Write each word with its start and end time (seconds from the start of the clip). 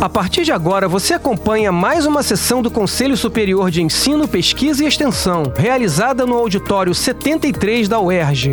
A 0.00 0.08
partir 0.08 0.44
de 0.44 0.52
agora, 0.52 0.86
você 0.86 1.14
acompanha 1.14 1.72
mais 1.72 2.06
uma 2.06 2.22
sessão 2.22 2.62
do 2.62 2.70
Conselho 2.70 3.16
Superior 3.16 3.68
de 3.68 3.82
Ensino, 3.82 4.28
Pesquisa 4.28 4.84
e 4.84 4.86
Extensão, 4.86 5.52
realizada 5.56 6.24
no 6.24 6.34
auditório 6.34 6.94
73 6.94 7.88
da 7.88 8.00
UERJ. 8.00 8.52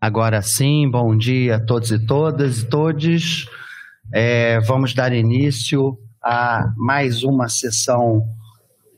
Agora 0.00 0.40
sim, 0.40 0.90
bom 0.90 1.14
dia 1.14 1.56
a 1.56 1.60
todos 1.60 1.90
e 1.90 2.06
todas 2.06 2.60
e 2.60 2.70
todes. 2.70 3.44
É, 4.10 4.60
vamos 4.60 4.94
dar 4.94 5.12
início 5.12 5.98
a 6.24 6.72
mais 6.74 7.22
uma 7.22 7.50
sessão 7.50 8.22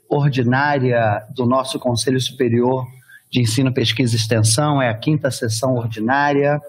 ordinária 0.09 1.21
do 1.35 1.45
nosso 1.45 1.81
Conselho 1.81 2.21
Superior 2.21 2.87
de 3.33 3.41
Ensino, 3.41 3.75
Pesquisa 3.75 4.15
e 4.15 4.19
Extensão. 4.19 4.81
É 4.81 4.89
a 4.89 4.95
quinta 4.97 5.29
sessão 5.29 5.75
ordinária. 5.75 6.61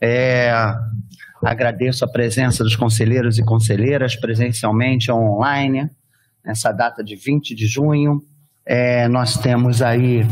É, 0.00 0.52
agradeço 1.42 2.04
a 2.04 2.08
presença 2.08 2.64
dos 2.64 2.76
conselheiros 2.76 3.38
e 3.38 3.44
conselheiras 3.44 4.16
presencialmente 4.16 5.10
ou 5.10 5.18
online, 5.18 5.90
nessa 6.44 6.72
data 6.72 7.04
de 7.04 7.16
20 7.16 7.54
de 7.54 7.66
junho. 7.66 8.22
É, 8.64 9.08
nós 9.08 9.36
temos 9.36 9.82
aí, 9.82 10.24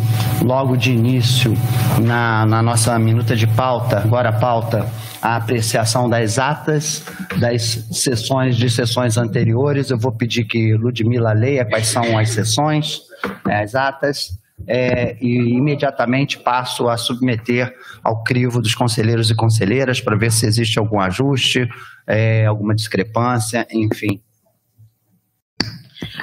logo 0.42 0.76
de 0.76 0.92
início, 0.92 1.54
na, 2.00 2.46
na 2.46 2.62
nossa 2.62 2.98
minuta 2.98 3.34
de 3.34 3.46
pauta, 3.46 3.98
agora 3.98 4.28
a 4.28 4.32
pauta, 4.32 4.86
a 5.20 5.36
apreciação 5.36 6.08
das 6.08 6.38
atas 6.38 7.04
das 7.40 7.62
sessões 7.90 8.56
de 8.56 8.70
sessões 8.70 9.16
anteriores. 9.16 9.90
Eu 9.90 9.98
vou 9.98 10.12
pedir 10.12 10.44
que 10.44 10.74
Ludmila 10.74 11.32
leia 11.32 11.64
quais 11.64 11.88
são 11.88 12.16
as 12.16 12.30
sessões, 12.30 13.00
né, 13.44 13.62
as 13.62 13.74
atas 13.74 14.38
é, 14.66 15.16
e 15.20 15.54
imediatamente 15.54 16.38
passo 16.38 16.88
a 16.88 16.96
submeter 16.96 17.74
ao 18.02 18.22
crivo 18.22 18.60
dos 18.60 18.74
conselheiros 18.74 19.30
e 19.30 19.34
conselheiras 19.34 20.00
para 20.00 20.16
ver 20.16 20.32
se 20.32 20.46
existe 20.46 20.78
algum 20.78 21.00
ajuste, 21.00 21.68
é, 22.06 22.46
alguma 22.46 22.74
discrepância, 22.74 23.66
enfim. 23.72 24.20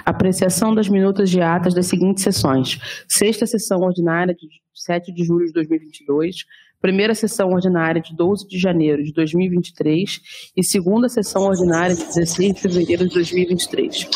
Apreciação 0.06 0.74
das 0.74 0.88
minutas 0.88 1.30
de 1.30 1.42
atas 1.42 1.74
das 1.74 1.88
seguintes 1.88 2.24
sessões. 2.24 2.80
Sexta 3.08 3.46
sessão 3.46 3.82
ordinária 3.82 4.34
de 4.34 4.48
7 4.74 5.14
de 5.14 5.24
julho 5.24 5.48
de 5.48 5.54
2022, 5.54 6.46
primeira 6.82 7.16
sessão 7.16 7.50
ordinária 7.50 8.02
de 8.02 8.16
12 8.16 8.48
de 8.48 8.60
janeiro 8.60 9.04
de 9.04 9.12
2023 9.14 10.22
e 10.56 10.64
segunda 10.64 11.10
sessão 11.10 11.44
ordinária 11.44 11.96
de 11.96 12.06
16 12.06 12.54
de 12.54 12.62
fevereiro 12.62 13.08
de 13.08 13.14
2023. 13.14 14.08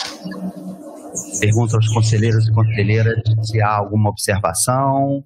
Pergunto 1.40 1.76
aos 1.76 1.88
conselheiros 1.90 2.48
e 2.48 2.52
conselheiras 2.52 3.22
se 3.44 3.62
há 3.62 3.70
alguma 3.70 4.10
observação 4.10 5.24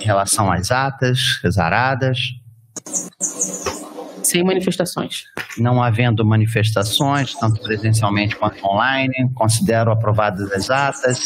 em 0.00 0.04
relação 0.04 0.50
às 0.50 0.70
atas 0.70 1.40
exaradas. 1.44 2.18
Sem 4.22 4.42
manifestações. 4.42 5.24
Não 5.58 5.82
havendo 5.82 6.24
manifestações, 6.24 7.34
tanto 7.34 7.60
presencialmente 7.62 8.36
quanto 8.36 8.64
online, 8.66 9.30
considero 9.34 9.92
aprovadas 9.92 10.50
as 10.50 10.70
atas 10.70 11.20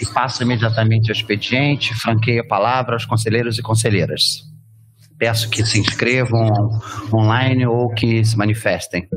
e 0.00 0.06
passo 0.12 0.42
imediatamente 0.42 1.10
ao 1.10 1.16
expediente, 1.16 1.94
franqueio 1.94 2.42
a 2.42 2.46
palavra 2.46 2.94
aos 2.94 3.04
conselheiros 3.04 3.58
e 3.58 3.62
conselheiras. 3.62 4.44
Peço 5.18 5.48
que 5.48 5.64
se 5.64 5.78
inscrevam 5.78 6.48
online 7.12 7.66
ou 7.66 7.88
que 7.90 8.24
se 8.24 8.36
manifestem. 8.36 9.08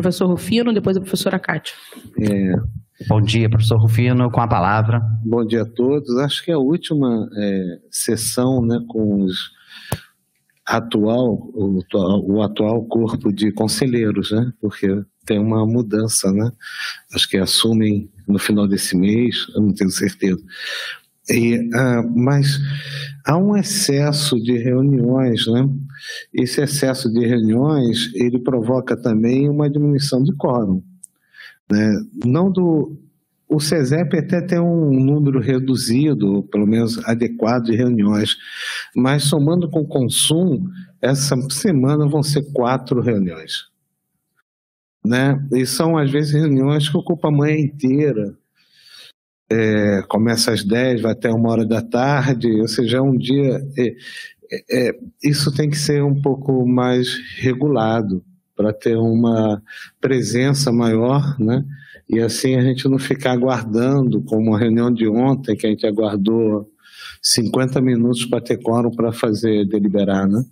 Professor 0.00 0.28
Rufino, 0.28 0.72
depois 0.72 0.96
a 0.96 1.00
professora 1.00 1.40
Cátia. 1.40 1.74
É, 2.20 2.52
Bom 3.08 3.20
dia, 3.20 3.50
professor 3.50 3.80
Rufino, 3.80 4.30
com 4.30 4.40
a 4.40 4.46
palavra. 4.46 5.00
Bom 5.24 5.44
dia 5.44 5.62
a 5.62 5.66
todos. 5.66 6.16
Acho 6.18 6.44
que 6.44 6.52
é 6.52 6.54
a 6.54 6.58
última 6.58 7.28
é, 7.36 7.78
sessão 7.90 8.64
né, 8.64 8.78
com 8.86 9.24
os 9.24 9.50
atual, 10.64 11.32
o, 11.52 11.80
o, 12.28 12.42
atual 12.42 12.84
corpo 12.86 13.32
de 13.32 13.50
conselheiros, 13.50 14.30
né, 14.30 14.52
porque 14.60 15.02
tem 15.26 15.40
uma 15.40 15.66
mudança, 15.66 16.30
né? 16.30 16.48
Acho 17.12 17.28
que 17.28 17.38
assumem 17.38 18.08
no 18.26 18.38
final 18.38 18.68
desse 18.68 18.96
mês, 18.96 19.46
eu 19.54 19.62
não 19.62 19.74
tenho 19.74 19.90
certeza. 19.90 20.40
E, 21.30 21.68
ah, 21.74 22.02
mas 22.14 22.58
há 23.24 23.36
um 23.36 23.56
excesso 23.56 24.36
de 24.40 24.56
reuniões, 24.56 25.46
né? 25.46 25.68
Esse 26.32 26.62
excesso 26.62 27.12
de 27.12 27.26
reuniões 27.26 28.12
ele 28.14 28.38
provoca 28.38 28.96
também 28.96 29.48
uma 29.48 29.68
diminuição 29.68 30.22
de 30.22 30.34
quórum, 30.36 30.82
né? 31.70 32.00
Não 32.24 32.50
do 32.50 32.98
o 33.48 33.58
CESEP 33.58 34.18
até 34.18 34.42
tem 34.42 34.60
um 34.60 34.90
número 35.02 35.40
reduzido, 35.40 36.42
pelo 36.52 36.66
menos 36.66 36.98
adequado 37.06 37.64
de 37.64 37.76
reuniões, 37.76 38.36
mas 38.94 39.24
somando 39.24 39.70
com 39.70 39.80
o 39.80 39.88
consumo, 39.88 40.68
essa 41.00 41.34
semana 41.50 42.06
vão 42.06 42.22
ser 42.22 42.42
quatro 42.52 43.00
reuniões. 43.00 43.68
Né? 45.02 45.42
E 45.52 45.64
são, 45.64 45.96
às 45.96 46.10
vezes, 46.10 46.34
reuniões 46.34 46.90
que 46.90 46.96
ocupam 46.98 47.28
a 47.28 47.32
manhã 47.32 47.56
inteira, 47.56 48.36
é, 49.50 50.02
começa 50.08 50.52
às 50.52 50.62
10, 50.62 51.00
vai 51.00 51.12
até 51.12 51.30
uma 51.30 51.50
hora 51.50 51.64
da 51.64 51.80
tarde, 51.80 52.50
ou 52.60 52.68
seja, 52.68 52.98
é 52.98 53.00
um 53.00 53.16
dia. 53.16 53.60
É, 53.78 53.94
é, 54.70 54.98
isso 55.22 55.52
tem 55.52 55.68
que 55.68 55.76
ser 55.76 56.02
um 56.02 56.20
pouco 56.20 56.66
mais 56.66 57.08
regulado 57.38 58.24
para 58.56 58.72
ter 58.72 58.96
uma 58.96 59.62
presença 60.00 60.72
maior, 60.72 61.38
né? 61.38 61.64
E 62.08 62.20
assim 62.20 62.56
a 62.56 62.62
gente 62.62 62.88
não 62.88 62.98
ficar 62.98 63.32
aguardando, 63.32 64.22
como 64.22 64.54
a 64.54 64.58
reunião 64.58 64.92
de 64.92 65.06
ontem, 65.06 65.56
que 65.56 65.66
a 65.66 65.70
gente 65.70 65.86
aguardou 65.86 66.68
50 67.22 67.80
minutos 67.80 68.24
para 68.24 68.40
ter 68.40 68.58
quórum 68.58 68.90
para 68.90 69.12
fazer 69.12 69.66
deliberar, 69.66 70.26
né? 70.26 70.42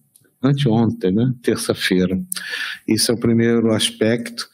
Anteontem, 0.43 1.13
né? 1.13 1.33
Terça-feira. 1.43 2.21
Isso 2.87 3.11
é 3.11 3.15
o 3.15 3.19
primeiro 3.19 3.73
aspecto. 3.73 4.47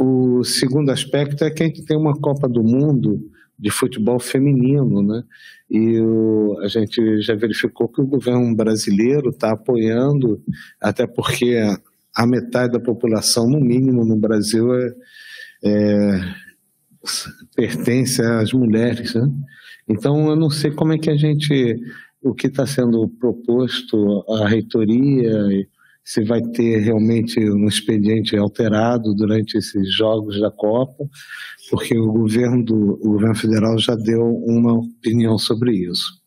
Uh, 0.00 0.38
o 0.38 0.44
segundo 0.44 0.90
aspecto 0.90 1.44
é 1.44 1.50
que 1.50 1.62
a 1.62 1.66
gente 1.66 1.84
tem 1.84 1.96
uma 1.96 2.14
Copa 2.14 2.48
do 2.48 2.62
Mundo 2.62 3.20
de 3.58 3.70
futebol 3.70 4.20
feminino, 4.20 5.02
né? 5.02 5.22
E 5.68 6.00
o, 6.00 6.58
a 6.62 6.68
gente 6.68 7.20
já 7.20 7.34
verificou 7.34 7.88
que 7.88 8.00
o 8.00 8.06
governo 8.06 8.54
brasileiro 8.54 9.30
está 9.30 9.52
apoiando, 9.52 10.40
até 10.80 11.06
porque 11.06 11.58
a, 12.14 12.26
metade 12.26 12.72
da 12.72 12.80
população, 12.80 13.48
no 13.48 13.60
mínimo 13.60 14.04
no 14.04 14.16
Brasil, 14.16 14.72
é, 14.74 14.94
é, 15.64 16.20
pertence 17.56 18.22
às 18.22 18.52
mulheres, 18.52 19.14
né? 19.14 19.26
Então 19.88 20.28
eu 20.28 20.36
não 20.36 20.50
sei 20.50 20.70
como 20.70 20.92
é 20.92 20.98
que 20.98 21.10
a 21.10 21.16
gente, 21.16 21.80
o 22.22 22.34
que 22.34 22.46
está 22.46 22.66
sendo 22.66 23.08
proposto 23.08 24.24
à 24.28 24.46
reitoria, 24.46 25.48
se 26.08 26.24
vai 26.24 26.40
ter 26.40 26.78
realmente 26.78 27.38
um 27.38 27.68
expediente 27.68 28.34
alterado 28.34 29.14
durante 29.14 29.58
esses 29.58 29.94
jogos 29.94 30.40
da 30.40 30.50
Copa, 30.50 31.04
porque 31.70 31.98
o 31.98 32.10
governo, 32.10 32.64
do, 32.64 32.98
o 33.02 33.12
governo 33.12 33.34
federal 33.34 33.76
já 33.76 33.94
deu 33.94 34.22
uma 34.22 34.72
opinião 34.72 35.36
sobre 35.36 35.72
isso. 35.72 36.18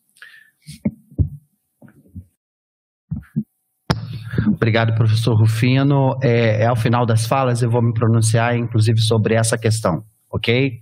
Obrigado, 4.46 4.94
professor 4.94 5.34
Rufino. 5.34 6.16
É, 6.22 6.62
é, 6.62 6.66
ao 6.66 6.76
final 6.76 7.04
das 7.04 7.26
falas, 7.26 7.60
eu 7.60 7.68
vou 7.68 7.82
me 7.82 7.92
pronunciar, 7.92 8.56
inclusive, 8.56 9.00
sobre 9.00 9.34
essa 9.34 9.58
questão, 9.58 10.04
ok? 10.30 10.78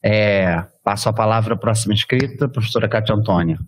É, 0.00 0.64
passo 0.84 1.08
a 1.08 1.12
palavra 1.12 1.54
à 1.54 1.58
próxima 1.58 1.94
inscrita, 1.94 2.48
professora 2.48 2.88
Cátia 2.88 3.16
Antônia. 3.16 3.58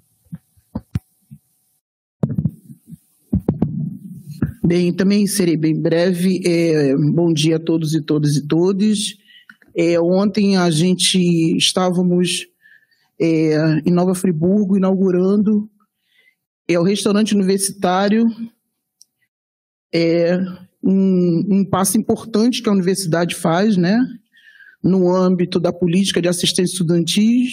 Bem, 4.69 4.93
também 4.93 5.27
serei 5.27 5.57
bem 5.57 5.75
breve. 5.81 6.43
É, 6.45 6.95
bom 6.95 7.33
dia 7.33 7.57
a 7.57 7.59
todos 7.59 7.95
e 7.95 8.03
todas 8.03 8.37
e 8.37 8.47
todos. 8.47 9.17
É, 9.75 9.99
ontem 9.99 10.59
a 10.59 10.69
gente 10.71 11.17
estávamos 11.57 12.47
é, 13.19 13.81
em 13.87 13.91
Nova 13.91 14.15
Friburgo 14.15 14.77
inaugurando 14.77 15.71
é, 16.69 16.79
o 16.79 16.83
restaurante 16.83 17.35
universitário, 17.35 18.27
é 19.91 20.39
um, 20.85 21.47
um 21.51 21.65
passo 21.65 21.97
importante 21.97 22.63
que 22.63 22.69
a 22.69 22.73
universidade 22.73 23.37
faz, 23.37 23.75
né, 23.75 23.99
no 24.85 25.11
âmbito 25.11 25.59
da 25.59 25.73
política 25.73 26.21
de 26.21 26.29
assistência 26.29 26.75
estudantil 26.75 27.47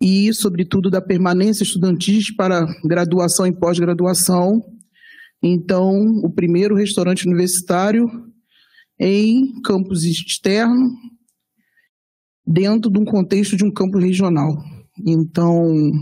e, 0.00 0.32
sobretudo, 0.32 0.90
da 0.90 1.02
permanência 1.02 1.64
estudantil 1.64 2.22
para 2.36 2.64
graduação 2.84 3.48
e 3.48 3.52
pós-graduação. 3.52 4.64
Então, 5.46 6.20
o 6.22 6.30
primeiro 6.30 6.74
restaurante 6.74 7.26
universitário 7.26 8.08
em 8.98 9.60
campus 9.60 10.02
externo, 10.02 10.90
dentro 12.46 12.90
de 12.90 12.98
um 12.98 13.04
contexto 13.04 13.54
de 13.54 13.62
um 13.62 13.70
campo 13.70 13.98
regional. 13.98 14.56
Então, 15.06 15.92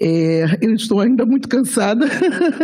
é, 0.00 0.58
eu 0.60 0.74
estou 0.74 0.98
ainda 0.98 1.24
muito 1.24 1.48
cansada, 1.48 2.08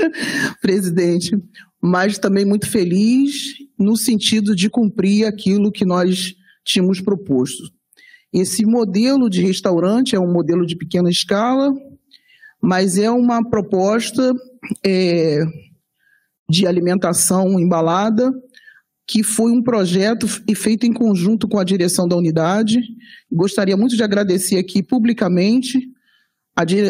presidente, 0.61 1.39
mas 1.81 2.19
também 2.19 2.45
muito 2.45 2.69
feliz 2.69 3.55
no 3.79 3.97
sentido 3.97 4.57
de 4.57 4.69
cumprir 4.69 5.25
aquilo 5.25 5.71
que 5.71 5.85
nós 5.85 6.35
tínhamos 6.65 7.01
proposto. 7.01 7.63
Esse 8.33 8.67
modelo 8.67 9.31
de 9.31 9.41
restaurante 9.41 10.17
é 10.17 10.21
um 10.21 10.33
modelo 10.33 10.67
de 10.67 10.75
pequena 10.75 11.09
escala, 11.09 11.73
mas 12.61 12.99
é 12.99 13.09
uma 13.09 13.49
proposta 13.49 14.35
é, 14.85 15.45
de 16.49 16.67
alimentação 16.67 17.59
embalada 17.59 18.33
que 19.07 19.23
foi 19.23 19.53
um 19.53 19.63
projeto 19.63 20.27
feito 20.57 20.85
em 20.85 20.93
conjunto 20.93 21.47
com 21.47 21.59
a 21.59 21.65
direção 21.65 22.09
da 22.09 22.17
unidade. 22.17 22.81
Gostaria 23.31 23.77
muito 23.77 23.95
de 23.97 24.03
agradecer 24.03 24.59
aqui 24.59 24.83
publicamente, 24.83 25.81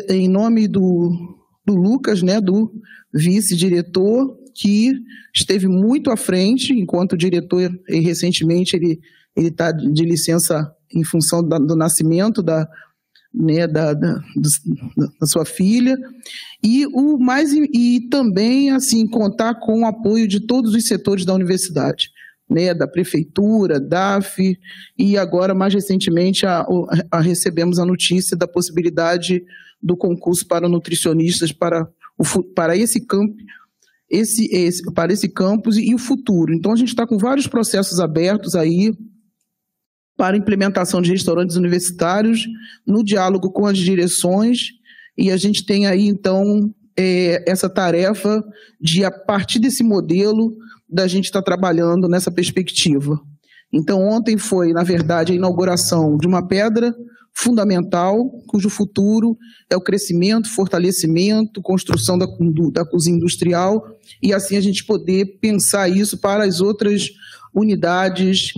em 0.09 0.29
nome 0.29 0.67
do, 0.67 1.13
do 1.65 1.75
Lucas, 1.75 2.23
né, 2.23 2.41
do 2.41 2.73
vice-diretor, 3.13 4.35
que 4.55 4.95
esteve 5.35 5.69
muito 5.69 6.11
à 6.11 6.17
frente, 6.17 6.73
enquanto 6.73 7.19
diretor, 7.19 7.71
e 7.87 8.01
recentemente 8.01 8.75
ele 8.75 8.99
está 9.37 9.71
de 9.71 10.05
licença 10.05 10.73
em 10.95 11.05
função 11.05 11.47
da, 11.47 11.59
do 11.59 11.77
nascimento 11.77 12.43
da, 12.43 12.67
né, 13.33 13.67
da, 13.67 13.93
da, 13.93 14.21
da, 15.21 15.27
sua 15.27 15.45
filha 15.45 15.97
e 16.63 16.87
o 16.87 17.19
mais 17.19 17.53
e 17.53 18.09
também 18.11 18.71
assim 18.71 19.07
contar 19.07 19.55
com 19.57 19.83
o 19.83 19.87
apoio 19.87 20.27
de 20.27 20.41
todos 20.41 20.75
os 20.75 20.87
setores 20.87 21.25
da 21.25 21.35
universidade, 21.35 22.11
né, 22.49 22.73
da 22.73 22.89
prefeitura, 22.89 23.79
DAF 23.81 24.59
e 24.99 25.19
agora 25.19 25.55
mais 25.55 25.75
recentemente 25.75 26.47
a, 26.47 26.67
a 27.11 27.21
recebemos 27.21 27.79
a 27.79 27.85
notícia 27.85 28.37
da 28.37 28.49
possibilidade 28.49 29.43
do 29.83 29.97
concurso 29.97 30.47
para 30.47 30.69
nutricionistas 30.69 31.53
para 31.53 31.87
o, 32.19 32.43
para 32.55 32.77
esse 32.77 33.05
campo 33.05 33.37
esse, 34.09 34.47
esse 34.55 34.83
para 34.93 35.13
esse 35.13 35.29
campus 35.29 35.77
e, 35.77 35.91
e 35.91 35.95
o 35.95 35.99
futuro. 35.99 36.55
Então 36.55 36.73
a 36.73 36.77
gente 36.77 36.89
está 36.89 37.07
com 37.07 37.19
vários 37.19 37.47
processos 37.47 38.01
abertos 38.01 38.55
aí 38.55 38.93
para 40.17 40.37
implementação 40.37 41.03
de 41.03 41.11
restaurantes 41.11 41.57
universitários, 41.57 42.47
no 42.87 43.05
diálogo 43.05 43.51
com 43.51 43.67
as 43.67 43.79
direções, 43.79 44.71
e 45.17 45.31
a 45.31 45.37
gente 45.37 45.65
tem 45.65 45.87
aí, 45.87 46.07
então, 46.07 46.73
é, 46.97 47.45
essa 47.51 47.69
tarefa 47.69 48.43
de, 48.81 49.05
a 49.05 49.11
partir 49.11 49.59
desse 49.59 49.83
modelo, 49.83 50.57
da 50.89 51.07
gente 51.07 51.27
estar 51.27 51.41
tá 51.43 51.45
trabalhando 51.45 52.09
nessa 52.09 52.31
perspectiva. 52.31 53.21
Então, 53.73 54.01
ontem 54.03 54.39
foi, 54.39 54.73
na 54.73 54.83
verdade, 54.83 55.33
a 55.33 55.37
inauguração 55.37 56.17
de 56.17 56.27
uma 56.27 56.47
pedra 56.47 56.95
fundamental, 57.35 58.31
cujo 58.47 58.71
futuro 58.71 59.37
é 59.69 59.77
o 59.77 59.81
crescimento, 59.81 60.49
fortalecimento, 60.49 61.61
construção 61.61 62.17
da, 62.17 62.27
da 62.73 62.85
cozinha 62.87 63.17
industrial, 63.17 63.87
e 64.23 64.33
assim 64.33 64.57
a 64.57 64.61
gente 64.61 64.85
poder 64.87 65.39
pensar 65.39 65.89
isso 65.89 66.17
para 66.17 66.45
as 66.45 66.63
outras 66.63 67.11
unidades 67.57 68.53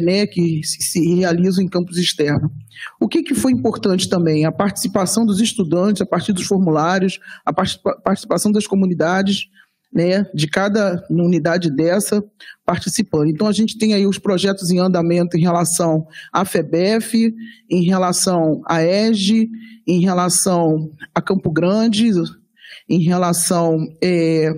né, 0.00 0.26
que 0.28 0.62
se 0.62 1.16
realizam 1.16 1.64
em 1.64 1.68
campos 1.68 1.98
externos. 1.98 2.52
O 3.00 3.08
que, 3.08 3.24
que 3.24 3.34
foi 3.34 3.50
importante 3.50 4.08
também? 4.08 4.44
A 4.44 4.52
participação 4.52 5.26
dos 5.26 5.40
estudantes 5.40 6.00
a 6.00 6.06
partir 6.06 6.32
dos 6.32 6.44
formulários, 6.44 7.18
a 7.44 7.52
participação 7.52 8.52
das 8.52 8.64
comunidades, 8.64 9.48
né, 9.92 10.24
de 10.32 10.46
cada 10.46 11.04
unidade 11.10 11.68
dessa 11.68 12.22
participando. 12.64 13.28
Então, 13.28 13.48
a 13.48 13.52
gente 13.52 13.76
tem 13.76 13.92
aí 13.92 14.06
os 14.06 14.18
projetos 14.18 14.70
em 14.70 14.78
andamento 14.78 15.36
em 15.36 15.40
relação 15.40 16.06
à 16.32 16.44
FEBEF, 16.44 17.34
em 17.68 17.82
relação 17.82 18.62
à 18.66 18.82
EGE, 18.82 19.48
em 19.86 20.00
relação 20.00 20.90
a 21.12 21.20
Campo 21.20 21.50
Grande, 21.50 22.10
em 22.88 23.02
relação 23.02 23.78
é, 24.02 24.52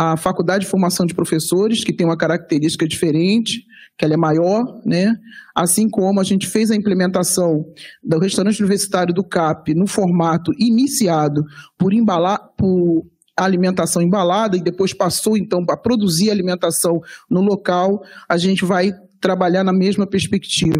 a 0.00 0.16
Faculdade 0.16 0.64
de 0.64 0.70
Formação 0.70 1.04
de 1.04 1.12
Professores, 1.12 1.82
que 1.82 1.92
tem 1.92 2.06
uma 2.06 2.16
característica 2.16 2.86
diferente, 2.86 3.64
que 3.98 4.04
ela 4.04 4.14
é 4.14 4.16
maior, 4.16 4.80
né? 4.86 5.12
assim 5.52 5.90
como 5.90 6.20
a 6.20 6.22
gente 6.22 6.46
fez 6.46 6.70
a 6.70 6.76
implementação 6.76 7.64
do 8.00 8.20
restaurante 8.20 8.60
universitário 8.60 9.12
do 9.12 9.24
CAP 9.24 9.74
no 9.74 9.88
formato 9.88 10.52
iniciado 10.56 11.42
por 11.76 11.92
embalar, 11.92 12.38
por 12.56 13.04
alimentação 13.36 14.00
embalada 14.00 14.56
e 14.56 14.62
depois 14.62 14.94
passou 14.94 15.36
então 15.36 15.64
a 15.68 15.76
produzir 15.76 16.30
alimentação 16.30 17.00
no 17.28 17.40
local, 17.40 18.00
a 18.28 18.36
gente 18.36 18.64
vai 18.64 18.92
trabalhar 19.20 19.64
na 19.64 19.72
mesma 19.72 20.06
perspectiva. 20.06 20.78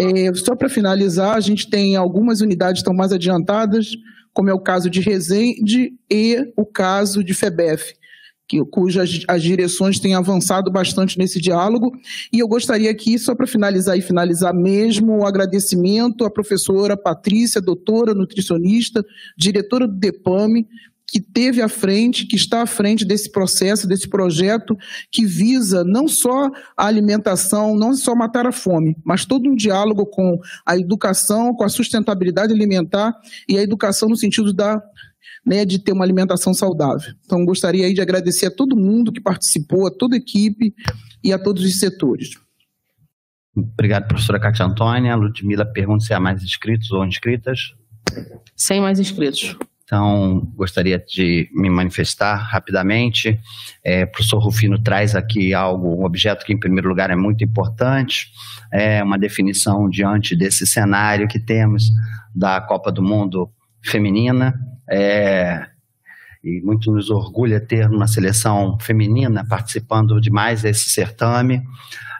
É, 0.00 0.32
só 0.32 0.56
para 0.56 0.70
finalizar, 0.70 1.36
a 1.36 1.40
gente 1.40 1.68
tem 1.68 1.96
algumas 1.96 2.40
unidades 2.40 2.80
que 2.80 2.88
estão 2.88 2.94
mais 2.94 3.12
adiantadas, 3.12 3.90
como 4.32 4.48
é 4.48 4.54
o 4.54 4.60
caso 4.60 4.88
de 4.88 5.00
Resende 5.00 5.92
e 6.10 6.50
o 6.56 6.64
caso 6.64 7.22
de 7.22 7.34
FEBEF 7.34 7.92
que, 8.48 8.62
cujas 8.66 9.22
as 9.28 9.42
direções 9.42 9.98
têm 9.98 10.14
avançado 10.14 10.70
bastante 10.70 11.18
nesse 11.18 11.40
diálogo. 11.40 11.92
E 12.32 12.38
eu 12.38 12.48
gostaria 12.48 12.90
aqui, 12.90 13.18
só 13.18 13.34
para 13.34 13.46
finalizar 13.46 13.96
e 13.96 14.02
finalizar 14.02 14.54
mesmo, 14.54 15.18
o 15.18 15.26
agradecimento 15.26 16.24
à 16.24 16.30
professora 16.30 16.96
Patrícia, 16.96 17.60
doutora 17.60 18.14
nutricionista, 18.14 19.04
diretora 19.36 19.86
do 19.86 19.94
DEPAME, 19.94 20.66
que 21.12 21.20
teve 21.20 21.60
à 21.60 21.68
frente, 21.68 22.26
que 22.26 22.36
está 22.36 22.62
à 22.62 22.66
frente 22.66 23.04
desse 23.04 23.30
processo, 23.30 23.86
desse 23.86 24.08
projeto 24.08 24.74
que 25.10 25.26
visa 25.26 25.84
não 25.84 26.08
só 26.08 26.50
a 26.74 26.86
alimentação, 26.86 27.76
não 27.76 27.94
só 27.94 28.14
matar 28.14 28.46
a 28.46 28.52
fome, 28.52 28.96
mas 29.04 29.26
todo 29.26 29.50
um 29.50 29.54
diálogo 29.54 30.06
com 30.06 30.38
a 30.64 30.74
educação, 30.74 31.54
com 31.54 31.64
a 31.64 31.68
sustentabilidade 31.68 32.54
alimentar 32.54 33.14
e 33.46 33.58
a 33.58 33.62
educação 33.62 34.08
no 34.08 34.16
sentido 34.16 34.54
da 34.54 34.82
né, 35.44 35.64
de 35.64 35.78
ter 35.78 35.92
uma 35.92 36.04
alimentação 36.04 36.54
saudável. 36.54 37.12
Então, 37.24 37.44
gostaria 37.44 37.86
aí 37.86 37.94
de 37.94 38.00
agradecer 38.00 38.46
a 38.46 38.50
todo 38.50 38.76
mundo 38.76 39.12
que 39.12 39.20
participou, 39.20 39.86
a 39.86 39.90
toda 39.90 40.14
a 40.14 40.18
equipe 40.18 40.74
e 41.22 41.32
a 41.32 41.38
todos 41.38 41.64
os 41.64 41.78
setores. 41.78 42.30
Obrigado, 43.54 44.08
professora 44.08 44.40
Cátia 44.40 44.64
Antônia. 44.64 45.14
Ludmila 45.14 45.66
pergunta 45.66 46.04
se 46.04 46.14
há 46.14 46.20
mais 46.20 46.42
inscritos 46.42 46.90
ou 46.90 47.04
inscritas. 47.04 47.74
Sem 48.56 48.80
mais 48.80 48.98
inscritos. 48.98 49.56
Então, 49.84 50.50
gostaria 50.56 50.98
de 50.98 51.50
me 51.52 51.68
manifestar 51.68 52.36
rapidamente. 52.36 53.38
É, 53.84 54.04
o 54.04 54.06
professor 54.10 54.38
Rufino 54.38 54.82
traz 54.82 55.14
aqui 55.14 55.52
algo, 55.52 56.00
um 56.00 56.04
objeto 56.06 56.46
que, 56.46 56.52
em 56.54 56.58
primeiro 56.58 56.88
lugar, 56.88 57.10
é 57.10 57.14
muito 57.14 57.44
importante, 57.44 58.28
é 58.72 59.02
uma 59.02 59.18
definição 59.18 59.90
diante 59.90 60.34
desse 60.34 60.66
cenário 60.66 61.28
que 61.28 61.38
temos 61.38 61.90
da 62.34 62.58
Copa 62.62 62.90
do 62.90 63.02
Mundo 63.02 63.50
feminina, 63.84 64.54
é, 64.90 65.66
e 66.42 66.60
muito 66.60 66.90
nos 66.90 67.08
orgulha 67.10 67.60
ter 67.60 67.88
uma 67.88 68.06
seleção 68.06 68.76
feminina 68.80 69.46
participando 69.48 70.20
de 70.20 70.30
mais 70.30 70.64
esse 70.64 70.90
certame. 70.90 71.62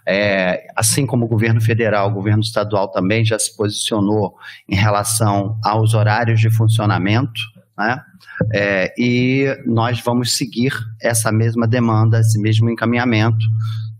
É, 0.07 0.67
assim 0.77 1.07
como 1.07 1.27
o 1.27 1.29
governo 1.29 1.61
federal, 1.61 2.11
o 2.11 2.15
governo 2.15 2.43
estadual 2.43 2.89
também 2.89 3.25
já 3.25 3.39
se 3.39 3.57
posicionou 3.57 4.35
em 4.69 4.75
relação 4.75 5.59
aos 5.63 5.95
horários 5.95 6.41
de 6.41 6.51
funcionamento, 6.51 7.41
né? 7.79 8.03
É, 8.53 8.93
e 8.99 9.47
nós 9.67 10.01
vamos 10.01 10.37
seguir 10.37 10.73
essa 11.01 11.31
mesma 11.31 11.67
demanda, 11.69 12.19
esse 12.19 12.41
mesmo 12.41 12.69
encaminhamento. 12.69 13.45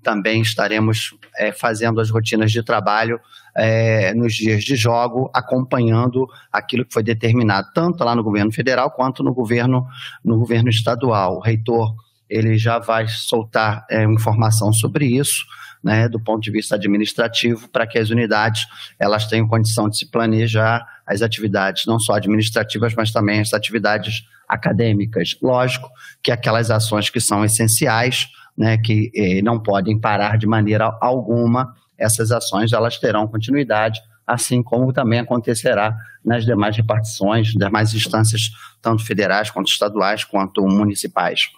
Também 0.03 0.43
estaremos 0.43 1.15
é, 1.37 1.53
fazendo 1.53 2.01
as 2.01 2.11
rotinas 2.11 2.51
de 2.51 2.63
trabalho 2.63 3.21
é, 3.55 4.13
nos 4.15 4.35
dias 4.35 4.65
de 4.65 4.77
jogo, 4.77 5.31
acompanhando 5.35 6.27
aquilo 6.53 6.85
que 6.85 6.93
foi 6.93 7.03
determinado 7.03 7.69
tanto 7.75 8.03
lá 8.03 8.15
no 8.15 8.23
governo 8.23 8.53
federal 8.53 8.91
quanto 8.91 9.23
no 9.23 9.33
governo, 9.33 9.87
no 10.25 10.39
governo 10.39 10.69
estadual. 10.69 11.37
O 11.37 11.41
reitor 11.41 11.95
ele 12.29 12.57
já 12.57 12.79
vai 12.79 13.07
soltar 13.09 13.87
é, 13.91 14.03
informação 14.05 14.73
sobre 14.73 15.07
isso. 15.07 15.45
Né, 15.85 16.09
do 16.09 16.21
ponto 16.21 16.41
de 16.41 16.53
vista 16.53 16.77
administrativo, 16.77 17.69
para 17.69 17.89
que 17.89 17.99
as 17.99 18.09
unidades 18.09 18.69
elas 19.01 19.27
tenham 19.27 19.49
condição 19.49 19.89
de 19.89 19.99
se 19.99 20.09
planejar 20.09 20.87
as 21.05 21.23
atividades, 21.23 21.87
não 21.87 21.99
só 21.99 22.13
administrativas, 22.13 22.95
mas 22.95 23.11
também 23.11 23.41
as 23.41 23.53
atividades 23.53 24.25
acadêmicas. 24.49 25.37
Lógico 25.43 25.91
que 26.23 26.31
aquelas 26.31 26.71
ações 26.71 27.11
que 27.11 27.21
são 27.21 27.45
essenciais, 27.45 28.29
né, 28.63 28.79
que 28.79 29.11
eh, 29.13 29.43
não 29.43 29.61
podem 29.61 29.99
parar 29.99 30.39
de 30.39 30.47
maneira 30.47 30.97
alguma, 31.01 31.75
essas 31.99 32.31
ações 32.31 32.73
elas 32.73 32.97
terão 32.97 33.27
continuidade, 33.27 34.01
assim 34.25 34.63
como 34.63 34.93
também 34.93 35.19
acontecerá 35.19 35.97
nas 36.25 36.45
demais 36.45 36.77
repartições, 36.77 37.49
demais 37.49 37.93
instâncias, 37.93 38.51
tanto 38.81 39.05
federais 39.05 39.51
quanto 39.51 39.67
estaduais, 39.67 40.23
quanto 40.23 40.65
municipais. 40.65 41.49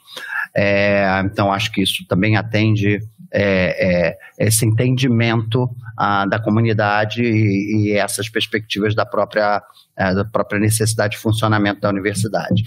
É, 0.57 1.21
então, 1.27 1.53
acho 1.53 1.71
que 1.71 1.83
isso 1.83 2.07
também 2.09 2.39
atende 2.39 3.01
é, 3.31 4.15
é, 4.41 4.47
esse 4.47 4.65
entendimento 4.65 5.69
ah, 5.99 6.25
da 6.25 6.39
comunidade 6.39 7.23
e, 7.23 7.91
e, 7.91 7.93
essas 7.93 8.31
perspectivas 8.31 8.95
da 8.95 9.05
própria, 9.05 9.63
é, 9.95 10.15
da 10.15 10.25
própria 10.25 10.59
necessidade 10.59 11.17
de 11.17 11.19
funcionamento 11.19 11.83
da 11.83 11.91
universidade. 11.91 12.63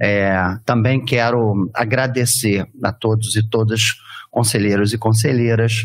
É, 0.00 0.58
também 0.64 1.04
quero 1.04 1.70
agradecer 1.74 2.66
a 2.82 2.92
todos 2.92 3.34
e 3.36 3.48
todas, 3.48 3.82
conselheiros 4.30 4.92
e 4.92 4.98
conselheiras, 4.98 5.84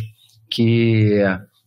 que 0.50 1.20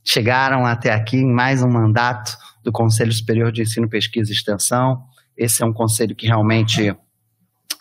chegaram 0.05 0.67
até 0.67 0.93
aqui 0.93 1.17
em 1.17 1.33
mais 1.33 1.63
um 1.63 1.71
mandato 1.71 2.37
do 2.63 2.71
Conselho 2.71 3.13
Superior 3.13 3.51
de 3.51 3.63
Ensino, 3.63 3.89
Pesquisa 3.89 4.31
e 4.31 4.35
Extensão. 4.35 5.03
Esse 5.37 5.63
é 5.63 5.67
um 5.67 5.73
conselho 5.73 6.15
que 6.15 6.27
realmente 6.27 6.95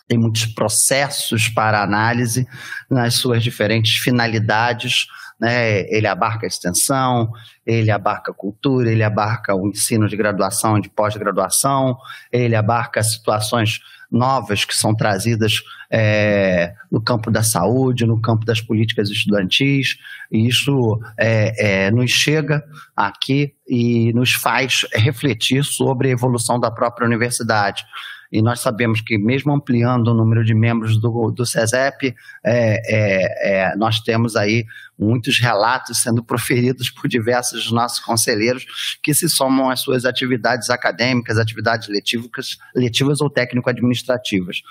tem 0.07 0.17
muitos 0.17 0.45
processos 0.45 1.47
para 1.49 1.81
análise 1.81 2.47
nas 2.89 3.15
suas 3.15 3.43
diferentes 3.43 3.97
finalidades, 3.97 5.07
né? 5.39 5.81
Ele 5.89 6.07
abarca 6.07 6.45
a 6.45 6.47
extensão, 6.47 7.31
ele 7.65 7.91
abarca 7.91 8.31
a 8.31 8.35
cultura, 8.35 8.91
ele 8.91 9.03
abarca 9.03 9.55
o 9.55 9.67
ensino 9.67 10.07
de 10.07 10.15
graduação, 10.15 10.79
de 10.79 10.89
pós-graduação, 10.89 11.97
ele 12.31 12.55
abarca 12.55 13.01
situações 13.03 13.79
novas 14.13 14.63
que 14.63 14.75
são 14.75 14.93
trazidas 14.93 15.63
é, 15.91 16.73
no 16.91 17.01
campo 17.01 17.31
da 17.31 17.41
saúde, 17.41 18.05
no 18.05 18.21
campo 18.21 18.45
das 18.45 18.61
políticas 18.61 19.09
estudantis, 19.09 19.97
e 20.31 20.47
isso 20.47 20.99
é, 21.17 21.85
é, 21.85 21.91
nos 21.91 22.11
chega 22.11 22.63
aqui 22.95 23.53
e 23.67 24.13
nos 24.13 24.33
faz 24.33 24.85
refletir 24.93 25.63
sobre 25.63 26.09
a 26.09 26.11
evolução 26.11 26.59
da 26.59 26.69
própria 26.69 27.07
universidade. 27.07 27.83
E 28.31 28.41
nós 28.41 28.61
sabemos 28.61 28.99
que, 28.99 29.15
mesmo 29.15 29.53
ampliando 29.53 30.07
o 30.07 30.13
número 30.15 30.43
de 30.43 30.55
membros 30.55 30.99
do, 30.99 31.29
do 31.29 31.45
CESEP, 31.45 32.15
é, 32.43 32.81
é, 32.83 33.71
é, 33.71 33.75
nós 33.75 33.99
temos 33.99 34.35
aí 34.35 34.65
muitos 34.97 35.39
relatos 35.39 36.01
sendo 36.01 36.23
proferidos 36.23 36.89
por 36.89 37.07
diversos 37.07 37.71
nossos 37.71 37.99
conselheiros 37.99 38.65
que 39.01 39.13
se 39.13 39.27
somam 39.27 39.69
às 39.69 39.81
suas 39.81 40.05
atividades 40.05 40.69
acadêmicas, 40.69 41.37
atividades 41.37 41.87
letivas, 41.87 42.57
letivas 42.75 43.21
ou 43.21 43.29
técnico-administrativas. 43.29 44.61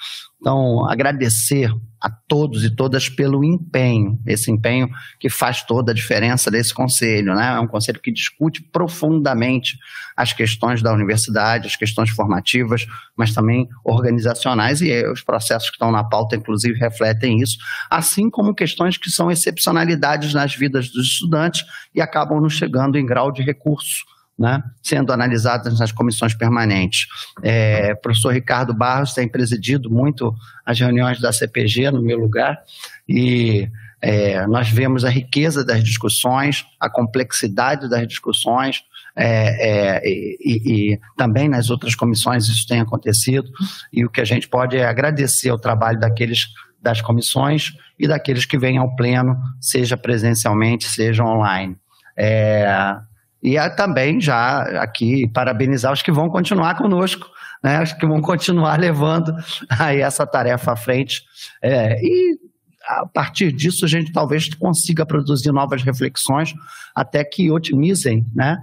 Então, 0.40 0.88
agradecer 0.90 1.72
a 2.00 2.10
todos 2.10 2.64
e 2.64 2.70
todas 2.74 3.08
pelo 3.08 3.44
empenho, 3.44 4.18
esse 4.26 4.50
empenho 4.50 4.88
que 5.20 5.30
faz 5.30 5.62
toda 5.62 5.92
a 5.92 5.94
diferença 5.94 6.50
desse 6.50 6.74
conselho, 6.74 7.32
né? 7.32 7.54
É 7.54 7.60
um 7.60 7.68
conselho 7.68 8.00
que 8.00 8.10
discute 8.10 8.60
profundamente 8.60 9.78
as 10.16 10.32
questões 10.32 10.82
da 10.82 10.92
universidade, 10.92 11.68
as 11.68 11.76
questões 11.76 12.10
formativas, 12.10 12.86
mas 13.16 13.32
também 13.32 13.68
organizacionais 13.84 14.82
e 14.82 15.06
os 15.06 15.22
processos 15.22 15.70
que 15.70 15.76
estão 15.76 15.92
na 15.92 16.02
pauta, 16.02 16.34
inclusive, 16.34 16.76
refletem 16.76 17.40
isso, 17.40 17.56
assim 17.88 18.28
como 18.28 18.52
questões 18.52 18.96
que 18.96 19.08
são 19.08 19.30
excepcionalidades 19.30 20.11
nas 20.34 20.54
vidas 20.54 20.90
dos 20.90 21.06
estudantes 21.06 21.64
e 21.94 22.00
acabam 22.00 22.40
nos 22.40 22.54
chegando 22.54 22.98
em 22.98 23.06
grau 23.06 23.30
de 23.30 23.42
recurso 23.42 24.04
né, 24.38 24.62
sendo 24.82 25.12
analisadas 25.12 25.78
nas 25.78 25.92
comissões 25.92 26.34
permanentes. 26.34 27.06
É, 27.42 27.92
o 27.92 27.96
professor 28.00 28.32
Ricardo 28.32 28.74
Barros 28.74 29.14
tem 29.14 29.28
presidido 29.28 29.90
muito 29.90 30.34
as 30.64 30.78
reuniões 30.80 31.20
da 31.20 31.32
CPG 31.32 31.90
no 31.90 32.02
meu 32.02 32.18
lugar 32.18 32.58
e 33.08 33.68
é, 34.00 34.44
nós 34.48 34.68
vemos 34.68 35.04
a 35.04 35.08
riqueza 35.08 35.64
das 35.64 35.84
discussões, 35.84 36.66
a 36.80 36.90
complexidade 36.90 37.88
das 37.88 38.06
discussões, 38.08 38.82
é, 39.14 40.00
é, 40.00 40.02
e, 40.04 40.94
e, 40.94 41.00
também 41.16 41.48
nas 41.48 41.70
outras 41.70 41.94
comissões 41.94 42.48
isso 42.48 42.66
tem 42.66 42.80
acontecido, 42.80 43.48
e 43.92 44.04
o 44.04 44.10
que 44.10 44.20
a 44.20 44.24
gente 44.24 44.48
pode 44.48 44.76
é 44.76 44.86
agradecer 44.86 45.52
o 45.52 45.58
trabalho 45.58 46.00
daqueles 46.00 46.48
das 46.82 47.00
comissões 47.00 47.72
e 47.98 48.08
daqueles 48.08 48.44
que 48.44 48.58
vêm 48.58 48.76
ao 48.76 48.94
pleno, 48.96 49.36
seja 49.60 49.96
presencialmente, 49.96 50.90
seja 50.90 51.24
online. 51.24 51.76
É, 52.16 52.96
e 53.42 53.56
também 53.70 54.20
já 54.20 54.62
aqui 54.82 55.28
parabenizar 55.28 55.92
os 55.92 56.02
que 56.02 56.12
vão 56.12 56.28
continuar 56.28 56.76
conosco, 56.76 57.26
né? 57.62 57.82
Os 57.82 57.92
que 57.92 58.06
vão 58.06 58.20
continuar 58.20 58.78
levando 58.80 59.34
aí 59.70 60.00
essa 60.00 60.26
tarefa 60.26 60.72
à 60.72 60.76
frente. 60.76 61.22
É, 61.62 62.00
e 62.02 62.38
a 62.86 63.06
partir 63.06 63.52
disso 63.52 63.84
a 63.84 63.88
gente 63.88 64.12
talvez 64.12 64.52
consiga 64.54 65.06
produzir 65.06 65.52
novas 65.52 65.82
reflexões 65.82 66.52
até 66.94 67.24
que 67.24 67.50
otimizem, 67.50 68.26
né? 68.34 68.58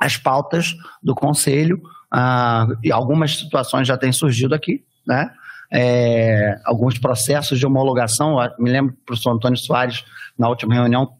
As 0.00 0.16
pautas 0.16 0.74
do 1.02 1.14
conselho 1.14 1.80
ah, 2.10 2.66
e 2.82 2.92
algumas 2.92 3.38
situações 3.38 3.88
já 3.88 3.96
têm 3.96 4.12
surgido 4.12 4.54
aqui, 4.54 4.84
né? 5.06 5.30
É, 5.72 6.58
alguns 6.64 6.98
processos 6.98 7.58
de 7.58 7.66
homologação. 7.66 8.36
Me 8.58 8.70
lembro 8.70 8.92
que 8.92 9.00
o 9.00 9.04
professor 9.06 9.30
Antônio 9.32 9.58
Soares, 9.58 10.04
na 10.38 10.48
última 10.48 10.74
reunião, 10.74 11.10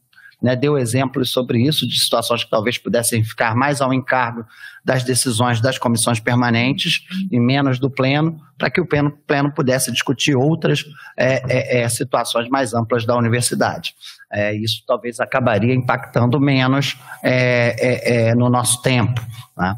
né, 0.41 0.55
deu 0.55 0.77
exemplos 0.79 1.31
sobre 1.31 1.63
isso, 1.63 1.87
de 1.89 1.99
situações 1.99 2.45
que 2.45 2.51
talvez 2.51 2.79
pudessem 2.79 3.25
ficar 3.25 3.55
mais 3.55 3.81
ao 3.81 3.93
encargo 3.93 4.45
das 4.85 5.03
decisões 5.03 5.61
das 5.61 5.79
comissões 5.79 6.21
permanentes 6.21 7.01
e 7.33 7.41
menos 7.41 7.79
do 7.79 7.91
pleno, 7.91 8.41
para 8.57 8.71
que 8.71 8.81
o 8.81 8.87
pleno, 8.87 9.11
pleno 9.27 9.53
pudesse 9.53 9.91
discutir 9.91 10.37
outras 10.37 10.85
é, 11.17 11.43
é, 11.49 11.81
é, 11.81 11.89
situações 11.89 12.49
mais 12.49 12.73
amplas 12.73 13.05
da 13.05 13.17
universidade. 13.17 13.95
É, 14.31 14.55
isso 14.55 14.85
talvez 14.87 15.19
acabaria 15.19 15.75
impactando 15.75 16.41
menos 16.41 16.97
é, 17.23 18.29
é, 18.29 18.35
no 18.35 18.49
nosso 18.49 18.81
tempo. 18.83 19.21
Né? 19.57 19.75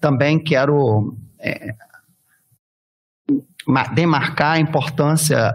também 0.00 0.38
quero 0.38 1.16
demarcar 3.94 4.52
a 4.52 4.58
importância 4.58 5.54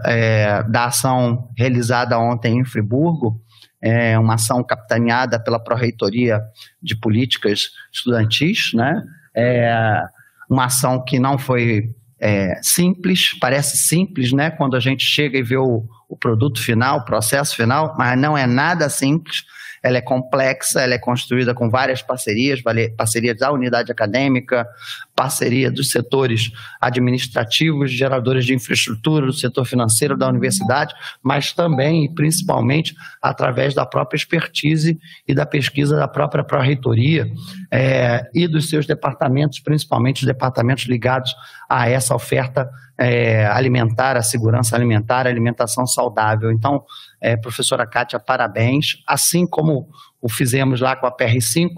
da 0.68 0.86
ação 0.86 1.50
realizada 1.56 2.18
ontem 2.18 2.60
em 2.60 2.64
Friburgo, 2.64 3.40
é 3.82 4.18
uma 4.18 4.34
ação 4.34 4.64
capitaneada 4.64 5.38
pela 5.38 5.58
Pró-Reitoria 5.58 6.40
de 6.82 6.96
Políticas 6.96 7.70
Estudantis, 7.92 8.72
né? 8.72 9.02
É 9.36 10.00
uma 10.48 10.66
ação 10.66 11.04
que 11.04 11.18
não 11.18 11.36
foi 11.36 11.94
é, 12.18 12.58
simples, 12.62 13.38
parece 13.38 13.76
simples, 13.76 14.32
né? 14.32 14.50
Quando 14.50 14.74
a 14.74 14.80
gente 14.80 15.04
chega 15.04 15.36
e 15.36 15.42
vê 15.42 15.58
o, 15.58 15.84
o 16.08 16.16
produto 16.16 16.62
final, 16.62 16.98
o 16.98 17.04
processo 17.04 17.54
final, 17.54 17.94
mas 17.98 18.18
não 18.18 18.38
é 18.38 18.46
nada 18.46 18.88
simples 18.88 19.44
ela 19.84 19.98
é 19.98 20.00
complexa, 20.00 20.80
ela 20.80 20.94
é 20.94 20.98
construída 20.98 21.54
com 21.54 21.68
várias 21.68 22.00
parcerias, 22.00 22.62
parceria 22.96 23.34
da 23.34 23.52
unidade 23.52 23.92
acadêmica, 23.92 24.66
parceria 25.14 25.70
dos 25.70 25.90
setores 25.90 26.50
administrativos, 26.80 27.92
geradores 27.92 28.46
de 28.46 28.54
infraestrutura, 28.54 29.26
do 29.26 29.32
setor 29.34 29.66
financeiro 29.66 30.16
da 30.16 30.26
universidade, 30.26 30.94
mas 31.22 31.52
também 31.52 32.06
e 32.06 32.08
principalmente 32.08 32.96
através 33.20 33.74
da 33.74 33.84
própria 33.84 34.16
expertise 34.16 34.98
e 35.28 35.34
da 35.34 35.44
pesquisa 35.44 35.96
da 35.96 36.08
própria 36.08 36.42
pró-reitoria 36.42 37.30
é, 37.70 38.26
e 38.34 38.48
dos 38.48 38.70
seus 38.70 38.86
departamentos, 38.86 39.60
principalmente 39.60 40.22
os 40.22 40.26
departamentos 40.26 40.86
ligados 40.86 41.36
a 41.68 41.90
essa 41.90 42.14
oferta 42.14 42.70
é, 42.96 43.46
alimentar, 43.46 44.16
a 44.16 44.22
segurança 44.22 44.76
alimentar, 44.76 45.26
a 45.26 45.30
alimentação 45.30 45.86
saudável. 45.86 46.50
Então, 46.50 46.84
é, 47.24 47.38
professora 47.38 47.86
Kátia, 47.86 48.20
parabéns, 48.20 49.02
assim 49.06 49.46
como 49.46 49.88
o 50.20 50.28
fizemos 50.28 50.78
lá 50.82 50.94
com 50.94 51.06
a 51.06 51.16
PR5 51.16 51.70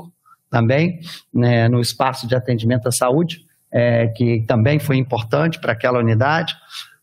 também, 0.51 0.99
né, 1.33 1.69
no 1.69 1.81
espaço 1.81 2.27
de 2.27 2.35
atendimento 2.35 2.89
à 2.89 2.91
saúde, 2.91 3.47
é, 3.73 4.09
que 4.09 4.45
também 4.49 4.81
foi 4.81 4.97
importante 4.97 5.61
para 5.61 5.73
aquela 5.73 6.01
unidade. 6.01 6.53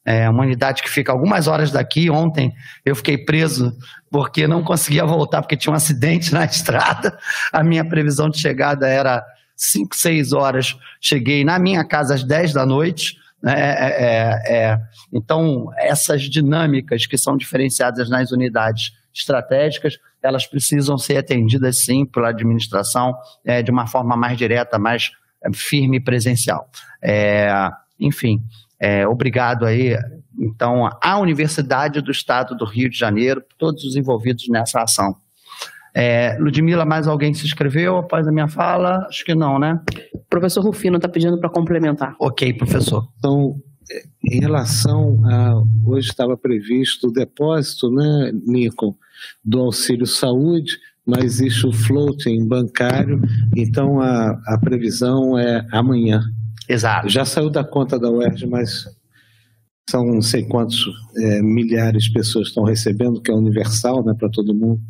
É 0.05 0.29
uma 0.29 0.43
unidade 0.43 0.83
que 0.83 0.89
fica 0.89 1.13
algumas 1.13 1.47
horas 1.47 1.71
daqui. 1.71 2.09
Ontem 2.09 2.53
eu 2.85 2.93
fiquei 2.97 3.17
preso 3.17 3.73
porque 4.11 4.45
não 4.45 4.61
conseguia 4.61 5.05
voltar, 5.05 5.41
porque 5.41 5.55
tinha 5.55 5.71
um 5.71 5.77
acidente 5.77 6.33
na 6.33 6.43
estrada. 6.45 7.17
A 7.49 7.63
minha 7.63 7.87
previsão 7.87 8.29
de 8.29 8.39
chegada 8.39 8.89
era 8.89 9.23
5, 9.55 9.95
6 9.95 10.33
horas. 10.33 10.75
Cheguei 10.99 11.45
na 11.45 11.57
minha 11.57 11.85
casa 11.85 12.13
às 12.13 12.25
10 12.25 12.51
da 12.51 12.65
noite. 12.65 13.15
Né? 13.43 13.53
É, 13.55 14.05
é, 14.05 14.57
é, 14.57 14.81
então, 15.11 15.69
essas 15.75 16.21
dinâmicas 16.21 17.05
que 17.05 17.17
são 17.17 17.35
diferenciadas 17.35 18.09
nas 18.09 18.31
unidades 18.31 18.93
estratégicas, 19.13 19.99
elas 20.21 20.47
precisam 20.47 20.97
ser 20.97 21.17
atendidas 21.17 21.83
sim 21.83 22.05
pela 22.05 22.29
administração 22.29 23.13
é, 23.43 23.61
de 23.61 23.69
uma 23.69 23.85
forma 23.85 24.15
mais 24.15 24.37
direta, 24.37 24.79
mais 24.79 25.11
é, 25.43 25.51
firme 25.53 25.97
e 25.97 25.99
presencial. 25.99 26.69
É, 27.01 27.69
enfim, 27.99 28.41
obrigado 29.09 29.65
aí, 29.65 29.95
então, 30.37 30.89
à 31.01 31.17
Universidade 31.17 32.01
do 32.01 32.11
Estado 32.11 32.55
do 32.55 32.65
Rio 32.65 32.89
de 32.89 32.97
Janeiro, 32.97 33.41
todos 33.57 33.83
os 33.85 33.95
envolvidos 33.95 34.49
nessa 34.49 34.81
ação. 34.81 35.15
É, 35.95 36.37
Ludmila, 36.39 36.85
mais 36.85 37.07
alguém 37.07 37.33
se 37.33 37.45
inscreveu 37.45 37.97
após 37.97 38.27
a 38.27 38.31
minha 38.31 38.47
fala? 38.47 39.05
Acho 39.07 39.23
que 39.23 39.35
não, 39.35 39.59
né? 39.59 39.79
O 40.13 40.19
professor 40.29 40.63
Rufino 40.63 40.95
está 40.95 41.07
pedindo 41.07 41.39
para 41.39 41.49
complementar. 41.49 42.15
Ok, 42.19 42.51
professor. 42.53 43.07
Então, 43.19 43.55
em 44.31 44.39
relação 44.39 45.21
a. 45.25 45.61
Hoje 45.85 46.09
estava 46.09 46.35
previsto 46.37 47.07
o 47.07 47.11
depósito, 47.11 47.91
né, 47.91 48.31
Nico, 48.45 48.97
do 49.43 49.59
auxílio 49.59 50.07
saúde, 50.07 50.71
mas 51.05 51.25
existe 51.25 51.67
o 51.67 51.73
floating 51.73 52.47
bancário, 52.47 53.21
então 53.55 53.99
a, 53.99 54.31
a 54.47 54.57
previsão 54.57 55.37
é 55.37 55.65
amanhã. 55.71 56.23
Exato. 56.67 57.09
Já 57.09 57.25
saiu 57.25 57.49
da 57.49 57.63
conta 57.63 57.99
da 57.99 58.09
UERJ, 58.09 58.47
mas 58.47 58.85
são 59.89 60.05
não 60.05 60.21
sei 60.21 60.43
quantos 60.45 60.85
é, 61.17 61.41
milhares 61.41 62.05
de 62.05 62.13
pessoas 62.13 62.47
estão 62.47 62.63
recebendo, 62.63 63.21
que 63.21 63.29
é 63.29 63.35
universal 63.35 64.03
né, 64.05 64.13
para 64.17 64.29
todo 64.29 64.55
mundo 64.55 64.81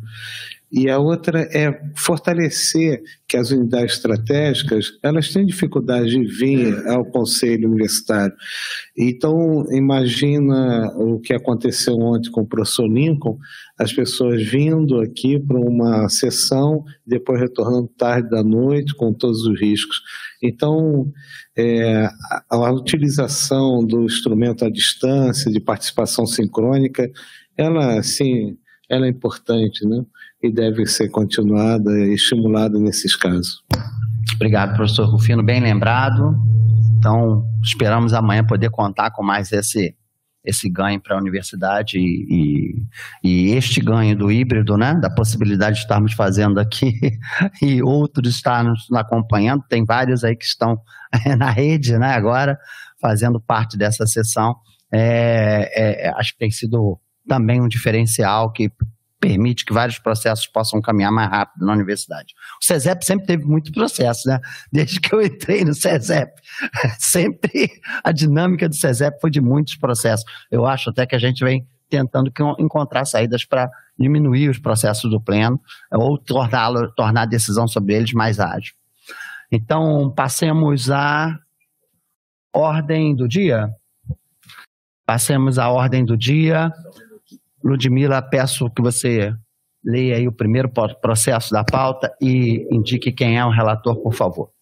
e 0.76 0.90
a 0.90 0.98
outra 0.98 1.48
é 1.52 1.72
fortalecer 1.96 3.00
que 3.28 3.36
as 3.36 3.52
unidades 3.52 3.94
estratégicas 3.94 4.98
elas 5.04 5.32
têm 5.32 5.46
dificuldade 5.46 6.10
de 6.10 6.24
vir 6.24 6.84
ao 6.88 7.04
conselho 7.04 7.68
universitário. 7.68 8.34
Então 8.98 9.64
imagina 9.70 10.92
o 10.96 11.20
que 11.20 11.32
aconteceu 11.32 11.94
ontem 11.94 12.28
com 12.28 12.40
o 12.40 12.46
professor 12.46 12.88
Lincoln, 12.88 13.38
as 13.78 13.92
pessoas 13.92 14.42
vindo 14.42 14.98
aqui 14.98 15.38
para 15.38 15.60
uma 15.60 16.08
sessão, 16.08 16.82
depois 17.06 17.40
retornando 17.40 17.86
tarde 17.96 18.28
da 18.28 18.42
noite 18.42 18.96
com 18.96 19.12
todos 19.12 19.46
os 19.46 19.60
riscos. 19.60 20.02
Então 20.42 21.06
é, 21.56 22.06
a, 22.50 22.56
a 22.56 22.72
utilização 22.72 23.86
do 23.86 24.02
instrumento 24.02 24.64
à 24.64 24.70
distância 24.70 25.52
de 25.52 25.60
participação 25.60 26.26
sincrônica, 26.26 27.08
ela 27.56 27.96
assim 27.96 28.56
ela 28.90 29.06
é 29.06 29.08
importante, 29.08 29.86
né? 29.86 30.04
E 30.44 30.52
deve 30.52 30.84
ser 30.84 31.08
continuada 31.08 31.90
e 31.90 32.12
estimulada 32.12 32.78
nesses 32.78 33.16
casos. 33.16 33.62
Obrigado, 34.34 34.76
professor 34.76 35.06
Rufino, 35.06 35.42
bem 35.42 35.58
lembrado. 35.58 36.36
Então, 36.98 37.46
esperamos 37.62 38.12
amanhã 38.12 38.44
poder 38.44 38.68
contar 38.68 39.10
com 39.10 39.22
mais 39.22 39.50
esse 39.52 39.96
esse 40.44 40.68
ganho 40.68 41.00
para 41.00 41.16
a 41.16 41.18
universidade 41.18 41.96
e, 41.98 42.84
e, 43.24 43.48
e, 43.48 43.52
este 43.52 43.80
ganho 43.80 44.14
do 44.14 44.30
híbrido, 44.30 44.76
né, 44.76 44.92
da 44.92 45.08
possibilidade 45.08 45.76
de 45.76 45.82
estarmos 45.82 46.12
fazendo 46.12 46.60
aqui 46.60 46.92
e 47.62 47.82
outros 47.82 48.34
estarem 48.34 48.68
nos 48.68 48.92
acompanhando, 48.92 49.64
tem 49.66 49.86
vários 49.86 50.22
aí 50.22 50.36
que 50.36 50.44
estão 50.44 50.78
na 51.38 51.48
rede, 51.48 51.96
né, 51.96 52.08
agora 52.08 52.58
fazendo 53.00 53.40
parte 53.40 53.78
dessa 53.78 54.06
sessão, 54.06 54.54
é, 54.92 56.08
é, 56.08 56.10
acho 56.10 56.34
que 56.34 56.38
tem 56.40 56.50
sido 56.50 57.00
também 57.26 57.62
um 57.62 57.68
diferencial 57.68 58.52
que 58.52 58.70
permite 59.24 59.64
que 59.64 59.72
vários 59.72 59.98
processos 59.98 60.46
possam 60.46 60.82
caminhar 60.82 61.10
mais 61.10 61.30
rápido 61.30 61.64
na 61.64 61.72
universidade. 61.72 62.34
O 62.60 62.64
CESEP 62.64 63.06
sempre 63.06 63.26
teve 63.26 63.44
muito 63.46 63.72
processo, 63.72 64.28
né? 64.28 64.38
Desde 64.70 65.00
que 65.00 65.14
eu 65.14 65.22
entrei 65.22 65.64
no 65.64 65.72
CESEP. 65.72 66.30
Sempre 66.98 67.70
a 68.04 68.12
dinâmica 68.12 68.68
do 68.68 68.74
CESEP 68.74 69.18
foi 69.18 69.30
de 69.30 69.40
muitos 69.40 69.76
processos. 69.76 70.26
Eu 70.50 70.66
acho 70.66 70.90
até 70.90 71.06
que 71.06 71.14
a 71.14 71.18
gente 71.18 71.42
vem 71.42 71.66
tentando 71.88 72.30
encontrar 72.58 73.06
saídas 73.06 73.46
para 73.46 73.70
diminuir 73.98 74.50
os 74.50 74.58
processos 74.58 75.10
do 75.10 75.20
pleno 75.20 75.58
ou 75.90 76.18
tornar, 76.18 76.70
tornar 76.94 77.22
a 77.22 77.26
decisão 77.26 77.66
sobre 77.66 77.94
eles 77.94 78.12
mais 78.12 78.38
ágil. 78.38 78.74
Então, 79.50 80.12
passemos 80.14 80.90
à 80.90 81.38
ordem 82.52 83.16
do 83.16 83.26
dia. 83.26 83.70
Passemos 85.06 85.58
à 85.58 85.70
ordem 85.70 86.04
do 86.04 86.16
dia. 86.16 86.70
Ludmila, 87.64 88.20
peço 88.20 88.70
que 88.70 88.82
você 88.82 89.34
leia 89.82 90.16
aí 90.16 90.28
o 90.28 90.32
primeiro 90.32 90.70
processo 91.00 91.50
da 91.50 91.64
pauta 91.64 92.14
e 92.20 92.66
indique 92.70 93.10
quem 93.12 93.38
é 93.38 93.44
o 93.44 93.50
relator, 93.50 93.96
por 93.96 94.14
favor. 94.14 94.53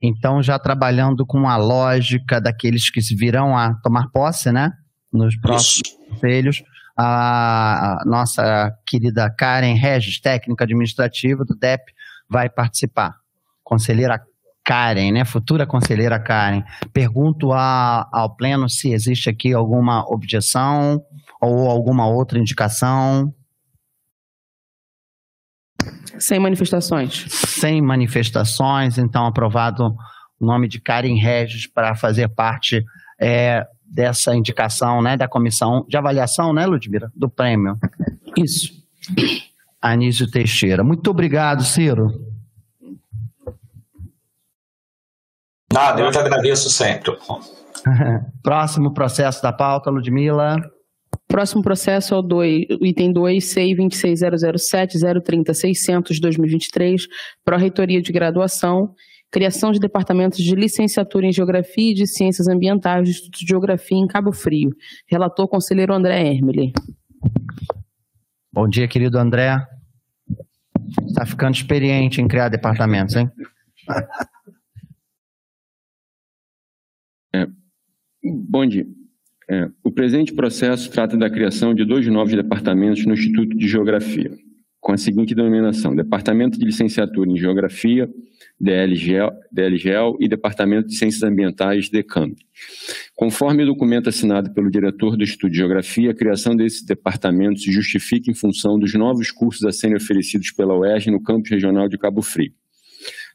Então, 0.02 0.42
já 0.42 0.58
trabalhando 0.58 1.24
com 1.26 1.48
a 1.48 1.56
lógica 1.56 2.40
daqueles 2.40 2.90
que 2.90 3.00
virão 3.14 3.56
a 3.56 3.74
tomar 3.82 4.10
posse, 4.10 4.52
né? 4.52 4.70
Nos 5.12 5.36
próximos 5.36 5.96
conselhos, 6.08 6.62
a 6.96 8.02
nossa 8.06 8.72
querida 8.86 9.30
Karen 9.30 9.74
Regis, 9.74 10.20
técnica 10.20 10.64
administrativa 10.64 11.44
do 11.44 11.54
DEP, 11.54 11.82
vai 12.28 12.48
participar. 12.48 13.16
Conselheira 13.64 14.20
Karen, 14.66 15.12
né? 15.12 15.24
Futura 15.24 15.64
conselheira 15.64 16.18
Karen. 16.18 16.64
Pergunto 16.92 17.52
a, 17.52 18.08
ao 18.12 18.34
Pleno 18.34 18.68
se 18.68 18.92
existe 18.92 19.30
aqui 19.30 19.52
alguma 19.52 20.04
objeção 20.12 21.00
ou 21.40 21.70
alguma 21.70 22.08
outra 22.08 22.36
indicação. 22.36 23.32
Sem 26.18 26.40
manifestações. 26.40 27.26
Sem 27.28 27.80
manifestações, 27.80 28.98
então 28.98 29.24
aprovado 29.24 29.94
o 30.40 30.44
nome 30.44 30.66
de 30.66 30.80
Karen 30.80 31.14
Regis 31.14 31.68
para 31.68 31.94
fazer 31.94 32.28
parte 32.28 32.84
é, 33.20 33.64
dessa 33.84 34.34
indicação, 34.34 35.00
né, 35.00 35.16
da 35.16 35.28
comissão 35.28 35.86
de 35.88 35.96
avaliação, 35.96 36.52
né, 36.52 36.66
Ludmila, 36.66 37.08
do 37.14 37.30
prêmio. 37.30 37.78
Isso. 38.36 38.72
Anísio 39.80 40.28
Teixeira. 40.28 40.82
Muito 40.82 41.08
obrigado, 41.08 41.62
Ciro. 41.62 42.25
Nada, 45.76 46.00
eu 46.00 46.10
te 46.10 46.16
agradeço 46.16 46.70
sempre. 46.70 47.14
Próximo 48.42 48.94
processo 48.94 49.42
da 49.42 49.52
pauta, 49.52 49.90
Ludmila. 49.90 50.56
Próximo 51.28 51.62
processo 51.62 52.14
é 52.14 52.16
o, 52.16 52.22
dois, 52.22 52.64
o 52.80 52.86
item 52.86 53.12
2, 53.12 53.44
CEI 53.44 53.74
26007 53.74 54.98
030 55.22 55.52
600 55.52 56.18
2023, 56.18 57.06
Pró-Reitoria 57.44 58.00
de 58.00 58.10
Graduação, 58.10 58.94
criação 59.30 59.70
de 59.70 59.78
departamentos 59.78 60.38
de 60.38 60.54
licenciatura 60.54 61.26
em 61.26 61.32
Geografia 61.32 61.90
e 61.90 61.94
de 61.94 62.06
Ciências 62.06 62.48
Ambientais 62.48 63.02
do 63.02 63.10
Instituto 63.10 63.38
de 63.40 63.46
Geografia 63.46 63.98
em 63.98 64.06
Cabo 64.06 64.32
Frio. 64.32 64.70
Relator, 65.06 65.46
conselheiro 65.46 65.92
André 65.92 66.26
Hermele. 66.26 66.72
Bom 68.50 68.66
dia, 68.66 68.88
querido 68.88 69.18
André. 69.18 69.58
Está 71.06 71.26
ficando 71.26 71.54
experiente 71.54 72.22
em 72.22 72.28
criar 72.28 72.48
departamentos, 72.48 73.14
hein? 73.14 73.30
É, 77.36 77.46
bom 78.24 78.64
dia. 78.64 78.86
É, 79.48 79.68
o 79.84 79.92
presente 79.92 80.32
processo 80.32 80.90
trata 80.90 81.16
da 81.16 81.28
criação 81.28 81.74
de 81.74 81.84
dois 81.84 82.06
novos 82.06 82.32
departamentos 82.32 83.04
no 83.04 83.12
Instituto 83.12 83.56
de 83.56 83.68
Geografia, 83.68 84.30
com 84.80 84.92
a 84.92 84.96
seguinte 84.96 85.34
denominação: 85.34 85.94
Departamento 85.94 86.58
de 86.58 86.64
Licenciatura 86.64 87.30
em 87.30 87.36
Geografia, 87.36 88.08
DLGEL, 88.58 89.30
DLGEL 89.52 90.16
e 90.18 90.28
Departamento 90.28 90.88
de 90.88 90.96
Ciências 90.96 91.22
Ambientais, 91.22 91.90
DECAMP. 91.90 92.38
Conforme 93.14 93.64
o 93.64 93.66
documento 93.66 94.08
assinado 94.08 94.52
pelo 94.54 94.70
diretor 94.70 95.16
do 95.16 95.22
Instituto 95.22 95.50
de 95.50 95.58
Geografia, 95.58 96.10
a 96.10 96.14
criação 96.14 96.56
desses 96.56 96.82
departamentos 96.82 97.62
se 97.64 97.70
justifica 97.70 98.30
em 98.30 98.34
função 98.34 98.78
dos 98.78 98.94
novos 98.94 99.30
cursos 99.30 99.64
a 99.64 99.72
serem 99.72 99.96
oferecidos 99.96 100.50
pela 100.52 100.76
UERJ 100.76 101.10
no 101.10 101.22
campus 101.22 101.50
regional 101.50 101.86
de 101.86 101.98
Cabo 101.98 102.22
Frio. 102.22 102.52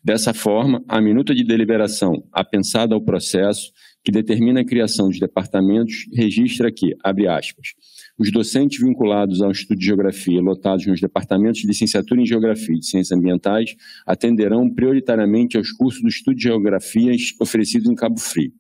Dessa 0.04 0.34
forma, 0.34 0.84
a 0.88 1.00
minuta 1.00 1.34
de 1.34 1.44
deliberação 1.44 2.24
apensada 2.34 2.96
ao 2.96 3.02
processo 3.02 3.72
que 4.04 4.12
determina 4.12 4.62
a 4.62 4.66
criação 4.66 5.08
dos 5.08 5.20
departamentos, 5.20 6.06
registra 6.14 6.72
que, 6.72 6.96
abre 7.04 7.28
aspas, 7.28 7.70
os 8.18 8.32
docentes 8.32 8.82
vinculados 8.82 9.42
ao 9.42 9.52
estudo 9.52 9.78
de 9.78 9.86
geografia 9.86 10.42
lotados 10.42 10.86
nos 10.86 11.00
departamentos 11.00 11.62
de 11.62 11.68
licenciatura 11.68 12.22
em 12.22 12.26
geografia 12.26 12.76
e 12.76 12.80
de 12.80 12.86
ciências 12.86 13.18
ambientais 13.18 13.76
atenderão 14.06 14.70
prioritariamente 14.70 15.58
aos 15.58 15.72
cursos 15.72 16.02
do 16.02 16.08
estudo 16.08 16.36
de 16.36 16.44
geografia 16.44 17.12
oferecidos 17.40 17.90
em 17.90 17.96
Cabo 17.96 18.20
Frio. 18.20 18.52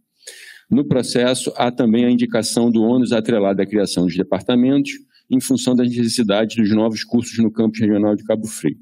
No 0.70 0.88
processo, 0.88 1.52
há 1.58 1.72
também 1.72 2.06
a 2.06 2.10
indicação 2.12 2.72
do 2.72 2.82
ônus 2.82 3.12
atrelado 3.12 3.62
à 3.62 3.66
criação 3.66 4.06
dos 4.06 4.16
departamentos, 4.16 4.92
em 5.30 5.40
função 5.40 5.76
das 5.76 5.90
necessidades 5.90 6.56
dos 6.56 6.74
novos 6.74 7.04
cursos 7.04 7.38
no 7.40 7.52
campus 7.52 7.80
regional 7.80 8.16
de 8.16 8.24
Cabo 8.24 8.48
Frio. 8.48 8.78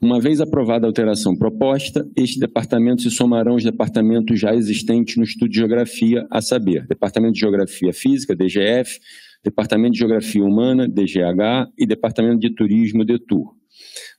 Uma 0.00 0.20
vez 0.20 0.40
aprovada 0.40 0.86
a 0.86 0.88
alteração 0.88 1.36
proposta, 1.36 2.06
estes 2.16 2.38
departamentos 2.38 3.04
se 3.04 3.10
somarão 3.10 3.52
aos 3.52 3.64
departamentos 3.64 4.38
já 4.38 4.54
existentes 4.54 5.16
no 5.16 5.24
estudo 5.24 5.50
de 5.50 5.58
geografia, 5.58 6.26
a 6.30 6.40
saber, 6.40 6.86
Departamento 6.86 7.34
de 7.34 7.40
Geografia 7.40 7.92
Física, 7.92 8.34
DGF, 8.34 8.98
Departamento 9.44 9.92
de 9.92 9.98
Geografia 9.98 10.42
Humana, 10.42 10.88
DGH, 10.88 11.70
e 11.78 11.86
Departamento 11.86 12.40
de 12.40 12.54
Turismo, 12.54 13.04
DETUR. 13.04 13.59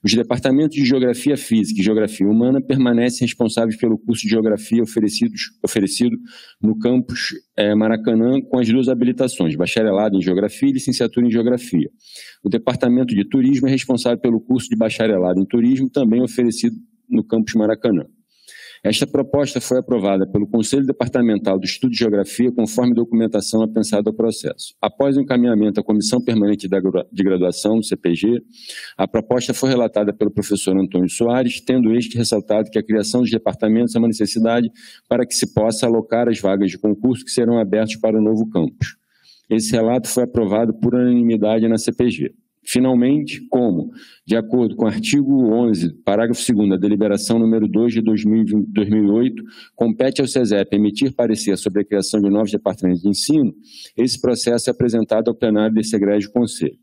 Os 0.04 0.12
departamentos 0.12 0.76
de 0.76 0.84
Geografia 0.84 1.36
Física 1.36 1.80
e 1.80 1.84
Geografia 1.84 2.26
Humana 2.26 2.60
permanecem 2.60 3.26
responsáveis 3.26 3.76
pelo 3.76 3.98
curso 3.98 4.22
de 4.22 4.30
Geografia 4.30 4.82
oferecido 4.82 6.16
no 6.60 6.78
campus 6.78 7.30
é, 7.56 7.74
Maracanã 7.74 8.40
com 8.40 8.58
as 8.58 8.68
duas 8.68 8.88
habilitações, 8.88 9.54
bacharelado 9.54 10.16
em 10.16 10.22
Geografia 10.22 10.68
e 10.68 10.72
licenciatura 10.72 11.26
em 11.26 11.30
Geografia. 11.30 11.88
O 12.42 12.48
Departamento 12.48 13.14
de 13.14 13.24
Turismo 13.28 13.68
é 13.68 13.70
responsável 13.70 14.18
pelo 14.18 14.40
curso 14.40 14.68
de 14.68 14.76
bacharelado 14.76 15.40
em 15.40 15.46
Turismo, 15.46 15.88
também 15.88 16.22
oferecido 16.22 16.76
no 17.08 17.24
campus 17.24 17.54
Maracanã. 17.54 18.06
Esta 18.84 19.06
proposta 19.06 19.60
foi 19.60 19.78
aprovada 19.78 20.26
pelo 20.26 20.44
Conselho 20.44 20.84
Departamental 20.84 21.56
do 21.56 21.64
Estudo 21.64 21.92
de 21.92 21.98
Geografia 21.98 22.50
conforme 22.50 22.92
documentação 22.92 23.62
apensada 23.62 24.10
ao 24.10 24.12
processo. 24.14 24.74
Após 24.80 25.16
o 25.16 25.20
encaminhamento 25.20 25.78
à 25.78 25.84
Comissão 25.84 26.20
Permanente 26.20 26.66
de 26.68 27.22
Graduação, 27.22 27.80
CPG, 27.80 28.42
a 28.98 29.06
proposta 29.06 29.54
foi 29.54 29.68
relatada 29.68 30.12
pelo 30.12 30.32
professor 30.32 30.76
Antônio 30.76 31.08
Soares, 31.08 31.60
tendo 31.60 31.94
este 31.94 32.18
ressaltado 32.18 32.70
que 32.72 32.78
a 32.78 32.82
criação 32.82 33.20
dos 33.20 33.30
departamentos 33.30 33.94
é 33.94 34.00
uma 34.00 34.08
necessidade 34.08 34.68
para 35.08 35.24
que 35.24 35.34
se 35.34 35.54
possa 35.54 35.86
alocar 35.86 36.28
as 36.28 36.40
vagas 36.40 36.72
de 36.72 36.78
concurso 36.78 37.24
que 37.24 37.30
serão 37.30 37.60
abertas 37.60 37.94
para 37.94 38.18
o 38.18 38.20
novo 38.20 38.50
campus. 38.50 38.96
Esse 39.48 39.70
relato 39.70 40.08
foi 40.08 40.24
aprovado 40.24 40.74
por 40.74 40.92
unanimidade 40.92 41.68
na 41.68 41.78
CPG. 41.78 42.34
Finalmente, 42.64 43.40
como, 43.48 43.90
de 44.24 44.36
acordo 44.36 44.76
com 44.76 44.84
o 44.84 44.88
artigo 44.88 45.52
11, 45.52 45.94
parágrafo 46.04 46.40
2 46.54 46.70
da 46.70 46.76
deliberação 46.76 47.38
número 47.38 47.66
2 47.66 47.94
de 47.94 48.00
2008, 48.00 49.42
compete 49.74 50.20
ao 50.20 50.28
SESEP 50.28 50.76
emitir 50.76 51.12
parecer 51.12 51.58
sobre 51.58 51.82
a 51.82 51.84
criação 51.84 52.20
de 52.20 52.30
novos 52.30 52.52
departamentos 52.52 53.02
de 53.02 53.08
ensino, 53.08 53.52
esse 53.96 54.20
processo 54.20 54.70
é 54.70 54.72
apresentado 54.72 55.28
ao 55.28 55.34
plenário 55.34 55.74
desse 55.74 55.96
egrégio 55.96 56.30
conselho. 56.30 56.81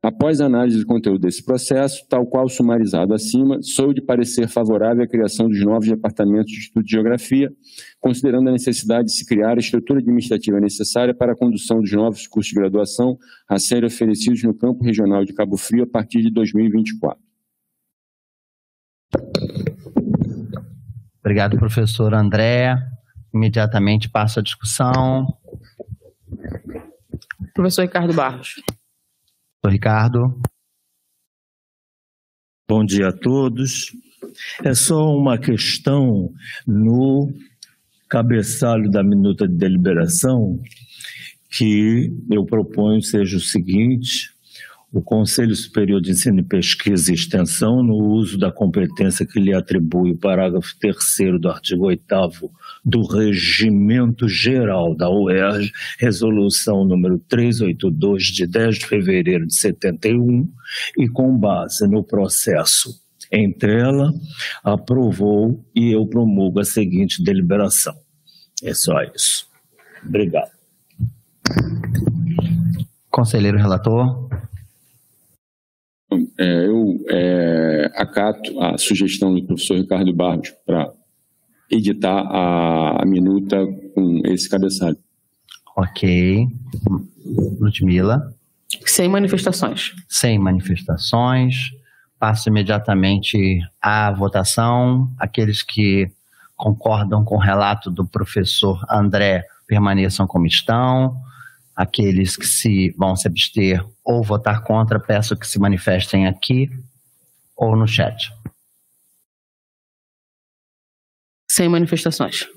Após 0.00 0.40
a 0.40 0.46
análise 0.46 0.78
do 0.78 0.86
conteúdo 0.86 1.18
desse 1.18 1.44
processo, 1.44 2.06
tal 2.08 2.24
qual 2.24 2.48
sumarizado 2.48 3.12
acima, 3.12 3.60
sou 3.60 3.92
de 3.92 4.00
parecer 4.00 4.46
favorável 4.48 5.02
à 5.02 5.08
criação 5.08 5.48
dos 5.48 5.60
novos 5.60 5.88
departamentos 5.88 6.52
de 6.52 6.60
estudo 6.60 6.84
de 6.84 6.92
geografia, 6.92 7.52
considerando 7.98 8.48
a 8.48 8.52
necessidade 8.52 9.08
de 9.08 9.14
se 9.14 9.26
criar 9.26 9.56
a 9.56 9.60
estrutura 9.60 9.98
administrativa 9.98 10.60
necessária 10.60 11.12
para 11.12 11.32
a 11.32 11.36
condução 11.36 11.80
dos 11.80 11.90
novos 11.90 12.28
cursos 12.28 12.50
de 12.50 12.60
graduação 12.60 13.18
a 13.48 13.58
serem 13.58 13.88
oferecidos 13.88 14.40
no 14.44 14.54
campo 14.54 14.84
regional 14.84 15.24
de 15.24 15.34
Cabo 15.34 15.56
Frio 15.56 15.82
a 15.82 15.86
partir 15.88 16.22
de 16.22 16.30
2024. 16.30 17.20
Obrigado, 21.18 21.58
professor 21.58 22.14
André. 22.14 22.76
Imediatamente 23.34 24.08
passo 24.08 24.38
a 24.38 24.42
discussão. 24.42 25.26
Professor 27.52 27.82
Ricardo 27.82 28.14
Barros. 28.14 28.62
Professor 29.60 29.72
Ricardo. 29.72 30.40
Bom 32.68 32.84
dia 32.84 33.08
a 33.08 33.12
todos. 33.12 33.92
É 34.64 34.72
só 34.72 35.16
uma 35.16 35.36
questão 35.36 36.32
no 36.66 37.32
cabeçalho 38.08 38.88
da 38.90 39.02
minuta 39.02 39.48
de 39.48 39.56
deliberação 39.56 40.60
que 41.50 42.12
eu 42.30 42.44
proponho 42.44 43.02
seja 43.02 43.36
o 43.36 43.40
seguinte: 43.40 44.32
o 44.90 45.02
Conselho 45.02 45.54
Superior 45.54 46.00
de 46.00 46.12
Ensino 46.12 46.40
e 46.40 46.44
Pesquisa 46.44 47.10
e 47.10 47.14
Extensão, 47.14 47.82
no 47.82 47.94
uso 47.94 48.38
da 48.38 48.50
competência 48.50 49.26
que 49.26 49.38
lhe 49.38 49.54
atribui 49.54 50.12
o 50.12 50.16
parágrafo 50.16 50.74
3 50.78 50.96
do 51.38 51.50
artigo 51.50 51.86
8 51.86 52.04
do 52.84 53.02
Regimento 53.06 54.26
Geral 54.26 54.96
da 54.96 55.10
UERJ, 55.10 55.70
resolução 55.98 56.84
número 56.84 57.18
382, 57.28 58.24
de 58.24 58.46
10 58.46 58.78
de 58.78 58.86
fevereiro 58.86 59.46
de 59.46 59.54
71, 59.56 60.48
e 60.96 61.08
com 61.08 61.36
base 61.36 61.86
no 61.86 62.02
processo 62.02 62.98
em 63.30 63.52
tela, 63.52 64.10
aprovou 64.64 65.62
e 65.74 65.92
eu 65.92 66.06
promulgo 66.06 66.60
a 66.60 66.64
seguinte 66.64 67.22
deliberação. 67.22 67.94
É 68.62 68.72
só 68.72 69.02
isso. 69.14 69.46
Obrigado. 70.02 70.50
Conselheiro 73.10 73.58
relator. 73.58 74.27
É, 76.38 76.66
eu 76.66 77.04
é, 77.10 77.90
acato 77.94 78.58
a 78.60 78.78
sugestão 78.78 79.34
do 79.34 79.44
professor 79.44 79.76
Ricardo 79.76 80.12
Barros 80.12 80.50
para 80.64 80.90
editar 81.70 82.20
a, 82.20 83.02
a, 83.02 83.06
minuta 83.06 83.58
com 83.94 84.22
esse 84.24 84.48
cabeçalho. 84.48 84.96
Ok. 85.76 86.46
Ludmila. 87.60 88.32
Sem 88.86 89.08
manifestações. 89.08 89.94
Sem 90.08 90.38
manifestações. 90.38 91.70
Passo 92.18 92.48
imediatamente 92.48 93.60
à 93.80 94.10
votação. 94.10 95.12
Aqueles 95.18 95.62
que 95.62 96.10
concordam 96.56 97.24
com 97.24 97.36
o 97.36 97.40
relato 97.40 97.90
do 97.90 98.06
professor 98.06 98.84
André 98.90 99.44
permaneçam 99.66 100.26
como 100.26 100.46
estão. 100.46 101.14
Aqueles 101.78 102.36
que 102.36 102.44
se 102.44 102.90
vão 102.98 103.14
se 103.14 103.28
abster 103.28 103.86
ou 104.04 104.20
votar 104.20 104.64
contra, 104.64 104.98
peço 104.98 105.36
que 105.36 105.46
se 105.46 105.60
manifestem 105.60 106.26
aqui 106.26 106.68
ou 107.56 107.76
no 107.76 107.86
chat. 107.86 108.32
Sem 111.48 111.68
manifestações. 111.68 112.48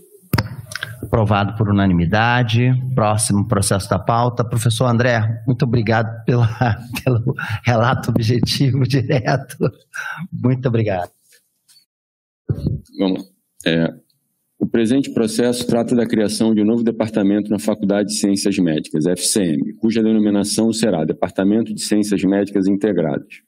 Aprovado 1.03 1.55
por 1.55 1.69
unanimidade. 1.69 2.73
Próximo 2.95 3.47
processo 3.47 3.88
da 3.88 3.99
pauta. 3.99 4.43
Professor 4.43 4.88
André, 4.88 5.43
muito 5.45 5.65
obrigado 5.65 6.25
pela, 6.25 6.47
pelo 7.03 7.36
relato 7.63 8.10
objetivo 8.10 8.88
direto. 8.88 9.55
Muito 10.34 10.67
obrigado. 10.67 11.12
Vamos. 12.97 13.31
É, 13.67 13.88
o 14.62 14.67
presente 14.67 15.10
processo 15.12 15.65
trata 15.65 15.95
da 15.95 16.06
criação 16.06 16.54
de 16.54 16.62
um 16.62 16.65
novo 16.65 16.84
departamento 16.84 17.50
na 17.50 17.58
Faculdade 17.58 18.10
de 18.10 18.19
Ciências 18.19 18.56
Médicas, 18.60 19.08
FCM, 19.08 19.74
cuja 19.80 20.04
denominação 20.04 20.71
será 20.71 21.04
Departamento 21.04 21.74
de 21.74 21.82
Ciências 21.82 22.24
Médicas 22.24 22.67
Integradas. 22.67 23.41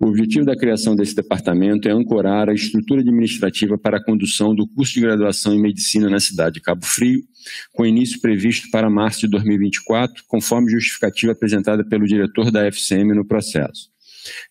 O 0.00 0.08
objetivo 0.08 0.44
da 0.44 0.56
criação 0.56 0.96
desse 0.96 1.14
departamento 1.14 1.88
é 1.88 1.92
ancorar 1.92 2.48
a 2.48 2.52
estrutura 2.52 3.02
administrativa 3.02 3.78
para 3.78 3.98
a 3.98 4.04
condução 4.04 4.52
do 4.52 4.66
curso 4.66 4.94
de 4.94 5.00
graduação 5.02 5.54
em 5.54 5.62
medicina 5.62 6.10
na 6.10 6.18
cidade 6.18 6.54
de 6.54 6.60
Cabo 6.60 6.84
Frio, 6.84 7.22
com 7.72 7.86
início 7.86 8.20
previsto 8.20 8.68
para 8.72 8.90
março 8.90 9.20
de 9.20 9.28
2024, 9.28 10.24
conforme 10.26 10.72
justificativa 10.72 11.30
apresentada 11.30 11.86
pelo 11.86 12.04
diretor 12.04 12.50
da 12.50 12.66
FCM 12.66 13.14
no 13.14 13.24
processo. 13.24 13.90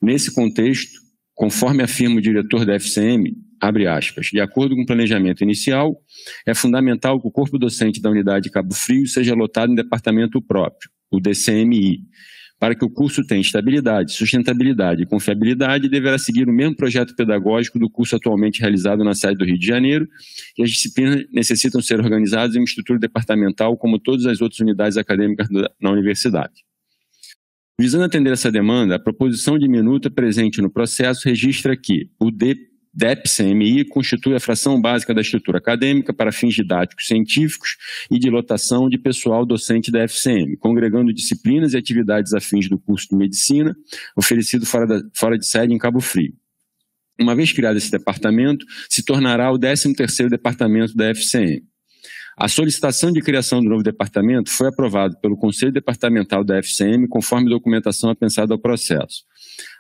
Nesse 0.02 0.34
contexto, 0.34 1.02
conforme 1.36 1.84
afirma 1.84 2.16
o 2.16 2.22
diretor 2.22 2.66
da 2.66 2.76
FCM, 2.76 3.36
abre 3.62 3.88
aspas, 3.88 4.28
de 4.28 4.40
acordo 4.40 4.76
com 4.76 4.84
o 4.84 4.86
planejamento 4.86 5.44
inicial, 5.44 5.96
é 6.46 6.54
fundamental 6.54 7.20
que 7.22 7.28
o 7.28 7.32
corpo 7.32 7.58
docente 7.58 8.02
da 8.02 8.10
unidade 8.10 8.46
de 8.46 8.52
Cabo 8.52 8.74
Frio 8.74 9.08
seja 9.08 9.34
lotado 9.34 9.72
em 9.72 9.76
departamento 9.76 10.42
próprio, 10.42 10.90
o 11.12 11.20
DCMI. 11.20 12.02
Para 12.60 12.74
que 12.74 12.84
o 12.84 12.90
curso 12.90 13.24
tenha 13.26 13.40
estabilidade, 13.40 14.14
sustentabilidade 14.14 15.04
e 15.04 15.06
confiabilidade, 15.06 15.88
deverá 15.88 16.18
seguir 16.18 16.50
o 16.50 16.52
mesmo 16.52 16.76
projeto 16.76 17.16
pedagógico 17.16 17.78
do 17.78 17.88
curso 17.88 18.16
atualmente 18.16 18.60
realizado 18.60 19.04
na 19.04 19.14
sede 19.14 19.38
do 19.38 19.46
Rio 19.46 19.60
de 19.60 19.68
Janeiro, 19.68 20.08
e 20.58 20.64
as 20.64 20.72
disciplinas 20.72 21.24
necessitam 21.32 21.80
ser 21.82 22.00
organizadas 22.00 22.56
em 22.56 22.60
uma 22.60 22.66
estrutura 22.66 22.98
departamental 22.98 23.78
como 23.78 24.00
todas 24.00 24.26
as 24.26 24.42
outras 24.42 24.60
unidades 24.60 24.98
acadêmicas 24.98 25.48
na 25.80 25.92
universidade. 25.92 26.66
Visando 27.80 28.06
atender 28.06 28.34
essa 28.34 28.52
demanda, 28.52 28.96
a 28.96 29.00
proposição 29.00 29.60
de 29.60 29.68
minuta 29.68 30.10
presente 30.10 30.60
no 30.60 30.70
processo 30.70 31.30
registra 31.30 31.78
que 31.78 32.10
o 32.20 32.32
D 32.32 32.56
DEP-CMI 32.98 33.86
constitui 33.86 34.34
a 34.34 34.40
fração 34.40 34.82
básica 34.82 35.14
da 35.14 35.22
estrutura 35.22 35.60
acadêmica 35.60 36.12
para 36.12 36.32
fins 36.32 36.56
didáticos 36.56 37.06
científicos 37.06 37.78
e 38.10 38.18
de 38.18 38.28
lotação 38.28 38.90
de 38.90 38.98
pessoal 38.98 39.46
docente 39.46 39.92
da 39.92 40.00
FCM, 40.00 40.58
congregando 40.58 41.14
disciplinas 41.14 41.74
e 41.74 41.78
atividades 41.78 42.34
afins 42.34 42.68
do 42.68 42.80
curso 42.80 43.10
de 43.10 43.16
medicina 43.16 43.76
oferecido 44.16 44.66
fora, 44.66 44.88
da, 44.88 45.02
fora 45.14 45.38
de 45.38 45.46
sede 45.46 45.76
em 45.76 45.78
Cabo 45.78 46.02
Frio. 46.02 46.34
Uma 47.20 47.36
vez 47.36 47.52
criado 47.52 47.78
esse 47.78 47.92
departamento, 47.92 48.66
se 48.90 49.06
tornará 49.06 49.52
o 49.52 49.60
13º 49.60 50.28
departamento 50.28 50.96
da 50.96 51.10
FCM. 51.12 51.62
A 52.36 52.48
solicitação 52.48 53.12
de 53.12 53.22
criação 53.22 53.62
do 53.62 53.70
novo 53.70 53.84
departamento 53.84 54.50
foi 54.50 54.70
aprovada 54.70 55.16
pelo 55.20 55.38
Conselho 55.38 55.72
Departamental 55.72 56.44
da 56.44 56.58
FCM 56.58 57.08
conforme 57.08 57.50
documentação 57.50 58.10
apensada 58.10 58.56
ao 58.56 58.60
processo. 58.60 59.24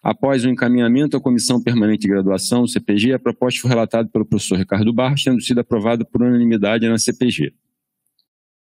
Após 0.04 0.46
o 0.46 0.50
encaminhamento 0.50 1.18
à 1.18 1.22
Comissão 1.22 1.62
Permanente 1.62 2.02
de 2.02 2.08
Graduação, 2.08 2.68
CPG, 2.68 3.14
a 3.14 3.20
proposta 3.20 3.62
foi 3.62 3.70
relatada 3.70 4.10
pelo 4.10 4.26
professor 4.26 4.58
Ricardo 4.58 4.94
Barros, 4.94 5.24
tendo 5.24 5.42
sido 5.42 5.60
aprovada 5.60 6.06
por 6.06 6.22
unanimidade 6.22 6.88
na 6.88 6.98
CPG. 6.98 7.54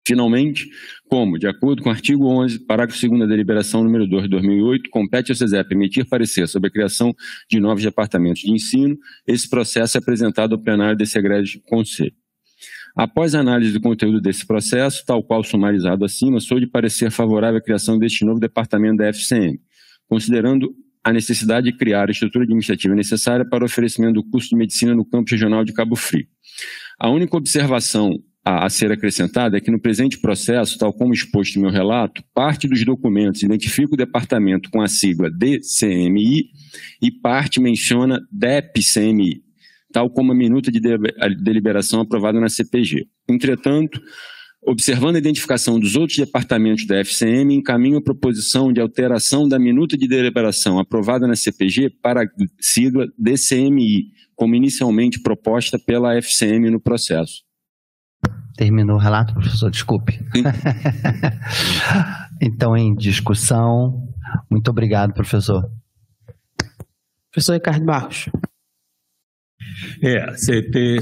Finalmente, 0.07 0.69
como, 1.09 1.37
de 1.37 1.49
acordo 1.49 1.83
com 1.83 1.89
o 1.89 1.93
artigo 1.93 2.27
11, 2.29 2.61
parágrafo 2.61 3.09
2 3.09 3.19
da 3.19 3.27
deliberação 3.27 3.83
número 3.83 4.07
2 4.07 4.23
de 4.25 4.29
2008, 4.29 4.89
compete 4.89 5.33
ao 5.33 5.37
CESEP 5.37 5.75
emitir 5.75 6.09
parecer 6.09 6.47
sobre 6.47 6.69
a 6.69 6.71
criação 6.71 7.13
de 7.51 7.59
novos 7.59 7.83
departamentos 7.83 8.43
de 8.43 8.53
ensino, 8.53 8.97
esse 9.27 9.51
processo 9.51 9.97
é 9.97 10.01
apresentado 10.01 10.55
ao 10.55 10.63
plenário 10.63 10.97
desse 10.97 11.19
egrégio 11.19 11.61
conselho. 11.63 12.15
Após 12.95 13.35
a 13.35 13.41
análise 13.41 13.73
do 13.73 13.81
conteúdo 13.81 14.21
desse 14.21 14.47
processo, 14.47 15.05
tal 15.05 15.25
qual 15.25 15.43
sumarizado 15.43 16.05
acima, 16.05 16.39
sou 16.39 16.61
de 16.61 16.69
parecer 16.69 17.11
favorável 17.11 17.59
à 17.59 17.61
criação 17.61 17.99
deste 17.99 18.25
novo 18.25 18.39
departamento 18.39 18.99
da 18.99 19.09
FCM, 19.09 19.61
considerando 20.09 20.73
a 21.07 21.13
necessidade 21.13 21.71
de 21.71 21.79
criar 21.79 22.09
a 22.09 22.11
estrutura 22.11 22.43
administrativa 22.43 22.93
necessária 22.93 23.49
para 23.49 23.63
o 23.63 23.67
oferecimento 23.67 24.15
do 24.15 24.25
curso 24.25 24.49
de 24.49 24.57
medicina 24.57 24.93
no 24.93 25.05
campo 25.05 25.31
regional 25.31 25.65
de 25.65 25.73
Cabo 25.73 25.95
Frio. 25.95 26.27
A 26.99 27.09
única 27.09 27.37
observação 27.37 28.19
a, 28.45 28.69
ser 28.69 28.91
acrescentada 28.91 29.57
é 29.57 29.61
que 29.61 29.71
no 29.71 29.81
presente 29.81 30.19
processo, 30.19 30.77
tal 30.77 30.93
como 30.93 31.15
exposto 31.15 31.57
no 31.57 31.63
meu 31.63 31.71
relato, 31.71 32.25
parte 32.35 32.67
dos 32.67 32.85
documentos 32.85 33.45
identifica 33.45 33.95
o 33.95 33.97
departamento 33.97 34.69
com 34.69 34.83
a 34.83 34.89
sigla 34.89 35.31
DCMI 35.31 36.47
e 37.01 37.13
parte 37.13 37.61
menciona 37.61 38.19
DEPCMI. 38.33 39.43
tal 39.93 40.11
como 40.11 40.33
a 40.33 40.35
minuta 40.35 40.73
de 40.73 40.81
deliberação 41.41 42.01
aprovada 42.01 42.41
na 42.41 42.49
CPG. 42.49 43.07
Entretanto, 43.29 44.03
observando 44.65 45.17
a 45.17 45.19
identificação 45.19 45.79
dos 45.79 45.97
outros 45.97 46.19
departamentos 46.19 46.87
da 46.87 46.97
FCM, 46.97 47.55
encaminho 47.55 47.99
a 47.99 48.03
proposição 48.03 48.73
de 48.73 48.81
alteração 48.81 49.49
da 49.49 49.59
minuta 49.59 49.97
de 49.97 50.09
deliberação 50.09 50.79
aprovada 50.79 51.27
na 51.27 51.37
CPG 51.37 51.91
para 52.03 52.23
a 52.23 52.27
sigla 52.61 53.07
DCMI, 53.19 54.13
como 54.35 54.55
inicialmente 54.55 55.21
proposta 55.21 55.79
pela 55.79 56.17
FCM 56.17 56.71
no 56.71 56.81
processo. 56.81 57.45
Terminou 58.57 58.97
o 58.97 59.01
relato, 59.01 59.35
professor? 59.35 59.71
Desculpe. 59.71 60.19
então, 62.41 62.77
em 62.77 62.95
discussão. 62.95 64.09
Muito 64.51 64.71
obrigado, 64.71 65.13
professor. 65.13 65.71
Professor 67.31 67.53
Ricardo 67.53 67.85
Barros. 67.85 68.31
É, 70.03 70.35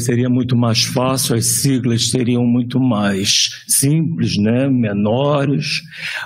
seria 0.00 0.28
muito 0.28 0.56
mais 0.56 0.84
fácil, 0.84 1.36
as 1.36 1.60
siglas 1.60 2.10
seriam 2.10 2.44
muito 2.44 2.80
mais 2.80 3.64
simples, 3.68 4.36
né, 4.36 4.68
menores, 4.68 5.82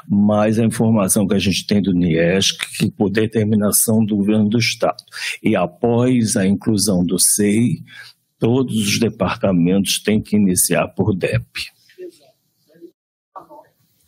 mas 0.08 0.58
a 0.58 0.64
informação 0.64 1.26
que 1.26 1.34
a 1.34 1.38
gente 1.38 1.66
tem 1.66 1.82
do 1.82 1.92
NIESC, 1.92 2.58
que 2.78 2.90
por 2.90 3.10
determinação 3.10 4.04
do 4.04 4.16
governo 4.16 4.48
do 4.48 4.58
Estado, 4.58 5.02
e 5.42 5.54
após 5.54 6.36
a 6.36 6.46
inclusão 6.46 7.04
do 7.04 7.18
SEI, 7.18 7.82
todos 8.38 8.76
os 8.76 8.98
departamentos 8.98 10.00
têm 10.02 10.20
que 10.20 10.36
iniciar 10.36 10.88
por 10.88 11.14
DEP. 11.14 11.44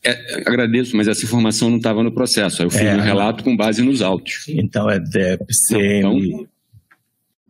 É, 0.03 0.49
agradeço, 0.49 0.97
mas 0.97 1.09
essa 1.09 1.25
informação 1.25 1.69
não 1.69 1.77
estava 1.77 2.03
no 2.03 2.11
processo. 2.11 2.63
Eu 2.63 2.71
fiz 2.71 2.81
é, 2.81 2.97
um 2.97 3.01
relato 3.01 3.45
com 3.45 3.55
base 3.55 3.83
nos 3.83 4.01
autos. 4.01 4.47
Então 4.49 4.89
é 4.89 4.99
DEP, 4.99 5.45
CM. 5.69 6.29
Então, 6.29 6.49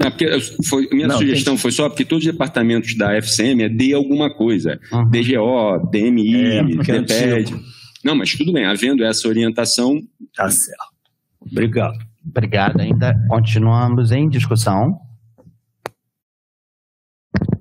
não, 0.00 0.10
porque 0.10 0.40
foi, 0.66 0.88
minha 0.90 1.06
não, 1.06 1.18
sugestão 1.18 1.54
tem... 1.54 1.60
foi 1.60 1.72
só 1.72 1.88
porque 1.88 2.06
todos 2.06 2.24
os 2.24 2.32
departamentos 2.32 2.96
da 2.96 3.14
FCM 3.16 3.64
é 3.64 3.68
de 3.68 3.92
alguma 3.92 4.34
coisa. 4.34 4.80
Uhum. 4.90 5.10
DGO, 5.10 5.90
DMI, 5.90 6.34
é, 6.34 6.62
DPED. 6.64 7.54
Não, 8.02 8.16
mas 8.16 8.34
tudo 8.34 8.50
bem, 8.50 8.64
havendo 8.64 9.04
essa 9.04 9.28
orientação. 9.28 10.00
Tá 10.34 10.48
certo. 10.48 10.84
Obrigado. 11.38 11.98
Obrigado. 12.26 12.80
Ainda 12.80 13.14
continuamos 13.28 14.10
em 14.10 14.26
discussão. 14.26 14.98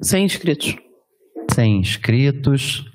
Sem 0.01 0.23
inscritos. 0.23 0.77
Sem 1.53 1.79
inscritos. 1.79 2.85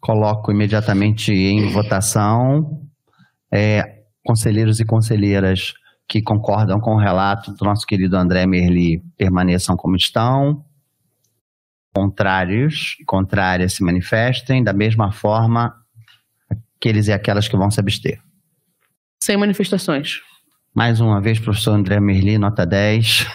Coloco 0.00 0.50
imediatamente 0.50 1.30
em 1.30 1.70
votação. 1.72 2.80
É, 3.52 3.82
conselheiros 4.24 4.80
e 4.80 4.84
conselheiras 4.86 5.74
que 6.08 6.22
concordam 6.22 6.80
com 6.80 6.94
o 6.94 6.98
relato 6.98 7.52
do 7.52 7.64
nosso 7.64 7.86
querido 7.86 8.16
André 8.16 8.46
Merli 8.46 9.02
permaneçam 9.16 9.76
como 9.76 9.96
estão. 9.96 10.64
Contrários 11.94 12.96
e 13.00 13.04
contrárias 13.04 13.74
se 13.74 13.84
manifestem. 13.84 14.62
Da 14.62 14.72
mesma 14.72 15.12
forma, 15.12 15.74
aqueles 16.76 17.08
e 17.08 17.12
aquelas 17.12 17.48
que 17.48 17.56
vão 17.56 17.70
se 17.70 17.80
abster. 17.80 18.20
Sem 19.22 19.36
manifestações. 19.36 20.20
Mais 20.74 21.00
uma 21.00 21.20
vez, 21.20 21.38
professor 21.38 21.72
André 21.72 22.00
Merli, 22.00 22.36
nota 22.36 22.66
10. 22.66 23.26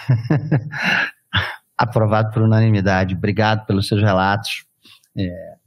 Aprovado 1.77 2.31
por 2.31 2.43
unanimidade. 2.43 3.15
Obrigado 3.15 3.65
pelos 3.65 3.87
seus 3.87 4.01
relatos. 4.01 4.65
É, 5.17 5.59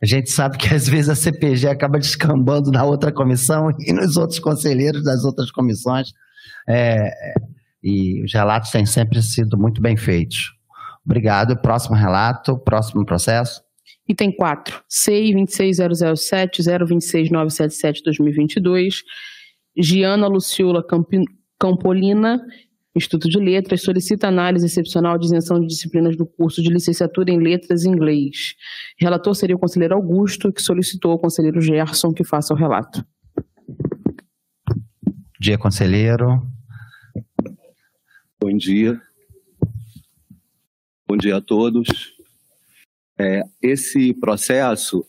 a 0.00 0.06
gente 0.06 0.30
sabe 0.30 0.56
que 0.56 0.72
às 0.72 0.88
vezes 0.88 1.08
a 1.08 1.16
CPG 1.16 1.68
acaba 1.68 1.98
descambando 1.98 2.70
na 2.70 2.84
outra 2.84 3.12
comissão 3.12 3.68
e 3.80 3.92
nos 3.92 4.16
outros 4.16 4.38
conselheiros 4.38 5.02
das 5.02 5.24
outras 5.24 5.50
comissões. 5.50 6.12
É, 6.68 7.10
e 7.82 8.22
os 8.22 8.32
relatos 8.32 8.70
têm 8.70 8.84
sempre 8.84 9.22
sido 9.22 9.56
muito 9.56 9.80
bem 9.80 9.96
feitos. 9.96 10.52
Obrigado. 11.04 11.56
Próximo 11.56 11.96
relato, 11.96 12.58
próximo 12.58 13.04
processo. 13.04 13.62
Item 14.06 14.32
4. 14.32 14.82
CI 14.88 15.32
26007 15.32 16.62
026977 16.62 18.02
2022. 18.02 19.02
Giana 19.76 20.26
Luciola 20.26 20.84
Campolina 21.58 22.40
Instituto 22.98 23.28
de 23.28 23.38
Letras 23.38 23.82
solicita 23.82 24.28
análise 24.28 24.66
excepcional 24.66 25.18
de 25.18 25.26
isenção 25.26 25.60
de 25.60 25.66
disciplinas 25.66 26.16
do 26.16 26.26
curso 26.26 26.60
de 26.60 26.68
licenciatura 26.68 27.30
em 27.30 27.38
Letras 27.38 27.84
em 27.84 27.90
Inglês. 27.90 28.54
Relator 28.98 29.34
seria 29.34 29.56
o 29.56 29.58
conselheiro 29.58 29.94
Augusto, 29.94 30.52
que 30.52 30.60
solicitou 30.60 31.12
ao 31.12 31.18
conselheiro 31.18 31.60
Gerson 31.60 32.12
que 32.12 32.24
faça 32.24 32.52
o 32.52 32.56
relato. 32.56 33.04
Dia, 35.40 35.56
conselheiro. 35.56 36.42
Bom 38.40 38.56
dia. 38.56 39.02
Bom 41.08 41.16
dia 41.16 41.38
a 41.38 41.40
todos. 41.40 41.88
É, 43.18 43.42
esse 43.60 44.14
processo 44.14 45.04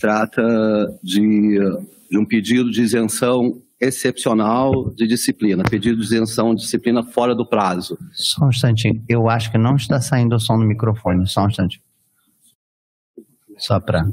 trata 0.00 0.42
de, 1.02 1.58
de 2.10 2.18
um 2.18 2.24
pedido 2.24 2.70
de 2.70 2.80
isenção 2.80 3.60
excepcional 3.78 4.90
de 4.94 5.06
disciplina, 5.06 5.62
pedido 5.62 5.98
de 5.98 6.04
isenção 6.04 6.54
de 6.54 6.62
disciplina 6.62 7.02
fora 7.02 7.34
do 7.34 7.44
prazo. 7.44 7.98
Só 8.12 8.46
um 8.46 8.48
instantinho, 8.48 9.04
eu 9.06 9.28
acho 9.28 9.52
que 9.52 9.58
não 9.58 9.76
está 9.76 10.00
saindo 10.00 10.34
o 10.34 10.40
som 10.40 10.56
no 10.56 10.64
microfone, 10.64 11.26
só 11.28 11.44
um 11.44 11.48
instantinho. 11.48 11.82
Só 13.58 13.78
para. 13.78 14.08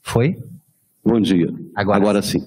Foi? 0.00 0.38
Bom 1.08 1.22
dia. 1.22 1.48
Agora, 1.74 1.96
Agora 1.96 2.22
sim. 2.22 2.40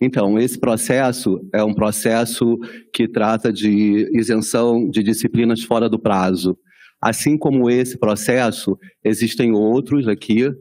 Então, 0.00 0.36
esse 0.36 0.58
processo 0.58 1.40
é 1.54 1.62
um 1.62 1.72
processo 1.72 2.58
que 2.92 3.06
trata 3.06 3.52
de 3.52 4.10
isenção 4.12 4.90
de 4.90 5.00
disciplinas 5.00 5.62
fora 5.62 5.88
do 5.88 5.96
prazo. 5.96 6.58
Assim 7.00 7.38
como 7.38 7.70
esse 7.70 7.96
processo, 7.96 8.76
existem 9.04 9.52
outros 9.52 10.08
aqui 10.08 10.52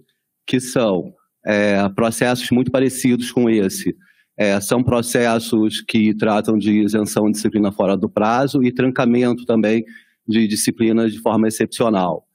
que 0.46 0.60
são 0.60 1.12
é, 1.44 1.90
processos 1.90 2.52
muito 2.52 2.70
parecidos 2.70 3.32
com 3.32 3.50
esse. 3.50 3.96
É, 4.38 4.62
são 4.62 4.84
processos 4.84 5.82
que 5.82 6.14
tratam 6.14 6.56
de 6.56 6.84
isenção 6.84 7.26
de 7.26 7.32
disciplina 7.32 7.72
fora 7.72 7.98
do 7.98 8.08
prazo 8.08 8.62
e 8.62 8.72
trancamento 8.72 9.44
também 9.44 9.84
de 10.28 10.48
disciplinas 10.48 11.14
de 11.14 11.20
forma 11.20 11.48
excepcional. 11.48 12.28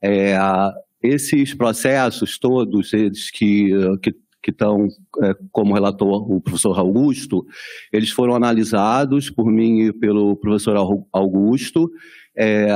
É, 0.00 0.36
esses 1.02 1.52
processos 1.52 2.38
todos, 2.38 2.92
eles 2.92 3.28
que, 3.28 3.72
que 4.00 4.14
que 4.42 4.50
estão, 4.50 4.88
é, 5.22 5.34
como 5.50 5.74
relator 5.74 6.30
o 6.30 6.40
professor 6.40 6.78
Augusto, 6.78 7.46
eles 7.92 8.10
foram 8.10 8.34
analisados 8.34 9.30
por 9.30 9.46
mim 9.46 9.82
e 9.82 9.92
pelo 9.92 10.36
professor 10.36 10.76
Augusto. 11.12 11.90
É, 12.36 12.68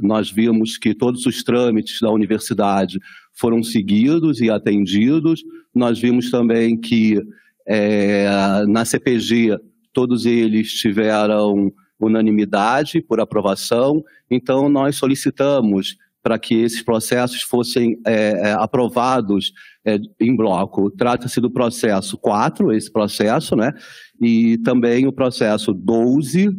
nós 0.00 0.30
vimos 0.30 0.78
que 0.78 0.94
todos 0.94 1.26
os 1.26 1.42
trâmites 1.42 2.00
da 2.00 2.10
universidade 2.10 2.98
foram 3.32 3.62
seguidos 3.62 4.40
e 4.40 4.50
atendidos. 4.50 5.42
Nós 5.74 5.98
vimos 5.98 6.30
também 6.30 6.76
que 6.76 7.20
é, 7.66 8.64
na 8.66 8.84
CPG 8.84 9.58
todos 9.92 10.24
eles 10.24 10.72
tiveram 10.72 11.72
unanimidade 11.98 13.00
por 13.00 13.20
aprovação, 13.20 14.04
então 14.30 14.68
nós 14.68 14.96
solicitamos 14.96 15.96
para 16.22 16.38
que 16.38 16.54
esses 16.56 16.82
processos 16.82 17.42
fossem 17.42 17.98
é, 18.04 18.48
é, 18.48 18.52
aprovados 18.52 19.52
é, 19.86 19.98
em 20.20 20.34
bloco. 20.34 20.90
Trata-se 20.90 21.40
do 21.40 21.50
processo 21.50 22.18
4, 22.18 22.72
esse 22.72 22.90
processo, 22.92 23.54
né? 23.54 23.72
E 24.20 24.58
também 24.58 25.06
o 25.06 25.12
processo 25.12 25.72
12, 25.72 26.50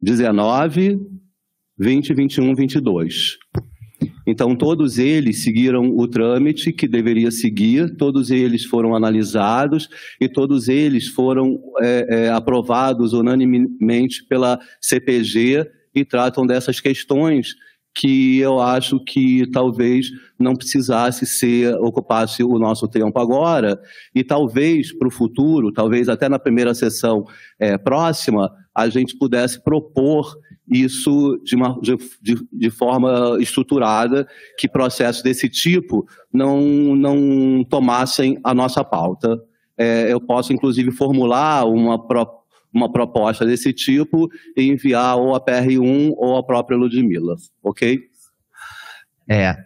19, 0.00 1.00
20, 1.78 2.14
21, 2.14 2.54
22. 2.54 3.38
Então, 4.26 4.56
todos 4.56 4.98
eles 4.98 5.42
seguiram 5.42 5.96
o 5.96 6.08
trâmite 6.08 6.72
que 6.72 6.88
deveria 6.88 7.30
seguir, 7.30 7.96
todos 7.96 8.30
eles 8.30 8.64
foram 8.64 8.94
analisados 8.94 9.88
e 10.20 10.28
todos 10.28 10.68
eles 10.68 11.08
foram 11.08 11.58
é, 11.80 12.06
é, 12.08 12.28
aprovados 12.30 13.12
unanimemente 13.12 14.24
pela 14.26 14.58
CPG 14.80 15.66
e 15.94 16.04
tratam 16.04 16.46
dessas 16.46 16.80
questões 16.80 17.54
que 17.94 18.38
eu 18.38 18.60
acho 18.60 18.98
que 18.98 19.48
talvez 19.52 20.10
não 20.38 20.56
precisasse 20.56 21.24
ser 21.24 21.74
ocupasse 21.76 22.42
o 22.42 22.58
nosso 22.58 22.88
tempo 22.88 23.18
agora 23.18 23.80
e 24.14 24.24
talvez 24.24 24.92
para 24.92 25.06
o 25.06 25.12
futuro, 25.12 25.72
talvez 25.72 26.08
até 26.08 26.28
na 26.28 26.38
primeira 26.38 26.74
sessão 26.74 27.24
é, 27.58 27.78
próxima, 27.78 28.50
a 28.74 28.88
gente 28.88 29.16
pudesse 29.16 29.62
propor 29.62 30.36
isso 30.68 31.38
de, 31.44 31.54
uma, 31.54 31.78
de, 31.80 31.96
de, 32.52 32.70
forma 32.70 33.36
estruturada, 33.38 34.26
que 34.58 34.66
processos 34.66 35.22
desse 35.22 35.48
tipo 35.48 36.06
não, 36.32 36.60
não 36.96 37.62
tomassem 37.64 38.38
a 38.42 38.54
nossa 38.54 38.82
pauta. 38.82 39.40
É, 39.76 40.10
eu 40.10 40.20
posso, 40.20 40.52
inclusive, 40.52 40.90
formular 40.90 41.66
uma, 41.66 41.98
uma 42.74 42.90
proposta 42.90 43.46
desse 43.46 43.72
tipo 43.72 44.28
e 44.56 44.68
enviar 44.68 45.16
ou 45.16 45.34
a 45.34 45.40
PR1 45.40 46.12
ou 46.16 46.36
a 46.36 46.42
própria 46.42 46.76
Ludmilla, 46.76 47.36
ok? 47.62 48.00
É, 49.28 49.56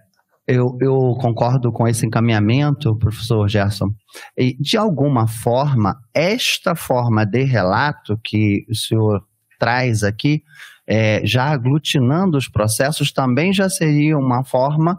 eu, 0.47 0.79
eu, 0.81 1.17
concordo 1.21 1.73
com 1.73 1.87
esse 1.87 2.07
encaminhamento, 2.07 2.97
professor 2.97 3.49
Gerson. 3.49 3.95
E, 4.37 4.57
de 4.61 4.77
alguma 4.77 5.27
forma, 5.27 5.99
esta 6.15 6.75
forma 6.75 7.27
de 7.27 7.43
relato 7.43 8.19
que 8.23 8.65
o 8.69 8.75
senhor 8.75 9.25
traz 9.59 10.05
aqui, 10.05 10.43
é, 10.87 11.21
já 11.27 11.47
aglutinando 11.47 12.39
os 12.39 12.49
processos, 12.49 13.13
também 13.13 13.53
já 13.53 13.69
seria 13.69 14.17
uma 14.17 14.45
forma 14.45 14.99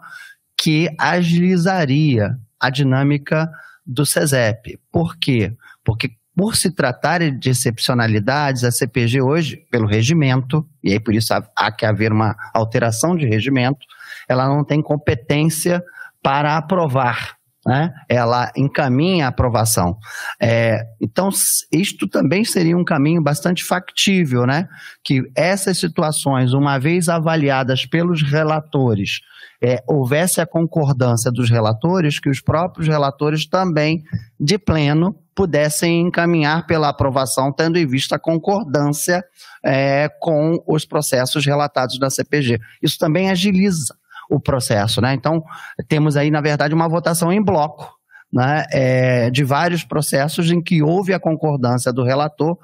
que 0.56 0.90
agilizaria 1.00 2.38
a 2.60 2.70
dinâmica 2.70 3.50
do 3.86 4.06
SESEP. 4.06 4.80
Por 4.92 5.18
quê? 5.18 5.56
Porque 5.84 6.12
por 6.40 6.56
se 6.56 6.72
tratar 6.72 7.20
de 7.32 7.50
excepcionalidades, 7.50 8.64
a 8.64 8.72
CPG 8.72 9.22
hoje, 9.22 9.58
pelo 9.70 9.86
regimento, 9.86 10.66
e 10.82 10.94
aí 10.94 11.00
por 11.00 11.14
isso 11.14 11.34
há, 11.34 11.70
que 11.70 11.86
haver 11.86 12.14
uma 12.14 12.34
alteração 12.54 13.14
de 13.14 13.26
regimento, 13.26 13.86
ela 14.26 14.48
não 14.48 14.64
tem 14.64 14.82
competência 14.82 15.84
para 16.24 16.56
aprovar 16.56 17.38
né? 17.68 17.94
ela 18.08 18.50
encaminha 18.56 19.26
a 19.26 19.30
aprovação. 19.30 19.98
É, 20.42 20.82
então, 21.02 21.30
isto 21.72 22.08
também 22.08 22.46
seria 22.46 22.78
um 22.78 22.86
caminho 22.86 23.22
bastante 23.22 23.66
factível, 23.66 24.46
né? 24.48 24.68
que 25.04 25.22
essas 25.36 25.78
situações, 25.78 26.54
uma 26.54 26.80
vez 26.80 27.10
avaliadas 27.10 27.86
pelos 27.86 28.24
relatores, 28.24 29.20
é, 29.62 29.84
houvesse 29.88 30.40
a 30.40 30.46
concordância 30.46 31.32
dos 31.32 31.50
relatores, 31.50 32.20
que 32.20 32.30
os 32.30 32.40
próprios 32.40 32.88
relatores 32.88 33.46
também, 33.46 34.04
de 34.40 34.58
pleno, 34.58 35.16
pudessem 35.36 36.02
encaminhar 36.02 36.66
pela 36.66 36.90
aprovação, 36.90 37.52
tendo 37.52 37.78
em 37.78 37.86
vista 37.86 38.16
a 38.16 38.20
concordância 38.20 39.24
é, 39.64 40.10
com 40.20 40.62
os 40.68 40.86
processos 40.86 41.46
relatados 41.46 41.98
da 42.00 42.10
CPG. 42.10 42.60
Isso 42.82 42.98
também 42.98 43.30
agiliza 43.30 43.96
o 44.30 44.40
processo. 44.40 45.02
Né? 45.02 45.14
Então, 45.14 45.44
temos 45.88 46.16
aí, 46.16 46.30
na 46.30 46.42
verdade, 46.42 46.74
uma 46.74 46.88
votação 46.88 47.32
em 47.32 47.44
bloco. 47.44 47.98
Né, 48.32 48.64
é, 48.72 49.32
de 49.32 49.44
vários 49.44 49.84
processos 49.84 50.52
em 50.52 50.62
que 50.62 50.84
houve 50.84 51.16
a 51.16 51.20
concordância 51.20 51.92
do 51.92 52.04
relator 52.04 52.60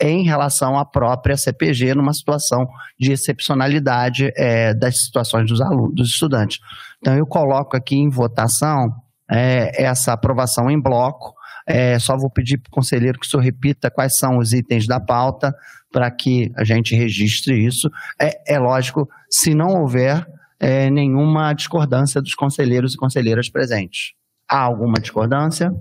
em 0.00 0.24
relação 0.24 0.78
à 0.78 0.84
própria 0.84 1.36
CPG 1.36 1.94
numa 1.94 2.12
situação 2.12 2.66
de 2.98 3.12
excepcionalidade 3.12 4.32
é, 4.36 4.74
das 4.74 5.04
situações 5.04 5.48
dos 5.48 5.60
alunos, 5.60 5.94
dos 5.94 6.08
estudantes. 6.08 6.58
Então 6.98 7.14
eu 7.16 7.26
coloco 7.26 7.76
aqui 7.76 7.96
em 7.96 8.08
votação 8.08 8.94
é, 9.30 9.82
essa 9.82 10.12
aprovação 10.12 10.70
em 10.70 10.80
bloco. 10.80 11.34
É, 11.66 11.98
só 11.98 12.16
vou 12.16 12.30
pedir 12.30 12.58
para 12.58 12.68
o 12.68 12.72
conselheiro 12.72 13.18
que 13.18 13.26
o 13.26 13.28
senhor 13.28 13.42
repita 13.42 13.90
quais 13.90 14.16
são 14.16 14.38
os 14.38 14.52
itens 14.52 14.86
da 14.86 14.98
pauta 14.98 15.54
para 15.92 16.10
que 16.10 16.50
a 16.56 16.64
gente 16.64 16.94
registre 16.94 17.54
isso. 17.64 17.90
É, 18.20 18.54
é 18.54 18.58
lógico, 18.58 19.08
se 19.28 19.54
não 19.54 19.80
houver 19.80 20.26
é, 20.58 20.90
nenhuma 20.90 21.52
discordância 21.52 22.20
dos 22.20 22.34
conselheiros 22.34 22.94
e 22.94 22.96
conselheiras 22.96 23.48
presentes. 23.48 24.12
Há 24.48 24.60
alguma 24.60 25.00
discordância? 25.00 25.72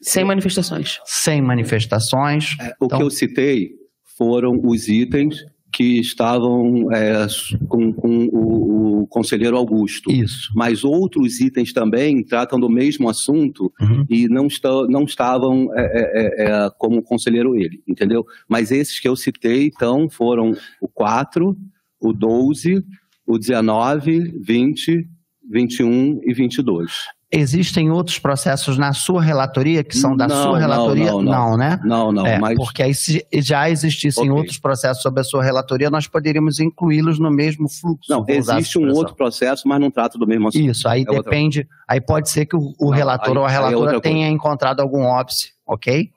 Sem 0.00 0.24
manifestações. 0.24 1.00
Sem 1.04 1.42
manifestações. 1.42 2.56
É, 2.60 2.74
o 2.80 2.86
então... 2.86 2.98
que 2.98 3.04
eu 3.04 3.10
citei 3.10 3.70
foram 4.16 4.60
os 4.64 4.88
itens 4.88 5.44
que 5.72 6.00
estavam 6.00 6.90
é, 6.92 7.26
com, 7.68 7.92
com 7.92 8.24
o, 8.32 9.02
o, 9.02 9.06
conselheiro 9.06 9.56
Augusto. 9.56 10.10
Isso. 10.10 10.50
Mas 10.54 10.82
outros 10.82 11.40
itens 11.40 11.72
também 11.72 12.22
tratam 12.24 12.58
do 12.58 12.70
mesmo 12.70 13.08
assunto 13.08 13.72
uhum. 13.80 14.04
e 14.08 14.28
não, 14.28 14.46
está, 14.46 14.70
não 14.88 15.04
estavam 15.04 15.68
é, 15.74 15.82
é, 15.82 16.44
é, 16.44 16.50
é 16.50 16.70
como 16.78 17.02
conselheiro 17.02 17.54
ele, 17.54 17.82
entendeu? 17.86 18.24
Mas 18.48 18.72
esses 18.72 18.98
que 18.98 19.08
eu 19.08 19.14
citei, 19.14 19.66
então, 19.66 20.08
foram 20.08 20.52
o 20.80 20.88
4, 20.88 21.56
o 22.00 22.12
12, 22.12 22.84
o 23.26 23.38
19, 23.38 24.32
20, 24.40 25.06
21 25.50 26.20
e 26.24 26.34
22. 26.34 26.92
Existem 27.30 27.90
outros 27.90 28.18
processos 28.18 28.78
na 28.78 28.94
sua 28.94 29.22
relatoria 29.22 29.84
que 29.84 29.94
são 29.94 30.16
da 30.16 30.26
não, 30.26 30.42
sua 30.42 30.58
relatoria? 30.58 31.10
Não, 31.10 31.22
não, 31.22 31.50
não, 31.50 31.56
né? 31.58 31.80
Não, 31.84 32.10
não. 32.10 32.26
É, 32.26 32.38
mas... 32.38 32.56
Porque 32.56 32.82
aí 32.82 32.94
se 32.94 33.22
já 33.34 33.68
existissem 33.68 34.30
okay. 34.30 34.38
outros 34.38 34.58
processos 34.58 35.02
sobre 35.02 35.20
a 35.20 35.24
sua 35.24 35.44
relatoria, 35.44 35.90
nós 35.90 36.06
poderíamos 36.06 36.58
incluí-los 36.58 37.18
no 37.18 37.30
mesmo 37.30 37.68
fluxo. 37.68 38.10
Não, 38.10 38.24
existe 38.26 38.78
um 38.78 38.90
outro 38.92 39.14
processo, 39.14 39.68
mas 39.68 39.78
não 39.78 39.90
trata 39.90 40.16
do 40.16 40.26
mesmo 40.26 40.48
assunto. 40.48 40.64
Isso, 40.70 40.88
aí 40.88 41.02
é 41.02 41.04
depende. 41.04 41.58
Outra... 41.60 41.74
Aí 41.86 42.00
pode 42.00 42.30
ser 42.30 42.46
que 42.46 42.56
o, 42.56 42.72
o 42.80 42.90
relator 42.90 43.32
aí, 43.32 43.38
ou 43.38 43.44
a 43.44 43.50
é 43.50 43.52
relatora 43.52 43.96
é 43.98 44.00
tenha 44.00 44.28
encontrado 44.28 44.80
algum 44.80 45.02
óbice, 45.02 45.52
ok? 45.66 46.10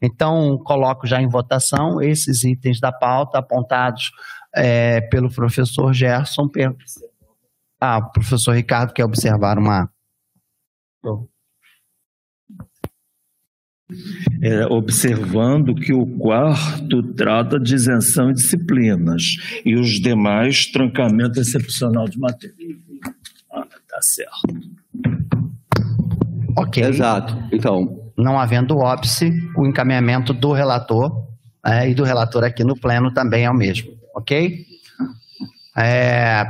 Então, 0.00 0.58
coloco 0.64 1.06
já 1.06 1.20
em 1.20 1.28
votação 1.28 2.00
esses 2.00 2.44
itens 2.44 2.80
da 2.80 2.90
pauta 2.90 3.38
apontados 3.38 4.10
é, 4.54 5.02
pelo 5.02 5.30
professor 5.30 5.92
Gerson. 5.92 6.48
Ah, 7.78 7.98
o 7.98 8.10
professor 8.10 8.52
Ricardo 8.52 8.94
quer 8.94 9.04
observar 9.04 9.58
uma. 9.58 9.90
É, 14.42 14.66
observando 14.66 15.74
que 15.74 15.92
o 15.92 16.06
quarto 16.18 17.02
trata 17.14 17.58
de 17.58 17.74
isenção 17.74 18.32
de 18.32 18.42
disciplinas 18.42 19.22
e 19.64 19.76
os 19.76 20.00
demais 20.00 20.66
trancamento 20.66 21.40
excepcional 21.40 22.06
de 22.06 22.18
matéria. 22.18 22.54
Ah, 23.52 23.64
tá 23.88 24.02
certo. 24.02 24.32
Ok. 26.56 26.82
Exato. 26.82 27.36
Então. 27.52 28.12
Não 28.18 28.38
havendo 28.38 28.78
óbice, 28.78 29.30
o 29.56 29.66
encaminhamento 29.66 30.32
do 30.32 30.52
relator 30.52 31.28
é, 31.64 31.88
e 31.88 31.94
do 31.94 32.02
relator 32.02 32.42
aqui 32.44 32.64
no 32.64 32.74
pleno 32.74 33.12
também 33.12 33.44
é 33.44 33.50
o 33.50 33.54
mesmo 33.54 33.96
ok? 34.16 34.64
É, 35.76 36.42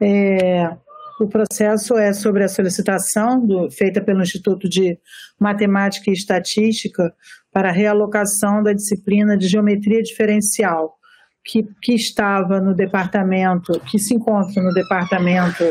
É, 0.00 0.76
o 1.20 1.28
processo 1.28 1.96
é 1.96 2.12
sobre 2.12 2.42
a 2.42 2.48
solicitação 2.48 3.46
do, 3.46 3.70
feita 3.70 4.00
pelo 4.00 4.20
Instituto 4.20 4.68
de 4.68 4.98
Matemática 5.38 6.10
e 6.10 6.12
Estatística 6.12 7.14
para 7.52 7.68
a 7.68 7.72
realocação 7.72 8.64
da 8.64 8.72
disciplina 8.72 9.36
de 9.36 9.46
geometria 9.46 10.02
diferencial, 10.02 10.96
que, 11.44 11.62
que 11.80 11.94
estava 11.94 12.60
no 12.60 12.74
departamento, 12.74 13.78
que 13.88 13.96
se 13.96 14.12
encontra 14.12 14.60
no 14.60 14.74
departamento 14.74 15.62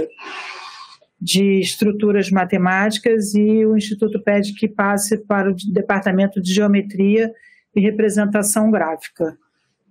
de 1.19 1.59
estruturas 1.59 2.31
matemáticas 2.31 3.35
e 3.35 3.65
o 3.65 3.75
Instituto 3.75 4.23
pede 4.23 4.53
que 4.53 4.69
passe 4.69 5.17
para 5.25 5.51
o 5.51 5.55
departamento 5.73 6.41
de 6.41 6.53
geometria 6.53 7.29
e 7.75 7.81
representação 7.81 8.71
gráfica. 8.71 9.37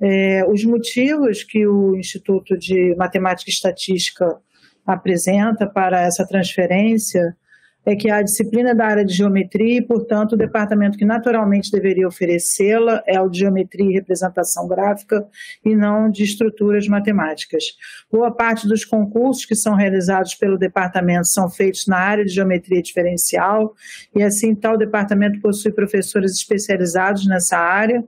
É, 0.02 0.44
os 0.48 0.64
motivos 0.64 1.44
que 1.44 1.64
o 1.64 1.96
Instituto 1.96 2.58
de 2.58 2.92
Matemática 2.96 3.48
e 3.48 3.52
Estatística 3.52 4.36
apresenta 4.84 5.64
para 5.64 6.00
essa 6.00 6.26
transferência 6.26 7.36
é 7.84 7.96
que 7.96 8.08
a 8.08 8.22
disciplina 8.22 8.74
da 8.74 8.86
área 8.86 9.04
de 9.04 9.12
geometria 9.12 9.78
e, 9.78 9.82
portanto, 9.82 10.32
o 10.32 10.36
departamento 10.36 10.96
que 10.96 11.04
naturalmente 11.04 11.70
deveria 11.70 12.06
oferecê-la 12.06 13.02
é 13.06 13.20
o 13.20 13.28
de 13.28 13.40
geometria 13.40 13.90
e 13.90 13.94
representação 13.94 14.68
gráfica 14.68 15.26
e 15.64 15.74
não 15.74 16.08
de 16.08 16.22
estruturas 16.22 16.86
matemáticas. 16.86 17.64
Boa 18.10 18.30
parte 18.30 18.68
dos 18.68 18.84
concursos 18.84 19.44
que 19.44 19.56
são 19.56 19.74
realizados 19.74 20.34
pelo 20.34 20.56
departamento 20.56 21.26
são 21.26 21.50
feitos 21.50 21.86
na 21.86 21.98
área 21.98 22.24
de 22.24 22.32
geometria 22.32 22.82
diferencial 22.82 23.74
e, 24.14 24.22
assim, 24.22 24.54
tal 24.54 24.76
departamento 24.76 25.40
possui 25.40 25.72
professores 25.72 26.32
especializados 26.32 27.26
nessa 27.26 27.56
área 27.56 28.04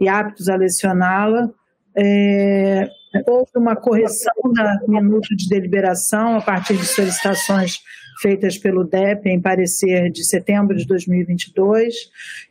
e 0.00 0.08
aptos 0.08 0.48
a 0.48 0.56
lecioná-la. 0.56 1.50
É, 1.96 2.88
houve 3.26 3.50
uma 3.56 3.76
correção 3.76 4.32
da 4.54 4.78
minuto 4.88 5.36
de 5.36 5.48
deliberação 5.48 6.36
a 6.36 6.40
partir 6.40 6.76
de 6.76 6.86
solicitações 6.86 7.80
feitas 8.20 8.58
pelo 8.58 8.84
DEP 8.84 9.28
em 9.28 9.40
parecer 9.40 10.10
de 10.10 10.24
setembro 10.24 10.76
de 10.76 10.86
2022, 10.86 11.94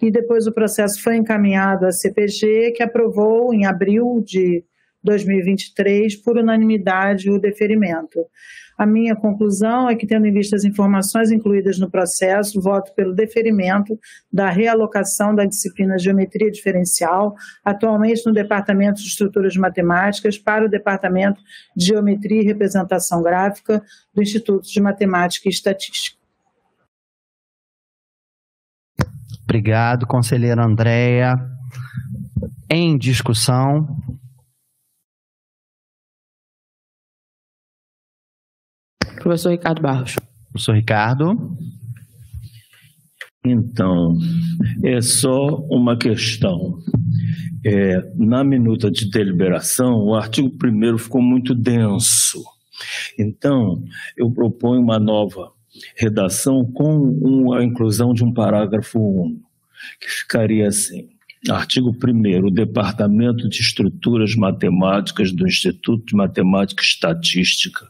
e 0.02 0.12
depois 0.12 0.48
o 0.48 0.52
processo 0.52 1.02
foi 1.02 1.16
encaminhado 1.16 1.86
à 1.86 1.92
CPG, 1.92 2.72
que 2.76 2.84
aprovou 2.84 3.54
em 3.54 3.66
abril 3.66 4.24
de 4.26 4.64
2023, 5.04 6.16
por 6.18 6.38
unanimidade, 6.38 7.30
o 7.30 7.40
deferimento. 7.40 8.26
A 8.80 8.86
minha 8.86 9.14
conclusão 9.14 9.90
é 9.90 9.96
que, 9.96 10.08
tendo 10.08 10.26
em 10.26 10.32
vista 10.32 10.56
as 10.56 10.64
informações 10.64 11.32
incluídas 11.32 11.78
no 11.78 11.92
processo, 11.92 12.62
voto 12.62 12.94
pelo 12.96 13.14
deferimento 13.14 14.00
da 14.32 14.50
realocação 14.50 15.36
da 15.36 15.44
disciplina 15.44 16.00
Geometria 16.00 16.50
Diferencial, 16.50 17.36
atualmente 17.62 18.26
no 18.26 18.32
Departamento 18.32 19.02
de 19.02 19.10
Estruturas 19.10 19.58
Matemáticas, 19.58 20.38
para 20.38 20.66
o 20.66 20.70
Departamento 20.70 21.42
de 21.76 21.88
Geometria 21.88 22.42
e 22.42 22.46
Representação 22.46 23.22
Gráfica 23.22 23.84
do 24.16 24.22
Instituto 24.22 24.66
de 24.66 24.80
Matemática 24.80 25.50
e 25.50 25.52
Estatística. 25.52 26.18
Obrigado, 29.44 30.08
conselheira 30.08 30.64
Andréia. 30.64 31.36
Em 32.70 32.98
discussão, 32.98 33.90
Professor 39.16 39.52
Ricardo 39.52 39.82
Barros. 39.82 40.16
Professor 40.52 40.76
Ricardo. 40.76 41.58
Então, 43.46 44.18
é 44.84 45.02
só 45.02 45.56
uma 45.70 45.98
questão. 45.98 46.78
É, 47.66 48.02
na 48.16 48.44
minuta 48.44 48.90
de 48.92 49.10
deliberação, 49.10 49.96
o 49.96 50.16
artigo 50.16 50.50
1 50.50 50.98
ficou 50.98 51.22
muito 51.22 51.56
denso. 51.56 52.44
Então, 53.18 53.84
eu 54.18 54.32
proponho 54.32 54.82
uma 54.82 55.00
nova 55.00 55.52
redação 55.96 56.66
com 56.74 57.54
a 57.54 57.64
inclusão 57.64 58.14
de 58.14 58.24
um 58.24 58.34
parágrafo 58.34 59.00
único, 59.00 59.50
que 60.00 60.10
ficaria 60.10 60.68
assim. 60.68 61.10
Artigo 61.48 61.92
1 61.92 61.96
o 62.46 62.52
Departamento 62.52 63.48
de 63.48 63.62
Estruturas 63.62 64.36
Matemáticas 64.36 65.32
do 65.32 65.48
Instituto 65.48 66.08
de 66.08 66.14
Matemática 66.14 66.82
e 66.82 66.86
Estatística 66.86 67.88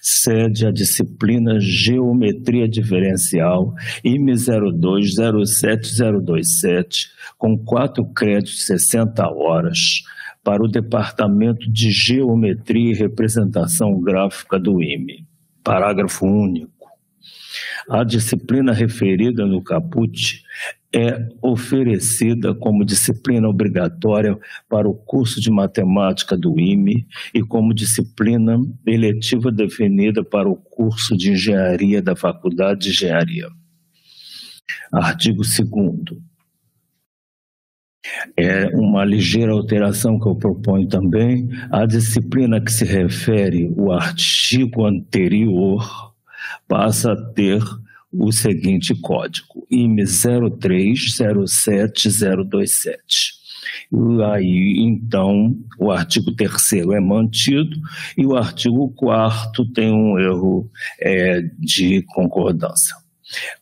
cede 0.00 0.66
a 0.66 0.70
disciplina 0.70 1.60
Geometria 1.60 2.66
Diferencial 2.66 3.74
IME 4.02 4.32
0207027 4.32 7.10
com 7.36 7.58
quatro 7.58 8.02
créditos 8.14 8.64
60 8.64 9.28
horas 9.28 10.02
para 10.42 10.64
o 10.64 10.68
Departamento 10.68 11.70
de 11.70 11.90
Geometria 11.90 12.92
e 12.92 12.94
Representação 12.94 14.00
Gráfica 14.00 14.58
do 14.58 14.82
IME. 14.82 15.26
Parágrafo 15.62 16.24
único. 16.24 16.72
A 17.90 18.02
disciplina 18.04 18.72
referida 18.72 19.44
no 19.44 19.62
caput 19.62 20.42
é 20.96 21.28
oferecida 21.42 22.54
como 22.54 22.82
disciplina 22.82 23.46
obrigatória 23.46 24.38
para 24.66 24.88
o 24.88 24.94
curso 24.94 25.38
de 25.42 25.50
matemática 25.50 26.34
do 26.34 26.58
IME 26.58 27.06
e 27.34 27.42
como 27.42 27.74
disciplina 27.74 28.58
eletiva 28.86 29.52
definida 29.52 30.24
para 30.24 30.48
o 30.48 30.56
curso 30.56 31.14
de 31.14 31.32
engenharia 31.32 32.00
da 32.00 32.16
Faculdade 32.16 32.80
de 32.80 32.90
Engenharia. 32.92 33.46
Artigo 34.90 35.42
2 35.42 36.18
é 38.34 38.68
uma 38.68 39.04
ligeira 39.04 39.52
alteração 39.52 40.18
que 40.18 40.26
eu 40.26 40.34
proponho 40.34 40.88
também. 40.88 41.50
A 41.70 41.84
disciplina 41.84 42.58
que 42.58 42.72
se 42.72 42.86
refere 42.86 43.70
o 43.76 43.92
artigo 43.92 44.86
anterior 44.86 46.14
passa 46.66 47.12
a 47.12 47.16
ter 47.32 47.60
o 48.18 48.32
seguinte 48.32 48.94
código, 48.94 49.66
IME 49.70 50.04
0307027. 50.04 52.96
E 53.92 54.22
aí, 54.22 54.76
então, 54.78 55.54
o 55.78 55.90
artigo 55.90 56.32
3 56.32 56.72
é 56.94 57.00
mantido 57.00 57.76
e 58.16 58.24
o 58.26 58.36
artigo 58.36 58.88
4 58.96 59.64
tem 59.72 59.92
um 59.92 60.18
erro 60.18 60.70
é, 61.00 61.42
de 61.58 62.02
concordância. 62.14 62.96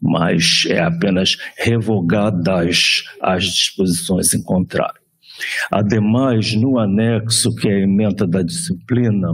Mas 0.00 0.64
é 0.68 0.80
apenas 0.80 1.36
revogadas 1.58 3.02
as 3.20 3.44
disposições 3.44 4.32
em 4.34 4.42
contrário. 4.42 5.02
Ademais, 5.70 6.54
no 6.54 6.78
anexo, 6.78 7.54
que 7.54 7.68
é 7.68 7.74
a 7.74 7.80
emenda 7.80 8.26
da 8.26 8.42
disciplina, 8.42 9.28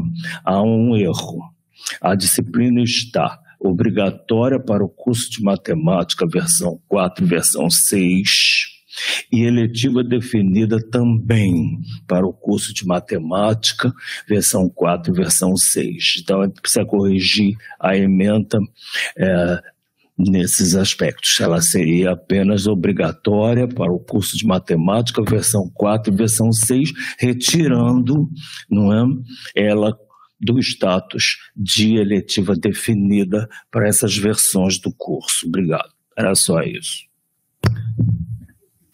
há 0.45 0.61
um 0.63 0.97
erro. 0.97 1.41
A 2.01 2.15
disciplina 2.15 2.83
está 2.83 3.40
obrigatória 3.61 4.59
para 4.59 4.83
o 4.83 4.89
curso 4.89 5.31
de 5.31 5.43
matemática, 5.43 6.27
versão 6.27 6.81
4, 6.89 7.27
versão 7.27 7.69
6, 7.69 8.29
e 9.31 9.45
eletiva 9.45 10.03
definida 10.03 10.79
também 10.91 11.79
para 12.09 12.27
o 12.27 12.33
curso 12.33 12.75
de 12.75 12.87
matemática, 12.87 13.93
versão 14.29 14.69
4 14.69 15.13
e 15.13 15.17
versão 15.17 15.57
6. 15.57 16.21
Então, 16.23 16.41
a 16.41 16.47
gente 16.47 16.61
precisa 16.61 16.85
corrigir 16.85 17.57
a 17.79 17.97
emenda 17.97 18.59
é, 19.17 19.63
nesses 20.19 20.75
aspectos. 20.75 21.39
Ela 21.41 21.61
seria 21.61 22.13
apenas 22.13 22.67
obrigatória 22.67 23.69
para 23.69 23.93
o 23.93 24.01
curso 24.01 24.37
de 24.37 24.47
matemática, 24.47 25.23
versão 25.23 25.71
4 25.73 26.13
e 26.13 26.17
versão 26.17 26.53
6, 26.53 26.93
retirando 27.19 28.29
não 28.69 28.93
é, 28.93 29.05
ela 29.55 29.97
do 30.41 30.59
status 30.59 31.37
de 31.55 31.97
eletiva 31.97 32.55
definida 32.55 33.49
para 33.71 33.87
essas 33.87 34.17
versões 34.17 34.79
do 34.79 34.93
curso. 34.93 35.47
Obrigado. 35.47 35.91
Era 36.17 36.35
só 36.35 36.61
isso. 36.63 37.05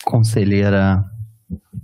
Conselheira, 0.05 1.05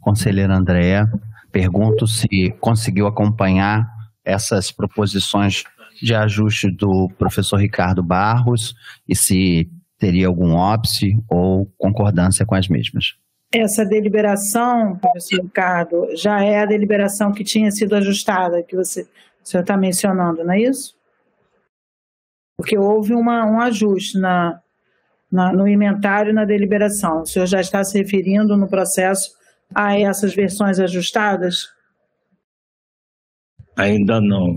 conselheira 0.00 0.56
Andréa, 0.56 1.10
pergunto 1.50 2.06
se 2.06 2.50
conseguiu 2.60 3.06
acompanhar 3.06 3.86
essas 4.24 4.70
proposições 4.70 5.64
de 6.00 6.14
ajuste 6.14 6.70
do 6.70 7.08
professor 7.18 7.56
Ricardo 7.56 8.02
Barros 8.02 8.74
e 9.08 9.14
se 9.14 9.70
teria 9.98 10.26
algum 10.26 10.54
óbice 10.54 11.16
ou 11.28 11.66
concordância 11.78 12.44
com 12.44 12.54
as 12.54 12.68
mesmas. 12.68 13.14
Essa 13.54 13.84
deliberação, 13.84 14.96
professor 14.96 15.42
Ricardo, 15.42 16.08
já 16.16 16.42
é 16.42 16.62
a 16.62 16.66
deliberação 16.66 17.32
que 17.32 17.44
tinha 17.44 17.70
sido 17.70 17.94
ajustada, 17.94 18.62
que 18.62 18.74
você 18.74 19.06
o 19.42 19.48
senhor 19.48 19.62
está 19.62 19.76
mencionando, 19.76 20.44
não 20.44 20.52
é 20.52 20.60
isso? 20.60 20.94
Porque 22.56 22.78
houve 22.78 23.14
uma, 23.14 23.44
um 23.44 23.60
ajuste 23.60 24.18
na, 24.18 24.60
na, 25.30 25.52
no 25.52 25.66
inventário 25.66 26.30
e 26.30 26.34
na 26.34 26.44
deliberação. 26.44 27.22
O 27.22 27.26
senhor 27.26 27.46
já 27.46 27.60
está 27.60 27.82
se 27.82 27.98
referindo 27.98 28.56
no 28.56 28.68
processo 28.68 29.32
a 29.74 29.98
essas 29.98 30.34
versões 30.34 30.78
ajustadas? 30.78 31.66
Ainda 33.76 34.20
não. 34.20 34.54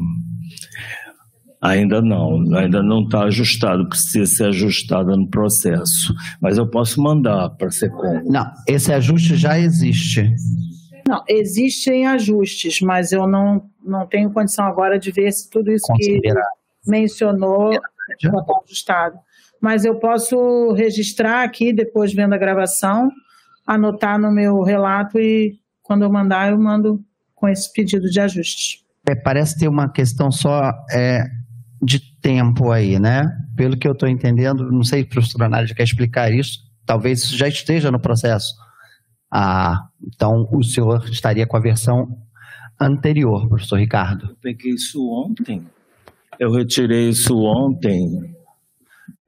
Ainda 1.61 1.99
não, 1.99 2.55
ainda 2.55 2.83
não 2.83 3.05
está 3.05 3.23
ajustado, 3.23 3.89
precisa 3.89 4.25
ser 4.25 4.43
ajustado 4.49 5.17
no 5.17 5.27
processo. 5.27 6.13
Mas 6.39 6.59
eu 6.59 6.69
posso 6.69 7.01
mandar 7.01 7.49
para 7.51 7.71
ser 7.71 7.89
como. 7.89 8.31
Não, 8.31 8.45
esse 8.67 8.93
ajuste 8.93 9.36
já 9.36 9.57
existe. 9.57 10.31
Não, 11.08 11.24
existem 11.28 12.08
ajustes, 12.08 12.82
mas 12.82 13.12
eu 13.12 13.28
não, 13.28 13.70
não 13.84 14.08
tenho 14.08 14.32
condição 14.32 14.66
agora 14.66 14.97
de 14.97 15.12
ver 15.12 15.32
se 15.32 15.49
tudo 15.49 15.72
isso 15.72 15.86
que 15.97 16.20
mencionou 16.86 17.72
está 17.74 18.43
ajustado. 18.64 19.20
Mas 19.62 19.86
eu 19.86 19.95
posso 19.95 20.74
registrar 20.74 21.43
aqui, 21.43 21.72
depois 21.72 22.14
vendo 22.14 22.34
a 22.34 22.38
gravação, 22.38 23.10
anotar 23.66 24.20
no 24.20 24.32
meu 24.32 24.62
relato 24.64 25.20
e 25.20 25.60
quando 25.82 26.03
eu 26.03 26.12
mandar, 26.12 26.51
eu 26.51 26.60
mando 26.60 27.03
com 27.36 27.47
esse 27.47 27.72
pedido 27.72 28.10
de 28.10 28.20
ajuste. 28.20 28.84
É, 29.08 29.14
parece 29.14 29.60
ter 29.60 29.68
uma 29.68 29.91
questão 29.91 30.32
só 30.32 30.72
é, 30.91 31.24
de 31.82 31.99
tempo 32.20 32.72
aí, 32.72 32.99
né? 32.99 33.30
Pelo 33.56 33.78
que 33.78 33.88
eu 33.88 33.91
estou 33.91 34.10
entendendo, 34.10 34.72
não 34.72 34.84
sei 34.84 35.01
se 35.01 35.06
o 35.06 35.10
professor 35.10 35.43
Anália 35.43 35.76
quer 35.76 35.84
explicar 35.84 36.32
isso, 36.32 36.60
talvez 36.84 37.20
isso 37.20 37.38
já 37.38 37.47
esteja 37.47 37.91
no 37.91 37.99
processo 37.99 38.64
ah, 39.32 39.88
então, 40.03 40.47
o 40.51 40.63
senhor 40.63 41.03
estaria 41.09 41.45
com 41.45 41.57
a 41.57 41.61
versão 41.61 42.17
anterior, 42.80 43.47
professor 43.47 43.80
Ricardo. 43.80 44.30
Eu 44.30 44.36
peguei 44.41 44.73
isso 44.73 45.07
ontem. 45.09 45.65
Eu 46.39 46.51
retirei 46.51 47.09
isso 47.09 47.38
ontem. 47.38 48.36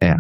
É. 0.02 0.16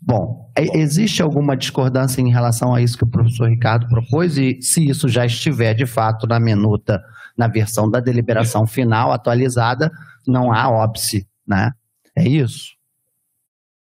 Bom, 0.00 0.50
é, 0.56 0.78
existe 0.78 1.22
alguma 1.22 1.56
discordância 1.56 2.20
em 2.20 2.30
relação 2.30 2.74
a 2.74 2.80
isso 2.80 2.96
que 2.96 3.04
o 3.04 3.10
professor 3.10 3.48
Ricardo 3.48 3.86
propôs? 3.88 4.38
E 4.38 4.60
se 4.60 4.88
isso 4.88 5.08
já 5.08 5.26
estiver 5.26 5.74
de 5.74 5.86
fato 5.86 6.26
na 6.26 6.40
minuta, 6.40 7.02
na 7.36 7.46
versão 7.46 7.88
da 7.88 8.00
deliberação 8.00 8.66
final 8.66 9.12
atualizada, 9.12 9.90
não 10.26 10.52
há 10.52 10.70
óbice, 10.70 11.28
né? 11.46 11.72
É 12.16 12.26
isso? 12.26 12.74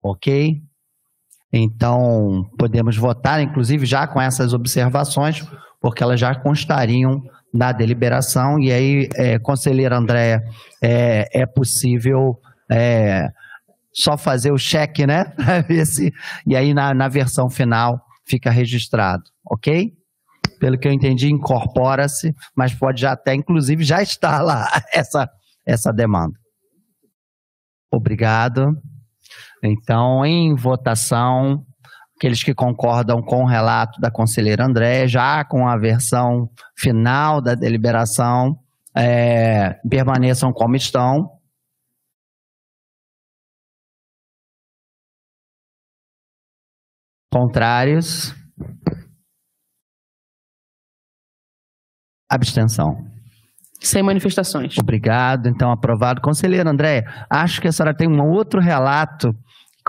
Ok? 0.03 0.63
Então, 1.53 2.49
podemos 2.59 2.97
votar, 2.97 3.41
inclusive, 3.43 3.85
já 3.85 4.07
com 4.07 4.21
essas 4.21 4.53
observações, 4.53 5.45
porque 5.81 6.03
elas 6.03 6.21
já 6.21 6.35
constariam 6.35 7.21
na 7.53 7.73
deliberação, 7.73 8.61
e 8.61 8.71
aí, 8.71 9.09
é, 9.17 9.39
conselheira 9.39 9.97
Andréa, 9.97 10.43
é, 10.81 11.27
é 11.33 11.47
possível 11.47 12.39
é, 12.71 13.29
só 13.93 14.17
fazer 14.17 14.53
o 14.53 14.59
cheque, 14.59 15.05
né? 15.07 15.33
ver 15.67 15.85
se, 15.87 16.13
e 16.47 16.55
aí, 16.55 16.73
na, 16.73 16.95
na 16.95 17.09
versão 17.09 17.51
final, 17.51 18.01
fica 18.25 18.51
registrado, 18.51 19.25
ok? 19.45 19.93
Pelo 20.61 20.79
que 20.79 20.87
eu 20.87 20.93
entendi, 20.93 21.33
incorpora-se, 21.33 22.33
mas 22.55 22.73
pode 22.73 23.01
já 23.01 23.13
até, 23.13 23.35
inclusive, 23.35 23.83
já 23.83 24.01
estar 24.01 24.41
lá 24.43 24.69
essa, 24.95 25.29
essa 25.67 25.93
demanda. 25.93 26.39
Obrigado. 27.93 28.77
Então, 29.63 30.25
em 30.25 30.55
votação, 30.55 31.65
aqueles 32.17 32.43
que 32.43 32.55
concordam 32.55 33.23
com 33.23 33.43
o 33.45 33.47
relato 33.47 34.01
da 34.01 34.11
conselheira 34.11 34.65
André, 34.65 35.07
já 35.07 35.45
com 35.45 35.67
a 35.67 35.77
versão 35.77 36.49
final 36.77 37.41
da 37.41 37.55
deliberação, 37.55 38.59
é, 38.97 39.75
permaneçam 39.89 40.53
como 40.53 40.77
estão. 40.77 41.31
Contrários? 47.33 48.35
Abstenção. 52.29 53.11
Sem 53.81 54.03
manifestações. 54.03 54.77
Obrigado, 54.79 55.49
então 55.49 55.71
aprovado. 55.71 56.21
Conselheiro 56.21 56.69
André, 56.69 57.05
acho 57.31 57.61
que 57.61 57.69
a 57.69 57.73
senhora 57.73 57.97
tem 57.97 58.09
um 58.09 58.21
outro 58.21 58.61
relato. 58.61 59.35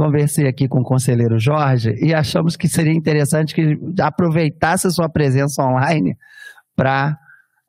Conversei 0.02 0.48
aqui 0.48 0.68
com 0.68 0.80
o 0.80 0.84
conselheiro 0.84 1.38
Jorge 1.38 1.96
e 2.02 2.12
achamos 2.12 2.56
que 2.58 2.68
seria 2.68 2.92
interessante 2.92 3.54
que 3.54 3.78
aproveitasse 4.02 4.88
a 4.88 4.90
sua 4.90 5.08
presença 5.08 5.62
online 5.64 6.18
para 6.76 7.16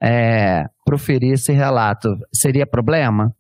é, 0.03 0.65
proferir 0.83 1.35
esse 1.35 1.53
relato. 1.53 2.09
Seria 2.33 2.67
problema? 2.67 3.35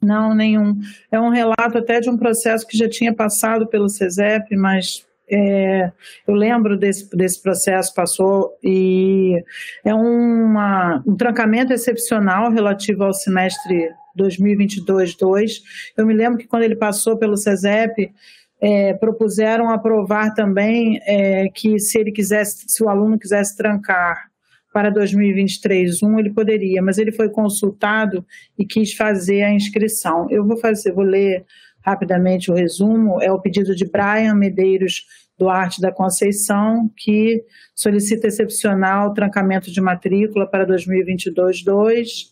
Não, 0.00 0.32
nenhum. 0.32 0.78
É 1.10 1.18
um 1.18 1.30
relato 1.30 1.76
até 1.76 1.98
de 1.98 2.08
um 2.08 2.16
processo 2.16 2.64
que 2.64 2.78
já 2.78 2.88
tinha 2.88 3.12
passado 3.12 3.66
pelo 3.66 3.88
CESEP, 3.88 4.54
mas 4.54 5.04
é, 5.28 5.90
eu 6.24 6.34
lembro 6.36 6.78
desse, 6.78 7.10
desse 7.16 7.42
processo, 7.42 7.92
passou, 7.92 8.52
e 8.62 9.42
é 9.84 9.92
uma, 9.92 11.02
um 11.04 11.16
trancamento 11.16 11.72
excepcional 11.72 12.52
relativo 12.52 13.02
ao 13.02 13.12
semestre 13.12 13.90
2022-2. 14.16 15.62
Eu 15.96 16.06
me 16.06 16.14
lembro 16.14 16.38
que 16.38 16.46
quando 16.46 16.62
ele 16.62 16.76
passou 16.76 17.16
pelo 17.16 17.36
SESEP, 17.36 18.12
é, 18.60 18.94
propuseram 18.94 19.70
aprovar 19.70 20.34
também 20.34 20.98
é, 21.06 21.48
que 21.48 21.78
se 21.78 21.98
ele 21.98 22.10
quisesse, 22.10 22.64
se 22.68 22.82
o 22.82 22.88
aluno 22.88 23.18
quisesse 23.18 23.56
trancar 23.56 24.30
para 24.72 24.92
2023-1, 24.92 26.18
ele 26.18 26.30
poderia, 26.30 26.82
mas 26.82 26.98
ele 26.98 27.12
foi 27.12 27.30
consultado 27.30 28.24
e 28.58 28.64
quis 28.64 28.92
fazer 28.92 29.42
a 29.42 29.52
inscrição. 29.52 30.26
Eu 30.30 30.46
vou 30.46 30.56
fazer, 30.56 30.92
vou 30.92 31.04
ler 31.04 31.44
rapidamente 31.80 32.50
o 32.50 32.54
resumo, 32.54 33.22
é 33.22 33.30
o 33.30 33.40
pedido 33.40 33.74
de 33.74 33.84
Brian 33.84 34.34
Medeiros 34.34 35.06
Duarte 35.38 35.80
da 35.80 35.92
Conceição, 35.92 36.90
que 36.96 37.44
solicita 37.74 38.26
excepcional 38.26 39.14
trancamento 39.14 39.70
de 39.70 39.80
matrícula 39.80 40.46
para 40.46 40.66
2022-2. 40.66 42.30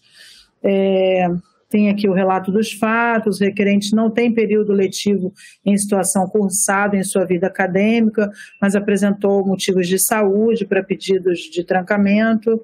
É, 0.63 1.29
tem 1.75 1.91
aqui 1.91 2.09
o 2.09 2.13
relato 2.13 2.53
dos 2.53 2.73
fatos, 2.73 3.41
o 3.41 3.45
requerente 3.45 3.97
não 3.97 4.09
tem 4.09 4.33
período 4.33 4.73
letivo 4.73 5.33
em 5.67 5.77
situação 5.77 6.25
cursada 6.29 6.97
em 6.97 7.03
sua 7.03 7.25
vida 7.25 7.49
acadêmica, 7.49 8.31
mas 8.63 8.77
apresentou 8.77 9.45
motivos 9.45 9.89
de 9.89 9.99
saúde 9.99 10.65
para 10.65 10.85
pedidos 10.85 11.41
de 11.41 11.65
trancamento. 11.65 12.63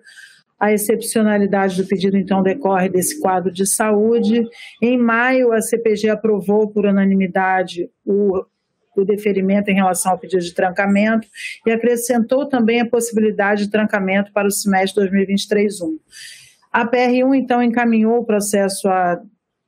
A 0.60 0.72
excepcionalidade 0.72 1.82
do 1.82 1.88
pedido, 1.88 2.16
então, 2.16 2.40
decorre 2.40 2.88
desse 2.88 3.18
quadro 3.18 3.50
de 3.50 3.66
saúde. 3.66 4.46
Em 4.80 4.96
maio, 4.96 5.52
a 5.52 5.60
CPG 5.60 6.08
aprovou 6.08 6.68
por 6.68 6.86
unanimidade 6.86 7.90
o, 8.06 8.44
o 8.96 9.04
deferimento 9.04 9.72
em 9.72 9.74
relação 9.74 10.12
ao 10.12 10.18
pedido 10.18 10.44
de 10.44 10.54
trancamento 10.54 11.26
e 11.66 11.72
acrescentou 11.72 12.48
também 12.48 12.80
a 12.80 12.88
possibilidade 12.88 13.64
de 13.64 13.72
trancamento 13.72 14.32
para 14.32 14.46
o 14.46 14.52
semestre 14.52 15.04
2023-1. 15.10 15.98
A 16.72 16.86
PR1, 16.86 17.34
então, 17.34 17.62
encaminhou 17.62 18.18
o 18.18 18.24
processo 18.24 18.88
à 18.88 19.20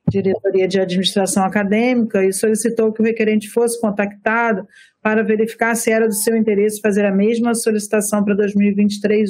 Diretoria 0.09 0.67
de 0.67 0.79
Administração 0.79 1.43
Acadêmica 1.43 2.23
e 2.23 2.31
solicitou 2.31 2.91
que 2.91 3.01
o 3.01 3.05
requerente 3.05 3.49
fosse 3.49 3.79
contactado 3.79 4.65
para 5.01 5.23
verificar 5.23 5.75
se 5.75 5.91
era 5.91 6.07
do 6.07 6.13
seu 6.13 6.35
interesse 6.35 6.81
fazer 6.81 7.05
a 7.05 7.11
mesma 7.11 7.53
solicitação 7.55 8.23
para 8.23 8.35
2023-1. 8.35 9.27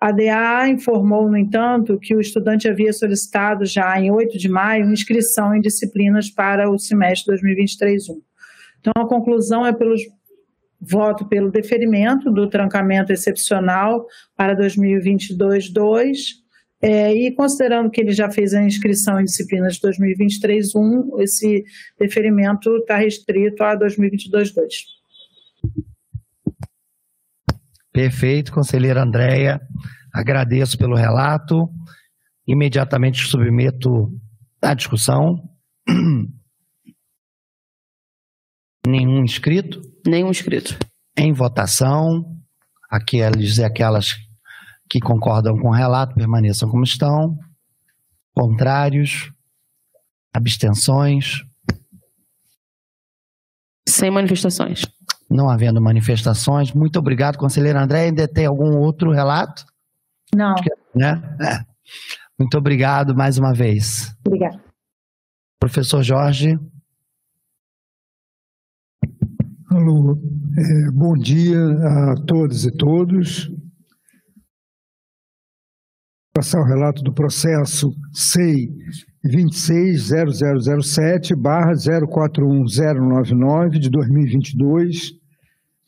A 0.00 0.12
DA 0.12 0.68
informou, 0.68 1.28
no 1.28 1.36
entanto, 1.36 1.98
que 1.98 2.14
o 2.14 2.20
estudante 2.20 2.68
havia 2.68 2.92
solicitado 2.92 3.66
já 3.66 4.00
em 4.00 4.10
8 4.10 4.38
de 4.38 4.48
maio 4.48 4.90
inscrição 4.90 5.54
em 5.54 5.60
disciplinas 5.60 6.30
para 6.30 6.70
o 6.70 6.78
semestre 6.78 7.36
2023-1. 7.36 8.16
Então, 8.80 8.92
a 8.96 9.06
conclusão 9.06 9.66
é 9.66 9.74
pelo 9.74 9.94
voto 10.80 11.28
pelo 11.28 11.50
deferimento 11.50 12.30
do 12.30 12.48
trancamento 12.48 13.12
excepcional 13.12 14.06
para 14.34 14.56
2022-2, 14.56 16.39
é, 16.82 17.12
e 17.12 17.34
considerando 17.34 17.90
que 17.90 18.00
ele 18.00 18.12
já 18.12 18.30
fez 18.30 18.54
a 18.54 18.62
inscrição 18.62 19.20
em 19.20 19.24
disciplinas 19.24 19.74
de 19.74 19.82
2023-1, 19.82 21.20
esse 21.20 21.62
deferimento 21.98 22.74
está 22.78 22.96
restrito 22.96 23.62
a 23.62 23.76
2022-2. 23.76 24.54
Perfeito, 27.92 28.50
conselheira 28.52 29.02
Andréia. 29.02 29.60
Agradeço 30.14 30.78
pelo 30.78 30.96
relato. 30.96 31.68
Imediatamente 32.46 33.26
submeto 33.26 34.10
à 34.62 34.72
discussão. 34.72 35.36
Nenhum 38.86 39.22
inscrito? 39.22 39.82
Nenhum 40.06 40.30
inscrito. 40.30 40.78
Em 41.18 41.34
votação, 41.34 42.24
aqueles 42.90 43.58
e 43.58 43.64
aquelas 43.64 44.14
que 44.90 44.98
concordam 44.98 45.56
com 45.56 45.68
o 45.68 45.72
relato 45.72 46.16
permaneçam 46.16 46.68
como 46.68 46.82
estão. 46.82 47.38
Contrários? 48.34 49.32
Abstenções? 50.34 51.44
Sem 53.88 54.10
manifestações. 54.10 54.82
Não 55.30 55.48
havendo 55.48 55.80
manifestações, 55.80 56.72
muito 56.72 56.98
obrigado, 56.98 57.38
conselheira 57.38 57.80
André. 57.80 58.06
Ainda 58.06 58.26
tem 58.26 58.46
algum 58.46 58.78
outro 58.78 59.12
relato? 59.12 59.64
Não. 60.34 60.54
Né? 60.94 61.22
É. 61.40 61.64
Muito 62.36 62.58
obrigado 62.58 63.14
mais 63.14 63.38
uma 63.38 63.54
vez. 63.54 64.12
Obrigada. 64.26 64.60
Professor 65.60 66.02
Jorge. 66.02 66.58
Alô, 69.70 70.18
é, 70.58 70.90
bom 70.90 71.14
dia 71.14 71.58
a 71.58 72.14
todos 72.26 72.64
e 72.64 72.72
todos. 72.76 73.48
Passar 76.40 76.58
o 76.58 76.64
relato 76.64 77.02
do 77.02 77.12
processo 77.12 77.92
SEI 78.14 78.70
260007 79.22 81.36
barra 81.36 81.74
041099 81.74 83.78
de 83.78 83.90
2022, 83.90 85.12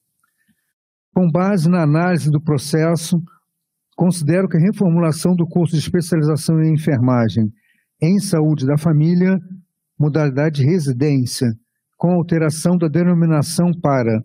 Com 1.15 1.31
base 1.31 1.69
na 1.69 1.83
análise 1.83 2.29
do 2.29 2.41
processo, 2.41 3.23
considero 3.95 4.47
que 4.47 4.57
a 4.57 4.59
reformulação 4.59 5.35
do 5.35 5.45
curso 5.45 5.73
de 5.73 5.79
especialização 5.79 6.61
em 6.61 6.73
enfermagem 6.73 7.51
em 8.01 8.19
saúde 8.19 8.65
da 8.65 8.77
família, 8.77 9.39
modalidade 9.99 10.61
de 10.61 10.65
residência, 10.65 11.47
com 11.97 12.11
alteração 12.11 12.77
da 12.77 12.87
denominação 12.87 13.71
para 13.81 14.21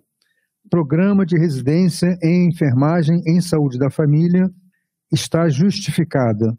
Programa 0.69 1.25
de 1.25 1.39
Residência 1.39 2.19
em 2.23 2.49
Enfermagem 2.49 3.23
em 3.27 3.41
Saúde 3.41 3.79
da 3.79 3.91
Família, 3.91 4.51
está 5.13 5.49
justificada, 5.49 6.53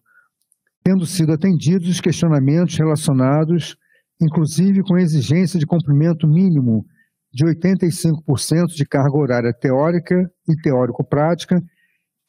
tendo 0.84 1.05
sido 1.05 1.32
atendidos 1.32 1.88
os 1.88 2.01
questionamentos 2.01 2.76
relacionados, 2.78 3.76
inclusive 4.22 4.82
com 4.82 4.95
a 4.95 5.01
exigência 5.01 5.60
de 5.60 5.66
cumprimento 5.66 6.28
mínimo 6.28 6.86
de 7.32 7.45
85% 7.45 8.68
de 8.76 8.86
carga 8.86 9.16
horária 9.16 9.53
teórica 9.53 10.16
e 10.47 10.55
teórico-prática, 10.62 11.62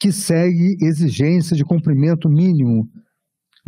que 0.01 0.11
segue 0.11 0.77
exigência 0.81 1.55
de 1.55 1.63
cumprimento 1.63 2.27
mínimo 2.27 2.89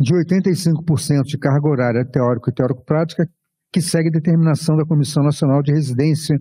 de 0.00 0.12
85% 0.12 1.22
de 1.22 1.38
carga 1.38 1.68
horária 1.68 2.04
teórico 2.04 2.50
e 2.50 2.52
teórico-prática, 2.52 3.24
que 3.72 3.80
segue 3.80 4.10
determinação 4.10 4.76
da 4.76 4.84
Comissão 4.84 5.22
Nacional 5.22 5.62
de 5.62 5.72
Residência 5.72 6.36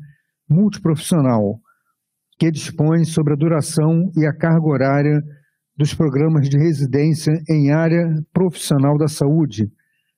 Multiprofissional, 0.50 1.60
que 2.40 2.50
dispõe 2.50 3.06
sobre 3.06 3.34
a 3.34 3.36
duração 3.36 4.10
e 4.18 4.26
a 4.26 4.36
carga 4.36 4.66
horária 4.66 5.22
dos 5.78 5.94
programas 5.94 6.50
de 6.50 6.58
residência 6.58 7.32
em 7.48 7.72
área 7.72 8.04
profissional 8.34 8.98
da 8.98 9.08
saúde, 9.08 9.72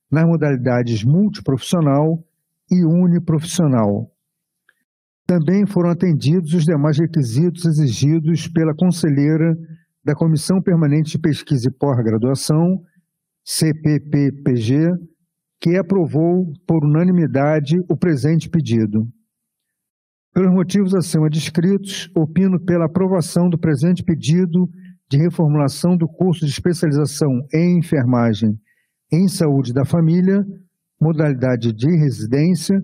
nas 0.09 0.23
modalidades 0.23 1.03
multiprofissional 1.03 2.23
e 2.71 2.86
uniprofissional. 2.86 4.09
Também 5.28 5.65
foram 5.65 5.89
atendidos 5.89 6.53
os 6.53 6.65
demais 6.65 6.99
requisitos 6.99 7.65
exigidos 7.65 8.47
pela 8.47 8.76
conselheira 8.76 9.55
da 10.03 10.13
Comissão 10.13 10.61
Permanente 10.61 11.11
de 11.11 11.19
Pesquisa 11.19 11.67
e 11.67 11.73
Pós-Graduação, 11.73 12.80
CPPPG, 13.43 14.91
que 15.59 15.78
aprovou 15.78 16.45
por 16.67 16.86
unanimidade 16.86 17.76
o 17.89 17.97
presente 17.97 18.47
pedido. 18.49 19.07
Pelos 20.32 20.53
motivos 20.53 20.93
acima 20.93 21.30
descritos, 21.30 22.11
opino 22.15 22.63
pela 22.63 22.86
aprovação 22.86 23.49
do 23.49 23.57
presente 23.57 24.03
pedido 24.03 24.69
de 25.09 25.17
reformulação 25.17 25.97
do 25.97 26.07
curso 26.07 26.45
de 26.45 26.51
especialização 26.51 27.32
em 27.53 27.80
enfermagem 27.80 28.59
em 29.11 29.28
saúde 29.28 29.73
da 29.73 29.86
família, 29.86 30.45
modalidade 30.99 31.71
de 31.71 31.95
residência, 31.95 32.82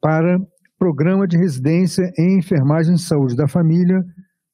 para 0.00 0.38
programa 0.78 1.26
de 1.26 1.36
residência 1.36 2.12
em 2.16 2.38
enfermagem 2.38 2.94
em 2.94 2.98
saúde 2.98 3.34
da 3.34 3.48
família, 3.48 4.04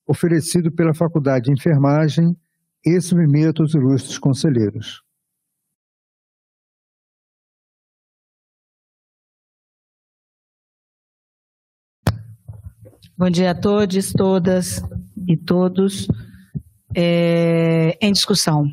oferecido 0.07 0.73
pela 0.73 0.95
Faculdade 0.95 1.45
de 1.45 1.53
Enfermagem 1.53 2.35
e 2.85 3.01
submeto 3.01 3.63
aos 3.63 3.75
ilustres 3.75 4.19
conselheiros. 4.19 5.03
Bom 13.17 13.31
dia 13.31 13.53
a 13.53 13.55
todos, 13.55 14.13
todas 14.13 14.83
e 15.29 15.37
todos. 15.37 16.09
É, 16.97 17.97
em 18.01 18.13
discussão. 18.13 18.67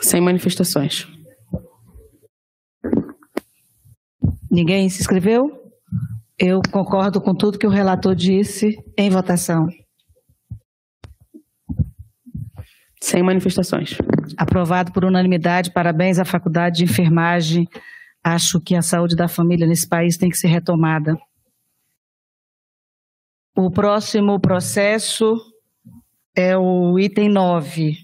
Sem 0.00 0.20
manifestações. 0.20 1.06
Ninguém 4.50 4.88
se 4.88 5.00
inscreveu? 5.00 5.60
Eu 6.38 6.60
concordo 6.72 7.20
com 7.20 7.34
tudo 7.34 7.58
que 7.58 7.66
o 7.66 7.70
relator 7.70 8.14
disse 8.14 8.76
em 8.96 9.10
votação. 9.10 9.68
Sem 13.00 13.22
manifestações. 13.22 13.96
Aprovado 14.36 14.92
por 14.92 15.04
unanimidade. 15.04 15.70
Parabéns 15.70 16.18
à 16.18 16.24
Faculdade 16.24 16.78
de 16.78 16.84
Enfermagem. 16.84 17.68
Acho 18.24 18.60
que 18.60 18.74
a 18.74 18.82
saúde 18.82 19.14
da 19.14 19.28
família 19.28 19.66
nesse 19.66 19.88
país 19.88 20.16
tem 20.16 20.28
que 20.28 20.36
ser 20.36 20.48
retomada. 20.48 21.16
O 23.56 23.70
próximo 23.70 24.40
processo 24.40 25.36
é 26.34 26.56
o 26.56 26.98
item 26.98 27.28
9, 27.28 27.96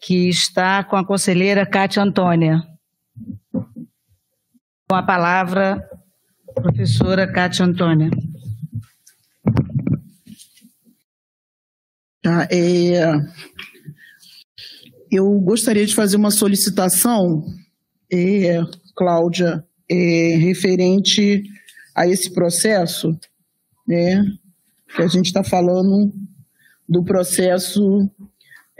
que 0.00 0.28
está 0.28 0.82
com 0.82 0.96
a 0.96 1.04
conselheira 1.04 1.66
Cátia 1.66 2.02
Antônia. 2.02 2.62
Com 4.88 4.94
a 4.94 5.02
palavra, 5.02 5.84
professora 6.54 7.26
Cátia 7.26 7.64
Antônia. 7.64 8.08
Tá, 12.22 12.46
é, 12.52 13.02
eu 15.10 15.28
gostaria 15.40 15.84
de 15.84 15.92
fazer 15.92 16.16
uma 16.16 16.30
solicitação, 16.30 17.44
é, 18.12 18.60
Cláudia, 18.94 19.64
é, 19.90 20.36
referente 20.36 21.42
a 21.92 22.06
esse 22.06 22.32
processo, 22.32 23.18
né, 23.88 24.24
que 24.94 25.02
a 25.02 25.08
gente 25.08 25.26
está 25.26 25.42
falando 25.42 26.14
do 26.88 27.02
processo 27.02 28.08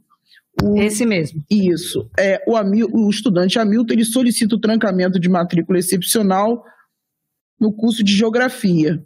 Esse 0.76 1.06
mesmo. 1.06 1.42
Isso. 1.50 2.10
É, 2.20 2.44
o, 2.46 3.06
o 3.06 3.10
estudante 3.10 3.58
Hamilton 3.58 3.94
ele 3.94 4.04
solicita 4.04 4.56
o 4.56 4.60
trancamento 4.60 5.20
de 5.20 5.30
matrícula 5.30 5.80
excepcional 5.80 6.64
no 7.58 7.72
curso 7.72 8.04
de 8.04 8.14
Geografia. 8.14 9.02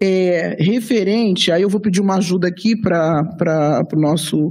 É, 0.00 0.56
referente, 0.60 1.50
aí 1.50 1.62
eu 1.62 1.68
vou 1.68 1.80
pedir 1.80 2.00
uma 2.00 2.16
ajuda 2.16 2.46
aqui 2.46 2.80
para 2.80 3.84
o 3.92 4.00
nosso 4.00 4.50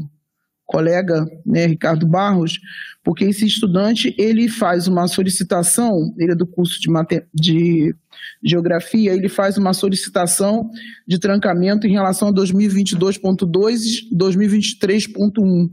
colega, 0.68 1.26
né, 1.46 1.66
Ricardo 1.66 2.06
Barros, 2.06 2.60
porque 3.04 3.24
esse 3.24 3.46
estudante 3.46 4.14
ele 4.18 4.50
faz 4.50 4.86
uma 4.86 5.08
solicitação, 5.08 6.14
ele 6.18 6.34
é 6.34 6.36
do 6.36 6.46
curso 6.46 6.78
de, 6.80 6.90
de 7.34 7.96
geografia, 8.44 9.14
ele 9.14 9.30
faz 9.30 9.58
uma 9.58 9.74
solicitação 9.74 10.70
de 11.08 11.18
trancamento 11.18 11.88
em 11.88 11.92
relação 11.92 12.28
a 12.28 12.34
2022.2 12.34 13.80
e 14.12 14.16
2023.1. 14.16 15.72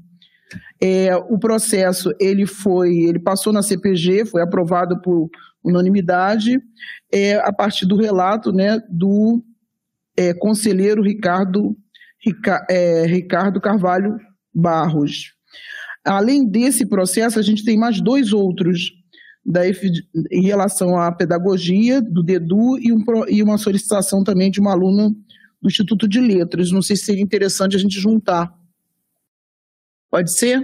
É, 0.80 1.16
o 1.16 1.38
processo 1.38 2.12
ele 2.20 2.47
foi, 2.47 2.95
ele 2.99 3.18
passou 3.18 3.53
na 3.53 3.62
CPG, 3.62 4.24
foi 4.26 4.42
aprovado 4.42 5.03
por 5.03 5.28
unanimidade, 5.62 6.61
é, 7.12 7.34
a 7.36 7.53
partir 7.53 7.84
do 7.86 7.97
relato, 7.97 8.53
né, 8.53 8.78
do 8.88 9.42
é, 10.16 10.32
conselheiro 10.32 11.03
Ricardo, 11.03 11.76
Rica, 12.24 12.64
é, 12.70 13.07
Ricardo 13.07 13.61
Carvalho 13.61 14.16
Barros. 14.55 15.33
Além 16.05 16.47
desse 16.47 16.87
processo, 16.87 17.39
a 17.39 17.43
gente 17.43 17.65
tem 17.65 17.79
mais 17.79 18.01
dois 18.01 18.33
outros 18.33 18.93
da, 19.45 19.63
em 19.67 20.43
relação 20.43 20.99
à 20.99 21.11
pedagogia 21.13 22.01
do 22.01 22.23
DEDU 22.23 22.79
e, 22.79 22.93
um, 22.93 23.05
e 23.29 23.43
uma 23.43 23.59
solicitação 23.59 24.23
também 24.23 24.51
de 24.51 24.61
uma 24.61 24.73
aluna 24.73 25.11
do 25.61 25.69
Instituto 25.69 26.07
de 26.07 26.21
Letras. 26.21 26.71
Não 26.71 26.83
sei 26.83 26.97
se 26.97 27.05
seria 27.05 27.23
interessante 27.23 27.77
a 27.77 27.79
gente 27.79 27.99
juntar. 27.99 28.55
Pode 30.11 30.33
ser? 30.33 30.63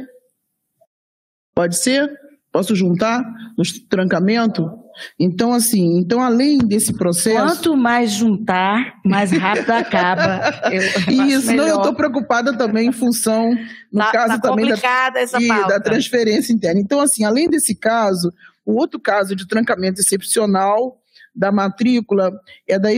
Pode 1.54 1.76
ser? 1.76 2.10
Posso 2.52 2.74
juntar 2.74 3.22
no 3.56 3.64
trancamento? 3.88 4.70
Então, 5.18 5.52
assim, 5.52 5.98
então 5.98 6.20
além 6.20 6.58
desse 6.58 6.92
processo. 6.92 7.36
Quanto 7.36 7.76
mais 7.76 8.10
juntar, 8.10 8.94
mais 9.04 9.30
rápido 9.30 9.70
acaba. 9.70 10.40
Eu 10.70 11.26
Isso, 11.26 11.52
não, 11.52 11.66
eu 11.66 11.76
estou 11.76 11.94
preocupada 11.94 12.56
também 12.56 12.88
em 12.88 12.92
função, 12.92 13.50
no 13.92 14.00
tá, 14.00 14.12
caso 14.12 14.40
tá 14.40 14.48
também 14.48 14.68
da, 14.68 15.12
essa 15.16 15.40
e, 15.40 15.48
da 15.48 15.80
transferência 15.80 16.52
interna. 16.52 16.80
Então, 16.80 17.00
assim, 17.00 17.24
além 17.24 17.48
desse 17.48 17.74
caso, 17.74 18.32
o 18.64 18.74
outro 18.78 19.00
caso 19.00 19.34
de 19.34 19.46
trancamento 19.46 20.00
excepcional 20.00 20.98
da 21.34 21.50
matrícula 21.50 22.32
é 22.68 22.78
da, 22.78 22.88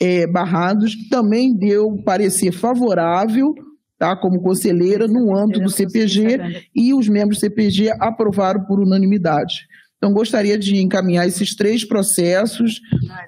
eh, 0.00 0.26
Barrados, 0.26 0.94
que 0.94 1.08
também 1.08 1.56
deu 1.56 2.02
parecer 2.04 2.52
favorável, 2.52 3.54
tá, 3.98 4.14
como 4.16 4.42
conselheira 4.42 5.06
no 5.06 5.34
âmbito 5.36 5.60
do 5.60 5.70
CPG, 5.70 6.68
e 6.74 6.92
os 6.92 7.08
membros 7.08 7.38
do 7.38 7.40
CPG 7.40 7.90
aprovaram 8.00 8.64
por 8.64 8.80
unanimidade. 8.80 9.66
Então, 9.96 10.12
gostaria 10.12 10.58
de 10.58 10.76
encaminhar 10.78 11.28
esses 11.28 11.54
três 11.54 11.84
processos 11.84 12.80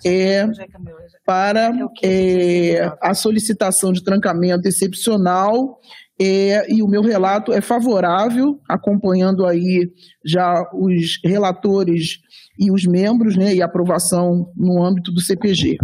é, 0.04 0.44
para 1.24 1.72
é, 2.02 2.92
a 3.00 3.14
solicitação 3.14 3.92
de 3.92 4.04
trancamento 4.04 4.68
excepcional 4.68 5.80
é, 6.20 6.72
e 6.72 6.82
o 6.82 6.86
meu 6.86 7.02
relato 7.02 7.52
é 7.52 7.60
favorável, 7.60 8.60
acompanhando 8.68 9.46
aí 9.46 9.90
já 10.24 10.62
os 10.72 11.18
relatores 11.24 12.20
e 12.58 12.70
os 12.70 12.84
membros, 12.84 13.36
né, 13.36 13.54
e 13.54 13.62
aprovação 13.62 14.52
no 14.54 14.82
âmbito 14.82 15.10
do 15.10 15.20
CPG. 15.20 15.78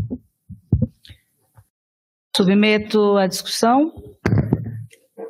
Submeto 2.37 3.17
à 3.17 3.27
discussão. 3.27 3.93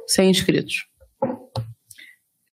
Sem 0.07 0.29
inscritos. 0.29 0.87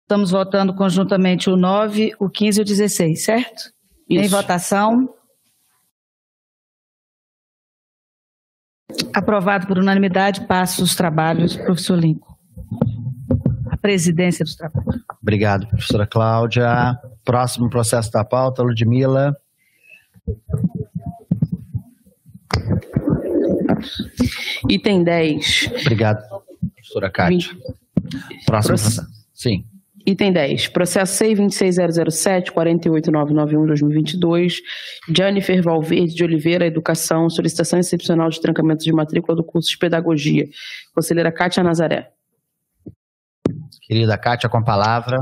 Estamos 0.01 0.31
votando 0.31 0.73
conjuntamente 0.73 1.49
o 1.49 1.57
9, 1.57 2.13
o 2.19 2.29
15 2.29 2.59
e 2.59 2.61
o 2.61 2.65
16, 2.65 3.25
certo? 3.25 3.63
Em 4.09 4.21
Isso. 4.21 4.29
votação. 4.29 5.09
Aprovado 9.13 9.67
por 9.67 9.77
unanimidade, 9.77 10.41
passo 10.47 10.83
os 10.83 10.95
trabalhos, 10.95 11.55
professor 11.55 11.97
Lincoln. 11.97 12.35
A 13.69 13.77
presidência 13.77 14.43
dos 14.43 14.55
trabalhos. 14.55 15.01
Obrigado, 15.21 15.67
professora 15.67 16.07
Cláudia. 16.07 16.97
Próximo 17.23 17.69
processo 17.69 18.11
da 18.11 18.23
pauta, 18.23 18.63
Ludmila. 18.63 19.35
Item 24.69 25.03
10. 25.03 25.71
Obrigado, 25.81 26.23
professora 26.75 27.09
Cátia. 27.09 27.49
Próximo 28.45 28.75
processo. 28.75 29.07
Sim. 29.33 29.65
Item 30.07 30.31
10. 30.31 30.69
Processo 30.69 31.21
C26007, 31.21 32.53
48991-2022. 32.53 34.61
Jennifer 35.13 35.61
Valverde 35.61 36.15
de 36.15 36.23
Oliveira, 36.23 36.65
Educação, 36.65 37.29
solicitação 37.29 37.77
excepcional 37.77 38.29
de 38.29 38.39
trancamento 38.39 38.85
de 38.85 38.93
matrícula 38.93 39.35
do 39.35 39.43
curso 39.43 39.69
de 39.69 39.77
Pedagogia. 39.77 40.47
Conselheira 40.95 41.29
Kátia 41.29 41.61
Nazaré. 41.61 42.09
Querida 43.81 44.17
Cátia, 44.17 44.47
com 44.47 44.59
a 44.59 44.63
palavra. 44.63 45.17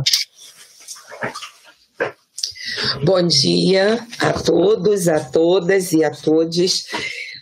Bom 3.04 3.26
dia 3.26 3.98
a 4.20 4.34
todos, 4.34 5.08
a 5.08 5.20
todas 5.20 5.94
e 5.94 6.04
a 6.04 6.12
todos. 6.12 6.86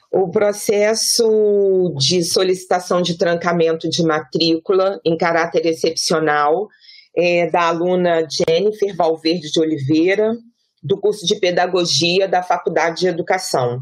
O 0.09 0.31
processo 0.31 1.93
de 1.97 2.23
solicitação 2.23 3.01
de 3.01 3.17
trancamento 3.17 3.89
de 3.89 4.01
matrícula 4.01 5.01
em 5.03 5.17
caráter 5.17 5.65
excepcional 5.65 6.69
é 7.15 7.49
da 7.49 7.67
aluna 7.67 8.27
Jennifer 8.29 8.95
Valverde 8.95 9.51
de 9.51 9.59
Oliveira, 9.59 10.35
do 10.81 10.99
curso 10.99 11.25
de 11.25 11.35
Pedagogia 11.39 12.27
da 12.27 12.43
Faculdade 12.43 13.01
de 13.01 13.07
Educação. 13.07 13.79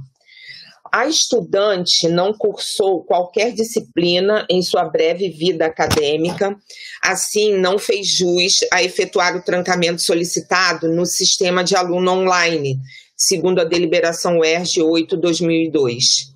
A 0.94 1.08
estudante 1.08 2.10
não 2.10 2.34
cursou 2.34 3.06
qualquer 3.06 3.54
disciplina 3.54 4.46
em 4.50 4.62
sua 4.62 4.84
breve 4.84 5.30
vida 5.30 5.66
acadêmica, 5.66 6.54
assim, 7.02 7.58
não 7.58 7.80
fez 7.80 8.08
jus 8.08 8.60
a 8.74 8.84
efetuar 8.84 9.38
o 9.38 9.42
trancamento 9.42 10.02
solicitado 10.02 10.90
no 10.90 11.06
sistema 11.06 11.64
de 11.64 11.78
aluno 11.78 12.12
online, 12.12 12.78
segundo 13.16 13.62
a 13.62 13.64
deliberação 13.64 14.40
UERJ 14.40 14.82
8-2002. 14.82 16.31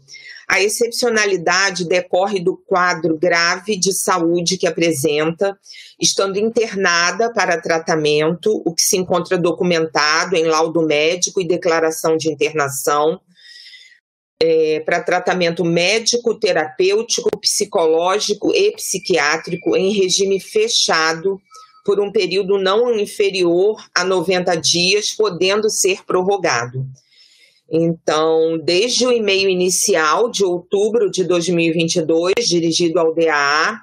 A 0.48 0.62
excepcionalidade 0.62 1.86
decorre 1.86 2.40
do 2.40 2.56
quadro 2.56 3.18
grave 3.18 3.76
de 3.76 3.94
saúde 3.94 4.58
que 4.58 4.68
apresenta, 4.68 5.58
estando 6.00 6.38
internada 6.38 7.34
para 7.34 7.60
tratamento, 7.60 8.62
o 8.66 8.74
que 8.74 8.82
se 8.82 8.98
encontra 8.98 9.38
documentado 9.38 10.36
em 10.36 10.46
laudo 10.46 10.82
médico 10.82 11.42
e 11.42 11.48
declaração 11.48 12.16
de 12.16 12.30
internação, 12.30 13.20
é, 14.42 14.82
para 14.82 15.02
tratamento 15.02 15.64
médico, 15.64 16.36
terapêutico, 16.36 17.30
psicológico 17.40 18.54
e 18.54 18.72
psiquiátrico 18.72 19.76
em 19.76 19.94
regime 19.94 20.40
fechado 20.40 21.40
por 21.86 22.00
um 22.00 22.12
período 22.12 22.58
não 22.58 22.94
inferior 22.94 23.84
a 23.94 24.04
90 24.04 24.56
dias, 24.56 25.12
podendo 25.12 25.70
ser 25.70 26.04
prorrogado. 26.04 26.86
Então, 27.78 28.58
desde 28.64 29.06
o 29.06 29.12
e-mail 29.12 29.50
inicial 29.50 30.32
de 30.32 30.46
outubro 30.46 31.12
de 31.12 31.26
2022, 31.26 32.34
dirigido 32.48 32.98
ao 32.98 33.14
DAA, 33.14 33.82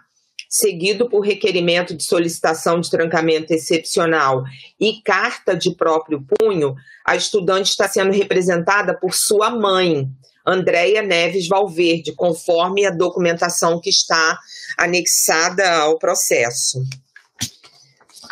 seguido 0.49 1.11
por 1.11 1.21
requerimento 1.21 1.95
de 1.95 2.03
solicitação 2.03 2.81
de 2.81 2.91
trancamento 2.91 3.53
excepcional 3.53 4.45
e 4.81 5.03
carta 5.03 5.55
de 5.55 5.77
próprio 5.77 6.25
punho, 6.27 6.75
a 7.07 7.15
estudante 7.17 7.69
está 7.69 7.87
sendo 7.87 8.13
representada 8.13 8.99
por 8.99 9.13
sua 9.13 9.51
mãe, 9.51 10.09
Andréia 10.47 11.03
Neves 11.03 11.47
Valverde, 11.47 12.15
conforme 12.15 12.87
a 12.87 12.91
documentação 12.91 13.79
que 13.79 13.91
está 13.91 14.39
anexada 14.79 15.71
ao 15.71 15.99
processo. 15.99 16.83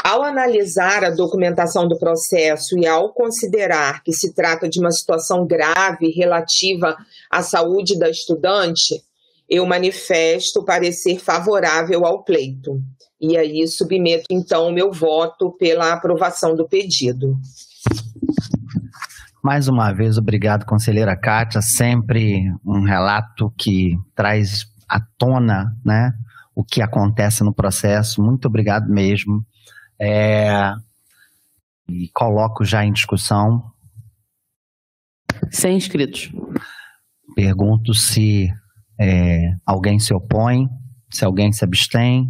Ao 0.03 0.22
analisar 0.22 1.05
a 1.05 1.11
documentação 1.11 1.86
do 1.86 1.98
processo 1.98 2.78
e 2.78 2.86
ao 2.86 3.12
considerar 3.12 4.03
que 4.03 4.12
se 4.12 4.34
trata 4.34 4.68
de 4.68 4.80
uma 4.80 4.90
situação 4.90 5.46
grave 5.46 6.11
relativa 6.11 6.96
à 7.30 7.42
saúde 7.42 7.98
da 7.98 8.09
estudante, 8.09 9.03
eu 9.48 9.66
manifesto 9.66 10.64
parecer 10.64 11.18
favorável 11.18 12.07
ao 12.07 12.22
pleito. 12.22 12.80
E 13.20 13.36
aí 13.36 13.66
submeto 13.68 14.24
então 14.30 14.68
o 14.68 14.72
meu 14.72 14.90
voto 14.90 15.51
pela 15.59 15.92
aprovação 15.92 16.55
do 16.55 16.66
pedido. 16.66 17.36
Mais 19.42 19.68
uma 19.68 19.92
vez, 19.92 20.16
obrigado, 20.16 20.64
conselheira 20.64 21.16
Kátia. 21.16 21.61
Sempre 21.61 22.42
um 22.64 22.82
relato 22.84 23.53
que 23.59 23.96
traz 24.14 24.66
à 24.88 25.01
tona 25.18 25.74
né, 25.84 26.12
o 26.55 26.64
que 26.64 26.80
acontece 26.80 27.42
no 27.42 27.53
processo. 27.53 28.22
Muito 28.22 28.46
obrigado 28.48 28.88
mesmo. 28.88 29.44
É, 30.01 30.72
E 31.88 32.09
coloco 32.14 32.64
já 32.64 32.84
em 32.84 32.92
discussão. 32.92 33.62
Sem 35.51 35.76
inscritos. 35.76 36.30
Pergunto 37.34 37.92
se 37.94 38.48
é, 38.98 39.53
alguém 39.66 39.98
se 39.98 40.14
opõe, 40.14 40.68
se 41.11 41.24
alguém 41.24 41.53
se 41.53 41.64
abstém 41.64 42.28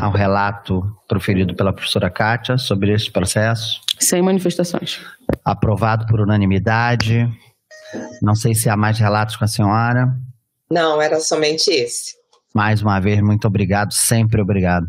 ao 0.00 0.12
relato 0.12 0.82
proferido 1.08 1.54
pela 1.54 1.72
professora 1.72 2.10
Kátia 2.10 2.58
sobre 2.58 2.92
este 2.92 3.10
processo. 3.10 3.80
Sem 3.98 4.22
manifestações. 4.22 5.00
Aprovado 5.44 6.06
por 6.06 6.20
unanimidade. 6.20 7.28
Não 8.20 8.34
sei 8.34 8.54
se 8.54 8.68
há 8.68 8.76
mais 8.76 8.98
relatos 8.98 9.36
com 9.36 9.44
a 9.44 9.48
senhora. 9.48 10.14
Não, 10.70 11.00
era 11.00 11.18
somente 11.20 11.70
esse. 11.70 12.14
Mais 12.54 12.82
uma 12.82 13.00
vez, 13.00 13.20
muito 13.20 13.46
obrigado, 13.46 13.92
sempre 13.92 14.40
obrigado. 14.40 14.86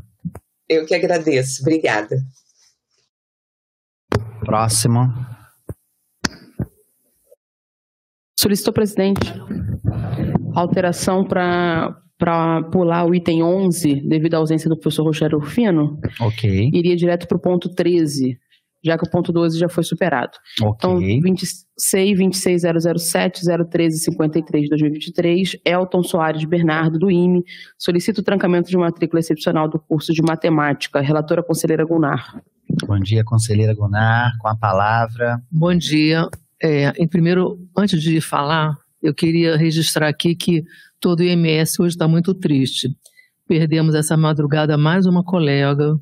Eu 0.69 0.85
que 0.85 0.93
agradeço. 0.93 1.61
Obrigada. 1.61 2.17
Próximo. 4.41 5.13
Solicitou, 8.39 8.73
presidente, 8.73 9.33
alteração 10.53 11.25
para 11.25 12.01
para 12.17 12.63
pular 12.71 13.05
o 13.05 13.13
item 13.13 13.43
11, 13.43 14.01
devido 14.07 14.33
à 14.33 14.37
ausência 14.37 14.67
do 14.67 14.75
professor 14.75 15.03
Rogério 15.03 15.37
Rufino. 15.37 15.99
Ok. 16.19 16.71
Iria 16.73 16.95
direto 16.95 17.27
para 17.27 17.37
o 17.37 17.39
ponto 17.39 17.69
13, 17.69 18.39
já 18.83 18.97
que 18.97 19.05
o 19.05 19.09
ponto 19.09 19.31
12 19.31 19.59
já 19.59 19.69
foi 19.69 19.83
superado. 19.83 20.31
Ok. 20.61 20.77
Então, 20.77 20.97
26, 20.99 21.65
26007, 21.77 23.45
01353 23.45 24.63
de 24.63 24.69
2023, 24.69 25.57
Elton 25.65 26.03
Soares 26.03 26.43
Bernardo, 26.45 26.97
do 26.97 27.11
IME, 27.11 27.43
solicita 27.77 28.21
o 28.21 28.23
trancamento 28.23 28.69
de 28.69 28.77
matrícula 28.77 29.19
excepcional 29.19 29.67
do 29.69 29.79
curso 29.79 30.13
de 30.13 30.21
matemática. 30.21 31.01
Relatora 31.01 31.43
conselheira 31.43 31.85
Gunnar. 31.85 32.41
Bom 32.85 32.99
dia, 32.99 33.23
conselheira 33.23 33.73
Gunnar, 33.73 34.33
com 34.39 34.47
a 34.47 34.55
palavra. 34.55 35.41
Bom 35.51 35.75
dia. 35.75 36.27
É, 36.61 36.91
em 36.97 37.07
primeiro, 37.07 37.59
antes 37.77 38.01
de 38.01 38.19
falar, 38.19 38.75
eu 39.01 39.13
queria 39.13 39.55
registrar 39.55 40.07
aqui 40.07 40.35
que 40.35 40.63
todo 40.99 41.19
o 41.19 41.23
IMS 41.23 41.79
hoje 41.79 41.95
está 41.95 42.07
muito 42.07 42.33
triste. 42.33 42.89
Perdemos 43.47 43.95
essa 43.95 44.17
madrugada 44.17 44.77
mais 44.77 45.05
uma 45.05 45.23
colega 45.23 45.97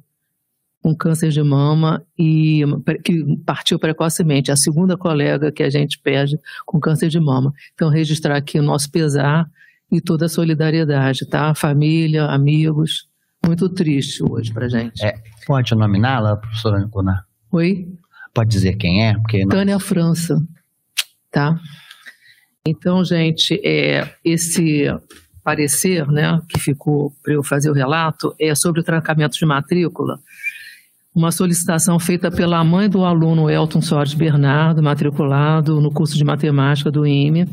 com 0.86 0.96
câncer 0.96 1.30
de 1.30 1.42
mama 1.42 2.06
e 2.16 2.62
que 3.04 3.38
partiu 3.44 3.80
precocemente. 3.80 4.52
A 4.52 4.56
segunda 4.56 4.96
colega 4.96 5.52
que 5.52 5.64
a 5.64 5.70
gente 5.70 5.98
perde 5.98 6.38
com 6.64 6.80
câncer 6.80 7.10
de 7.10 7.20
mama. 7.20 7.52
Então, 7.74 7.90
registrar 7.90 8.36
aqui 8.36 8.60
o 8.60 8.62
nosso 8.62 8.92
pesar 8.92 9.50
e 9.92 10.00
toda 10.00 10.28
a 10.28 10.30
solidariedade, 10.30 11.26
tá? 11.28 11.56
Família, 11.56 12.26
amigos. 12.26 13.08
Muito 13.44 13.68
triste 13.68 14.22
hoje 14.24 14.54
pra 14.54 14.70
gente. 14.70 15.04
É, 15.04 15.16
pode 15.48 15.74
nominá-la, 15.74 16.38
professora 16.38 16.86
Gunnar? 16.86 17.26
Oi? 17.52 17.88
Pode 18.32 18.52
dizer 18.52 18.76
quem 18.76 19.08
é? 19.08 19.16
Porque. 19.16 19.44
Tânia 19.48 19.80
França, 19.80 20.38
tá? 21.32 21.60
Então, 22.64 23.04
gente, 23.04 23.60
é, 23.66 24.08
esse 24.24 24.86
parecer, 25.44 26.08
né, 26.10 26.40
que 26.48 26.60
ficou 26.60 27.12
para 27.24 27.34
eu 27.34 27.44
fazer 27.44 27.72
o 27.72 27.74
relato, 27.74 28.36
é 28.40 28.54
sobre 28.54 28.82
o 28.82 28.84
trancamento 28.84 29.36
de 29.36 29.46
matrícula. 29.48 30.20
Uma 31.16 31.32
solicitação 31.32 31.98
feita 31.98 32.30
pela 32.30 32.62
mãe 32.62 32.90
do 32.90 33.06
aluno 33.06 33.50
Elton 33.50 33.82
Soares 33.82 34.14
Bernardo, 34.14 34.84
matriculado 34.84 35.80
no 35.80 35.90
curso 35.90 36.18
de 36.18 36.26
matemática 36.26 36.92
do 36.92 37.08
IME, 37.08 37.48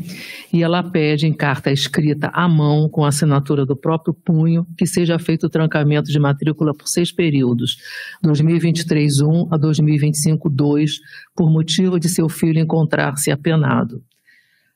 e 0.53 0.65
ela 0.65 0.83
pede 0.83 1.29
em 1.29 1.33
carta 1.33 1.71
escrita 1.71 2.27
à 2.35 2.49
mão, 2.49 2.89
com 2.89 3.05
assinatura 3.05 3.65
do 3.65 3.77
próprio 3.77 4.13
punho, 4.13 4.67
que 4.77 4.85
seja 4.85 5.17
feito 5.17 5.47
o 5.47 5.49
trancamento 5.49 6.11
de 6.11 6.19
matrícula 6.19 6.75
por 6.75 6.89
seis 6.89 7.13
períodos, 7.13 7.77
2023-1 8.25 9.47
a 9.53 9.57
2025-2, 9.57 10.95
por 11.37 11.49
motivo 11.49 12.01
de 12.01 12.09
seu 12.09 12.29
filho 12.29 12.59
encontrar-se 12.59 13.31
apenado 13.31 14.03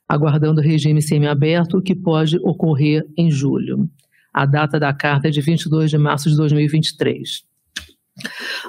aguardando 0.09 0.61
regime 0.61 1.01
semiaberto, 1.01 1.81
que 1.81 1.93
pode 1.93 2.37
ocorrer 2.37 3.05
em 3.17 3.29
julho. 3.29 3.89
A 4.33 4.45
data 4.45 4.79
da 4.79 4.93
carta 4.93 5.27
é 5.27 5.31
de 5.31 5.41
22 5.41 5.91
de 5.91 5.97
março 5.97 6.29
de 6.29 6.37
2023. 6.37 7.45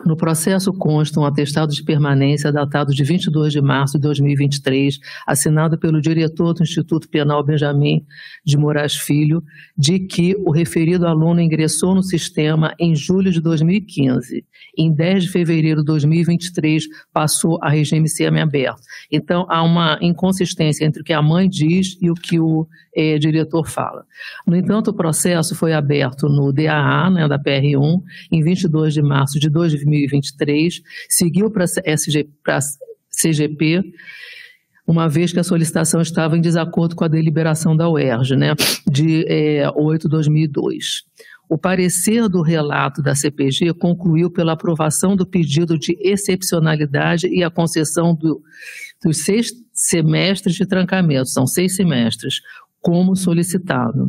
No 0.05 0.17
processo 0.17 0.73
consta 0.73 1.19
um 1.21 1.25
atestado 1.25 1.73
de 1.73 1.83
permanência 1.83 2.53
datado 2.53 2.95
de 2.95 3.03
22 3.03 3.53
de 3.53 3.61
março 3.61 3.99
de 3.99 4.03
2023, 4.03 4.99
assinado 5.27 5.79
pelo 5.79 6.01
diretor 6.01 6.55
do 6.55 6.63
Instituto 6.63 7.09
Penal 7.09 7.43
Benjamin 7.43 8.05
de 8.45 8.57
Moraes 8.57 8.95
Filho, 8.95 9.43
de 9.77 9.99
que 9.99 10.37
o 10.45 10.51
referido 10.51 11.07
aluno 11.07 11.41
ingressou 11.41 11.95
no 11.95 12.03
sistema 12.03 12.75
em 12.79 12.95
julho 12.95 13.31
de 13.31 13.41
2015. 13.41 14.45
Em 14.77 14.93
10 14.93 15.25
de 15.25 15.31
fevereiro 15.31 15.81
de 15.81 15.87
2023, 15.87 16.85
passou 17.13 17.59
a 17.63 17.69
regime 17.69 18.09
semiaberto. 18.09 18.81
Então, 19.11 19.47
há 19.49 19.63
uma 19.63 19.99
inconsistência 20.01 20.85
entre 20.85 21.03
o 21.03 21.05
que 21.05 21.13
a 21.13 21.23
mãe 21.23 21.49
diz 21.49 21.97
e 22.01 22.11
o 22.11 22.15
que 22.15 22.39
o 22.39 22.67
é, 22.95 23.19
diretor 23.19 23.69
fala. 23.69 24.05
No 24.47 24.57
entanto, 24.57 24.89
o 24.89 24.95
processo 24.95 25.55
foi 25.55 25.73
aberto 25.73 26.29
no 26.29 26.53
DAA, 26.53 27.11
né, 27.11 27.29
da 27.29 27.39
PR1, 27.39 28.03
em 28.33 28.43
22 28.43 28.95
de 28.95 29.03
março 29.03 29.38
de 29.39 29.51
2023, 29.51 30.81
seguiu 31.09 31.51
para 31.51 31.65
a 31.65 32.59
CGP, 33.11 33.83
uma 34.87 35.09
vez 35.09 35.33
que 35.33 35.39
a 35.39 35.45
solicitação 35.45 36.01
estava 36.01 36.37
em 36.37 36.41
desacordo 36.41 36.97
com 36.97 37.05
a 37.05 37.09
deliberação 37.09 37.77
da 37.77 37.89
UERJ, 37.89 38.37
né, 38.37 38.55
de 38.91 39.25
é, 39.29 39.71
8 39.75 40.03
de 40.03 40.09
2002. 40.09 41.03
O 41.49 41.57
parecer 41.57 42.29
do 42.29 42.43
relato 42.43 43.01
da 43.01 43.15
CPG 43.15 43.73
concluiu 43.75 44.31
pela 44.31 44.53
aprovação 44.53 45.17
do 45.17 45.27
pedido 45.27 45.79
de 45.79 45.97
excepcionalidade 46.01 47.27
e 47.27 47.43
a 47.43 47.51
concessão 47.51 48.15
do, 48.15 48.43
dos 49.03 49.25
seis 49.25 49.51
semestres 49.73 50.57
de 50.57 50.67
trancamento, 50.67 51.29
são 51.29 51.47
seis 51.47 51.75
semestres, 51.75 52.41
como 52.81 53.17
solicitado, 53.17 54.09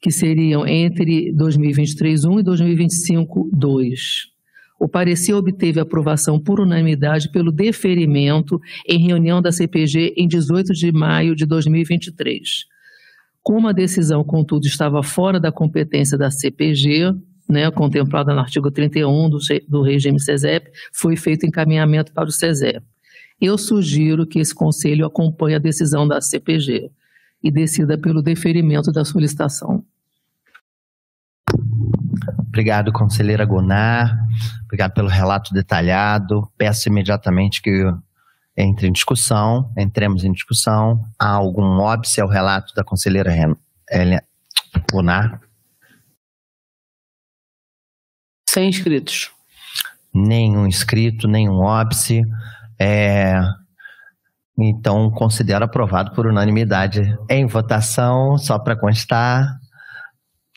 que 0.00 0.10
seriam 0.10 0.66
entre 0.66 1.32
2023-1 1.32 2.40
e 2.40 2.44
2025-2. 2.44 4.29
O 4.80 4.88
parecer 4.88 5.34
obteve 5.34 5.78
aprovação 5.78 6.40
por 6.40 6.58
unanimidade 6.58 7.30
pelo 7.30 7.52
deferimento 7.52 8.58
em 8.88 8.98
reunião 8.98 9.42
da 9.42 9.52
CPG 9.52 10.14
em 10.16 10.26
18 10.26 10.72
de 10.72 10.90
maio 10.90 11.36
de 11.36 11.44
2023. 11.44 12.64
Como 13.42 13.68
a 13.68 13.72
decisão, 13.72 14.24
contudo, 14.24 14.64
estava 14.64 15.02
fora 15.02 15.38
da 15.38 15.52
competência 15.52 16.16
da 16.16 16.30
CPG, 16.30 17.12
né, 17.46 17.70
contemplada 17.70 18.32
no 18.32 18.40
artigo 18.40 18.70
31 18.70 19.28
do, 19.28 19.38
do 19.68 19.82
regime 19.82 20.18
CESEP, 20.18 20.70
foi 20.94 21.14
feito 21.14 21.44
encaminhamento 21.44 22.10
para 22.14 22.30
o 22.30 22.32
CESEP. 22.32 22.80
Eu 23.38 23.58
sugiro 23.58 24.26
que 24.26 24.38
esse 24.38 24.54
conselho 24.54 25.04
acompanhe 25.04 25.56
a 25.56 25.58
decisão 25.58 26.08
da 26.08 26.22
CPG 26.22 26.90
e 27.42 27.50
decida 27.50 27.98
pelo 27.98 28.22
deferimento 28.22 28.90
da 28.90 29.04
solicitação. 29.04 29.84
Obrigado, 32.50 32.92
conselheira 32.92 33.44
Gonar. 33.44 34.12
Obrigado 34.64 34.92
pelo 34.92 35.08
relato 35.08 35.54
detalhado. 35.54 36.50
Peço 36.58 36.88
imediatamente 36.88 37.62
que 37.62 37.70
entre 38.56 38.88
em 38.88 38.92
discussão, 38.92 39.72
entremos 39.78 40.24
em 40.24 40.32
discussão. 40.32 41.04
Há 41.16 41.28
algum 41.28 41.78
óbice 41.78 42.20
ao 42.20 42.28
relato 42.28 42.74
da 42.74 42.82
conselheira 42.82 43.32
Elia 43.88 44.22
Gonar? 44.90 45.40
Sem 48.48 48.68
inscritos. 48.68 49.30
Nenhum 50.12 50.66
inscrito, 50.66 51.28
nenhum 51.28 51.60
óbice. 51.60 52.20
É, 52.76 53.40
então, 54.58 55.08
considero 55.12 55.64
aprovado 55.64 56.10
por 56.16 56.26
unanimidade. 56.26 57.16
Em 57.28 57.46
votação, 57.46 58.36
só 58.36 58.58
para 58.58 58.74
constar. 58.74 59.59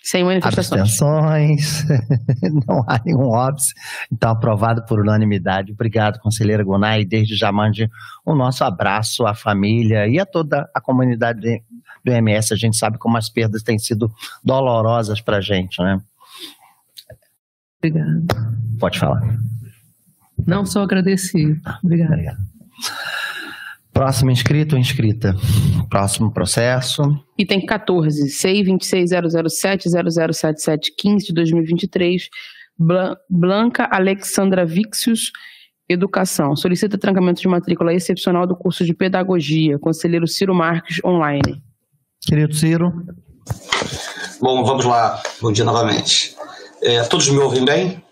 Sem 0.03 0.21
manifestações. 0.21 0.81
Abstenções. 0.81 1.85
Não 2.67 2.83
há 2.85 2.99
nenhum 3.05 3.29
óbice. 3.29 3.73
Então, 4.11 4.31
aprovado 4.31 4.85
por 4.85 4.99
unanimidade. 4.99 5.71
Obrigado, 5.71 6.19
conselheira 6.19 6.61
Gonai. 6.61 7.05
Desde 7.05 7.37
já 7.37 7.53
mande 7.53 7.89
o 8.25 8.35
nosso 8.35 8.65
abraço 8.65 9.25
à 9.25 9.33
família 9.33 10.05
e 10.05 10.19
a 10.19 10.25
toda 10.25 10.69
a 10.75 10.81
comunidade 10.81 11.63
do 12.03 12.11
MS. 12.11 12.53
A 12.53 12.57
gente 12.57 12.75
sabe 12.75 12.97
como 12.97 13.15
as 13.15 13.29
perdas 13.29 13.63
têm 13.63 13.79
sido 13.79 14.11
dolorosas 14.43 15.21
para 15.21 15.37
a 15.37 15.41
gente, 15.41 15.81
né? 15.81 16.01
Obrigada. 17.77 18.57
Pode 18.77 18.99
falar. 18.99 19.21
Não, 20.45 20.65
só 20.65 20.83
agradecer. 20.83 21.61
Obrigada. 21.81 22.13
Obrigado. 22.13 22.37
Próximo 23.93 24.31
inscrito 24.31 24.75
ou 24.75 24.81
inscrita? 24.81 25.35
Próximo 25.89 26.33
processo. 26.33 27.03
Item 27.37 27.65
14, 27.65 28.29
CI 28.29 28.63
26007-007715 28.63 31.27
de 31.27 31.33
2023, 31.33 32.27
Blanca 33.29 33.87
Alexandra 33.91 34.65
Vixius, 34.65 35.31
Educação. 35.87 36.55
Solicita 36.55 36.97
trancamento 36.97 37.39
de 37.41 37.47
matrícula 37.47 37.93
excepcional 37.93 38.47
do 38.47 38.55
curso 38.55 38.83
de 38.83 38.95
Pedagogia. 38.95 39.77
Conselheiro 39.77 40.27
Ciro 40.27 40.55
Marques, 40.55 40.99
online. 41.05 41.61
Querido 42.25 42.55
Ciro. 42.55 42.91
Bom, 44.41 44.63
vamos 44.63 44.85
lá. 44.85 45.21
Bom 45.39 45.51
dia 45.51 45.65
novamente. 45.65 46.35
É, 46.81 47.03
todos 47.03 47.29
me 47.29 47.37
ouvem 47.37 47.63
bem? 47.63 48.03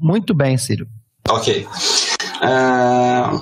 Muito 0.00 0.34
bem, 0.34 0.58
Ciro. 0.58 0.88
Ok. 1.28 1.68
É, 2.42 3.40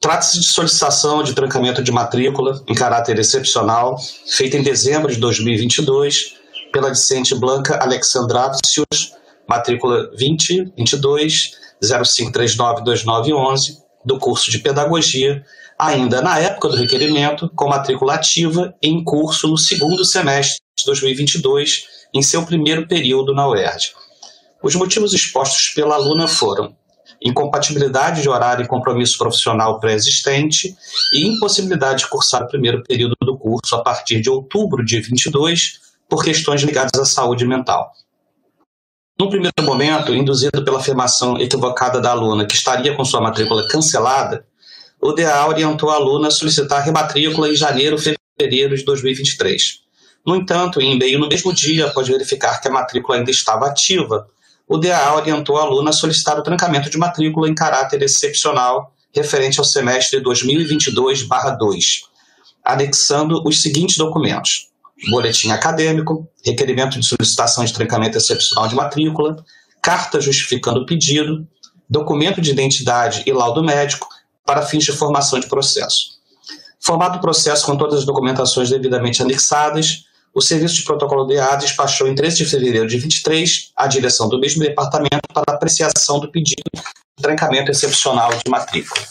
Trata-se 0.00 0.40
de 0.40 0.46
solicitação 0.46 1.22
de 1.22 1.34
trancamento 1.34 1.82
de 1.82 1.92
matrícula 1.92 2.62
em 2.66 2.74
caráter 2.74 3.18
excepcional, 3.18 3.96
feita 4.26 4.56
em 4.56 4.62
dezembro 4.62 5.12
de 5.12 5.18
2022 5.18 6.36
pela 6.72 6.90
discente 6.90 7.34
Blanca 7.34 7.78
Alexandrácios, 7.82 9.12
matrícula 9.46 10.10
20, 10.16 10.72
22, 10.76 11.50
0539 11.82 12.82
2911, 12.82 13.82
do 14.04 14.18
curso 14.18 14.50
de 14.50 14.58
Pedagogia, 14.58 15.44
ainda 15.78 16.22
na 16.22 16.38
época 16.38 16.68
do 16.68 16.76
requerimento, 16.76 17.50
com 17.54 17.68
matrícula 17.68 18.14
ativa 18.14 18.74
em 18.82 19.04
curso 19.04 19.46
no 19.46 19.58
segundo 19.58 20.04
semestre 20.04 20.60
de 20.76 20.84
2022, 20.86 21.84
em 22.14 22.22
seu 22.22 22.44
primeiro 22.44 22.88
período 22.88 23.34
na 23.34 23.46
UERJ. 23.46 23.92
Os 24.62 24.74
motivos 24.74 25.12
expostos 25.12 25.70
pela 25.74 25.96
aluna 25.96 26.26
foram 26.26 26.74
incompatibilidade 27.24 28.22
de 28.22 28.28
horário 28.28 28.64
e 28.64 28.68
compromisso 28.68 29.18
profissional 29.18 29.78
pré-existente 29.78 30.74
e 31.14 31.26
impossibilidade 31.26 32.04
de 32.04 32.08
cursar 32.08 32.42
o 32.42 32.48
primeiro 32.48 32.82
período 32.82 33.16
do 33.20 33.36
curso 33.36 33.74
a 33.74 33.82
partir 33.82 34.20
de 34.20 34.30
outubro 34.30 34.84
de 34.84 35.00
22 35.00 35.80
por 36.08 36.24
questões 36.24 36.62
ligadas 36.62 37.00
à 37.00 37.04
saúde 37.04 37.46
mental. 37.46 37.92
No 39.18 39.28
primeiro 39.30 39.62
momento, 39.62 40.14
induzido 40.14 40.64
pela 40.64 40.78
afirmação 40.78 41.38
equivocada 41.38 42.00
da 42.00 42.10
aluna 42.10 42.44
que 42.44 42.54
estaria 42.54 42.94
com 42.96 43.04
sua 43.04 43.20
matrícula 43.20 43.68
cancelada, 43.68 44.44
o 45.00 45.12
DA 45.12 45.46
orientou 45.46 45.90
a 45.90 45.94
aluna 45.94 46.28
a 46.28 46.30
solicitar 46.30 46.84
rematrícula 46.84 47.48
em 47.48 47.54
janeiro 47.54 47.96
fevereiro 47.98 48.76
de 48.76 48.84
2023. 48.84 49.82
No 50.24 50.36
entanto, 50.36 50.80
em 50.80 50.94
e-mail 50.94 51.18
no 51.18 51.28
mesmo 51.28 51.52
dia, 51.52 51.86
após 51.86 52.06
verificar 52.06 52.60
que 52.60 52.68
a 52.68 52.70
matrícula 52.70 53.18
ainda 53.18 53.30
estava 53.30 53.66
ativa, 53.66 54.28
o 54.72 54.78
DA 54.78 55.14
orientou 55.14 55.58
a 55.58 55.62
aluna 55.64 55.90
a 55.90 55.92
solicitar 55.92 56.38
o 56.38 56.42
trancamento 56.42 56.88
de 56.88 56.96
matrícula 56.96 57.46
em 57.46 57.54
caráter 57.54 58.00
excepcional 58.02 58.94
referente 59.14 59.58
ao 59.58 59.66
semestre 59.66 60.22
2022-2, 60.22 62.04
anexando 62.64 63.42
os 63.46 63.60
seguintes 63.60 63.98
documentos: 63.98 64.68
boletim 65.10 65.50
acadêmico, 65.50 66.26
requerimento 66.42 66.98
de 66.98 67.04
solicitação 67.04 67.62
de 67.66 67.72
trancamento 67.74 68.16
excepcional 68.16 68.66
de 68.66 68.74
matrícula, 68.74 69.44
carta 69.82 70.18
justificando 70.22 70.80
o 70.80 70.86
pedido, 70.86 71.46
documento 71.86 72.40
de 72.40 72.50
identidade 72.50 73.22
e 73.26 73.32
laudo 73.32 73.62
médico 73.62 74.08
para 74.46 74.62
fins 74.62 74.84
de 74.84 74.92
formação 74.92 75.38
de 75.38 75.48
processo. 75.48 76.12
Formado 76.80 77.18
o 77.18 77.20
processo 77.20 77.66
com 77.66 77.76
todas 77.76 77.98
as 77.98 78.04
documentações 78.06 78.70
devidamente 78.70 79.20
anexadas, 79.20 80.04
o 80.34 80.40
Serviço 80.40 80.76
de 80.76 80.84
Protocolo 80.84 81.24
DA 81.24 81.56
despachou 81.56 82.08
em 82.08 82.14
13 82.14 82.38
de 82.38 82.44
fevereiro 82.46 82.86
de 82.86 82.98
23 82.98 83.72
a 83.76 83.86
direção 83.86 84.28
do 84.28 84.38
mesmo 84.38 84.62
departamento 84.62 85.20
para 85.32 85.54
apreciação 85.54 86.18
do 86.18 86.30
pedido 86.30 86.62
de 86.74 87.22
trancamento 87.22 87.70
excepcional 87.70 88.30
de 88.30 88.50
matrícula. 88.50 89.04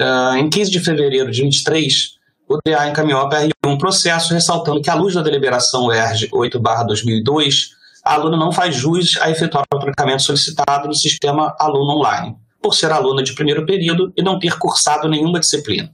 Uh, 0.00 0.36
em 0.36 0.50
15 0.50 0.70
de 0.70 0.80
fevereiro 0.80 1.30
de 1.30 1.42
23, 1.42 2.16
o 2.48 2.58
DA 2.64 2.88
encaminhou 2.88 3.20
a 3.20 3.28
PR 3.28 3.50
um 3.64 3.78
processo 3.78 4.34
ressaltando 4.34 4.82
que, 4.82 4.90
à 4.90 4.94
luz 4.94 5.14
da 5.14 5.22
deliberação 5.22 5.92
ERG 5.92 6.28
8-2002, 6.30 7.70
a 8.04 8.14
aluna 8.14 8.36
não 8.36 8.52
faz 8.52 8.74
jus 8.74 9.16
a 9.20 9.30
efetuar 9.30 9.64
o 9.72 9.78
trancamento 9.78 10.22
solicitado 10.22 10.88
no 10.88 10.94
sistema 10.94 11.54
aluno 11.58 11.98
online, 11.98 12.36
por 12.60 12.74
ser 12.74 12.90
aluna 12.90 13.22
de 13.22 13.32
primeiro 13.32 13.64
período 13.64 14.12
e 14.16 14.22
não 14.22 14.38
ter 14.38 14.58
cursado 14.58 15.08
nenhuma 15.08 15.40
disciplina. 15.40 15.90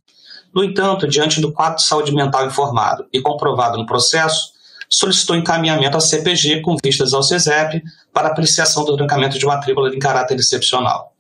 No 0.54 0.64
entanto, 0.64 1.06
diante 1.06 1.40
do 1.40 1.52
quadro 1.52 1.76
de 1.76 1.86
saúde 1.86 2.14
mental 2.14 2.46
informado 2.46 3.06
e 3.12 3.20
comprovado 3.20 3.76
no 3.76 3.86
processo, 3.86 4.52
solicitou 4.90 5.36
encaminhamento 5.36 5.96
à 5.96 6.00
CPG 6.00 6.62
com 6.62 6.76
vistas 6.82 7.12
ao 7.12 7.22
CESEP 7.22 7.82
para 8.12 8.26
apreciação 8.28 8.84
do 8.84 8.96
trancamento 8.96 9.38
de 9.38 9.46
matrícula 9.46 9.94
em 9.94 9.98
caráter 9.98 10.38
excepcional. 10.38 11.12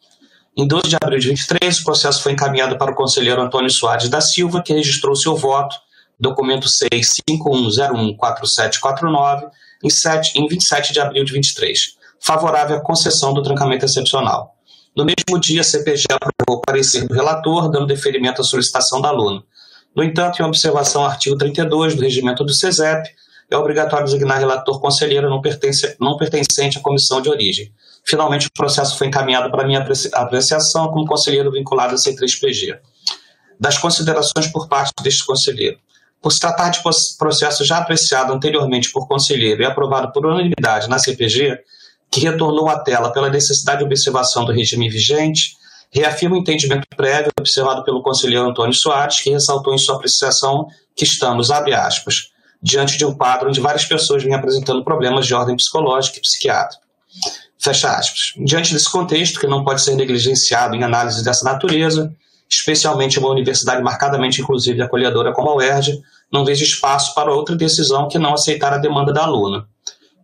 Em 0.56 0.66
12 0.66 0.88
de 0.88 0.96
abril 0.96 1.20
de 1.20 1.28
23, 1.28 1.80
o 1.80 1.84
processo 1.84 2.22
foi 2.22 2.32
encaminhado 2.32 2.78
para 2.78 2.90
o 2.90 2.94
conselheiro 2.94 3.40
Antônio 3.40 3.70
Soares 3.70 4.08
da 4.08 4.20
Silva, 4.20 4.60
que 4.62 4.72
registrou 4.72 5.14
seu 5.14 5.36
voto, 5.36 5.76
documento 6.18 6.66
651014749, 6.66 9.50
em, 9.84 9.90
7, 9.90 10.36
em 10.36 10.48
27 10.48 10.92
de 10.92 10.98
abril 10.98 11.24
de 11.24 11.32
23, 11.32 11.96
favorável 12.18 12.78
à 12.78 12.80
concessão 12.80 13.32
do 13.32 13.40
trancamento 13.40 13.84
excepcional. 13.84 14.57
No 14.98 15.04
mesmo 15.04 15.40
dia, 15.40 15.60
a 15.60 15.64
CPG 15.64 16.06
aprovou 16.10 16.60
o 16.60 16.60
parecer 16.60 17.06
do 17.06 17.14
relator, 17.14 17.70
dando 17.70 17.86
deferimento 17.86 18.40
à 18.40 18.44
solicitação 18.44 19.00
da 19.00 19.10
aluna. 19.10 19.44
No 19.94 20.02
entanto, 20.02 20.42
em 20.42 20.44
observação 20.44 21.02
ao 21.02 21.08
artigo 21.08 21.38
32 21.38 21.94
do 21.94 22.02
regimento 22.02 22.42
do 22.42 22.52
CESEP, 22.52 23.08
é 23.48 23.56
obrigatório 23.56 24.06
designar 24.06 24.40
relator 24.40 24.80
conselheiro 24.80 25.30
não, 25.30 25.40
pertence, 25.40 25.94
não 26.00 26.16
pertencente 26.16 26.78
à 26.78 26.80
comissão 26.80 27.22
de 27.22 27.28
origem. 27.28 27.72
Finalmente, 28.04 28.48
o 28.48 28.52
processo 28.52 28.98
foi 28.98 29.06
encaminhado 29.06 29.48
para 29.52 29.64
minha 29.64 29.86
apreciação 30.14 30.88
como 30.88 31.06
conselheiro 31.06 31.52
vinculado 31.52 31.94
a 31.94 31.96
C3PG. 31.96 32.80
Das 33.60 33.78
considerações 33.78 34.48
por 34.48 34.66
parte 34.66 34.92
deste 35.00 35.24
conselheiro. 35.24 35.78
Por 36.20 36.32
se 36.32 36.40
tratar 36.40 36.70
de 36.70 36.80
processo 37.16 37.64
já 37.64 37.78
apreciado 37.78 38.32
anteriormente 38.32 38.90
por 38.90 39.06
conselheiro 39.06 39.62
e 39.62 39.64
aprovado 39.64 40.10
por 40.10 40.26
unanimidade 40.26 40.88
na 40.88 40.98
CPG, 40.98 41.56
que 42.10 42.20
retornou 42.20 42.68
à 42.68 42.78
tela 42.78 43.12
pela 43.12 43.28
necessidade 43.28 43.78
de 43.78 43.84
observação 43.84 44.44
do 44.44 44.52
regime 44.52 44.88
vigente, 44.88 45.56
reafirma 45.90 46.36
o 46.36 46.38
entendimento 46.38 46.86
prévio 46.96 47.30
observado 47.38 47.84
pelo 47.84 48.02
conselheiro 48.02 48.48
Antônio 48.48 48.74
Soares, 48.74 49.20
que 49.20 49.30
ressaltou 49.30 49.74
em 49.74 49.78
sua 49.78 49.96
apreciação 49.96 50.66
que 50.94 51.04
estamos, 51.04 51.50
abre 51.50 51.74
aspas, 51.74 52.30
diante 52.62 52.98
de 52.98 53.04
um 53.04 53.14
quadro 53.14 53.48
onde 53.48 53.60
várias 53.60 53.84
pessoas 53.84 54.22
vêm 54.22 54.34
apresentando 54.34 54.82
problemas 54.82 55.26
de 55.26 55.34
ordem 55.34 55.56
psicológica 55.56 56.18
e 56.18 56.20
psiquiátrica. 56.20 56.82
Fecha 57.58 57.90
aspas. 57.90 58.32
Diante 58.44 58.72
desse 58.72 58.90
contexto, 58.90 59.40
que 59.40 59.46
não 59.46 59.64
pode 59.64 59.82
ser 59.82 59.94
negligenciado 59.94 60.76
em 60.76 60.82
análise 60.82 61.24
dessa 61.24 61.44
natureza, 61.44 62.12
especialmente 62.48 63.18
uma 63.18 63.30
universidade 63.30 63.82
marcadamente 63.82 64.40
inclusiva 64.40 64.78
e 64.78 64.82
acolhedora 64.82 65.32
como 65.32 65.50
a 65.50 65.56
UERJ, 65.56 66.00
não 66.32 66.44
vejo 66.44 66.64
espaço 66.64 67.14
para 67.14 67.32
outra 67.32 67.56
decisão 67.56 68.08
que 68.08 68.18
não 68.18 68.34
aceitar 68.34 68.72
a 68.72 68.78
demanda 68.78 69.12
da 69.12 69.24
aluna 69.24 69.66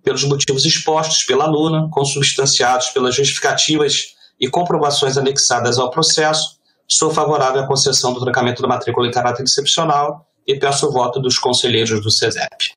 pelos 0.05 0.23
motivos 0.25 0.65
expostos 0.67 1.25
pela 1.25 1.45
aluna, 1.45 1.89
consubstanciados 1.91 2.91
pelas 2.91 3.15
justificativas 3.15 4.15
e 4.39 4.49
comprovações 4.49 5.17
anexadas 5.17 5.79
ao 5.79 5.91
processo, 5.91 6.59
sou 6.87 7.11
favorável 7.11 7.63
à 7.63 7.67
concessão 7.67 8.13
do 8.13 8.21
trancamento 8.21 8.61
da 8.61 8.69
matrícula 8.69 9.09
em 9.09 9.11
caráter 9.11 9.45
excepcional 9.45 10.29
e 10.47 10.57
peço 10.59 10.87
o 10.87 10.93
voto 10.93 11.19
dos 11.19 11.39
conselheiros 11.39 12.03
do 12.03 12.11
CESEP. 12.11 12.75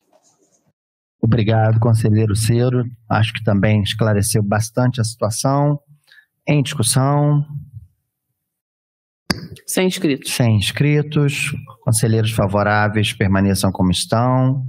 Obrigado, 1.21 1.79
conselheiro 1.79 2.35
Ciro. 2.35 2.85
Acho 3.09 3.33
que 3.33 3.43
também 3.43 3.81
esclareceu 3.81 4.41
bastante 4.41 5.01
a 5.01 5.03
situação. 5.03 5.77
Em 6.47 6.63
discussão. 6.63 7.45
Sem 9.65 9.87
inscritos. 9.87 10.31
Sem 10.31 10.55
inscritos. 10.55 11.51
Conselheiros 11.81 12.31
favoráveis 12.31 13.11
permaneçam 13.11 13.71
como 13.71 13.91
estão. 13.91 14.65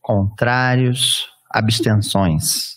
Contrários. 0.00 1.35
Abstenções? 1.58 2.76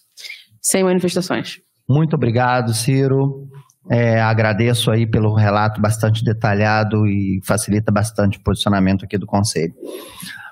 Sem 0.62 0.84
manifestações. 0.84 1.60
Muito 1.88 2.16
obrigado, 2.16 2.74
Ciro. 2.74 3.48
É, 3.90 4.22
agradeço 4.22 4.92
aí 4.92 5.08
pelo 5.08 5.34
relato 5.34 5.82
bastante 5.82 6.24
detalhado 6.24 7.08
e 7.08 7.42
facilita 7.44 7.92
bastante 7.92 8.38
o 8.38 8.44
posicionamento 8.44 9.04
aqui 9.04 9.18
do 9.18 9.26
Conselho. 9.26 9.74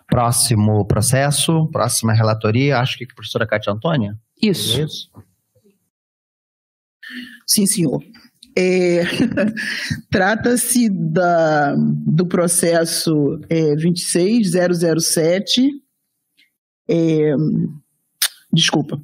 Próximo 0.07 0.85
processo, 0.85 1.67
próxima 1.71 2.13
relatoria, 2.13 2.79
acho 2.79 2.97
que 2.97 3.03
a 3.03 3.15
professora 3.15 3.45
Cátia 3.45 3.71
Antônia? 3.71 4.17
Isso. 4.41 4.79
É 4.79 4.83
isso? 4.83 5.11
Sim, 7.45 7.65
senhor. 7.67 8.03
É, 8.57 9.03
Trata-se 10.09 10.89
do 10.89 12.25
processo 12.25 13.39
é, 13.49 13.75
26007, 13.75 15.69
é, 16.89 17.35
desculpa, 18.51 18.99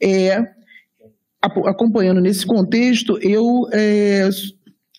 é, 0.02 0.48
acompanhando 1.42 2.22
nesse 2.22 2.46
contexto, 2.46 3.18
eu 3.22 3.68
é, 3.74 4.30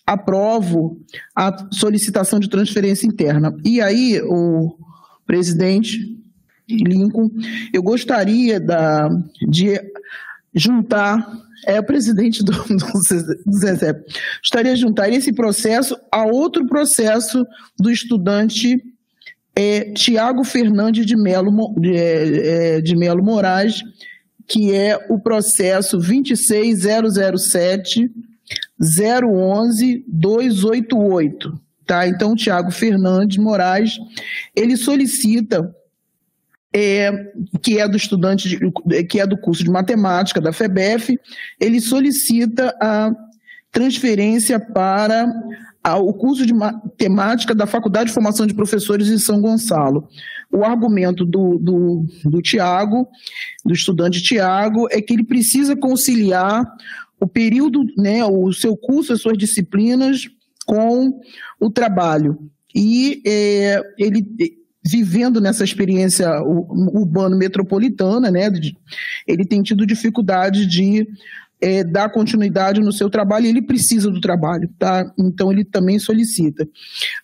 aprovo 0.05 0.99
a 1.35 1.69
solicitação 1.71 2.39
de 2.39 2.49
transferência 2.49 3.07
interna. 3.07 3.55
E 3.63 3.81
aí, 3.81 4.21
o 4.23 4.75
presidente 5.25 6.17
Lincoln, 6.69 7.29
eu 7.73 7.81
gostaria 7.81 8.59
da, 8.59 9.09
de 9.49 9.79
juntar 10.53 11.25
é 11.65 11.79
o 11.79 11.83
presidente 11.83 12.43
do, 12.43 12.51
do 12.51 13.57
Zezé. 13.57 13.93
Gostaria 14.39 14.73
de 14.73 14.81
juntar 14.81 15.09
esse 15.09 15.31
processo 15.31 15.95
a 16.11 16.25
outro 16.25 16.65
processo 16.65 17.45
do 17.79 17.91
estudante 17.91 18.83
é, 19.55 19.93
Tiago 19.93 20.43
Fernandes 20.43 21.05
de 21.05 21.15
Melo, 21.15 21.73
de, 21.79 21.95
é, 21.95 22.81
de 22.81 22.95
Melo 22.95 23.23
Moraes, 23.23 23.83
que 24.47 24.73
é 24.73 24.97
o 25.09 25.19
processo 25.19 25.99
26007 25.99 28.09
011 28.79 30.03
288. 30.07 31.61
Tá? 31.85 32.07
Então, 32.07 32.31
o 32.33 32.35
Tiago 32.35 32.71
Fernandes 32.71 33.37
Moraes, 33.37 33.99
ele 34.55 34.75
solicita 34.77 35.71
é, 36.73 37.11
que 37.61 37.79
é 37.79 37.87
do 37.87 37.97
estudante, 37.97 38.49
de, 38.49 39.03
que 39.03 39.19
é 39.19 39.27
do 39.27 39.37
curso 39.37 39.63
de 39.63 39.69
matemática 39.69 40.39
da 40.39 40.53
FEBEF, 40.53 41.19
ele 41.59 41.81
solicita 41.81 42.75
a 42.81 43.11
transferência 43.71 44.59
para 44.59 45.31
a, 45.83 45.97
o 45.97 46.13
curso 46.13 46.45
de 46.45 46.53
matemática 46.53 47.55
da 47.55 47.65
Faculdade 47.65 48.07
de 48.07 48.13
Formação 48.13 48.45
de 48.45 48.53
Professores 48.53 49.09
em 49.09 49.17
São 49.17 49.41
Gonçalo. 49.41 50.07
O 50.51 50.63
argumento 50.63 51.25
do, 51.25 51.57
do, 51.57 52.05
do 52.25 52.41
Tiago, 52.41 53.07
do 53.65 53.73
estudante 53.73 54.21
Tiago, 54.21 54.87
é 54.91 55.01
que 55.01 55.13
ele 55.13 55.23
precisa 55.23 55.75
conciliar 55.75 56.65
o 57.19 57.27
período, 57.27 57.83
né, 57.97 58.25
o 58.25 58.51
seu 58.51 58.75
curso, 58.75 59.13
as 59.13 59.21
suas 59.21 59.37
disciplinas 59.37 60.29
com 60.65 61.19
o 61.59 61.69
trabalho. 61.69 62.49
E 62.73 63.21
é, 63.25 63.81
ele 63.97 64.25
vivendo 64.83 65.39
nessa 65.39 65.63
experiência 65.63 66.41
urbano 66.41 67.37
metropolitana, 67.37 68.31
né, 68.31 68.49
ele 69.27 69.45
tem 69.45 69.61
tido 69.61 69.85
dificuldade 69.85 70.65
de 70.65 71.07
é, 71.61 71.83
dar 71.83 72.09
continuidade 72.09 72.81
no 72.81 72.91
seu 72.91 73.09
trabalho, 73.09 73.45
ele 73.45 73.61
precisa 73.61 74.09
do 74.09 74.19
trabalho, 74.19 74.67
tá? 74.79 75.11
Então 75.17 75.51
ele 75.51 75.63
também 75.63 75.99
solicita. 75.99 76.67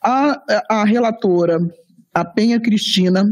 A, 0.02 0.40
a 0.70 0.86
relatora, 0.86 1.58
a 2.14 2.24
Penha 2.24 2.60
Cristina, 2.60 3.24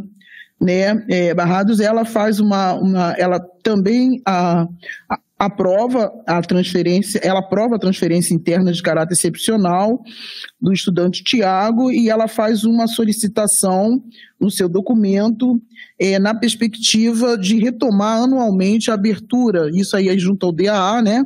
né, 0.59 1.05
é, 1.07 1.33
Barrados, 1.33 1.79
ela 1.79 2.03
faz 2.05 2.39
uma, 2.39 2.73
uma 2.73 3.11
ela 3.19 3.39
também 3.61 4.19
a, 4.25 4.67
a 5.07 5.19
aprova 5.37 6.11
a 6.25 6.41
transferência, 6.41 7.19
ela 7.21 7.39
aprova 7.39 7.75
a 7.75 7.79
transferência 7.79 8.33
interna 8.33 8.71
de 8.71 8.81
caráter 8.81 9.13
excepcional 9.13 10.01
do 10.59 10.71
estudante 10.71 11.23
Tiago 11.23 11.91
e 11.91 12.09
ela 12.09 12.27
faz 12.27 12.63
uma 12.63 12.87
solicitação 12.87 14.01
no 14.39 14.49
seu 14.49 14.69
documento 14.69 15.61
é, 15.99 16.17
na 16.19 16.33
perspectiva 16.33 17.37
de 17.37 17.59
retomar 17.59 18.23
anualmente 18.23 18.89
a 18.89 18.93
abertura, 18.93 19.69
isso 19.73 19.95
aí 19.97 20.07
é 20.07 20.17
junto 20.17 20.45
ao 20.45 20.53
DAA, 20.53 21.01
né, 21.01 21.23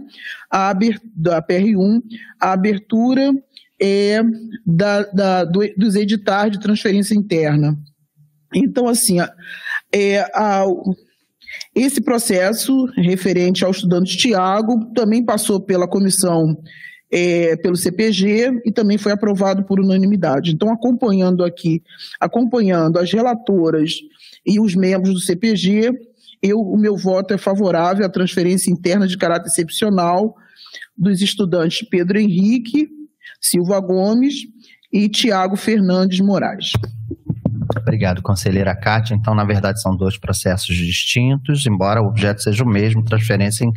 a 0.50 0.70
abertura, 0.70 1.10
da 1.16 1.42
PR1, 1.42 2.02
a 2.40 2.52
abertura 2.52 3.32
é, 3.80 4.22
da, 4.66 5.04
da, 5.04 5.44
do, 5.44 5.62
dos 5.78 5.96
editais 5.96 6.52
de 6.52 6.60
transferência 6.60 7.14
interna. 7.14 7.78
Então, 8.54 8.88
assim, 8.88 9.18
é, 9.94 10.20
a, 10.34 10.66
esse 11.76 12.02
processo 12.02 12.86
referente 12.98 13.64
ao 13.64 13.72
estudante 13.72 14.18
Tiago 14.18 14.92
também 14.94 15.24
passou 15.24 15.62
pela 15.62 15.88
comissão, 15.88 16.58
é, 17.12 17.56
pelo 17.58 17.76
CPG 17.76 18.62
e 18.66 18.72
também 18.72 18.98
foi 18.98 19.12
aprovado 19.12 19.64
por 19.64 19.80
unanimidade. 19.80 20.52
Então, 20.52 20.72
acompanhando 20.72 21.44
aqui, 21.44 21.82
acompanhando 22.20 22.98
as 22.98 23.12
relatoras 23.12 23.94
e 24.46 24.60
os 24.60 24.76
membros 24.76 25.14
do 25.14 25.20
CPG, 25.20 25.92
eu, 26.42 26.60
o 26.60 26.78
meu 26.78 26.96
voto 26.96 27.34
é 27.34 27.38
favorável 27.38 28.06
à 28.06 28.10
transferência 28.10 28.72
interna 28.72 29.08
de 29.08 29.18
caráter 29.18 29.48
excepcional 29.50 30.36
dos 30.98 31.22
estudantes 31.22 31.88
Pedro 31.90 32.20
Henrique 32.20 32.90
Silva 33.40 33.80
Gomes 33.80 34.36
e 34.92 35.08
Tiago 35.08 35.56
Fernandes 35.56 36.20
Moraes. 36.20 36.72
Obrigado, 37.78 38.22
conselheira 38.22 38.76
Cátia. 38.76 39.14
Então, 39.14 39.36
na 39.36 39.44
verdade, 39.44 39.82
são 39.82 39.96
dois 39.96 40.18
processos 40.18 40.76
distintos, 40.76 41.66
embora 41.66 42.02
o 42.02 42.08
objeto 42.08 42.42
seja 42.42 42.64
o 42.64 42.68
mesmo, 42.68 43.04
transferência 43.04 43.68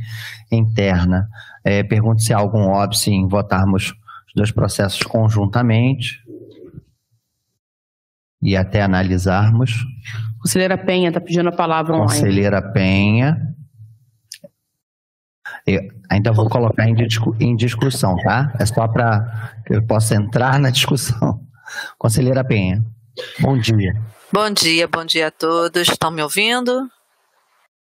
interna. 0.51 1.29
É, 1.65 1.83
pergunto 1.83 2.23
se 2.23 2.33
há 2.33 2.39
algum 2.39 2.69
óbice 2.71 3.11
em 3.11 3.29
votarmos 3.29 3.93
os 4.27 4.35
dois 4.35 4.51
processos 4.51 5.03
conjuntamente 5.03 6.21
e 8.43 8.57
até 8.57 8.83
analisarmos. 8.83 9.85
Conselheira 10.41 10.77
Penha 10.77 11.09
está 11.09 11.21
pedindo 11.21 11.49
a 11.49 11.53
palavra 11.53 11.95
online. 11.95 12.11
Conselheira 12.11 12.63
Penha. 12.73 13.37
Eu 15.65 15.81
ainda 16.11 16.33
vou 16.33 16.49
colocar 16.49 16.89
em, 16.89 16.95
discu 16.95 17.37
em 17.39 17.55
discussão, 17.55 18.17
tá? 18.17 18.53
É 18.59 18.67
só 18.67 18.89
para 18.89 19.61
que 19.65 19.75
eu 19.75 19.87
possa 19.87 20.17
entrar 20.17 20.59
na 20.59 20.71
discussão. 20.71 21.41
Conselheira 21.97 22.43
Penha. 22.43 22.85
Bom 23.41 23.59
dia. 23.59 23.95
Bom 24.33 24.51
dia, 24.51 24.89
bom 24.89 25.05
dia 25.05 25.27
a 25.27 25.31
todos. 25.31 25.89
Estão 25.89 26.11
me 26.11 26.23
ouvindo? 26.23 26.91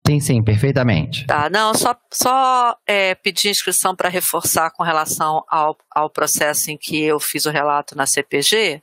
Sim, 0.05 0.19
sim, 0.19 0.43
perfeitamente. 0.43 1.25
Tá, 1.27 1.49
não, 1.49 1.73
só, 1.73 1.95
só 2.11 2.75
é, 2.85 3.15
pedir 3.15 3.49
inscrição 3.49 3.95
para 3.95 4.09
reforçar 4.09 4.71
com 4.71 4.83
relação 4.83 5.43
ao, 5.47 5.77
ao 5.89 6.09
processo 6.09 6.71
em 6.71 6.77
que 6.77 7.01
eu 7.01 7.19
fiz 7.19 7.45
o 7.45 7.51
relato 7.51 7.95
na 7.95 8.05
CPG. 8.05 8.81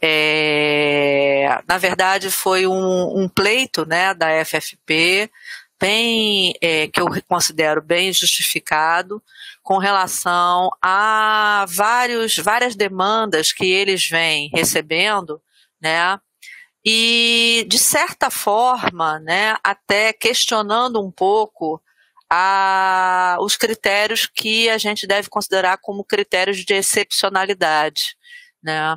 É, 0.00 1.60
na 1.68 1.78
verdade, 1.78 2.30
foi 2.30 2.66
um, 2.66 3.22
um, 3.22 3.28
pleito 3.28 3.86
né, 3.86 4.14
da 4.14 4.44
FFP, 4.44 5.30
bem, 5.80 6.54
é, 6.60 6.88
que 6.88 7.00
eu 7.00 7.06
considero 7.28 7.80
bem 7.82 8.12
justificado, 8.12 9.22
com 9.66 9.78
relação 9.78 10.70
a 10.80 11.66
vários, 11.68 12.38
várias 12.38 12.76
demandas 12.76 13.52
que 13.52 13.66
eles 13.66 14.08
vêm 14.08 14.48
recebendo, 14.54 15.42
né? 15.82 16.20
E, 16.84 17.66
de 17.68 17.76
certa 17.76 18.30
forma, 18.30 19.18
né, 19.18 19.56
até 19.64 20.12
questionando 20.12 21.04
um 21.04 21.10
pouco 21.10 21.82
a, 22.30 23.38
os 23.40 23.56
critérios 23.56 24.24
que 24.24 24.70
a 24.70 24.78
gente 24.78 25.04
deve 25.04 25.28
considerar 25.28 25.78
como 25.78 26.04
critérios 26.04 26.58
de 26.58 26.72
excepcionalidade, 26.72 28.16
né? 28.62 28.96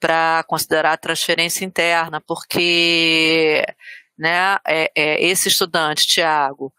Para 0.00 0.42
considerar 0.48 0.94
a 0.94 0.98
transferência 0.98 1.64
interna, 1.64 2.20
porque 2.20 3.64
né, 4.18 4.58
é, 4.66 4.90
é, 4.96 5.24
esse 5.24 5.46
estudante, 5.46 6.08
Tiago, 6.08 6.74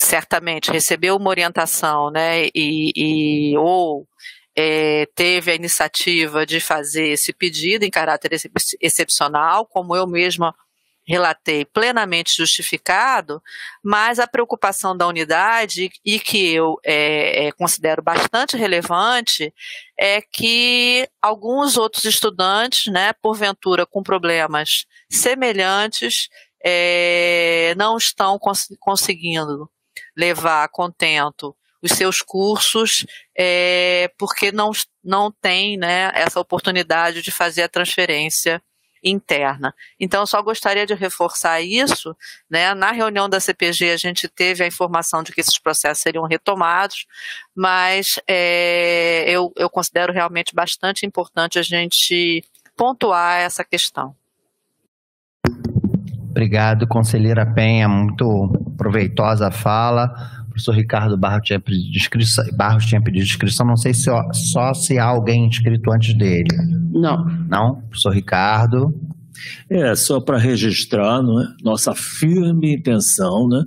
certamente 0.00 0.70
recebeu 0.70 1.16
uma 1.16 1.30
orientação, 1.30 2.10
né, 2.10 2.46
e, 2.54 2.92
e 3.52 3.58
ou 3.58 4.08
é, 4.56 5.06
teve 5.14 5.50
a 5.50 5.54
iniciativa 5.54 6.44
de 6.46 6.60
fazer 6.60 7.08
esse 7.08 7.32
pedido 7.32 7.84
em 7.84 7.90
caráter 7.90 8.32
ex 8.32 8.46
excepcional, 8.80 9.66
como 9.66 9.94
eu 9.94 10.06
mesma 10.06 10.54
relatei, 11.06 11.64
plenamente 11.64 12.36
justificado, 12.36 13.42
mas 13.82 14.18
a 14.18 14.28
preocupação 14.28 14.96
da 14.96 15.06
unidade, 15.08 15.90
e 16.04 16.20
que 16.20 16.52
eu 16.54 16.76
é, 16.84 17.46
é, 17.46 17.52
considero 17.52 18.02
bastante 18.02 18.56
relevante, 18.56 19.52
é 19.98 20.20
que 20.20 21.08
alguns 21.20 21.76
outros 21.76 22.04
estudantes, 22.04 22.92
né, 22.92 23.12
porventura 23.14 23.84
com 23.84 24.02
problemas 24.02 24.86
semelhantes, 25.10 26.28
é, 26.64 27.74
não 27.76 27.96
estão 27.96 28.38
cons 28.38 28.68
conseguindo 28.78 29.68
levar 30.16 30.64
a 30.64 30.68
contento 30.68 31.54
os 31.82 31.92
seus 31.92 32.20
cursos, 32.20 33.06
é, 33.36 34.10
porque 34.18 34.52
não, 34.52 34.70
não 35.02 35.32
tem 35.32 35.76
né, 35.78 36.10
essa 36.14 36.38
oportunidade 36.38 37.22
de 37.22 37.30
fazer 37.30 37.62
a 37.62 37.68
transferência 37.68 38.62
interna. 39.02 39.74
Então, 39.98 40.20
eu 40.20 40.26
só 40.26 40.42
gostaria 40.42 40.86
de 40.86 40.94
reforçar 40.94 41.60
isso. 41.62 42.14
Né? 42.50 42.74
Na 42.74 42.92
reunião 42.92 43.28
da 43.28 43.40
CPG, 43.40 43.92
a 43.92 43.96
gente 43.96 44.28
teve 44.28 44.62
a 44.62 44.66
informação 44.66 45.22
de 45.22 45.32
que 45.32 45.40
esses 45.40 45.58
processos 45.58 46.02
seriam 46.02 46.26
retomados, 46.26 47.06
mas 47.54 48.20
é, 48.28 49.24
eu, 49.26 49.52
eu 49.56 49.70
considero 49.70 50.12
realmente 50.12 50.54
bastante 50.54 51.06
importante 51.06 51.58
a 51.58 51.62
gente 51.62 52.44
pontuar 52.76 53.40
essa 53.40 53.64
questão. 53.64 54.14
Obrigado, 56.30 56.86
conselheira 56.86 57.44
Penha, 57.44 57.88
muito 57.88 58.52
proveitosa 58.80 59.48
a 59.48 59.50
fala. 59.50 60.06
O 60.46 60.50
professor 60.50 60.74
Ricardo 60.74 61.16
Barros 61.18 61.42
tinha 61.44 61.60
pedido 61.60 61.96
inscrição, 61.96 62.44
Barros 62.56 62.86
tinha 62.86 63.00
pedido 63.00 63.24
inscrição, 63.24 63.66
não 63.66 63.76
sei 63.76 63.92
se 63.92 64.04
só, 64.04 64.32
só 64.32 64.72
se 64.72 64.98
há 64.98 65.04
alguém 65.04 65.46
inscrito 65.46 65.92
antes 65.92 66.16
dele. 66.16 66.48
Não. 66.90 67.24
Não? 67.48 67.82
Professor 67.82 68.14
Ricardo. 68.14 68.98
É, 69.68 69.94
só 69.94 70.20
para 70.20 70.38
registrar 70.38 71.22
não 71.22 71.40
é? 71.40 71.46
nossa 71.62 71.94
firme 71.94 72.74
intenção, 72.74 73.48
né? 73.48 73.64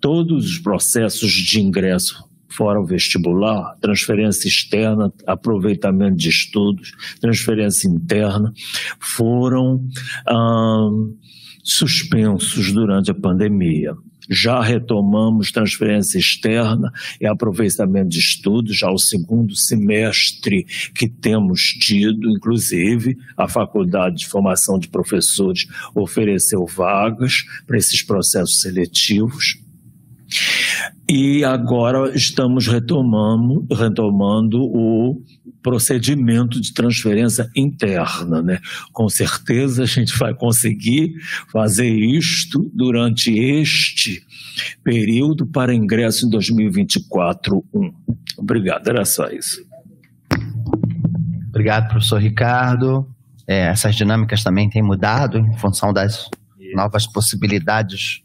todos 0.00 0.44
os 0.44 0.58
processos 0.58 1.32
de 1.32 1.60
ingresso 1.60 2.24
fora 2.48 2.80
o 2.80 2.86
vestibular, 2.86 3.74
transferência 3.80 4.46
externa, 4.46 5.12
aproveitamento 5.26 6.16
de 6.16 6.28
estudos, 6.28 6.92
transferência 7.20 7.88
interna, 7.88 8.52
foram 9.00 9.84
hum, 10.30 11.16
suspensos 11.64 12.70
durante 12.72 13.10
a 13.10 13.14
pandemia. 13.14 13.94
Já 14.28 14.60
retomamos 14.60 15.50
transferência 15.50 16.18
externa 16.18 16.90
e 17.20 17.26
aproveitamento 17.26 18.08
de 18.08 18.18
estudos, 18.18 18.76
já 18.76 18.90
o 18.90 18.98
segundo 18.98 19.54
semestre 19.54 20.64
que 20.94 21.08
temos 21.08 21.60
tido, 21.80 22.30
inclusive 22.30 23.16
a 23.36 23.48
Faculdade 23.48 24.18
de 24.18 24.26
Formação 24.26 24.78
de 24.78 24.88
Professores 24.88 25.66
ofereceu 25.94 26.66
vagas 26.66 27.44
para 27.66 27.78
esses 27.78 28.02
processos 28.02 28.60
seletivos. 28.60 29.58
E 31.08 31.44
agora 31.44 32.14
estamos 32.14 32.66
retomando, 32.66 33.66
retomando 33.70 34.58
o 34.62 35.22
procedimento 35.64 36.60
de 36.60 36.74
transferência 36.74 37.50
interna, 37.56 38.42
né? 38.42 38.60
Com 38.92 39.08
certeza 39.08 39.84
a 39.84 39.86
gente 39.86 40.16
vai 40.18 40.34
conseguir 40.34 41.14
fazer 41.50 41.88
isto 41.88 42.70
durante 42.74 43.32
este 43.32 44.22
período 44.84 45.46
para 45.46 45.74
ingresso 45.74 46.26
em 46.26 46.30
2024-1. 46.30 47.62
Obrigado, 48.36 48.88
era 48.88 49.06
só 49.06 49.26
isso. 49.28 49.64
Obrigado, 51.48 51.88
professor 51.88 52.20
Ricardo. 52.20 53.08
É, 53.46 53.68
essas 53.68 53.96
dinâmicas 53.96 54.44
também 54.44 54.68
têm 54.68 54.82
mudado 54.82 55.38
em 55.38 55.56
função 55.56 55.94
das 55.94 56.28
novas 56.74 57.06
possibilidades 57.06 58.22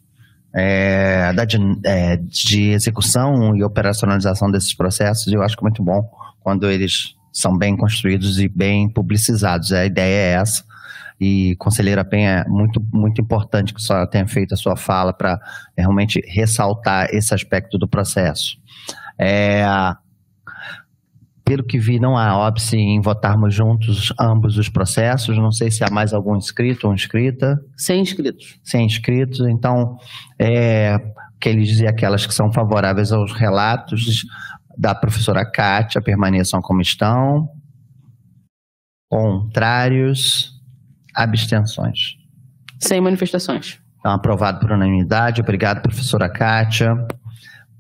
é, 0.54 1.32
da, 1.32 1.46
de, 1.46 1.58
é, 1.86 2.18
de 2.18 2.72
execução 2.72 3.56
e 3.56 3.64
operacionalização 3.64 4.52
desses 4.52 4.74
processos. 4.74 5.32
Eu 5.32 5.42
acho 5.42 5.56
que 5.56 5.64
é 5.64 5.68
muito 5.68 5.82
bom 5.82 6.04
quando 6.42 6.70
eles 6.70 7.18
são 7.32 7.58
bem 7.58 7.76
construídos 7.76 8.40
e 8.40 8.48
bem 8.48 8.90
publicizados. 8.90 9.72
A 9.72 9.86
ideia 9.86 10.16
é 10.16 10.42
essa. 10.42 10.64
E, 11.20 11.56
conselheira 11.58 12.06
Penha, 12.06 12.46
é 12.46 12.50
muito, 12.50 12.82
muito 12.94 13.22
importante 13.22 13.74
que 13.74 13.82
a 13.82 13.84
senhora 13.84 14.08
tenha 14.08 14.26
feito 14.26 14.54
a 14.54 14.58
sua 14.58 14.78
fala 14.78 15.12
para 15.12 15.38
é, 15.76 15.82
realmente 15.82 16.22
ressaltar 16.26 17.10
esse 17.12 17.34
aspecto 17.34 17.78
do 17.78 17.88
processo. 17.88 18.58
É, 19.18 19.66
pelo 21.44 21.64
que 21.64 21.78
vi, 21.78 22.00
não 22.00 22.16
há 22.16 22.38
óbice 22.38 22.78
em 22.78 23.02
votarmos 23.02 23.54
juntos 23.54 24.14
ambos 24.20 24.58
os 24.58 24.70
processos. 24.70 25.36
Não 25.38 25.52
sei 25.52 25.70
se 25.72 25.84
há 25.84 25.90
mais 25.90 26.14
algum 26.14 26.38
inscrito 26.38 26.88
ou 26.88 26.94
inscrita. 26.94 27.60
Sem 27.76 28.02
inscritos. 28.02 28.60
Sem 28.64 28.86
inscritos. 28.86 29.40
Então, 29.42 29.98
é, 30.38 30.98
que 31.42 31.50
eles 31.50 31.68
dizem 31.68 31.88
aquelas 31.88 32.26
que 32.26 32.34
são 32.34 32.54
favoráveis 32.54 33.12
aos 33.12 33.34
relatos 33.34 34.26
da 34.80 34.96
professora 34.96 35.46
Kátia 35.46 36.02
permaneçam 36.02 36.62
como 36.62 36.80
estão. 36.80 37.50
Contrários, 39.12 40.54
abstenções. 41.14 42.16
Sem 42.80 43.02
manifestações. 43.02 43.82
Então, 44.00 44.14
aprovado 44.14 44.62
por 44.62 44.72
unanimidade. 44.72 45.42
Obrigado, 45.42 45.82
professora 45.82 46.30
Kátia. 46.30 46.96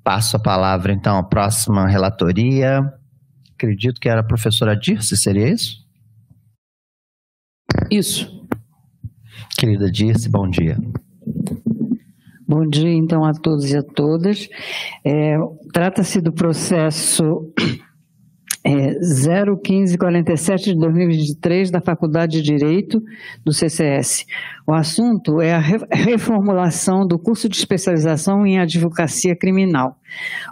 Passo 0.03 0.35
a 0.35 0.39
palavra, 0.39 0.91
então, 0.91 1.17
à 1.17 1.23
próxima 1.23 1.87
relatoria. 1.87 2.81
Acredito 3.53 4.01
que 4.01 4.09
era 4.09 4.19
a 4.19 4.23
professora 4.23 4.75
Dirce, 4.75 5.15
seria 5.15 5.47
isso? 5.47 5.77
Isso. 7.89 8.45
Querida 9.57 9.89
Dirce, 9.89 10.27
bom 10.27 10.49
dia. 10.49 10.77
Bom 12.49 12.65
dia, 12.65 12.91
então, 12.91 13.23
a 13.23 13.31
todos 13.31 13.71
e 13.71 13.77
a 13.77 13.83
todas. 13.83 14.49
É, 15.05 15.37
Trata-se 15.71 16.19
do 16.19 16.33
processo 16.33 17.53
é, 18.63 18.99
01547 18.99 20.73
de 20.73 20.79
2023 20.79 21.71
da 21.71 21.81
Faculdade 21.81 22.41
de 22.41 22.43
Direito 22.43 23.01
do 23.45 23.53
CCS. 23.53 24.25
O 24.67 24.73
assunto 24.73 25.41
é 25.41 25.53
a 25.53 25.59
reformulação 25.91 27.07
do 27.07 27.17
curso 27.17 27.49
de 27.49 27.57
especialização 27.57 28.45
em 28.45 28.59
advocacia 28.59 29.35
criminal. 29.35 29.95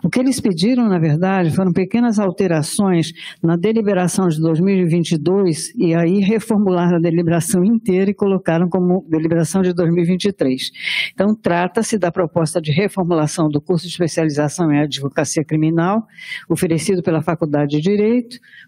O 0.03 0.09
que 0.09 0.19
eles 0.19 0.39
pediram, 0.39 0.87
na 0.87 0.99
verdade, 0.99 1.55
foram 1.55 1.71
pequenas 1.71 2.19
alterações 2.19 3.11
na 3.43 3.55
deliberação 3.55 4.27
de 4.27 4.39
2022 4.39 5.73
e 5.75 5.93
aí 5.93 6.19
reformularam 6.19 6.97
a 6.97 6.99
deliberação 6.99 7.63
inteira 7.63 8.09
e 8.11 8.13
colocaram 8.13 8.69
como 8.69 9.05
deliberação 9.09 9.61
de 9.61 9.73
2023. 9.73 10.71
Então, 11.13 11.35
trata-se 11.35 11.97
da 11.97 12.11
proposta 12.11 12.61
de 12.61 12.71
reformulação 12.71 13.49
do 13.49 13.61
curso 13.61 13.85
de 13.85 13.91
especialização 13.91 14.71
em 14.71 14.79
advocacia 14.79 15.43
criminal, 15.43 16.07
oferecido 16.49 17.03
pela 17.03 17.21
Faculdade 17.21 17.77
de 17.77 17.81
Direito, 17.81 17.96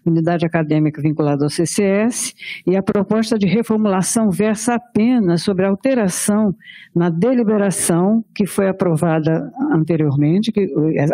unidade 0.04 0.46
acadêmica 0.46 1.00
vinculada 1.00 1.44
ao 1.44 1.50
CCS, 1.50 2.34
e 2.66 2.76
a 2.76 2.82
proposta 2.82 3.38
de 3.38 3.46
reformulação 3.46 4.30
versa 4.30 4.74
apenas 4.74 5.42
sobre 5.42 5.64
a 5.64 5.68
alteração 5.68 6.54
na 6.94 7.08
deliberação 7.08 8.24
que 8.34 8.46
foi 8.46 8.68
aprovada 8.68 9.50
anteriormente, 9.72 10.50
que 10.50 10.68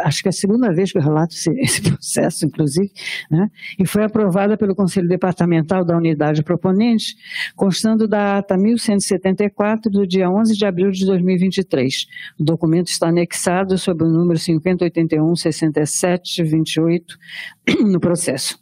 acho 0.05 0.23
que 0.23 0.29
é 0.29 0.31
a 0.31 0.33
segunda 0.33 0.73
vez 0.73 0.93
que 0.93 0.99
eu 0.99 1.03
relato 1.03 1.35
esse, 1.35 1.51
esse 1.61 1.83
processo, 1.83 2.47
inclusive, 2.47 2.91
né, 3.31 3.49
e 3.79 3.87
foi 3.87 4.05
aprovada 4.05 4.57
pelo 4.57 4.75
Conselho 4.75 5.09
Departamental 5.09 5.85
da 5.85 5.97
Unidade 5.97 6.43
Proponente, 6.43 7.17
constando 7.55 8.09
da 8.09 8.39
ata 8.39 8.57
1174 8.57 9.91
do 9.91 10.07
dia 10.07 10.31
11 10.31 10.57
de 10.57 10.65
abril 10.65 10.91
de 10.91 11.05
2023. 11.05 12.07
O 12.39 12.45
documento 12.45 12.89
está 12.89 13.09
anexado 13.09 13.77
sob 13.77 14.05
o 14.05 14.09
número 14.09 14.39
5081 14.39 15.37
67 15.37 16.43
28 16.43 17.19
no 17.85 18.01
processo 18.07 18.59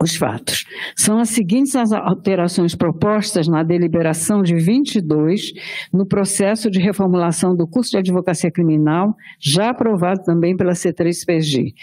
os 0.00 0.14
fatos. 0.14 0.64
São 0.96 1.18
as 1.18 1.30
seguintes 1.30 1.74
as 1.74 1.92
alterações 1.92 2.74
propostas 2.74 3.48
na 3.48 3.64
deliberação 3.64 4.42
de 4.42 4.54
22, 4.54 5.52
no 5.92 6.06
processo 6.06 6.70
de 6.70 6.78
reformulação 6.78 7.56
do 7.56 7.66
curso 7.66 7.90
de 7.90 7.98
advocacia 7.98 8.50
criminal, 8.50 9.16
já 9.40 9.70
aprovado 9.70 10.22
também 10.22 10.56
pela 10.56 10.72
C3PG. 10.72 11.74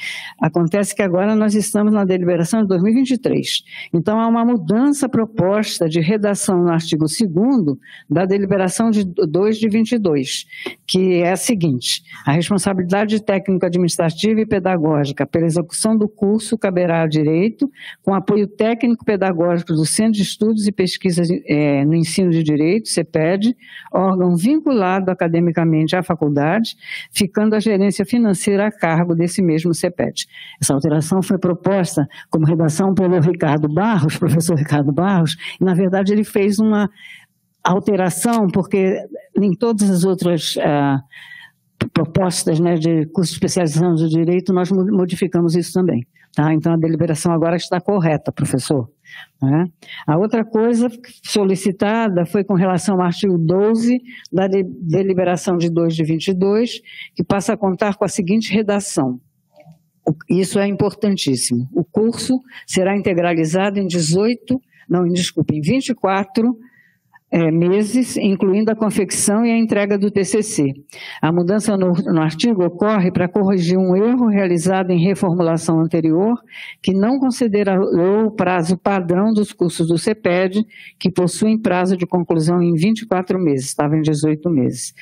Acontece 0.41 0.95
que 0.95 1.01
agora 1.01 1.35
nós 1.35 1.55
estamos 1.55 1.91
na 1.91 2.05
deliberação 2.05 2.61
de 2.61 2.67
2023. 2.69 3.63
Então, 3.93 4.19
há 4.19 4.27
uma 4.27 4.45
mudança 4.45 5.09
proposta 5.09 5.89
de 5.89 5.99
redação 5.99 6.63
no 6.63 6.69
artigo 6.69 7.05
2 7.05 7.77
da 8.09 8.25
deliberação 8.25 8.91
de 8.91 9.03
2 9.03 9.57
de 9.57 9.67
22, 9.67 10.45
que 10.87 11.15
é 11.15 11.33
a 11.33 11.35
seguinte: 11.35 12.01
a 12.25 12.31
responsabilidade 12.31 13.21
técnico-administrativa 13.21 14.39
e 14.39 14.45
pedagógica 14.45 15.25
pela 15.25 15.45
execução 15.45 15.97
do 15.97 16.07
curso 16.07 16.57
caberá 16.57 17.01
ao 17.01 17.09
direito 17.09 17.69
com 18.05 18.13
apoio 18.13 18.47
técnico-pedagógico 18.47 19.73
do 19.73 19.83
Centro 19.83 20.13
de 20.13 20.21
Estudos 20.21 20.67
e 20.67 20.71
Pesquisas 20.71 21.27
é, 21.47 21.83
no 21.83 21.95
Ensino 21.95 22.29
de 22.29 22.43
Direito, 22.43 22.87
CEPED, 22.87 23.57
órgão 23.91 24.35
vinculado 24.35 25.09
academicamente 25.09 25.95
à 25.95 26.03
faculdade, 26.03 26.75
ficando 27.11 27.55
a 27.55 27.59
gerência 27.59 28.05
financeira 28.05 28.67
a 28.67 28.71
cargo 28.71 29.15
desse 29.15 29.41
mesmo 29.41 29.73
CEPED. 29.73 30.27
Essa 30.61 30.75
alteração 30.75 31.23
foi 31.23 31.39
proposta 31.39 32.07
como 32.29 32.45
redação 32.45 32.93
pelo 32.93 33.19
Ricardo 33.19 33.67
Barros, 33.67 34.17
professor 34.19 34.55
Ricardo 34.55 34.93
Barros, 34.93 35.35
e 35.59 35.65
na 35.65 35.73
verdade 35.73 36.13
ele 36.13 36.23
fez 36.23 36.59
uma 36.59 36.87
alteração, 37.63 38.45
porque 38.53 38.99
em 39.35 39.55
todas 39.55 39.89
as 39.89 40.03
outras 40.03 40.55
uh, 40.57 41.89
propostas 41.91 42.59
né, 42.59 42.75
de 42.75 43.07
curso 43.07 43.31
de 43.31 43.37
especialização 43.37 43.95
de 43.95 44.07
direito, 44.07 44.53
nós 44.53 44.69
modificamos 44.71 45.55
isso 45.55 45.73
também. 45.73 46.05
Tá? 46.35 46.53
Então, 46.53 46.73
a 46.73 46.77
deliberação 46.77 47.31
agora 47.31 47.55
está 47.55 47.79
correta, 47.79 48.29
professor. 48.29 48.89
Né? 49.41 49.65
A 50.05 50.17
outra 50.17 50.43
coisa 50.43 50.89
solicitada 51.23 52.25
foi 52.25 52.43
com 52.43 52.55
relação 52.55 52.95
ao 52.95 53.03
artigo 53.03 53.37
12 53.37 54.01
da 54.33 54.45
deliberação 54.47 55.55
de 55.55 55.69
2 55.69 55.95
de 55.95 56.03
22, 56.03 56.81
que 57.15 57.23
passa 57.23 57.53
a 57.53 57.57
contar 57.57 57.95
com 57.95 58.03
a 58.03 58.09
seguinte 58.09 58.53
redação. 58.53 59.19
Isso 60.29 60.59
é 60.59 60.67
importantíssimo. 60.67 61.69
O 61.73 61.85
curso 61.85 62.41
será 62.67 62.97
integralizado 62.97 63.79
em 63.79 63.87
18, 63.87 64.59
não, 64.89 65.05
desculpe, 65.05 65.55
em 65.55 65.61
24 65.61 66.53
é, 67.35 67.51
meses, 67.51 68.15
incluindo 68.15 68.71
a 68.71 68.75
confecção 68.75 69.45
e 69.45 69.51
a 69.51 69.57
entrega 69.57 69.97
do 69.97 70.09
TCC. 70.09 70.71
A 71.21 71.33
mudança 71.33 71.75
no, 71.75 71.91
no 71.91 72.21
artigo 72.21 72.63
ocorre 72.63 73.11
para 73.11 73.27
corrigir 73.27 73.77
um 73.77 73.93
erro 73.93 74.27
realizado 74.27 74.91
em 74.91 75.03
reformulação 75.03 75.81
anterior, 75.81 76.41
que 76.81 76.93
não 76.93 77.19
considerou 77.19 78.27
o 78.27 78.31
prazo 78.31 78.77
padrão 78.77 79.33
dos 79.33 79.51
cursos 79.51 79.85
do 79.85 79.97
CEPED, 79.97 80.65
que 80.97 81.11
possuem 81.11 81.61
prazo 81.61 81.97
de 81.97 82.07
conclusão 82.07 82.61
em 82.61 82.73
24 82.73 83.37
meses, 83.37 83.65
estava 83.65 83.97
em 83.97 84.01
18 84.01 84.49
meses. 84.49 84.93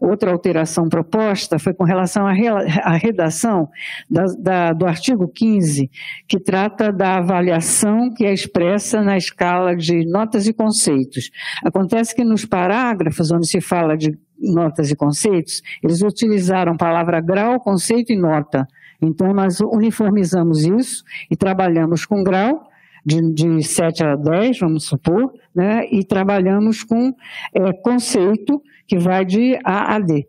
Outra 0.00 0.32
alteração 0.32 0.88
proposta 0.88 1.58
foi 1.58 1.72
com 1.72 1.84
relação 1.84 2.26
à 2.26 2.96
redação 2.96 3.68
da, 4.10 4.24
da, 4.38 4.72
do 4.72 4.86
artigo 4.86 5.28
15, 5.28 5.90
que 6.26 6.38
trata 6.38 6.92
da 6.92 7.18
avaliação 7.18 8.12
que 8.12 8.24
é 8.24 8.32
expressa 8.32 9.02
na 9.02 9.16
escala 9.16 9.76
de 9.76 10.04
notas 10.06 10.46
e 10.46 10.52
conceitos. 10.52 11.30
Acontece 11.64 12.14
que 12.14 12.24
nos 12.24 12.44
parágrafos 12.44 13.30
onde 13.30 13.48
se 13.48 13.60
fala 13.60 13.96
de 13.96 14.18
notas 14.38 14.90
e 14.90 14.96
conceitos, 14.96 15.62
eles 15.82 16.02
utilizaram 16.02 16.76
palavra 16.76 17.20
grau, 17.20 17.60
conceito 17.60 18.12
e 18.12 18.16
nota. 18.16 18.66
Então, 19.00 19.32
nós 19.32 19.60
uniformizamos 19.60 20.64
isso 20.64 21.04
e 21.30 21.36
trabalhamos 21.36 22.04
com 22.04 22.22
grau, 22.22 22.68
de, 23.04 23.20
de 23.32 23.62
7 23.62 24.02
a 24.02 24.16
10, 24.16 24.60
vamos 24.60 24.84
supor, 24.84 25.32
né, 25.54 25.86
e 25.90 26.02
trabalhamos 26.04 26.82
com 26.82 27.14
é, 27.52 27.72
conceito, 27.72 28.62
que 28.86 28.98
vai 28.98 29.24
de 29.24 29.58
A 29.64 29.94
a 29.94 29.98
D, 29.98 30.26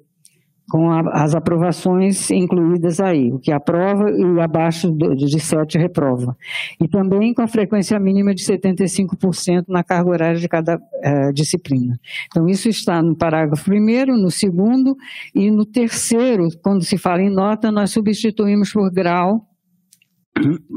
com 0.69 0.89
a, 0.89 1.23
as 1.23 1.35
aprovações 1.35 2.31
incluídas 2.31 2.99
aí, 2.99 3.31
o 3.31 3.39
que 3.39 3.51
aprova 3.51 4.09
e 4.09 4.39
abaixo 4.39 4.91
de, 4.91 5.15
de 5.15 5.39
7 5.39 5.77
reprova. 5.77 6.35
E 6.81 6.87
também 6.87 7.33
com 7.33 7.41
a 7.41 7.47
frequência 7.47 7.99
mínima 7.99 8.33
de 8.33 8.43
75% 8.43 9.65
na 9.67 9.83
carga 9.83 10.09
horária 10.09 10.39
de 10.39 10.47
cada 10.47 10.79
é, 11.03 11.31
disciplina. 11.31 11.99
Então, 12.27 12.47
isso 12.47 12.67
está 12.67 13.01
no 13.01 13.15
parágrafo 13.15 13.65
primeiro, 13.65 14.17
no 14.17 14.31
segundo, 14.31 14.95
e 15.33 15.51
no 15.51 15.65
terceiro, 15.65 16.47
quando 16.63 16.83
se 16.83 16.97
fala 16.97 17.21
em 17.21 17.29
nota, 17.29 17.71
nós 17.71 17.91
substituímos 17.91 18.71
por 18.71 18.91
grau 18.91 19.47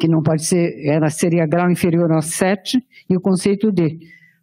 que 0.01 0.07
não 0.07 0.23
pode 0.23 0.45
ser, 0.45 0.87
ela 0.87 1.11
seria 1.11 1.47
grau 1.47 1.71
inferior 1.71 2.13
ao 2.13 2.23
7, 2.23 2.81
e 3.11 3.17
o 3.17 3.21
conceito 3.21 3.73
D, 3.73 3.99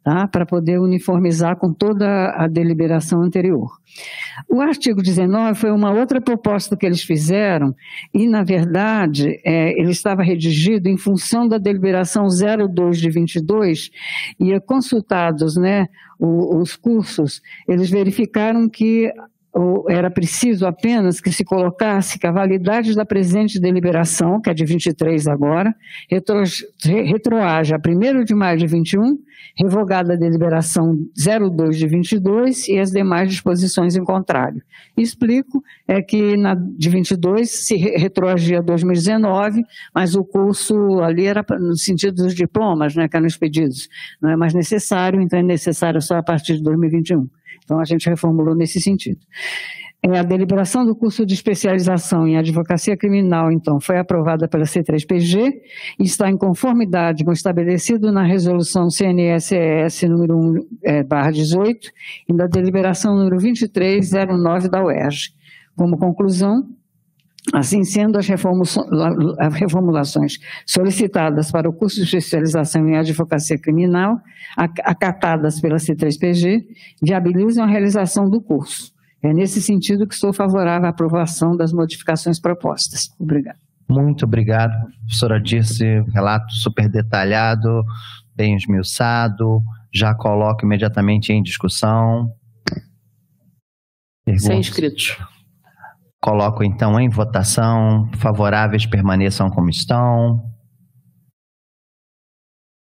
tá? 0.06 0.27
para 0.27 0.45
poder 0.45 0.80
uniformizar 0.80 1.57
com 1.57 1.73
toda 1.73 2.30
a 2.38 2.48
deliberação 2.48 3.23
anterior. 3.23 3.72
O 4.48 4.61
artigo 4.61 5.02
19 5.02 5.60
foi 5.60 5.72
uma 5.72 5.91
outra 5.91 6.22
proposta 6.22 6.77
que 6.77 6.86
eles 6.86 7.02
fizeram, 7.02 7.76
e, 8.14 8.27
na 8.27 8.44
verdade, 8.44 9.41
é, 9.44 9.72
ele 9.72 9.90
estava 9.90 10.22
redigido 10.22 10.88
em 10.88 10.95
função 10.95 11.48
da 11.48 11.57
deliberação 11.57 12.27
02 12.27 12.99
de 12.99 13.10
22, 13.10 13.90
e 14.40 14.60
consultados 14.60 15.57
né, 15.57 15.88
os, 16.19 16.61
os 16.61 16.76
cursos, 16.76 17.41
eles 17.68 17.90
verificaram 17.90 18.69
que 18.69 19.11
era 19.88 20.11
preciso 20.11 20.65
apenas 20.65 21.22
que 21.22 21.32
se 21.32 21.45
colocasse 21.45 22.19
que 22.19 22.27
a 22.27 22.32
validade 22.32 22.94
da 22.94 23.06
presente 23.06 23.60
deliberação, 23.60 24.41
que 24.41 24.49
é 24.49 24.53
de 24.53 24.65
23 24.65 25.27
agora, 25.27 25.73
retro, 26.10 26.44
retroage 26.84 27.73
a 27.73 27.77
1 27.77 28.23
de 28.26 28.36
maio 28.36 28.57
de 28.57 28.68
21, 28.68 29.18
revogada 29.57 30.14
a 30.14 30.18
deliberação 30.18 30.98
02 31.15 31.77
de 31.77 31.88
22 31.88 32.68
e 32.68 32.80
as 32.80 32.91
demais 32.91 33.30
disposições 33.30 33.95
em 33.95 34.03
contrário. 34.03 34.61
Explico 34.98 35.64
é 35.88 36.02
que 36.02 36.36
na 36.36 36.56
de 36.56 36.90
22 36.90 37.49
se 37.49 37.77
retroagia 37.77 38.60
a 38.60 38.61
2019, 38.61 39.64
mas 39.94 40.15
o 40.15 40.23
curso 40.26 40.99
ali 41.02 41.26
era 41.26 41.45
no 41.60 41.77
sentido 41.77 42.23
dos 42.23 42.36
diplomas, 42.36 42.94
né, 42.95 43.07
que 43.07 43.15
eram 43.15 43.27
expedidos. 43.27 43.88
Não 44.22 44.32
é 44.32 44.36
mais 44.36 44.53
necessário, 44.53 45.22
então 45.22 45.40
é 45.40 45.44
necessário 45.44 46.02
só 46.02 46.18
a 46.18 46.23
partir 46.23 46.57
de 46.57 46.64
2021. 46.64 47.30
Então, 47.66 47.80
a 47.80 47.84
gente 47.84 48.08
reformulou 48.08 48.56
nesse 48.56 48.80
sentido. 48.80 49.20
É, 50.04 50.20
a 50.20 50.24
deliberação 50.24 50.86
do 50.86 50.96
curso 50.96 51.26
de 51.26 51.34
especialização 51.34 52.28
em 52.28 52.38
advocacia 52.38 52.96
criminal, 52.96 53.52
então, 53.52 53.80
foi 53.82 53.98
aprovada 53.98 54.48
pela 54.48 54.64
C3PG 54.64 55.52
e 56.00 56.04
está 56.04 56.30
em 56.30 56.38
conformidade 56.38 57.24
com 57.24 57.32
o 57.32 57.34
estabelecido 57.34 58.12
na 58.12 58.24
resolução 58.24 58.88
CNSES 58.88 60.04
número 60.04 60.38
1, 60.38 60.68
é, 60.84 61.04
barra 61.04 61.32
18 61.32 61.90
e 62.30 62.34
da 62.34 62.46
deliberação 62.46 63.16
número 63.16 63.38
2309 63.38 64.70
da 64.70 64.84
UERJ. 64.84 65.34
Como 65.76 65.98
conclusão, 65.98 66.70
Assim 67.54 67.84
sendo, 67.84 68.18
as 68.18 68.28
reformulações 68.28 70.40
solicitadas 70.66 71.52
para 71.52 71.70
o 71.70 71.74
curso 71.74 71.98
de 71.98 72.04
especialização 72.04 72.88
em 72.88 72.98
advocacia 72.98 73.58
criminal, 73.58 74.20
acatadas 74.58 75.62
pela 75.62 75.76
C3PG, 75.76 76.64
viabilizam 77.02 77.64
a 77.64 77.68
realização 77.68 78.30
do 78.30 78.42
curso. 78.42 78.92
É 79.22 79.32
nesse 79.32 79.62
sentido 79.62 80.08
que 80.08 80.16
sou 80.16 80.34
favorável 80.34 80.88
à 80.88 80.90
aprovação 80.90 81.56
das 81.56 81.72
modificações 81.72 82.40
propostas. 82.40 83.10
Obrigado. 83.20 83.60
Muito 83.88 84.26
obrigado, 84.26 84.74
professora 85.02 85.40
Dirce. 85.40 86.02
Relato 86.14 86.52
super 86.52 86.90
detalhado, 86.90 87.84
bem 88.36 88.56
esmiuçado. 88.56 89.62
Já 89.94 90.16
coloco 90.16 90.66
imediatamente 90.66 91.32
em 91.32 91.44
discussão. 91.44 92.34
Perguntas? 94.26 94.48
Sem 94.48 94.60
inscritos. 94.60 95.16
Coloco 96.26 96.64
então 96.64 97.00
em 97.00 97.08
votação. 97.08 98.10
Favoráveis 98.18 98.84
permaneçam 98.88 99.48
como 99.52 99.70
estão. 99.70 100.42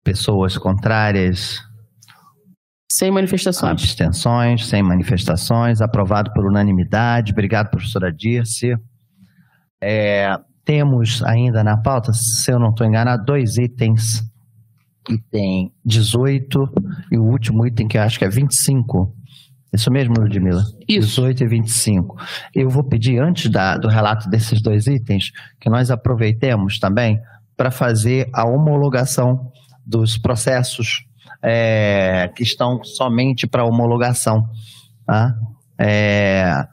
Pessoas 0.03 0.57
contrárias. 0.57 1.61
Sem 2.91 3.11
manifestações. 3.11 3.71
Abstenções, 3.71 4.67
sem 4.67 4.83
manifestações. 4.83 5.83
Aprovado 5.83 6.33
por 6.33 6.47
unanimidade. 6.47 7.33
Obrigado, 7.33 7.69
professora 7.69 8.11
Dirce. 8.11 8.79
É, 9.79 10.35
temos 10.65 11.23
ainda 11.23 11.63
na 11.63 11.77
pauta, 11.77 12.15
se 12.15 12.51
eu 12.51 12.59
não 12.59 12.71
estou 12.71 12.87
enganado, 12.87 13.27
dois 13.27 13.59
itens. 13.59 14.23
Item 15.07 15.71
18 15.85 16.67
e 17.13 17.19
o 17.19 17.25
último 17.25 17.67
item 17.67 17.87
que 17.89 17.99
eu 17.99 18.03
acho 18.03 18.19
que 18.19 18.25
é 18.25 18.29
25 18.31 19.15
isso 19.75 19.91
mesmo, 19.91 20.15
Ludmila? 20.19 20.63
Isso. 20.89 21.21
18 21.21 21.45
e 21.45 21.49
25. 21.49 22.17
Eu 22.55 22.69
vou 22.69 22.85
pedir, 22.85 23.21
antes 23.21 23.51
da, 23.51 23.77
do 23.77 23.89
relato 23.89 24.29
desses 24.29 24.63
dois 24.63 24.87
itens, 24.87 25.31
que 25.61 25.69
nós 25.69 25.91
aproveitemos 25.91 26.79
também 26.79 27.19
para 27.57 27.71
fazer 27.71 28.29
a 28.33 28.47
homologação 28.47 29.51
dos 29.87 30.17
processos 30.19 31.05
é, 31.43 32.31
que 32.35 32.43
estão 32.43 32.83
somente 32.83 33.47
para 33.47 33.65
homologação. 33.65 34.49
Tá? 35.07 35.35
É, 35.79 36.65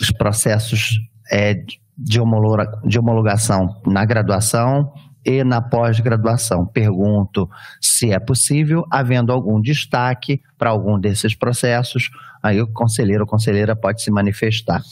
os 0.00 0.10
processos 0.10 0.98
é, 1.30 1.54
de, 1.96 2.20
homologa, 2.20 2.80
de 2.84 2.98
homologação 2.98 3.80
na 3.86 4.04
graduação 4.04 4.92
e 5.24 5.42
na 5.42 5.60
pós-graduação. 5.60 6.66
Pergunto 6.66 7.48
se 7.80 8.12
é 8.12 8.18
possível, 8.18 8.84
havendo 8.90 9.32
algum 9.32 9.60
destaque 9.60 10.40
para 10.58 10.70
algum 10.70 10.98
desses 10.98 11.34
processos, 11.34 12.10
aí 12.42 12.60
o 12.60 12.66
conselheiro 12.72 13.22
ou 13.22 13.28
conselheira 13.28 13.74
pode 13.74 14.02
se 14.02 14.10
manifestar. 14.10 14.82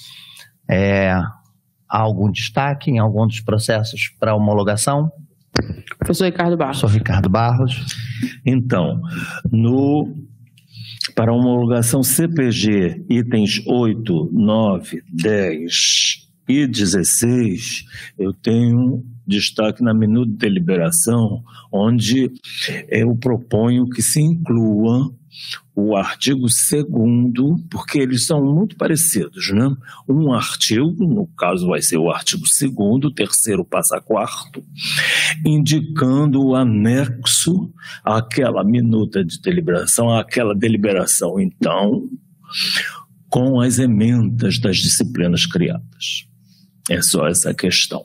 É, 0.69 1.11
há 1.13 1.99
algum 1.99 2.31
destaque 2.31 2.91
em 2.91 2.99
algum 2.99 3.27
dos 3.27 3.41
processos 3.41 4.09
para 4.19 4.35
homologação? 4.35 5.11
Professor 5.99 6.25
Ricardo 6.25 6.57
Barros. 6.57 6.81
Professor 6.81 6.99
Ricardo 6.99 7.29
Barros. 7.29 7.97
Então, 8.47 9.01
no 9.51 10.15
para 11.15 11.33
homologação 11.33 12.03
CPG, 12.03 13.05
itens 13.11 13.63
8, 13.67 14.31
9, 14.33 15.03
10 15.13 16.29
e 16.49 16.67
16, 16.67 17.85
eu 18.19 18.33
tenho 18.33 19.05
destaque 19.27 19.83
na 19.83 19.95
minuta 19.95 20.31
de 20.31 20.37
deliberação, 20.37 21.43
onde 21.73 22.31
eu 22.89 23.17
proponho 23.17 23.89
que 23.89 24.03
se 24.03 24.21
inclua 24.21 25.13
o 25.75 25.97
artigo 25.97 26.43
2 26.43 26.85
porque 27.71 27.99
eles 27.99 28.27
são 28.27 28.45
muito 28.45 28.77
parecidos, 28.77 29.51
né? 29.51 29.75
Um 30.07 30.33
artigo, 30.33 31.07
no 31.07 31.27
caso 31.27 31.67
vai 31.69 31.81
ser 31.81 31.97
o 31.97 32.11
artigo 32.11 32.43
2 32.43 33.05
o 33.05 33.11
terceiro 33.11 33.65
passa 33.65 34.01
quarto, 34.01 34.63
indicando 35.45 36.43
o 36.45 36.55
anexo 36.55 37.73
àquela 38.05 38.63
minuta 38.63 39.25
de 39.25 39.41
deliberação, 39.41 40.15
àquela 40.15 40.55
deliberação, 40.55 41.41
então, 41.41 42.09
com 43.29 43.61
as 43.61 43.79
emendas 43.79 44.59
das 44.59 44.77
disciplinas 44.77 45.47
criadas. 45.47 46.27
É 46.91 47.01
só 47.01 47.27
essa 47.27 47.55
questão. 47.55 48.05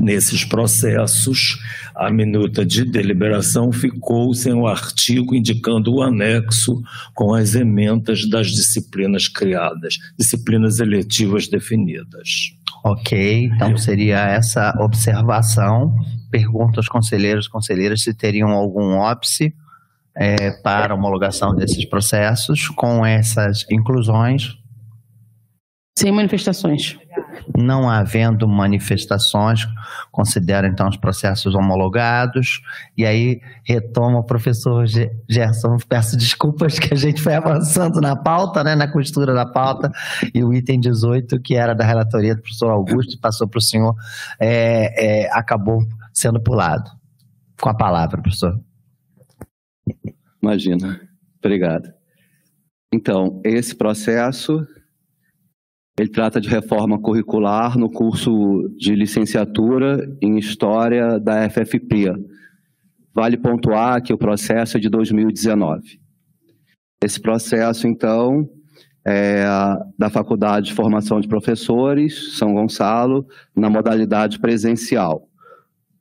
Nesses 0.00 0.44
processos, 0.44 1.58
a 1.94 2.10
minuta 2.10 2.64
de 2.64 2.86
deliberação 2.86 3.70
ficou 3.70 4.32
sem 4.32 4.54
o 4.54 4.66
artigo 4.66 5.34
indicando 5.34 5.94
o 5.94 6.02
anexo 6.02 6.82
com 7.14 7.34
as 7.34 7.54
emendas 7.54 8.26
das 8.26 8.46
disciplinas 8.46 9.28
criadas, 9.28 9.98
disciplinas 10.18 10.80
eletivas 10.80 11.48
definidas. 11.48 12.54
Ok, 12.82 13.44
então 13.44 13.76
seria 13.76 14.26
essa 14.26 14.74
observação. 14.80 15.94
Pergunto 16.30 16.80
aos 16.80 16.88
conselheiros 16.88 17.44
e 17.44 17.50
conselheiras 17.50 18.02
se 18.02 18.14
teriam 18.14 18.48
algum 18.48 18.96
óbice 18.96 19.54
é, 20.16 20.50
para 20.62 20.94
homologação 20.94 21.54
desses 21.54 21.84
processos, 21.84 22.68
com 22.68 23.04
essas 23.04 23.66
inclusões. 23.70 24.59
Sem 26.00 26.12
manifestações. 26.12 26.98
Não 27.54 27.86
havendo 27.86 28.48
manifestações, 28.48 29.66
considero 30.10 30.66
então 30.66 30.88
os 30.88 30.96
processos 30.96 31.54
homologados. 31.54 32.62
E 32.96 33.04
aí 33.04 33.38
retoma 33.62 34.20
o 34.20 34.24
professor 34.24 34.86
Gerson. 35.28 35.76
Peço 35.86 36.16
desculpas 36.16 36.78
que 36.78 36.94
a 36.94 36.96
gente 36.96 37.20
foi 37.20 37.34
avançando 37.34 38.00
na 38.00 38.16
pauta, 38.16 38.64
né, 38.64 38.74
na 38.74 38.90
costura 38.90 39.34
da 39.34 39.44
pauta, 39.44 39.92
e 40.34 40.42
o 40.42 40.54
item 40.54 40.80
18, 40.80 41.38
que 41.42 41.54
era 41.54 41.74
da 41.74 41.84
relatoria 41.84 42.34
do 42.34 42.40
professor 42.40 42.70
Augusto, 42.70 43.20
passou 43.20 43.46
para 43.46 43.58
o 43.58 43.62
senhor, 43.62 43.94
é, 44.40 45.24
é, 45.26 45.32
acabou 45.32 45.82
sendo 46.14 46.40
pulado. 46.40 46.90
Com 47.60 47.68
a 47.68 47.74
palavra, 47.74 48.22
professor. 48.22 48.58
Imagina. 50.42 50.98
Obrigado. 51.38 51.92
Então, 52.90 53.38
esse 53.44 53.74
processo 53.74 54.66
ele 56.00 56.08
trata 56.08 56.40
de 56.40 56.48
reforma 56.48 56.98
curricular 56.98 57.76
no 57.76 57.90
curso 57.90 58.74
de 58.78 58.94
licenciatura 58.94 60.10
em 60.22 60.38
História 60.38 61.20
da 61.20 61.46
FFP. 61.50 62.14
Vale 63.14 63.36
pontuar 63.36 64.02
que 64.02 64.10
o 64.10 64.16
processo 64.16 64.78
é 64.78 64.80
de 64.80 64.88
2019. 64.88 66.00
Esse 67.04 67.20
processo, 67.20 67.86
então, 67.86 68.48
é 69.06 69.44
da 69.98 70.08
Faculdade 70.08 70.68
de 70.68 70.74
Formação 70.74 71.20
de 71.20 71.28
Professores, 71.28 72.38
São 72.38 72.54
Gonçalo, 72.54 73.26
na 73.54 73.68
modalidade 73.68 74.38
presencial. 74.38 75.28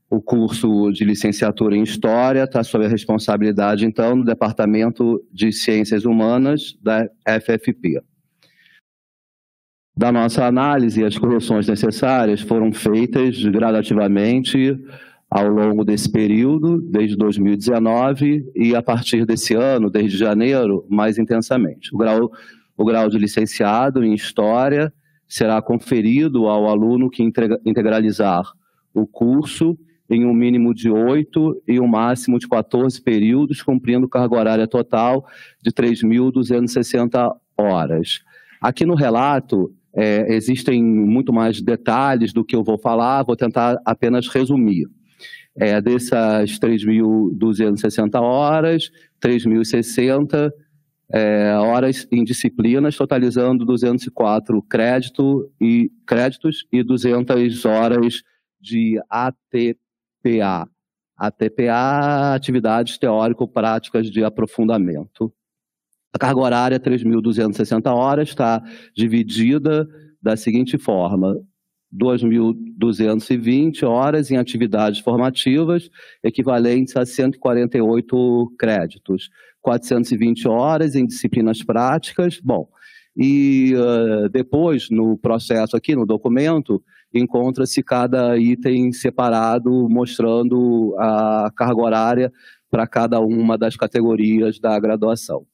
O 0.09 0.21
curso 0.21 0.93
de 0.93 1.03
licenciatura 1.03 1.75
em 1.75 1.83
História 1.83 2.45
está 2.45 2.63
sob 2.63 2.85
a 2.85 2.89
responsabilidade, 2.89 3.85
então, 3.85 4.17
do 4.17 4.23
Departamento 4.23 5.21
de 5.29 5.51
Ciências 5.51 6.05
Humanas 6.05 6.73
da 6.81 7.05
FFP. 7.27 7.99
Da 9.99 10.13
nossa 10.13 10.45
análise, 10.45 11.03
as 11.03 11.17
correções 11.17 11.67
necessárias 11.67 12.39
foram 12.39 12.71
feitas 12.71 13.43
gradativamente 13.43 14.79
ao 15.29 15.49
longo 15.49 15.83
desse 15.83 16.09
período, 16.09 16.81
desde 16.81 17.17
2019 17.17 18.49
e 18.55 18.73
a 18.73 18.81
partir 18.81 19.25
desse 19.25 19.55
ano, 19.55 19.89
desde 19.89 20.17
janeiro, 20.17 20.85
mais 20.89 21.17
intensamente. 21.17 21.93
O 21.93 21.97
grau, 21.97 22.31
o 22.77 22.85
grau 22.85 23.09
de 23.09 23.17
licenciado 23.17 24.01
em 24.01 24.13
História 24.13 24.93
será 25.27 25.61
conferido 25.61 26.47
ao 26.47 26.69
aluno 26.69 27.09
que 27.09 27.21
integralizar 27.65 28.49
o 28.93 29.05
curso 29.05 29.77
em 30.09 30.25
um 30.25 30.33
mínimo 30.33 30.73
de 30.73 30.89
oito 30.89 31.61
e 31.67 31.77
um 31.77 31.87
máximo 31.87 32.39
de 32.39 32.47
14 32.47 33.01
períodos, 33.01 33.61
cumprindo 33.61 34.07
carga 34.07 34.37
horária 34.37 34.65
total 34.65 35.27
de 35.61 35.73
3.260 35.73 37.35
horas. 37.57 38.21
Aqui 38.61 38.85
no 38.85 38.95
relato, 38.95 39.73
é, 39.93 40.33
existem 40.33 40.83
muito 40.83 41.33
mais 41.33 41.61
detalhes 41.61 42.31
do 42.33 42.43
que 42.43 42.55
eu 42.55 42.63
vou 42.63 42.77
falar, 42.77 43.23
vou 43.23 43.35
tentar 43.35 43.79
apenas 43.85 44.27
resumir. 44.27 44.87
É, 45.55 45.81
dessas 45.81 46.59
3.260 46.59 48.21
horas, 48.21 48.91
3.060 49.21 50.51
é, 51.11 51.53
horas 51.55 52.07
em 52.11 52.23
disciplinas, 52.23 52.95
totalizando 52.95 53.65
204 53.65 54.61
crédito 54.63 55.51
e, 55.59 55.91
créditos 56.05 56.65
e 56.71 56.83
200 56.83 57.65
horas 57.65 58.21
de 58.61 59.01
ATP 59.09 59.77
TPA. 60.21 60.67
A 61.17 61.31
TPA, 61.31 62.33
atividades 62.33 62.97
teórico-práticas 62.97 64.09
de 64.09 64.23
aprofundamento. 64.23 65.33
A 66.13 66.17
carga 66.17 66.39
horária 66.39 66.79
3.260 66.79 67.91
horas 67.93 68.29
está 68.29 68.63
dividida 68.95 69.87
da 70.21 70.35
seguinte 70.35 70.77
forma: 70.77 71.35
2.220 71.93 73.83
horas 73.83 74.31
em 74.31 74.37
atividades 74.37 74.99
formativas, 74.99 75.89
equivalentes 76.23 76.95
a 76.95 77.05
148 77.05 78.53
créditos, 78.57 79.29
420 79.61 80.47
horas 80.47 80.95
em 80.95 81.05
disciplinas 81.05 81.63
práticas. 81.63 82.39
Bom, 82.43 82.67
e 83.15 83.73
uh, 83.75 84.29
depois, 84.29 84.89
no 84.89 85.17
processo 85.17 85.75
aqui, 85.75 85.95
no 85.95 86.05
documento, 86.05 86.81
encontra-se 87.13 87.83
cada 87.83 88.37
item 88.37 88.91
separado, 88.91 89.89
mostrando 89.89 90.95
a 90.97 91.51
carga 91.55 91.81
horária 91.81 92.31
para 92.69 92.87
cada 92.87 93.19
uma 93.19 93.57
das 93.57 93.75
categorias 93.75 94.59
da 94.59 94.79
graduação. 94.79 95.45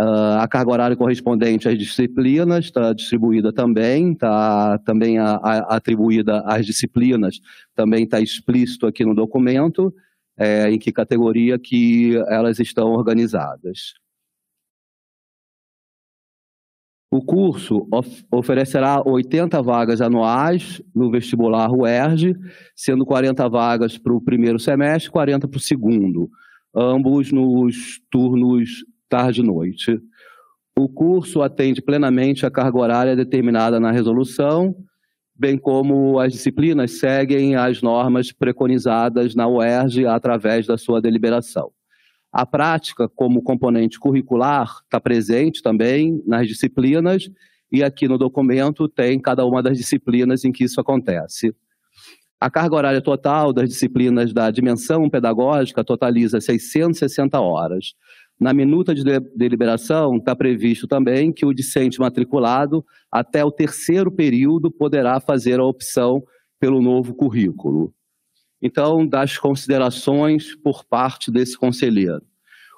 Uh, 0.00 0.40
a 0.40 0.48
carga 0.48 0.72
horária 0.72 0.96
correspondente 0.96 1.68
às 1.68 1.78
disciplinas 1.78 2.64
está 2.64 2.92
distribuída 2.92 3.52
também, 3.52 4.12
está 4.12 4.76
também 4.78 5.18
a, 5.18 5.36
a, 5.36 5.76
atribuída 5.76 6.42
às 6.46 6.66
disciplinas, 6.66 7.38
também 7.76 8.02
está 8.02 8.20
explícito 8.20 8.88
aqui 8.88 9.04
no 9.04 9.14
documento, 9.14 9.94
é, 10.36 10.68
em 10.68 10.80
que 10.80 10.90
categoria 10.90 11.60
que 11.60 12.16
elas 12.28 12.58
estão 12.58 12.92
organizadas. 12.92 13.94
O 17.08 17.22
curso 17.24 17.86
of 17.92 18.24
oferecerá 18.32 19.00
80 19.06 19.62
vagas 19.62 20.00
anuais 20.00 20.82
no 20.92 21.08
vestibular 21.08 21.70
UERJ, 21.70 22.34
sendo 22.74 23.06
40 23.06 23.48
vagas 23.48 23.96
para 23.96 24.12
o 24.12 24.20
primeiro 24.20 24.58
semestre 24.58 25.08
e 25.08 25.12
40 25.12 25.46
para 25.46 25.56
o 25.56 25.60
segundo, 25.60 26.28
ambos 26.74 27.30
nos 27.30 28.00
turnos 28.10 28.84
tarde 29.14 29.42
e 29.42 29.44
noite. 29.44 30.00
O 30.76 30.88
curso 30.88 31.40
atende 31.40 31.80
plenamente 31.80 32.44
a 32.44 32.50
carga 32.50 32.78
horária 32.78 33.14
determinada 33.14 33.78
na 33.78 33.92
resolução, 33.92 34.74
bem 35.36 35.56
como 35.56 36.18
as 36.18 36.32
disciplinas 36.32 36.98
seguem 36.98 37.54
as 37.54 37.80
normas 37.80 38.32
preconizadas 38.32 39.32
na 39.36 39.46
UERJ 39.46 40.06
através 40.06 40.66
da 40.66 40.76
sua 40.76 41.00
deliberação. 41.00 41.70
A 42.32 42.44
prática, 42.44 43.08
como 43.08 43.40
componente 43.40 44.00
curricular, 44.00 44.80
está 44.82 45.00
presente 45.00 45.62
também 45.62 46.20
nas 46.26 46.48
disciplinas, 46.48 47.30
e 47.70 47.84
aqui 47.84 48.08
no 48.08 48.18
documento 48.18 48.88
tem 48.88 49.20
cada 49.20 49.46
uma 49.46 49.62
das 49.62 49.78
disciplinas 49.78 50.44
em 50.44 50.50
que 50.50 50.64
isso 50.64 50.80
acontece. 50.80 51.54
A 52.40 52.50
carga 52.50 52.74
horária 52.74 53.00
total 53.00 53.52
das 53.52 53.68
disciplinas 53.68 54.32
da 54.32 54.50
dimensão 54.50 55.08
pedagógica 55.08 55.84
totaliza 55.84 56.40
660 56.40 57.40
horas. 57.40 57.94
Na 58.38 58.52
minuta 58.52 58.94
de 58.94 59.04
deliberação, 59.34 60.16
está 60.16 60.34
previsto 60.34 60.86
também 60.86 61.32
que 61.32 61.46
o 61.46 61.54
discente 61.54 62.00
matriculado, 62.00 62.84
até 63.10 63.44
o 63.44 63.50
terceiro 63.50 64.10
período, 64.10 64.70
poderá 64.70 65.20
fazer 65.20 65.60
a 65.60 65.64
opção 65.64 66.22
pelo 66.58 66.82
novo 66.82 67.14
currículo. 67.14 67.94
Então, 68.60 69.06
das 69.06 69.38
considerações 69.38 70.56
por 70.56 70.84
parte 70.84 71.30
desse 71.30 71.56
conselheiro. 71.56 72.22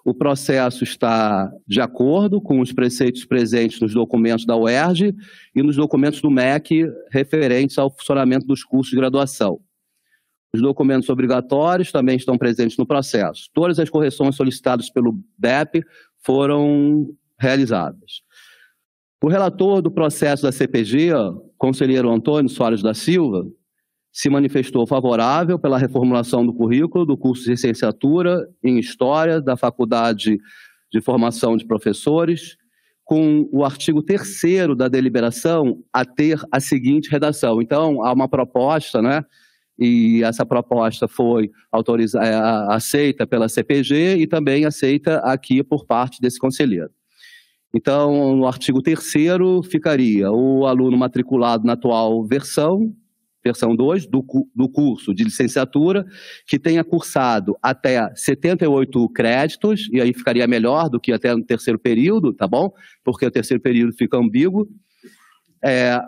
O 0.04 0.14
processo 0.14 0.84
está 0.84 1.50
de 1.66 1.80
acordo 1.80 2.40
com 2.40 2.60
os 2.60 2.72
preceitos 2.72 3.24
presentes 3.24 3.80
nos 3.80 3.92
documentos 3.92 4.46
da 4.46 4.56
UERJ 4.56 5.12
e 5.54 5.62
nos 5.64 5.74
documentos 5.74 6.20
do 6.20 6.30
MEC 6.30 6.88
referentes 7.10 7.76
ao 7.76 7.90
funcionamento 7.90 8.46
dos 8.46 8.62
cursos 8.62 8.90
de 8.90 8.96
graduação. 8.96 9.60
Os 10.56 10.62
documentos 10.62 11.10
obrigatórios 11.10 11.92
também 11.92 12.16
estão 12.16 12.38
presentes 12.38 12.78
no 12.78 12.86
processo. 12.86 13.50
Todas 13.52 13.78
as 13.78 13.90
correções 13.90 14.34
solicitadas 14.34 14.88
pelo 14.88 15.20
DEP 15.38 15.84
foram 16.24 17.14
realizadas. 17.38 18.22
O 19.22 19.28
relator 19.28 19.82
do 19.82 19.90
processo 19.90 20.44
da 20.44 20.52
CPG, 20.52 21.10
conselheiro 21.58 22.10
Antônio 22.10 22.48
Soares 22.48 22.82
da 22.82 22.94
Silva, 22.94 23.46
se 24.10 24.30
manifestou 24.30 24.86
favorável 24.86 25.58
pela 25.58 25.76
reformulação 25.76 26.46
do 26.46 26.54
currículo 26.54 27.04
do 27.04 27.18
curso 27.18 27.44
de 27.44 27.50
licenciatura 27.50 28.48
em 28.64 28.78
História 28.78 29.42
da 29.42 29.58
Faculdade 29.58 30.38
de 30.90 31.00
Formação 31.02 31.54
de 31.54 31.66
Professores, 31.66 32.56
com 33.04 33.46
o 33.52 33.62
artigo 33.62 34.02
3 34.02 34.74
da 34.74 34.88
deliberação 34.88 35.82
a 35.92 36.02
ter 36.02 36.40
a 36.50 36.60
seguinte 36.60 37.10
redação. 37.10 37.60
Então, 37.60 38.02
há 38.02 38.10
uma 38.10 38.26
proposta, 38.26 39.02
né? 39.02 39.22
E 39.78 40.22
essa 40.22 40.46
proposta 40.46 41.06
foi 41.06 41.50
é, 42.22 42.34
aceita 42.68 43.26
pela 43.26 43.48
CPG 43.48 44.16
e 44.16 44.26
também 44.26 44.64
aceita 44.64 45.18
aqui 45.18 45.62
por 45.62 45.84
parte 45.84 46.20
desse 46.20 46.38
conselheiro. 46.38 46.90
Então, 47.74 48.34
no 48.34 48.46
artigo 48.46 48.80
3 48.80 48.98
ficaria 49.70 50.30
o 50.30 50.66
aluno 50.66 50.96
matriculado 50.96 51.66
na 51.66 51.74
atual 51.74 52.24
versão 52.24 52.94
versão 53.46 53.76
2 53.76 54.06
do, 54.08 54.24
do 54.54 54.68
curso 54.68 55.14
de 55.14 55.22
licenciatura, 55.22 56.04
que 56.46 56.58
tenha 56.58 56.82
cursado 56.82 57.56
até 57.62 58.12
78 58.14 59.08
créditos, 59.10 59.88
e 59.92 60.00
aí 60.00 60.12
ficaria 60.12 60.46
melhor 60.48 60.88
do 60.88 60.98
que 60.98 61.12
até 61.12 61.32
no 61.34 61.44
terceiro 61.44 61.78
período, 61.78 62.32
tá 62.32 62.48
bom? 62.48 62.72
Porque 63.04 63.24
o 63.24 63.30
terceiro 63.30 63.62
período 63.62 63.92
fica 63.92 64.16
ambíguo. 64.16 64.68
É, 65.64 66.00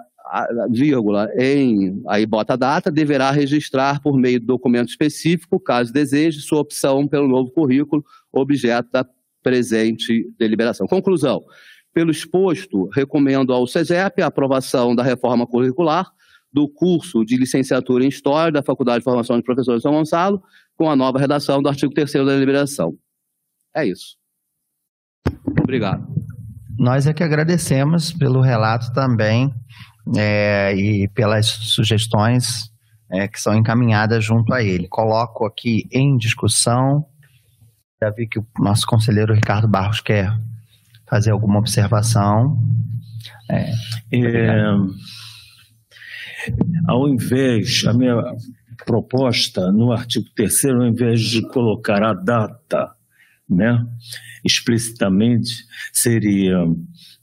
vírgula, 0.71 1.31
em, 1.37 2.03
aí 2.07 2.27
bota 2.27 2.55
a 2.55 2.57
data, 2.57 2.91
deverá 2.91 3.31
registrar 3.31 4.01
por 4.03 4.17
meio 4.17 4.41
do 4.41 4.47
documento 4.47 4.89
específico, 4.89 5.61
caso 5.61 5.93
deseje, 5.93 6.41
sua 6.41 6.61
opção 6.61 7.07
pelo 7.07 7.29
novo 7.29 7.51
currículo, 7.51 8.05
objeto 8.33 8.91
da 8.93 9.07
presente 9.43 10.31
deliberação. 10.39 10.87
Conclusão. 10.87 11.45
Pelo 11.93 12.11
exposto, 12.11 12.89
recomendo 12.93 13.53
ao 13.53 13.67
SEGEP 13.67 14.23
a 14.23 14.27
aprovação 14.27 14.95
da 14.95 15.03
reforma 15.03 15.47
curricular 15.47 16.11
do 16.53 16.69
curso 16.69 17.25
de 17.25 17.37
licenciatura 17.37 18.05
em 18.05 18.09
História 18.09 18.53
da 18.53 18.63
Faculdade 18.63 18.99
de 18.99 19.05
Formação 19.05 19.37
de 19.37 19.43
Professores 19.43 19.81
de 19.81 19.83
São 19.83 19.93
Gonçalo, 19.93 20.43
com 20.77 20.91
a 20.91 20.97
nova 20.97 21.19
redação 21.19 21.63
do 21.63 21.69
artigo 21.69 21.93
3 21.93 22.13
da 22.13 22.25
deliberação. 22.25 22.97
É 23.75 23.87
isso. 23.87 24.17
Obrigado. 25.61 26.07
Nós 26.79 27.07
é 27.07 27.13
que 27.13 27.25
agradecemos 27.25 28.13
pelo 28.13 28.41
relato 28.41 28.93
também 28.93 29.53
é, 30.17 30.75
e 30.75 31.09
pelas 31.09 31.47
sugestões 31.47 32.71
é, 33.11 33.27
que 33.27 33.41
são 33.41 33.55
encaminhadas 33.55 34.25
junto 34.25 34.53
a 34.53 34.63
ele. 34.63 34.89
Coloco 34.89 35.47
aqui 35.47 35.89
em 35.91 36.17
discussão. 36.17 37.07
Já 38.01 38.11
vi 38.11 38.29
que 38.29 38.39
o 38.39 38.47
nosso 38.59 38.87
conselheiro 38.87 39.35
Ricardo 39.35 39.67
Barros 39.67 40.01
quer 40.01 40.33
fazer 41.09 41.31
alguma 41.31 41.59
observação. 41.59 42.59
É, 43.51 43.73
é, 44.13 44.63
ao 46.87 47.09
invés, 47.09 47.85
a 47.87 47.93
minha 47.93 48.17
proposta 48.87 49.73
no 49.73 49.93
artigo 49.93 50.27
3 50.37 50.65
ao 50.67 50.87
invés 50.87 51.21
de 51.21 51.43
colocar 51.49 52.03
a 52.03 52.15
data, 52.15 52.93
né, 53.49 53.85
explicitamente, 54.45 55.65
seria 55.93 56.57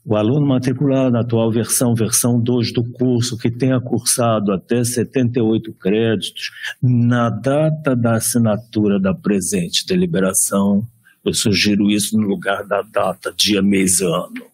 o 0.06 0.15
aluno 0.15 0.45
matriculado 0.45 1.11
na 1.11 1.22
atual 1.22 1.52
versão, 1.52 1.95
versão 1.95 2.40
2 2.40 2.72
do 2.72 2.84
curso, 2.84 3.38
que 3.38 3.49
tenha 3.49 3.82
cursado 3.82 4.52
até 4.52 4.84
78 4.84 5.73
créditos, 5.73 6.52
na 6.82 7.30
data 7.32 7.95
da 7.95 8.14
assinatura 8.14 8.99
da 8.99 9.15
presente 9.15 9.86
deliberação, 9.86 10.88
eu 11.26 11.34
sugiro 11.34 11.90
isso 11.90 12.15
no 12.15 12.27
lugar 12.27 12.64
da 12.68 12.84
data, 12.84 13.34
dia, 13.36 13.64
mês, 13.64 13.99
ano. 13.99 14.45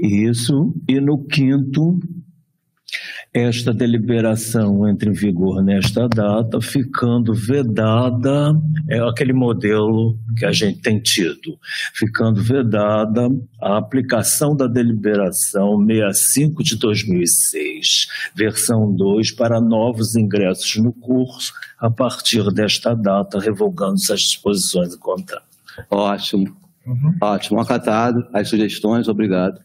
Isso, 0.00 0.74
e 0.88 1.00
no 1.00 1.24
quinto, 1.24 2.00
esta 3.32 3.74
deliberação 3.74 4.88
entra 4.88 5.10
em 5.10 5.12
vigor 5.12 5.62
nesta 5.62 6.08
data, 6.08 6.60
ficando 6.60 7.34
vedada, 7.34 8.52
é 8.88 8.98
aquele 9.00 9.32
modelo 9.32 10.18
que 10.36 10.46
a 10.46 10.52
gente 10.52 10.80
tem 10.80 10.98
tido, 10.98 11.58
ficando 11.94 12.42
vedada 12.42 13.28
a 13.60 13.76
aplicação 13.76 14.56
da 14.56 14.66
deliberação 14.66 15.84
65 15.84 16.62
de 16.62 16.78
2006, 16.78 18.06
versão 18.34 18.92
2, 18.94 19.32
para 19.32 19.60
novos 19.60 20.16
ingressos 20.16 20.76
no 20.76 20.92
curso, 20.92 21.52
a 21.78 21.90
partir 21.90 22.50
desta 22.52 22.94
data, 22.94 23.38
revogando-se 23.38 24.12
as 24.12 24.20
disposições 24.20 24.90
do 24.90 24.98
contrato. 24.98 25.44
Ótimo. 25.90 26.56
Uhum. 26.86 27.14
Ótimo, 27.20 27.60
acatado. 27.60 28.26
As 28.32 28.48
sugestões, 28.48 29.08
obrigado. 29.08 29.60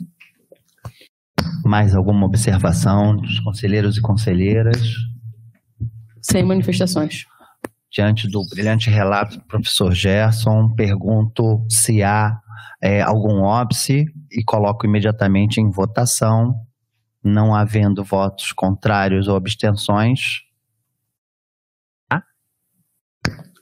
Mais 1.64 1.96
alguma 1.96 2.26
observação 2.26 3.16
dos 3.16 3.40
conselheiros 3.40 3.98
e 3.98 4.02
conselheiras? 4.02 4.82
Sem 6.22 6.44
manifestações. 6.44 7.26
Diante 7.92 8.28
do 8.28 8.44
brilhante 8.50 8.90
relato 8.90 9.38
do 9.38 9.46
professor 9.46 9.94
Gerson, 9.94 10.70
pergunto 10.76 11.66
se 11.70 12.02
há 12.02 12.40
é, 12.82 13.02
algum 13.02 13.42
óbice 13.42 14.06
e 14.32 14.44
coloco 14.44 14.86
imediatamente 14.86 15.62
em 15.62 15.70
votação. 15.70 16.56
Não 17.24 17.56
havendo 17.56 18.04
votos 18.04 18.52
contrários 18.52 19.30
ou 19.30 19.38
abstenções. 19.38 20.42
Ah? 22.10 22.22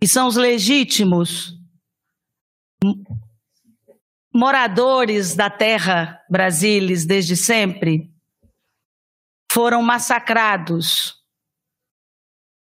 que 0.00 0.08
são 0.08 0.26
os 0.26 0.36
legítimos 0.36 1.54
moradores 4.32 5.34
da 5.34 5.50
terra 5.50 6.18
Brasilis 6.30 7.04
desde 7.04 7.36
sempre, 7.36 8.10
foram 9.52 9.82
massacrados, 9.82 11.16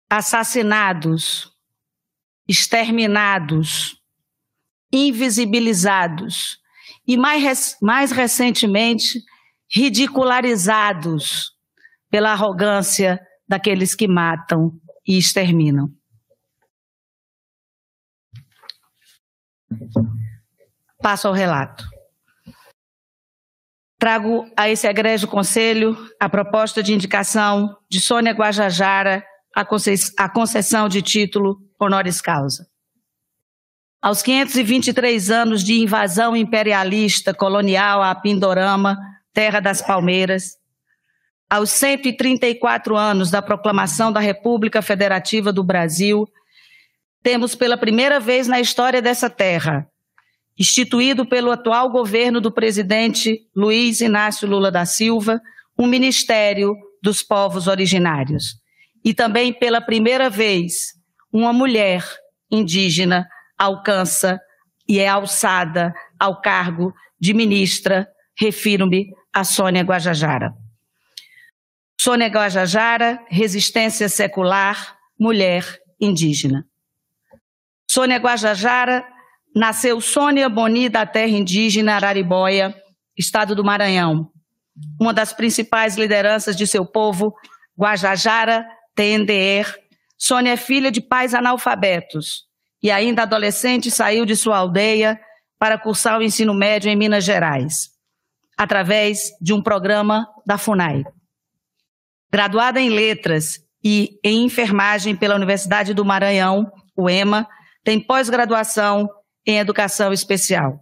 assassinados, 0.07 1.51
exterminados, 2.47 3.99
invisibilizados. 4.91 6.59
E 7.07 7.17
mais, 7.17 7.75
mais 7.81 8.11
recentemente 8.11 9.23
ridicularizados 9.73 11.51
pela 12.09 12.31
arrogância 12.31 13.19
daqueles 13.47 13.95
que 13.95 14.07
matam 14.07 14.71
e 15.07 15.17
exterminam. 15.17 15.89
Passo 21.01 21.27
ao 21.27 21.33
relato. 21.33 21.83
Trago 23.97 24.45
a 24.55 24.69
esse 24.69 24.87
egrégio 24.87 25.27
conselho 25.27 25.97
a 26.19 26.29
proposta 26.29 26.83
de 26.83 26.93
indicação 26.93 27.75
de 27.89 27.99
Sônia 27.99 28.33
Guajajara 28.33 29.25
à 29.55 30.29
concessão 30.29 30.87
de 30.87 31.01
título 31.01 31.57
honoris 31.79 32.21
causa. 32.21 32.67
Aos 34.01 34.21
523 34.21 35.31
anos 35.31 35.63
de 35.63 35.81
invasão 35.81 36.35
imperialista 36.35 37.33
colonial 37.33 38.03
a 38.03 38.13
Pindorama, 38.13 38.97
terra 39.33 39.59
das 39.59 39.81
palmeiras, 39.81 40.57
aos 41.49 41.69
134 41.71 42.95
anos 42.95 43.29
da 43.29 43.41
proclamação 43.41 44.11
da 44.11 44.19
República 44.19 44.81
Federativa 44.81 45.51
do 45.51 45.63
Brasil, 45.63 46.27
temos 47.21 47.55
pela 47.55 47.77
primeira 47.77 48.19
vez 48.19 48.47
na 48.47 48.59
história 48.59 49.01
dessa 49.01 49.29
terra, 49.29 49.87
instituído 50.57 51.25
pelo 51.25 51.51
atual 51.51 51.89
governo 51.89 52.41
do 52.41 52.51
presidente 52.51 53.39
Luiz 53.55 54.01
Inácio 54.01 54.47
Lula 54.47 54.71
da 54.71 54.85
Silva, 54.85 55.41
um 55.77 55.87
Ministério 55.87 56.75
dos 57.01 57.23
Povos 57.23 57.67
Originários. 57.67 58.55
E 59.03 59.13
também 59.13 59.53
pela 59.53 59.81
primeira 59.81 60.29
vez, 60.29 60.93
uma 61.31 61.51
mulher 61.51 62.03
indígena 62.51 63.27
alcança 63.57 64.39
e 64.87 64.99
é 64.99 65.07
alçada 65.07 65.93
ao 66.19 66.41
cargo 66.41 66.93
de 67.19 67.33
ministra, 67.33 68.07
refiro-me 68.37 69.07
a 69.33 69.43
Sônia 69.43 69.83
Guajajara. 69.83 70.53
Sônia 71.99 72.27
Guajajara, 72.27 73.19
resistência 73.29 74.07
secular, 74.09 74.97
mulher 75.19 75.79
indígena. 75.99 76.65
Sônia 77.89 78.17
Guajajara 78.17 79.05
nasceu 79.55 80.01
Sônia 80.01 80.49
Boni 80.49 80.89
da 80.89 81.05
terra 81.05 81.29
indígena 81.29 81.95
Araribóia, 81.95 82.75
estado 83.17 83.55
do 83.55 83.63
Maranhão. 83.63 84.29
Uma 84.99 85.13
das 85.13 85.31
principais 85.31 85.95
lideranças 85.95 86.55
de 86.55 86.65
seu 86.65 86.85
povo, 86.85 87.33
Guajajara 87.79 88.67
Tendeer. 88.95 89.79
Sônia 90.17 90.53
é 90.53 90.57
filha 90.57 90.91
de 90.91 91.01
pais 91.01 91.33
analfabetos 91.33 92.43
e 92.81 92.91
ainda 92.91 93.23
adolescente 93.23 93.89
saiu 93.89 94.25
de 94.25 94.35
sua 94.35 94.57
aldeia 94.57 95.19
para 95.57 95.77
cursar 95.77 96.19
o 96.19 96.23
ensino 96.23 96.53
médio 96.53 96.89
em 96.89 96.95
Minas 96.95 97.23
Gerais, 97.23 97.92
através 98.57 99.31
de 99.41 99.53
um 99.53 99.61
programa 99.61 100.27
da 100.45 100.57
FUNAI. 100.57 101.03
Graduada 102.31 102.79
em 102.79 102.89
Letras 102.89 103.59
e 103.83 104.19
em 104.23 104.45
Enfermagem 104.45 105.15
pela 105.15 105.35
Universidade 105.35 105.93
do 105.93 106.05
Maranhão, 106.05 106.71
UEMA, 106.97 107.47
tem 107.83 107.99
pós-graduação 107.99 109.09
em 109.45 109.59
Educação 109.59 110.13
Especial. 110.13 110.79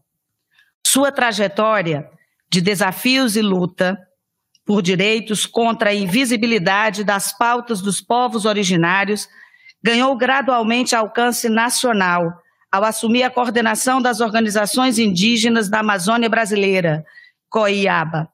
Sua 0.86 1.12
trajetória 1.12 2.08
de 2.50 2.62
desafios 2.62 3.36
e 3.36 3.42
luta 3.42 3.98
por 4.66 4.82
direitos 4.82 5.46
contra 5.46 5.90
a 5.90 5.94
invisibilidade 5.94 7.04
das 7.04 7.36
pautas 7.36 7.82
dos 7.82 8.00
povos 8.00 8.46
originários 8.46 9.28
ganhou 9.84 10.16
gradualmente 10.16 10.96
alcance 10.96 11.50
nacional 11.50 12.32
ao 12.72 12.84
assumir 12.84 13.24
a 13.24 13.30
coordenação 13.30 14.02
das 14.02 14.22
organizações 14.22 14.98
indígenas 14.98 15.70
da 15.70 15.80
Amazônia 15.80 16.30
Brasileira, 16.30 17.04
COIABA, 17.52 18.30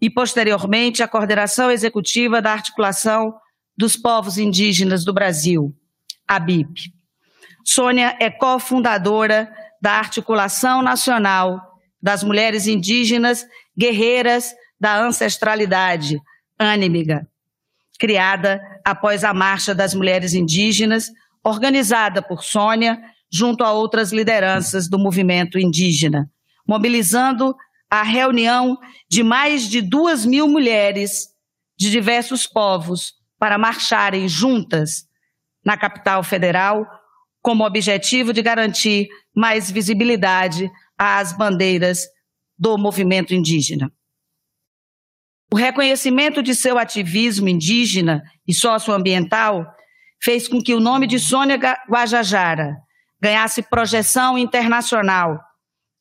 e, 0.00 0.10
posteriormente, 0.10 1.02
a 1.02 1.08
coordenação 1.08 1.70
executiva 1.70 2.42
da 2.42 2.52
Articulação 2.52 3.34
dos 3.76 3.96
Povos 3.96 4.38
Indígenas 4.38 5.04
do 5.04 5.12
Brasil, 5.12 5.72
ABIP. 6.26 6.92
Sônia 7.64 8.16
é 8.20 8.30
cofundadora 8.30 9.52
da 9.80 9.92
Articulação 9.92 10.82
Nacional 10.82 11.60
das 12.02 12.24
Mulheres 12.24 12.66
Indígenas 12.66 13.46
Guerreiras 13.76 14.52
da 14.80 14.98
Ancestralidade, 14.98 16.18
ANIMIGA, 16.58 17.26
criada 17.98 18.60
após 18.84 19.24
a 19.24 19.32
Marcha 19.32 19.74
das 19.74 19.94
Mulheres 19.94 20.34
Indígenas, 20.34 21.10
organizada 21.42 22.22
por 22.22 22.42
Sônia, 22.42 23.00
junto 23.30 23.64
a 23.64 23.72
outras 23.72 24.12
lideranças 24.12 24.88
do 24.88 24.98
movimento 24.98 25.58
indígena, 25.58 26.30
mobilizando 26.66 27.54
a 27.90 28.02
reunião 28.02 28.78
de 29.08 29.22
mais 29.22 29.68
de 29.68 29.80
duas 29.80 30.24
mil 30.24 30.48
mulheres 30.48 31.28
de 31.78 31.90
diversos 31.90 32.46
povos 32.46 33.14
para 33.38 33.58
marcharem 33.58 34.28
juntas 34.28 35.06
na 35.64 35.76
capital 35.76 36.22
federal, 36.22 36.86
como 37.42 37.64
objetivo 37.64 38.32
de 38.32 38.42
garantir 38.42 39.08
mais 39.34 39.70
visibilidade 39.70 40.70
às 40.98 41.36
bandeiras 41.36 42.06
do 42.58 42.78
movimento 42.78 43.34
indígena. 43.34 43.92
O 45.52 45.56
reconhecimento 45.56 46.42
de 46.42 46.54
seu 46.54 46.78
ativismo 46.78 47.48
indígena 47.48 48.22
e 48.46 48.54
socioambiental 48.54 49.64
fez 50.22 50.48
com 50.48 50.60
que 50.60 50.74
o 50.74 50.80
nome 50.80 51.06
de 51.06 51.18
Sônia 51.18 51.58
Guajajara 51.88 52.76
ganhasse 53.20 53.62
projeção 53.62 54.36
internacional 54.38 55.38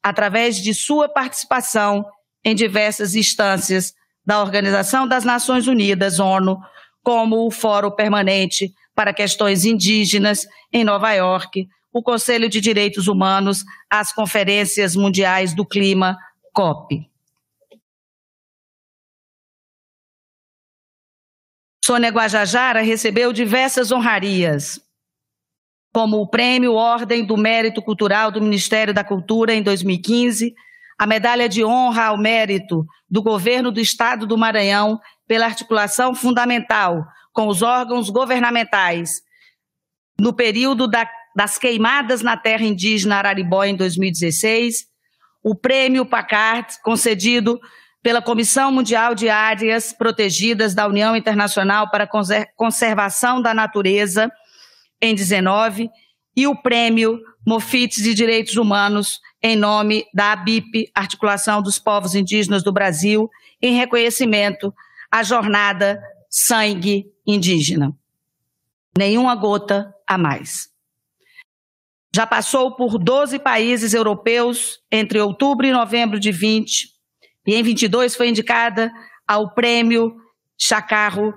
através 0.03 0.57
de 0.57 0.73
sua 0.73 1.07
participação 1.07 2.05
em 2.43 2.53
diversas 2.53 3.15
instâncias 3.15 3.93
da 4.25 4.41
Organização 4.41 5.07
das 5.07 5.23
Nações 5.23 5.67
Unidas, 5.67 6.19
ONU, 6.19 6.59
como 7.01 7.47
o 7.47 7.51
Fórum 7.51 7.91
Permanente 7.91 8.73
para 8.93 9.13
Questões 9.13 9.65
Indígenas 9.65 10.45
em 10.71 10.83
Nova 10.83 11.11
York, 11.13 11.67
o 11.91 12.01
Conselho 12.01 12.49
de 12.49 12.59
Direitos 12.59 13.07
Humanos, 13.07 13.63
as 13.89 14.11
Conferências 14.11 14.95
Mundiais 14.95 15.53
do 15.53 15.65
Clima, 15.65 16.17
COP. 16.53 17.09
Sônia 21.85 22.09
Guajajara 22.09 22.81
recebeu 22.81 23.33
diversas 23.33 23.91
honrarias, 23.91 24.79
como 25.93 26.17
o 26.17 26.27
Prêmio 26.27 26.73
Ordem 26.73 27.23
do 27.23 27.37
Mérito 27.37 27.81
Cultural 27.81 28.31
do 28.31 28.41
Ministério 28.41 28.93
da 28.93 29.03
Cultura 29.03 29.53
em 29.53 29.61
2015, 29.61 30.53
a 30.97 31.05
Medalha 31.05 31.47
de 31.47 31.63
Honra 31.63 32.05
ao 32.05 32.17
Mérito 32.17 32.83
do 33.07 33.21
Governo 33.21 33.71
do 33.71 33.79
Estado 33.79 34.25
do 34.25 34.37
Maranhão 34.37 34.99
pela 35.27 35.45
articulação 35.45 36.15
fundamental 36.15 37.05
com 37.31 37.47
os 37.47 37.61
órgãos 37.61 38.09
governamentais 38.09 39.21
no 40.19 40.33
período 40.33 40.87
da, 40.87 41.07
das 41.35 41.57
queimadas 41.57 42.21
na 42.21 42.37
terra 42.37 42.63
indígena 42.63 43.17
Araribó 43.17 43.63
em 43.63 43.75
2016, 43.75 44.85
o 45.43 45.55
Prêmio 45.55 46.05
PACART, 46.05 46.81
concedido 46.83 47.59
pela 48.01 48.21
Comissão 48.21 48.71
Mundial 48.71 49.13
de 49.13 49.29
Áreas 49.29 49.93
Protegidas 49.93 50.73
da 50.73 50.87
União 50.87 51.15
Internacional 51.15 51.89
para 51.89 52.05
a 52.05 52.45
Conservação 52.55 53.41
da 53.41 53.53
Natureza, 53.53 54.31
em 55.03 55.13
19, 55.13 55.89
e 56.35 56.47
o 56.47 56.55
prêmio 56.55 57.19
Mofites 57.45 58.01
de 58.01 58.13
Direitos 58.13 58.55
Humanos 58.55 59.19
em 59.43 59.57
nome 59.57 60.05
da 60.13 60.31
ABIP, 60.31 60.89
Articulação 60.95 61.61
dos 61.61 61.77
Povos 61.77 62.15
Indígenas 62.15 62.63
do 62.63 62.71
Brasil, 62.71 63.29
em 63.61 63.75
reconhecimento 63.75 64.73
à 65.11 65.21
jornada 65.21 66.01
Sangue 66.29 67.05
Indígena. 67.27 67.93
Nenhuma 68.97 69.35
gota 69.35 69.93
a 70.07 70.17
mais. 70.17 70.69
Já 72.15 72.25
passou 72.25 72.75
por 72.75 72.97
12 72.97 73.39
países 73.39 73.93
europeus 73.93 74.79
entre 74.89 75.19
outubro 75.19 75.65
e 75.65 75.73
novembro 75.73 76.17
de 76.17 76.31
20, 76.31 76.87
e 77.45 77.55
em 77.55 77.61
22 77.61 78.15
foi 78.15 78.29
indicada 78.29 78.89
ao 79.27 79.53
Prêmio 79.53 80.15
Chacarro 80.57 81.33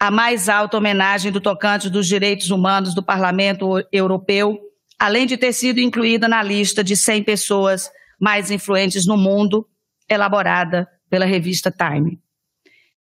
a 0.00 0.10
mais 0.10 0.48
alta 0.48 0.78
homenagem 0.78 1.30
do 1.30 1.42
tocante 1.42 1.90
dos 1.90 2.06
direitos 2.06 2.50
humanos 2.50 2.94
do 2.94 3.02
Parlamento 3.02 3.86
Europeu, 3.92 4.58
além 4.98 5.26
de 5.26 5.36
ter 5.36 5.52
sido 5.52 5.78
incluída 5.78 6.26
na 6.26 6.42
lista 6.42 6.82
de 6.82 6.96
100 6.96 7.22
pessoas 7.22 7.90
mais 8.18 8.50
influentes 8.50 9.06
no 9.06 9.18
mundo, 9.18 9.68
elaborada 10.08 10.88
pela 11.10 11.26
revista 11.26 11.70
Time. 11.70 12.18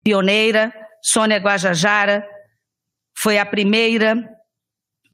Pioneira, 0.04 0.74
Sônia 1.00 1.38
Guajajara 1.38 2.28
foi 3.16 3.38
a 3.38 3.46
primeira 3.46 4.18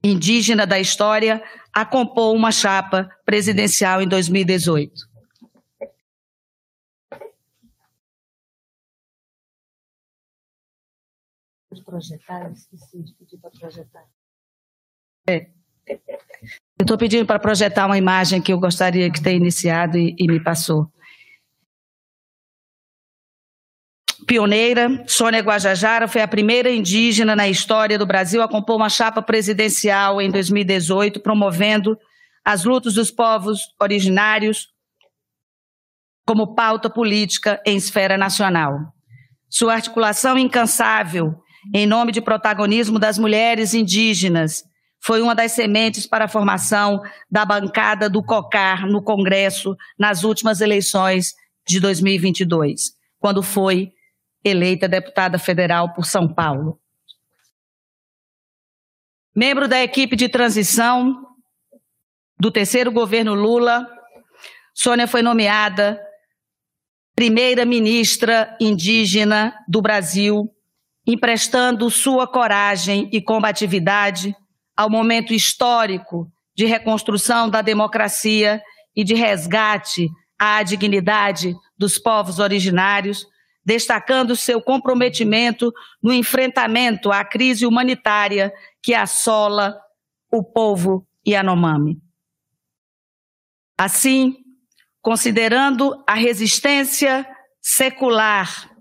indígena 0.01 0.65
da 0.65 0.79
história 0.79 1.43
a 1.73 1.83
compor 1.83 2.33
uma 2.33 2.51
chapa 2.51 3.09
presidencial 3.25 4.01
em 4.01 4.07
2018. 4.07 5.12
Projetar, 11.83 12.45
eu 12.45 12.53
esqueci 12.53 13.03
de 13.03 13.13
pedir 13.13 13.37
para 13.37 13.51
projetar. 13.51 14.05
É. 15.27 15.49
Eu 15.87 16.83
estou 16.83 16.97
pedindo 16.97 17.25
para 17.25 17.39
projetar 17.39 17.85
uma 17.85 17.97
imagem 17.97 18.41
que 18.41 18.51
eu 18.51 18.59
gostaria 18.59 19.11
que 19.11 19.21
tenha 19.21 19.37
iniciado 19.37 19.97
e, 19.97 20.15
e 20.17 20.27
me 20.27 20.41
passou. 20.41 20.91
Pioneira, 24.25 25.03
Sônia 25.05 25.41
Guajajara 25.41 26.07
foi 26.07 26.21
a 26.21 26.27
primeira 26.27 26.69
indígena 26.71 27.35
na 27.35 27.47
história 27.47 27.97
do 27.97 28.05
Brasil 28.05 28.41
a 28.41 28.47
compor 28.47 28.77
uma 28.77 28.89
chapa 28.89 29.21
presidencial 29.21 30.21
em 30.21 30.31
2018, 30.31 31.19
promovendo 31.19 31.97
as 32.43 32.63
lutas 32.63 32.93
dos 32.93 33.11
povos 33.11 33.59
originários 33.81 34.69
como 36.25 36.55
pauta 36.55 36.89
política 36.89 37.61
em 37.65 37.75
esfera 37.75 38.17
nacional. 38.17 38.79
Sua 39.49 39.73
articulação 39.73 40.37
incansável 40.37 41.42
em 41.73 41.85
nome 41.85 42.11
de 42.11 42.21
protagonismo 42.21 42.97
das 42.97 43.19
mulheres 43.19 43.73
indígenas. 43.73 44.63
Foi 44.99 45.21
uma 45.21 45.35
das 45.35 45.51
sementes 45.51 46.07
para 46.07 46.25
a 46.25 46.29
formação 46.29 47.01
da 47.29 47.45
bancada 47.45 48.09
do 48.09 48.23
COCAR 48.23 48.87
no 48.87 49.03
Congresso 49.03 49.75
nas 49.99 50.23
últimas 50.23 50.61
eleições 50.61 51.33
de 51.67 51.79
2022, 51.79 52.93
quando 53.19 53.43
foi 53.43 53.91
eleita 54.43 54.87
deputada 54.87 55.37
federal 55.37 55.93
por 55.93 56.05
São 56.05 56.33
Paulo. 56.33 56.79
Membro 59.35 59.67
da 59.67 59.81
equipe 59.81 60.15
de 60.15 60.29
transição 60.29 61.25
do 62.39 62.51
terceiro 62.51 62.91
governo 62.91 63.33
Lula, 63.33 63.87
Sônia 64.73 65.07
foi 65.07 65.21
nomeada 65.21 65.99
primeira 67.15 67.65
ministra 67.65 68.55
indígena 68.59 69.55
do 69.67 69.81
Brasil, 69.81 70.49
emprestando 71.05 71.89
sua 71.89 72.25
coragem 72.25 73.09
e 73.11 73.21
combatividade 73.21 74.35
ao 74.75 74.89
momento 74.89 75.33
histórico 75.33 76.31
de 76.55 76.65
reconstrução 76.65 77.49
da 77.49 77.61
democracia 77.61 78.61
e 78.95 79.03
de 79.03 79.13
resgate 79.13 80.07
à 80.39 80.63
dignidade 80.63 81.55
dos 81.77 81.97
povos 81.97 82.39
originários, 82.39 83.25
destacando 83.65 84.35
seu 84.35 84.61
comprometimento 84.61 85.71
no 86.01 86.13
enfrentamento 86.13 87.11
à 87.11 87.23
crise 87.23 87.65
humanitária 87.65 88.53
que 88.81 88.93
assola 88.93 89.77
o 90.31 90.43
povo 90.43 91.07
Yanomami. 91.27 92.01
Assim, 93.77 94.37
considerando 95.01 96.03
a 96.07 96.13
resistência 96.13 97.27
secular 97.61 98.72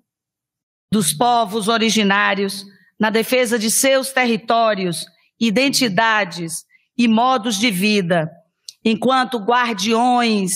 dos 0.93 1.15
povos 1.15 1.69
originários 1.69 2.67
na 3.01 3.09
defesa 3.09 3.59
de 3.59 3.71
seus 3.71 4.13
territórios, 4.13 5.07
identidades 5.41 6.67
e 6.99 7.09
modos 7.09 7.59
de 7.59 7.71
vida, 7.71 8.31
enquanto 8.85 9.39
guardiões 9.39 10.53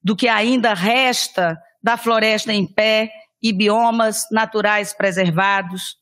do 0.00 0.14
que 0.14 0.28
ainda 0.28 0.74
resta 0.74 1.58
da 1.82 1.96
floresta 1.96 2.52
em 2.52 2.72
pé 2.72 3.10
e 3.42 3.52
biomas 3.52 4.22
naturais 4.30 4.94
preservados, 4.94 5.96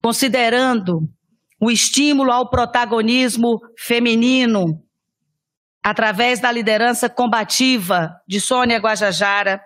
considerando 0.00 1.00
o 1.60 1.72
estímulo 1.72 2.30
ao 2.30 2.48
protagonismo 2.50 3.58
feminino 3.76 4.80
através 5.82 6.38
da 6.38 6.52
liderança 6.52 7.08
combativa 7.08 8.14
de 8.28 8.40
Sônia 8.40 8.78
Guajajara, 8.78 9.60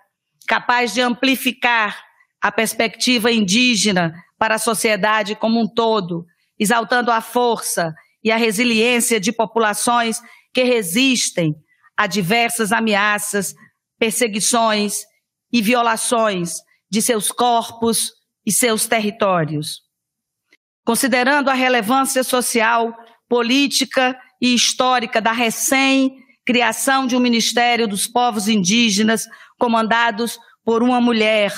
capaz 0.47 0.95
de 0.95 1.03
amplificar 1.03 2.06
a 2.41 2.53
perspectiva 2.53 3.31
indígena 3.31 4.13
para 4.39 4.57
a 4.57 4.59
sociedade 4.59 5.35
como 5.35 5.61
um 5.61 5.67
todo, 5.67 6.25
exaltando 6.59 7.11
a 7.11 7.21
força 7.21 7.95
e 8.23 8.31
a 8.31 8.37
resiliência 8.37 9.21
de 9.21 9.33
populações 9.33 10.21
que 10.53 10.63
resistem 10.63 11.55
a 11.97 12.07
diversas 12.07 12.73
ameaças, 12.73 13.55
perseguições 13.99 14.95
e 15.53 15.63
violações 15.63 16.57
de 16.91 17.01
seus 17.01 17.31
corpos 17.31 18.11
e 18.45 18.53
seus 18.53 18.87
territórios. 18.87 19.81
Considerando 20.85 21.51
a 21.51 21.55
relevância 21.55 22.23
social, 22.23 22.95
política 23.29 24.17
e 24.41 24.55
histórica 24.55 25.21
da 25.21 25.33
recém-criação 25.33 27.07
de 27.07 27.17
um 27.17 27.21
Ministério 27.21 27.89
dos 27.89 28.07
Povos 28.07 28.47
Indígenas, 28.49 29.25
comandados 29.59 30.39
por 30.65 30.83
uma 30.83 31.01
mulher, 31.01 31.53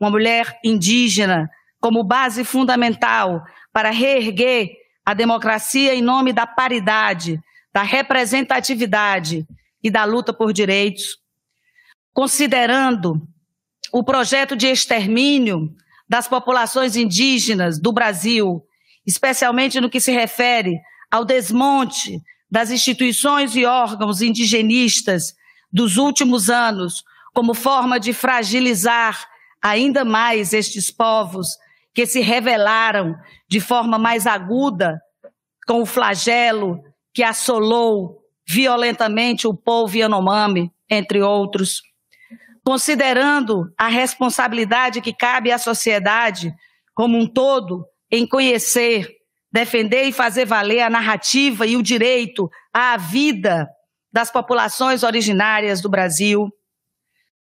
uma 0.00 0.10
mulher 0.10 0.58
indígena, 0.64 1.50
como 1.78 2.02
base 2.02 2.42
fundamental 2.42 3.42
para 3.72 3.90
reerguer 3.90 4.70
a 5.04 5.12
democracia 5.12 5.94
em 5.94 6.02
nome 6.02 6.32
da 6.32 6.46
paridade, 6.46 7.38
da 7.72 7.82
representatividade 7.82 9.46
e 9.82 9.90
da 9.90 10.04
luta 10.04 10.32
por 10.32 10.52
direitos, 10.52 11.18
considerando 12.12 13.20
o 13.92 14.02
projeto 14.02 14.56
de 14.56 14.66
extermínio 14.66 15.74
das 16.08 16.26
populações 16.28 16.96
indígenas 16.96 17.80
do 17.80 17.92
Brasil, 17.92 18.62
especialmente 19.06 19.80
no 19.80 19.90
que 19.90 20.00
se 20.00 20.12
refere 20.12 20.78
ao 21.10 21.24
desmonte 21.24 22.20
das 22.50 22.70
instituições 22.70 23.54
e 23.54 23.64
órgãos 23.64 24.20
indigenistas 24.20 25.34
dos 25.72 25.96
últimos 25.96 26.50
anos, 26.50 27.04
como 27.32 27.54
forma 27.54 28.00
de 28.00 28.12
fragilizar 28.12 29.29
ainda 29.62 30.04
mais 30.04 30.52
estes 30.52 30.90
povos 30.90 31.48
que 31.94 32.06
se 32.06 32.20
revelaram 32.20 33.14
de 33.48 33.60
forma 33.60 33.98
mais 33.98 34.26
aguda 34.26 35.00
com 35.66 35.82
o 35.82 35.86
flagelo 35.86 36.80
que 37.12 37.22
assolou 37.22 38.20
violentamente 38.48 39.46
o 39.46 39.54
povo 39.54 39.96
Yanomami, 39.96 40.70
entre 40.88 41.22
outros. 41.22 41.82
Considerando 42.64 43.72
a 43.78 43.88
responsabilidade 43.88 45.00
que 45.00 45.12
cabe 45.12 45.50
à 45.50 45.58
sociedade 45.58 46.52
como 46.94 47.18
um 47.18 47.26
todo 47.26 47.84
em 48.10 48.26
conhecer, 48.26 49.08
defender 49.52 50.04
e 50.04 50.12
fazer 50.12 50.44
valer 50.44 50.80
a 50.80 50.90
narrativa 50.90 51.66
e 51.66 51.76
o 51.76 51.82
direito 51.82 52.48
à 52.72 52.96
vida 52.96 53.68
das 54.12 54.30
populações 54.30 55.02
originárias 55.02 55.80
do 55.80 55.88
Brasil, 55.88 56.48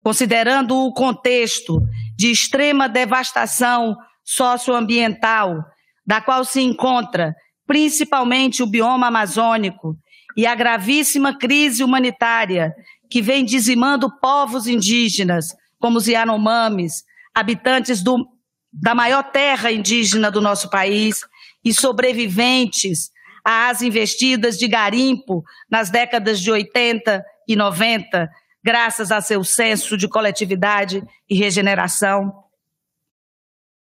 considerando 0.04 0.78
o 0.78 0.94
contexto 0.94 1.82
de 2.16 2.32
extrema 2.32 2.88
devastação 2.88 3.96
socioambiental, 4.24 5.64
da 6.06 6.22
qual 6.22 6.44
se 6.46 6.62
encontra 6.62 7.36
principalmente 7.68 8.62
o 8.62 8.68
bioma 8.68 9.08
amazônico, 9.08 9.98
e 10.36 10.46
a 10.46 10.54
gravíssima 10.54 11.38
crise 11.38 11.84
humanitária 11.84 12.74
que 13.10 13.22
vem 13.22 13.46
dizimando 13.46 14.12
povos 14.20 14.68
indígenas, 14.68 15.48
como 15.80 15.98
os 15.98 16.08
Yanomamis, 16.08 17.04
habitantes 17.34 18.02
do, 18.02 18.28
da 18.72 18.94
maior 18.94 19.24
terra 19.24 19.72
indígena 19.72 20.30
do 20.30 20.42
nosso 20.42 20.70
país 20.70 21.22
e 21.64 21.74
sobreviventes 21.74 23.10
às 23.44 23.82
investidas 23.82 24.58
de 24.58 24.68
garimpo 24.68 25.44
nas 25.70 25.90
décadas 25.90 26.42
de 26.42 26.52
80 26.52 27.24
e 27.48 27.56
90, 27.56 28.30
graças 28.66 29.12
a 29.12 29.22
seu 29.22 29.44
senso 29.44 29.96
de 29.96 30.08
coletividade 30.08 31.04
e 31.30 31.36
regeneração. 31.36 32.34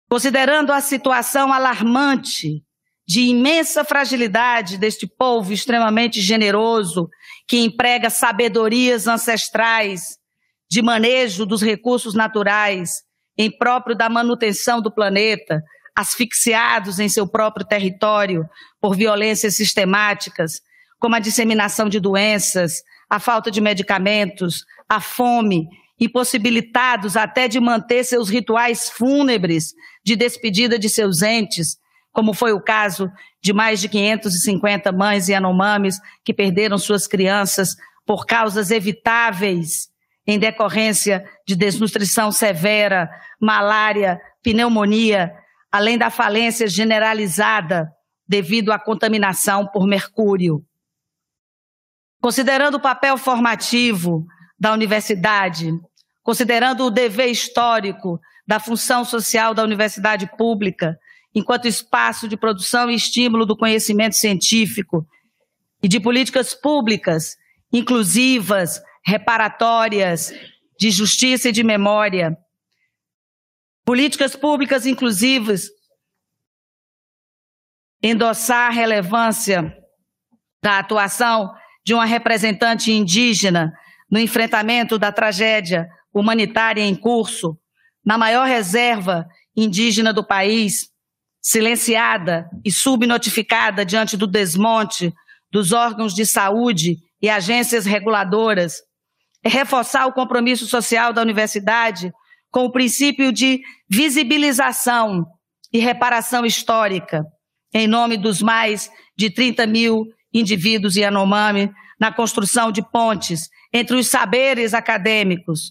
Considerando 0.08 0.72
a 0.72 0.80
situação 0.82 1.52
alarmante 1.52 2.64
de 3.08 3.22
imensa 3.22 3.84
fragilidade 3.84 4.78
deste 4.78 5.08
povo 5.08 5.52
extremamente 5.52 6.22
generoso, 6.22 7.10
que 7.48 7.58
emprega 7.58 8.12
sabedorias 8.12 9.08
ancestrais 9.08 10.20
de 10.70 10.84
manejo 10.84 11.44
dos 11.44 11.64
recursos 11.64 12.14
naturais 12.14 13.02
em 13.36 13.50
próprio 13.50 13.98
da 13.98 14.08
manutenção 14.10 14.80
do 14.80 14.94
planeta, 14.94 15.64
asfixiados 15.96 17.00
em 17.00 17.10
seu 17.10 17.28
próprio 17.28 17.66
território 17.66 18.48
por 18.80 18.96
violências 18.96 19.56
sistemáticas, 19.56 20.62
como 21.00 21.16
a 21.16 21.20
disseminação 21.20 21.90
de 21.90 22.00
doenças, 22.00 22.84
a 23.10 23.20
falta 23.20 23.50
de 23.50 23.62
medicamentos, 23.62 24.66
a 24.88 25.00
fome 25.00 25.68
impossibilitados 26.00 27.18
até 27.18 27.48
de 27.48 27.60
manter 27.60 28.04
seus 28.04 28.30
rituais 28.30 28.90
fúnebres 28.90 29.74
de 30.06 30.16
despedida 30.16 30.78
de 30.78 30.90
seus 30.90 31.22
entes, 31.22 31.78
como 32.12 32.34
foi 32.34 32.54
o 32.54 32.62
caso 32.62 33.12
de 33.42 33.54
mais 33.54 33.80
de 33.80 33.90
550 33.90 34.92
mães 34.92 35.28
e 35.28 35.34
anomames 35.34 36.00
que 36.24 36.34
perderam 36.34 36.78
suas 36.78 37.08
crianças 37.08 37.76
por 38.06 38.26
causas 38.26 38.72
evitáveis 38.72 39.90
em 40.26 40.38
decorrência 40.38 41.26
de 41.48 41.56
desnutrição 41.56 42.32
severa, 42.32 43.10
malária, 43.40 44.20
pneumonia, 44.44 45.32
além 45.72 45.98
da 45.98 46.10
falência 46.10 46.68
generalizada 46.68 47.90
devido 48.28 48.72
à 48.72 48.80
contaminação 48.80 49.66
por 49.66 49.88
mercúrio. 49.88 50.64
Considerando 52.28 52.76
o 52.76 52.80
papel 52.82 53.18
formativo 53.18 54.28
da 54.60 54.74
universidade, 54.74 55.72
considerando 56.22 56.84
o 56.84 56.90
dever 56.90 57.28
histórico 57.28 58.20
da 58.46 58.60
função 58.60 59.06
social 59.06 59.54
da 59.54 59.64
universidade 59.64 60.30
pública, 60.36 61.00
enquanto 61.34 61.70
espaço 61.70 62.28
de 62.28 62.36
produção 62.36 62.92
e 62.92 62.96
estímulo 62.96 63.46
do 63.46 63.56
conhecimento 63.56 64.18
científico 64.18 65.08
e 65.82 65.88
de 65.88 66.02
políticas 66.02 66.54
públicas 66.54 67.38
inclusivas, 67.72 68.82
reparatórias, 69.06 70.34
de 70.78 70.92
justiça 70.92 71.48
e 71.48 71.54
de 71.54 71.64
memória. 71.64 72.38
Políticas 73.86 74.36
públicas 74.36 74.86
inclusivas, 74.86 75.70
endossar 78.04 78.68
a 78.68 78.74
relevância 78.74 79.74
da 80.62 80.80
atuação 80.80 81.56
de 81.88 81.94
uma 81.94 82.04
representante 82.04 82.92
indígena 82.92 83.72
no 84.12 84.20
enfrentamento 84.20 85.00
da 85.00 85.10
tragédia 85.10 85.88
humanitária 86.14 86.82
em 86.82 86.94
curso, 86.94 87.58
na 88.06 88.18
maior 88.18 88.46
reserva 88.46 89.26
indígena 89.56 90.12
do 90.12 90.22
país, 90.22 90.90
silenciada 91.42 92.50
e 92.66 92.70
subnotificada 92.70 93.86
diante 93.86 94.18
do 94.18 94.28
desmonte 94.28 95.14
dos 95.50 95.72
órgãos 95.72 96.14
de 96.14 96.26
saúde 96.26 96.98
e 97.22 97.30
agências 97.30 97.86
reguladoras, 97.86 98.82
é 99.42 99.48
reforçar 99.48 100.08
o 100.08 100.14
compromisso 100.14 100.68
social 100.68 101.14
da 101.14 101.22
universidade 101.22 102.12
com 102.52 102.66
o 102.66 102.72
princípio 102.74 103.32
de 103.32 103.62
visibilização 103.90 105.26
e 105.72 105.80
reparação 105.80 106.46
histórica, 106.46 107.24
em 107.74 107.88
nome 107.88 108.18
dos 108.18 108.42
mais 108.42 108.92
de 109.18 109.30
30 109.30 109.66
mil 109.66 110.06
indivíduos 110.40 110.96
Yanomami, 110.96 111.72
na 112.00 112.12
construção 112.12 112.72
de 112.72 112.82
pontes 112.82 113.50
entre 113.74 113.96
os 113.96 114.08
saberes 114.08 114.74
acadêmicos 114.74 115.70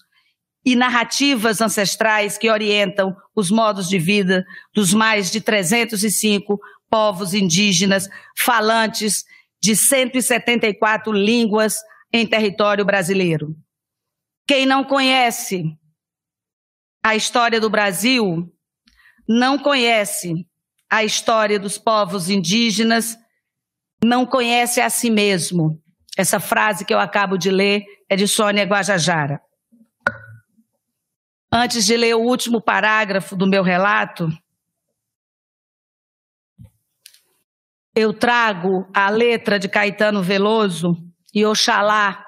e 0.64 0.74
narrativas 0.74 1.60
ancestrais 1.60 2.36
que 2.36 2.50
orientam 2.50 3.16
os 3.34 3.50
modos 3.50 3.88
de 3.88 3.98
vida 3.98 4.44
dos 4.74 4.92
mais 4.92 5.30
de 5.30 5.40
305 5.40 6.58
povos 6.90 7.34
indígenas 7.34 8.08
falantes 8.36 9.24
de 9.62 9.76
174 9.76 11.12
línguas 11.12 11.76
em 12.12 12.26
território 12.26 12.84
brasileiro. 12.84 13.54
Quem 14.46 14.66
não 14.66 14.84
conhece 14.84 15.64
a 17.02 17.14
história 17.14 17.60
do 17.60 17.70
Brasil 17.70 18.52
não 19.28 19.58
conhece 19.58 20.46
a 20.90 21.04
história 21.04 21.58
dos 21.58 21.78
povos 21.78 22.28
indígenas, 22.28 23.16
não 24.04 24.26
conhece 24.26 24.80
a 24.80 24.90
si 24.90 25.10
mesmo. 25.10 25.80
Essa 26.16 26.40
frase 26.40 26.84
que 26.84 26.94
eu 26.94 26.98
acabo 26.98 27.36
de 27.36 27.50
ler 27.50 27.84
é 28.08 28.16
de 28.16 28.26
Sônia 28.26 28.64
Guajajara. 28.64 29.40
Antes 31.52 31.84
de 31.84 31.96
ler 31.96 32.14
o 32.14 32.20
último 32.20 32.60
parágrafo 32.60 33.36
do 33.36 33.46
meu 33.46 33.62
relato, 33.62 34.28
eu 37.94 38.12
trago 38.12 38.86
a 38.94 39.08
letra 39.08 39.58
de 39.58 39.68
Caetano 39.68 40.22
Veloso 40.22 40.96
e 41.34 41.44
Oxalá. 41.46 42.24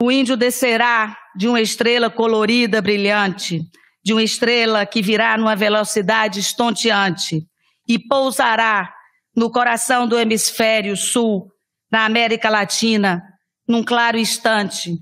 O 0.00 0.10
índio 0.10 0.36
descerá 0.36 1.16
de 1.36 1.46
uma 1.46 1.60
estrela 1.60 2.10
colorida, 2.10 2.80
brilhante, 2.80 3.60
de 4.04 4.12
uma 4.12 4.22
estrela 4.22 4.84
que 4.84 5.02
virá 5.02 5.36
numa 5.36 5.54
velocidade 5.54 6.40
estonteante 6.40 7.46
e 7.88 7.98
pousará 7.98 8.92
no 9.34 9.50
coração 9.50 10.06
do 10.06 10.18
hemisfério 10.18 10.96
sul, 10.96 11.50
na 11.90 12.04
América 12.04 12.48
Latina, 12.48 13.22
num 13.66 13.82
claro 13.82 14.18
instante, 14.18 14.96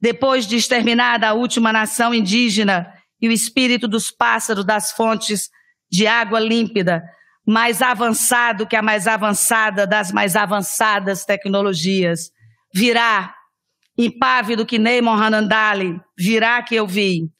depois 0.00 0.46
de 0.46 0.56
exterminada 0.56 1.28
a 1.28 1.32
última 1.32 1.72
nação 1.72 2.14
indígena 2.14 2.92
e 3.20 3.28
o 3.28 3.32
espírito 3.32 3.88
dos 3.88 4.10
pássaros 4.10 4.64
das 4.64 4.92
fontes 4.92 5.48
de 5.90 6.06
água 6.06 6.38
límpida, 6.38 7.02
mais 7.46 7.80
avançado 7.80 8.66
que 8.66 8.76
a 8.76 8.82
mais 8.82 9.06
avançada 9.06 9.86
das 9.86 10.10
mais 10.10 10.36
avançadas 10.36 11.24
tecnologias, 11.24 12.30
virá, 12.74 13.34
impávido 13.96 14.66
que 14.66 14.78
Neymon 14.78 15.14
Hanandali, 15.14 15.98
virá 16.18 16.62
que 16.62 16.74
eu 16.74 16.86
vi, 16.86 17.30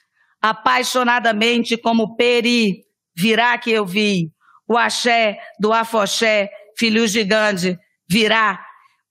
apaixonadamente 0.41 1.77
como 1.77 2.17
Peri, 2.17 2.85
virá 3.15 3.59
que 3.59 3.71
eu 3.71 3.85
vi, 3.85 4.31
o 4.69 4.77
axé 4.77 5.39
do 5.59 5.73
afoxé, 5.73 6.51
filho 6.77 7.07
gigante, 7.07 7.79
virá, 8.09 8.65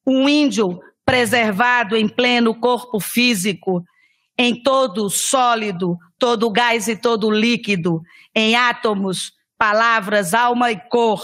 um 0.05 0.27
índio 0.29 0.79
preservado 1.05 1.95
em 1.95 2.07
pleno 2.07 2.59
corpo 2.59 2.99
físico, 2.99 3.83
em 4.37 4.61
todo 4.61 5.09
sólido, 5.09 5.97
todo 6.17 6.49
gás 6.49 6.87
e 6.87 6.95
todo 6.95 7.31
líquido, 7.31 8.01
em 8.33 8.55
átomos, 8.55 9.31
palavras, 9.57 10.33
alma 10.33 10.71
e 10.71 10.79
cor, 10.89 11.21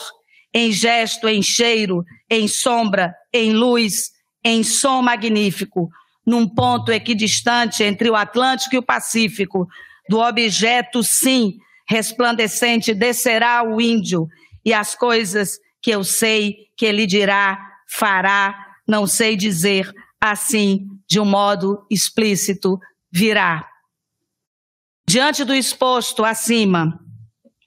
em 0.54 0.72
gesto, 0.72 1.28
em 1.28 1.42
cheiro, 1.42 2.04
em 2.30 2.48
sombra, 2.48 3.14
em 3.34 3.54
luz, 3.54 4.12
em 4.44 4.64
som 4.64 5.02
magnífico, 5.02 5.90
num 6.26 6.48
ponto 6.48 6.92
equidistante 6.92 7.84
entre 7.84 8.10
o 8.10 8.16
Atlântico 8.16 8.76
e 8.76 8.78
o 8.78 8.84
Pacífico, 8.84 9.68
do 10.10 10.20
objeto, 10.20 11.04
sim, 11.04 11.58
resplandecente, 11.92 12.94
descerá 12.94 13.62
o 13.64 13.82
índio, 13.82 14.26
e 14.64 14.74
as 14.74 14.96
coisas 14.96 15.60
que 15.82 15.92
eu 15.92 16.06
sei 16.06 16.56
que 16.78 16.86
ele 16.86 17.06
dirá, 17.06 17.60
fará, 17.86 18.78
não 18.88 19.06
sei 19.06 19.36
dizer 19.36 19.92
assim, 20.20 20.88
de 21.06 21.20
um 21.20 21.26
modo 21.26 21.86
explícito, 21.92 22.80
virá. 23.12 23.68
Diante 25.06 25.44
do 25.44 25.54
exposto 25.54 26.24
acima, 26.24 26.98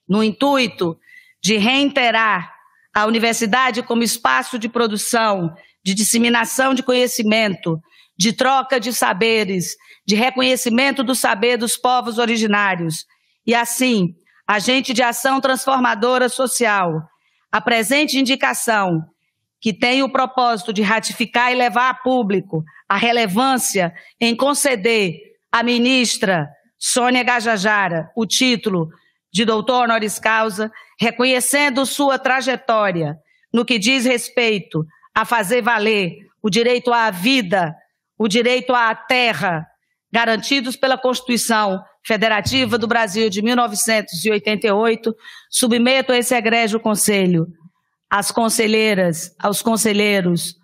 no 0.09 0.25
intuito 0.25 0.99
de 1.43 1.59
reiterar 1.59 2.51
a 2.95 3.05
universidade 3.05 3.83
como 3.83 4.03
espaço 4.03 4.59
de 4.59 4.71
produção, 4.71 5.55
de 5.85 5.93
disseminação 5.93 6.73
de 6.73 6.83
conhecimento, 6.83 7.79
de 8.17 8.33
troca 8.33 8.81
de 8.81 8.91
saberes, 8.91 9.77
de 10.07 10.15
reconhecimento 10.15 11.05
do 11.05 11.15
saber 11.15 11.59
dos 11.59 11.77
povos 11.77 12.17
originários, 12.17 13.05
e 13.47 13.55
assim, 13.55 14.15
agente 14.47 14.93
de 14.93 15.03
ação 15.03 15.41
transformadora 15.41 16.29
social, 16.29 17.03
a 17.51 17.61
presente 17.61 18.19
indicação 18.19 19.05
que 19.61 19.73
tem 19.73 20.03
o 20.03 20.12
propósito 20.12 20.73
de 20.73 20.83
ratificar 20.83 21.51
e 21.53 21.55
levar 21.55 21.89
a 21.89 21.95
público 21.95 22.62
a 22.89 22.97
relevância 22.97 23.95
em 24.21 24.37
conceder 24.37 25.15
à 25.51 25.62
ministra 25.62 26.49
Sônia 26.79 27.23
Gajajara 27.23 28.11
o 28.15 28.27
título 28.27 28.89
de 29.33 29.45
doutor 29.45 29.85
honoris 29.85 30.19
causa, 30.19 30.71
reconhecendo 31.01 31.87
sua 31.87 32.19
trajetória 32.19 33.16
no 33.53 33.65
que 33.65 33.79
diz 33.79 34.05
respeito 34.05 34.85
a 35.15 35.25
fazer 35.25 35.62
valer 35.62 36.19
o 36.43 36.51
direito 36.51 36.93
à 36.93 37.11
vida, 37.11 37.75
o 38.19 38.29
direito 38.29 38.75
à 38.75 38.95
terra, 38.95 39.66
garantidos 40.12 40.77
pela 40.77 40.99
Constituição 40.99 41.83
Federativa 42.07 42.77
do 42.77 42.87
Brasil 42.87 43.31
de 43.31 43.41
1988, 43.41 45.15
submeto 45.51 46.13
a 46.13 46.19
esse 46.19 46.35
egrégio 46.35 46.79
conselho 46.79 47.47
às 48.11 48.31
conselheiras, 48.31 49.35
aos 49.41 49.63
conselheiros 49.63 50.55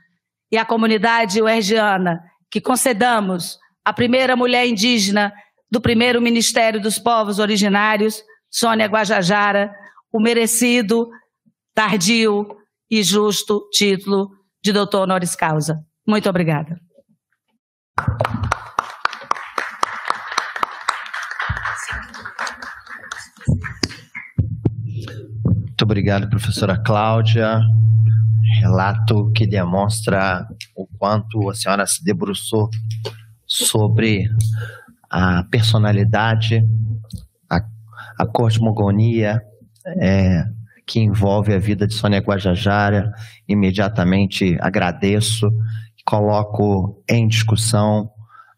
e 0.53 0.59
à 0.59 0.65
comunidade 0.65 1.41
uergiana 1.41 2.21
que 2.51 2.61
concedamos 2.61 3.59
a 3.85 3.93
primeira 3.93 4.37
mulher 4.37 4.67
indígena 4.67 5.33
do 5.71 5.81
primeiro 5.81 6.21
Ministério 6.21 6.81
dos 6.81 6.99
Povos 6.99 7.39
Originários, 7.39 8.23
Sônia 8.51 8.87
Guajajara, 8.87 9.73
o 10.12 10.21
merecido, 10.21 11.09
tardio 11.73 12.47
e 12.91 13.03
justo 13.03 13.69
título 13.73 14.31
de 14.62 14.73
doutor 14.73 15.03
honoris 15.03 15.37
causa. 15.37 15.81
Muito 16.07 16.29
obrigada. 16.29 16.79
Obrigado, 25.91 26.31
professora 26.31 26.79
Cláudia. 26.79 27.61
Relato 28.61 29.33
que 29.33 29.45
demonstra 29.45 30.47
o 30.77 30.87
quanto 30.87 31.51
a 31.51 31.55
senhora 31.55 31.85
se 31.85 32.05
debruçou 32.05 32.71
sobre 33.45 34.31
a 35.11 35.43
personalidade, 35.51 36.65
a, 37.51 37.61
a 38.21 38.25
cosmogonia 38.25 39.43
é, 40.01 40.45
que 40.87 41.01
envolve 41.01 41.53
a 41.53 41.59
vida 41.59 41.89
de 41.89 41.95
Sônia 41.95 42.21
Guajajara. 42.21 43.11
Imediatamente 43.49 44.57
agradeço, 44.61 45.51
coloco 46.07 47.03
em 47.11 47.27
discussão. 47.27 48.09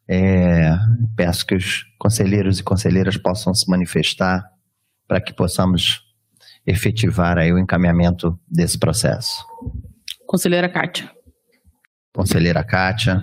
É, 0.07 0.77
peço 1.17 1.47
que 1.47 1.55
os 1.55 1.87
conselheiros 1.99 2.59
e 2.59 2.63
conselheiras 2.63 3.17
possam 3.17 3.55
se 3.55 3.67
manifestar 3.71 4.45
para 5.09 5.19
que 5.19 5.33
possamos 5.33 6.12
efetivar 6.67 7.39
aí 7.39 7.53
o 7.53 7.59
encaminhamento 7.59 8.39
desse 8.49 8.79
processo. 8.79 9.45
Conselheira 10.27 10.69
Kátia. 10.69 11.11
Conselheira 12.15 12.63
Kátia. 12.63 13.23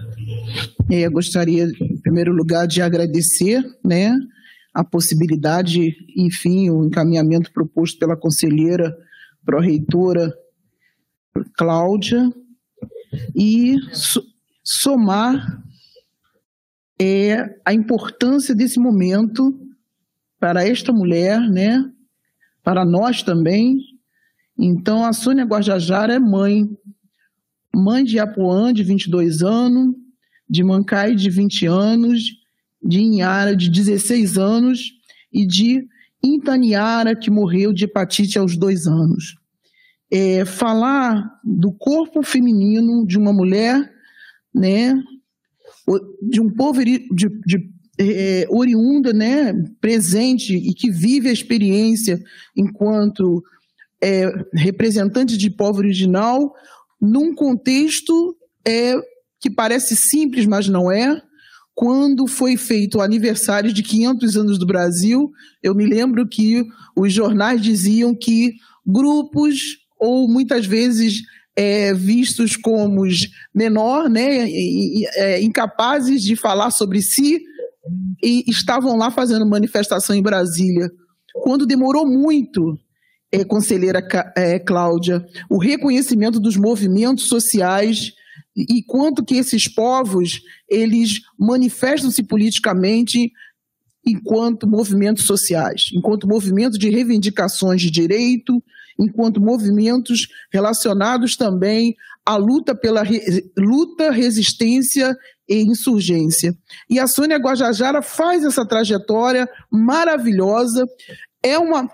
Eu 0.89 1.11
gostaria, 1.11 1.65
em 1.65 2.01
primeiro 2.01 2.33
lugar, 2.33 2.67
de 2.67 2.81
agradecer 2.81 3.63
né, 3.85 4.13
a 4.73 4.83
possibilidade, 4.83 5.95
enfim, 6.17 6.69
o 6.69 6.85
encaminhamento 6.85 7.51
proposto 7.51 7.97
pela 7.99 8.17
conselheira 8.17 8.95
pró-reitora 9.45 10.33
Cláudia 11.55 12.29
e 13.35 13.75
somar 14.63 15.63
é, 16.99 17.55
a 17.65 17.73
importância 17.73 18.53
desse 18.53 18.79
momento 18.79 19.57
para 20.39 20.67
esta 20.67 20.91
mulher, 20.91 21.39
né, 21.39 21.83
para 22.63 22.85
nós 22.85 23.23
também. 23.23 23.77
Então, 24.57 25.05
a 25.05 25.13
Sônia 25.13 25.45
Guajajara 25.45 26.13
é 26.13 26.19
mãe. 26.19 26.69
Mãe 27.73 28.03
de 28.03 28.19
Apuã, 28.19 28.73
de 28.73 28.83
22 28.83 29.41
anos, 29.41 29.95
de 30.49 30.63
Mancai, 30.63 31.15
de 31.15 31.29
20 31.29 31.65
anos, 31.67 32.23
de 32.83 32.99
Inhara, 32.99 33.55
de 33.55 33.69
16 33.69 34.37
anos, 34.37 34.91
e 35.31 35.45
de 35.45 35.87
Intaniara, 36.23 37.15
que 37.15 37.29
morreu 37.29 37.71
de 37.71 37.85
hepatite 37.85 38.37
aos 38.37 38.57
dois 38.57 38.87
anos. 38.87 39.35
É, 40.11 40.43
falar 40.43 41.23
do 41.43 41.71
corpo 41.71 42.23
feminino 42.23 43.05
de 43.05 43.17
uma 43.17 43.31
mulher, 43.31 43.93
né, 44.53 44.99
de 46.21 46.41
um 46.41 46.49
povo, 46.49 46.83
de, 46.83 47.07
de 47.45 47.71
é, 47.99 48.47
oriunda, 48.49 49.11
né, 49.11 49.53
presente 49.81 50.55
e 50.55 50.73
que 50.73 50.89
vive 50.89 51.27
a 51.27 51.33
experiência 51.33 52.17
enquanto 52.55 53.43
é, 54.01 54.31
representante 54.53 55.37
de 55.37 55.49
povo 55.49 55.79
original, 55.79 56.53
num 57.01 57.35
contexto 57.35 58.35
é, 58.65 58.95
que 59.41 59.49
parece 59.49 59.95
simples, 59.95 60.45
mas 60.45 60.69
não 60.69 60.89
é. 60.89 61.21
Quando 61.75 62.27
foi 62.27 62.57
feito 62.57 62.97
o 62.97 63.01
aniversário 63.01 63.73
de 63.73 63.83
500 63.83 64.37
anos 64.37 64.57
do 64.57 64.65
Brasil, 64.65 65.29
eu 65.61 65.75
me 65.75 65.85
lembro 65.85 66.27
que 66.27 66.65
os 66.95 67.11
jornais 67.13 67.61
diziam 67.61 68.15
que 68.15 68.53
grupos, 68.85 69.77
ou 69.97 70.27
muitas 70.29 70.65
vezes 70.65 71.21
é, 71.55 71.93
vistos 71.93 72.55
como 72.55 73.05
menor, 73.53 74.09
né, 74.09 74.49
é, 74.49 75.41
incapazes 75.41 76.21
de 76.23 76.35
falar 76.35 76.71
sobre 76.71 77.01
si, 77.01 77.41
e 78.23 78.43
estavam 78.47 78.97
lá 78.97 79.09
fazendo 79.11 79.45
manifestação 79.45 80.15
em 80.15 80.21
Brasília. 80.21 80.89
Quando 81.43 81.65
demorou 81.65 82.05
muito, 82.05 82.77
é, 83.31 83.43
conselheira 83.43 84.05
é, 84.35 84.59
Cláudia, 84.59 85.25
o 85.49 85.57
reconhecimento 85.57 86.39
dos 86.39 86.57
movimentos 86.57 87.25
sociais 87.25 88.13
e 88.55 88.83
quanto 88.83 89.23
que 89.23 89.35
esses 89.35 89.67
povos 89.67 90.41
eles 90.67 91.21
manifestam-se 91.37 92.23
politicamente 92.23 93.31
enquanto 94.05 94.67
movimentos 94.67 95.25
sociais, 95.25 95.89
enquanto 95.93 96.27
movimentos 96.27 96.79
de 96.79 96.89
reivindicações 96.89 97.81
de 97.81 97.91
direito, 97.91 98.61
enquanto 98.99 99.39
movimentos 99.39 100.27
relacionados 100.51 101.35
também 101.35 101.95
à 102.25 102.35
luta 102.35 102.75
pela 102.75 103.03
re, 103.03 103.21
luta, 103.57 104.11
resistência 104.11 105.15
e 105.49 105.61
insurgência. 105.63 106.55
E 106.89 106.99
a 106.99 107.07
Sônia 107.07 107.37
Guajajara 107.37 108.01
faz 108.01 108.45
essa 108.45 108.65
trajetória 108.65 109.49
maravilhosa. 109.71 110.85
É 111.41 111.57
uma 111.57 111.89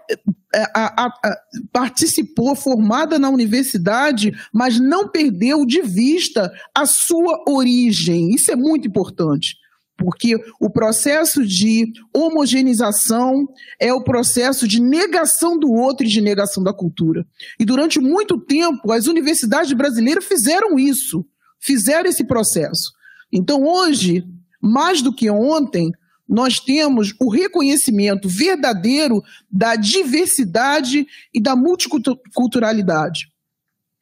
é, 0.54 0.64
a, 0.74 1.06
a, 1.06 1.08
a, 1.08 1.38
participou 1.72 2.56
formada 2.56 3.18
na 3.18 3.30
universidade, 3.30 4.34
mas 4.54 4.80
não 4.80 5.08
perdeu 5.08 5.66
de 5.66 5.82
vista 5.82 6.52
a 6.74 6.86
sua 6.86 7.44
origem. 7.48 8.34
Isso 8.34 8.52
é 8.52 8.56
muito 8.56 8.88
importante 8.88 9.56
porque 9.98 10.36
o 10.60 10.70
processo 10.70 11.46
de 11.46 11.92
homogeneização 12.14 13.48
é 13.80 13.94
o 13.94 14.04
processo 14.04 14.68
de 14.68 14.82
negação 14.82 15.58
do 15.58 15.72
outro 15.72 16.06
e 16.06 16.10
de 16.10 16.22
negação 16.22 16.64
da 16.64 16.74
cultura. 16.74 17.26
E 17.60 17.66
durante 17.66 18.00
muito 18.00 18.38
tempo, 18.38 18.92
as 18.92 19.08
universidades 19.08 19.72
brasileiras 19.74 20.26
fizeram 20.26 20.78
isso, 20.78 21.26
fizeram 21.60 22.10
esse 22.10 22.26
processo. 22.26 22.92
Então, 23.32 23.64
hoje, 23.64 24.24
mais 24.62 25.02
do 25.02 25.14
que 25.14 25.30
ontem, 25.30 25.92
nós 26.28 26.60
temos 26.60 27.14
o 27.20 27.30
reconhecimento 27.30 28.28
verdadeiro 28.28 29.22
da 29.52 29.76
diversidade 29.76 31.06
e 31.34 31.42
da 31.42 31.56
multiculturalidade. 31.56 33.28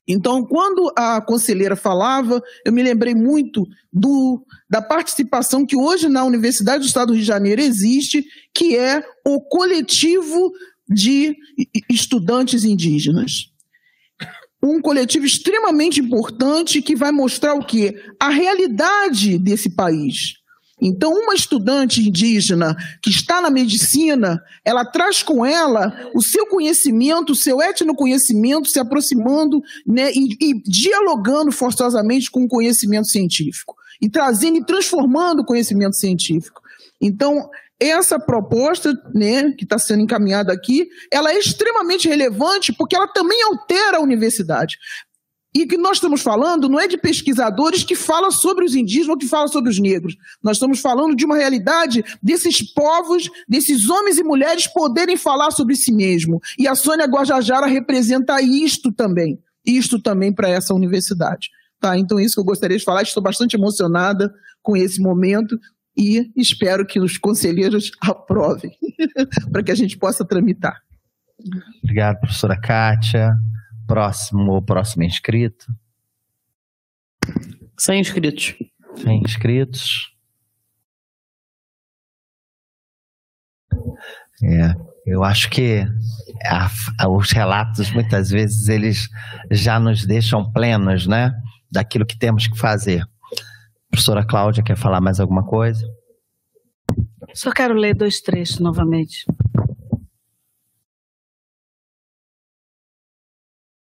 Então, 0.07 0.45
quando 0.45 0.91
a 0.97 1.21
conselheira 1.21 1.75
falava, 1.75 2.41
eu 2.65 2.73
me 2.73 2.83
lembrei 2.83 3.15
muito 3.15 3.65
do, 3.91 4.45
da 4.69 4.81
participação 4.81 5.65
que 5.65 5.77
hoje 5.77 6.09
na 6.09 6.25
Universidade 6.25 6.83
do 6.83 6.87
Estado 6.87 7.07
do 7.07 7.13
Rio 7.13 7.21
de 7.21 7.27
Janeiro 7.27 7.61
existe, 7.61 8.25
que 8.53 8.75
é 8.77 9.03
o 9.25 9.39
coletivo 9.41 10.51
de 10.89 11.35
estudantes 11.89 12.65
indígenas. 12.65 13.52
Um 14.64 14.81
coletivo 14.81 15.26
extremamente 15.26 15.99
importante 15.99 16.81
que 16.81 16.95
vai 16.95 17.11
mostrar 17.11 17.53
o 17.53 17.65
quê? 17.65 18.02
A 18.18 18.30
realidade 18.30 19.38
desse 19.38 19.69
país. 19.69 20.35
Então, 20.81 21.14
uma 21.14 21.34
estudante 21.34 22.02
indígena 22.02 22.76
que 23.02 23.10
está 23.10 23.41
na 23.41 23.49
medicina, 23.49 24.41
ela 24.65 24.84
traz 24.84 25.22
com 25.22 25.45
ela 25.45 26.10
o 26.14 26.22
seu 26.22 26.45
conhecimento, 26.48 27.34
o 27.34 27.35
seu 27.35 27.61
etnoconhecimento, 27.61 28.69
se 28.69 28.80
aproximando 28.80 29.61
né, 29.85 30.11
e, 30.14 30.35
e 30.41 30.61
dialogando 30.64 31.52
forçosamente 31.52 32.31
com 32.31 32.44
o 32.44 32.49
conhecimento 32.49 33.07
científico, 33.07 33.76
e 34.02 34.10
trazendo 34.10 34.57
e 34.57 34.65
transformando 34.65 35.41
o 35.41 35.45
conhecimento 35.45 35.95
científico. 35.95 36.61
Então, 36.99 37.49
essa 37.89 38.19
proposta, 38.19 38.93
né, 39.14 39.51
que 39.51 39.64
está 39.64 39.77
sendo 39.77 40.03
encaminhada 40.03 40.53
aqui, 40.53 40.88
ela 41.11 41.31
é 41.31 41.39
extremamente 41.39 42.07
relevante 42.07 42.73
porque 42.73 42.95
ela 42.95 43.07
também 43.07 43.41
altera 43.43 43.97
a 43.97 44.01
universidade. 44.01 44.77
E 45.55 45.68
que 45.68 45.77
nós 45.77 45.97
estamos 45.97 46.22
falando 46.22 46.68
não 46.68 46.80
é 46.80 46.88
de 46.88 46.97
pesquisadores 46.97 47.84
que 47.84 47.95
falam 47.95 48.31
sobre 48.31 48.65
os 48.65 48.73
indígenas 48.73 49.10
ou 49.10 49.18
que 49.18 49.27
falam 49.27 49.47
sobre 49.47 49.69
os 49.69 49.80
negros. 49.80 50.15
Nós 50.41 50.57
estamos 50.57 50.80
falando 50.80 51.15
de 51.15 51.26
uma 51.26 51.38
realidade 51.38 52.03
desses 52.23 52.64
povos, 52.73 53.30
desses 53.47 53.88
homens 53.88 54.18
e 54.18 54.23
mulheres 54.23 54.65
poderem 54.65 55.15
falar 55.15 55.51
sobre 55.51 55.76
si 55.76 55.91
mesmo. 55.91 56.41
E 56.57 56.68
a 56.68 56.73
Sônia 56.73 57.05
Guajajara 57.05 57.68
representa 57.68 58.41
isto 58.41 58.91
também. 58.91 59.39
Isto 59.64 60.01
também 60.01 60.34
para 60.34 60.49
essa 60.49 60.73
universidade. 60.73 61.49
Tá? 61.80 61.97
Então, 61.97 62.19
isso 62.19 62.35
que 62.35 62.41
eu 62.41 62.45
gostaria 62.45 62.77
de 62.77 62.84
falar. 62.84 63.03
Estou 63.03 63.22
bastante 63.22 63.55
emocionada 63.55 64.34
com 64.61 64.76
esse 64.76 64.99
momento 64.99 65.60
e 65.95 66.31
espero 66.35 66.85
que 66.85 66.99
os 66.99 67.17
conselheiros 67.17 67.91
aprovem 68.01 68.77
para 69.51 69.63
que 69.63 69.71
a 69.71 69.75
gente 69.75 69.97
possa 69.97 70.25
tramitar. 70.25 70.81
Obrigado, 71.83 72.19
professora 72.19 72.59
Kátia. 72.59 73.35
Próximo 73.85 74.53
ou 74.53 74.61
próximo 74.61 75.03
inscrito? 75.03 75.65
Sem 77.77 77.99
inscritos. 77.99 78.55
Sem 78.95 79.21
inscritos. 79.21 80.13
É, 84.41 84.73
eu 85.05 85.23
acho 85.23 85.49
que 85.49 85.85
a, 86.45 86.69
a, 86.99 87.09
os 87.09 87.31
relatos 87.31 87.91
muitas 87.91 88.29
vezes 88.29 88.67
eles 88.67 89.09
já 89.51 89.79
nos 89.79 90.05
deixam 90.05 90.51
plenos, 90.51 91.07
né, 91.07 91.31
daquilo 91.71 92.05
que 92.05 92.17
temos 92.17 92.47
que 92.47 92.57
fazer. 92.57 93.05
Professora 93.93 94.25
Cláudia 94.25 94.63
quer 94.63 94.75
falar 94.75 94.99
mais 94.99 95.19
alguma 95.19 95.45
coisa? 95.45 95.87
Só 97.35 97.51
quero 97.51 97.75
ler 97.75 97.93
dois 97.93 98.19
trechos 98.19 98.57
novamente. 98.57 99.23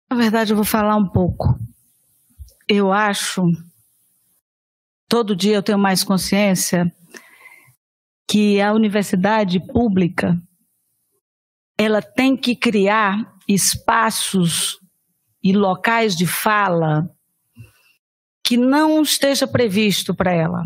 Na 0.10 0.18
verdade, 0.18 0.52
eu 0.52 0.56
vou 0.58 0.66
falar 0.66 0.98
um 0.98 1.08
pouco. 1.10 1.58
Eu 2.68 2.92
acho, 2.92 3.44
todo 5.08 5.36
dia 5.36 5.56
eu 5.56 5.64
tenho 5.64 5.80
mais 5.80 6.04
consciência 6.04 6.94
que 8.28 8.60
a 8.60 8.74
universidade 8.74 9.66
pública 9.66 10.38
ela 11.78 12.02
tem 12.02 12.36
que 12.36 12.56
criar 12.56 13.34
espaços 13.48 14.78
e 15.42 15.54
locais 15.54 16.16
de 16.16 16.28
fala 16.28 17.10
que 18.46 18.58
não 18.58 19.02
esteja 19.02 19.48
previsto 19.48 20.14
para 20.14 20.32
ela. 20.32 20.64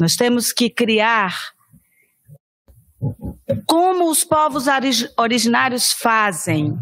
Nós 0.00 0.16
temos 0.16 0.52
que 0.52 0.68
criar 0.68 1.54
como 3.66 4.10
os 4.10 4.24
povos 4.24 4.64
originários 5.16 5.92
fazem, 5.92 6.76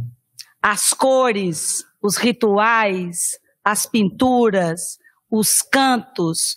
as 0.63 0.95
cores, 0.95 1.85
os 2.01 2.17
rituais, 2.17 3.39
as 3.63 3.85
pinturas, 3.85 4.99
os 5.31 5.61
cantos, 5.61 6.57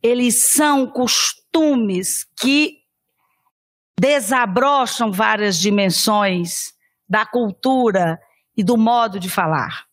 eles 0.00 0.52
são 0.52 0.86
costumes 0.86 2.24
que 2.38 2.78
desabrocham 3.98 5.10
várias 5.10 5.58
dimensões 5.58 6.72
da 7.08 7.26
cultura 7.26 8.20
e 8.56 8.62
do 8.62 8.76
modo 8.76 9.18
de 9.18 9.28
falar. 9.28 9.84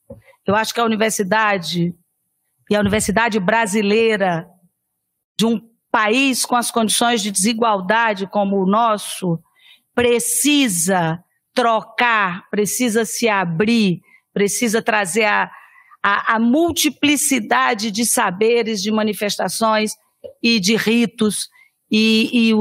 Eu 0.45 0.55
acho 0.55 0.71
que 0.71 0.79
a 0.79 0.85
universidade 0.85 1.95
e 2.69 2.75
a 2.75 2.79
universidade 2.79 3.39
brasileira 3.39 4.47
de 5.37 5.45
um 5.45 5.61
país 5.91 6.45
com 6.45 6.55
as 6.55 6.71
condições 6.71 7.21
de 7.21 7.31
desigualdade 7.31 8.27
como 8.27 8.61
o 8.61 8.65
nosso 8.65 9.39
precisa 9.93 11.23
trocar, 11.53 12.49
precisa 12.49 13.05
se 13.05 13.29
abrir, 13.29 14.01
precisa 14.33 14.81
trazer 14.81 15.25
a, 15.25 15.51
a, 16.01 16.35
a 16.35 16.39
multiplicidade 16.39 17.91
de 17.91 18.05
saberes, 18.05 18.81
de 18.81 18.91
manifestações 18.91 19.93
e 20.41 20.59
de 20.59 20.75
ritos, 20.75 21.47
e, 21.91 22.51
e, 22.51 22.53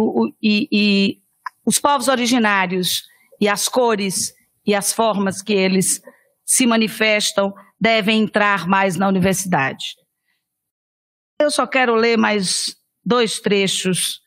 e, 0.42 0.68
e 0.70 1.18
os 1.64 1.78
povos 1.78 2.08
originários 2.08 3.04
e 3.40 3.48
as 3.48 3.66
cores 3.66 4.34
e 4.66 4.74
as 4.74 4.92
formas 4.92 5.40
que 5.40 5.54
eles 5.54 6.02
se 6.44 6.66
manifestam 6.66 7.54
devem 7.82 8.22
entrar 8.22 8.68
mais 8.68 8.94
na 8.94 9.08
universidade. 9.08 9.96
Eu 11.40 11.50
só 11.50 11.66
quero 11.66 11.96
ler 11.96 12.16
mais 12.16 12.76
dois 13.04 13.40
trechos. 13.40 14.20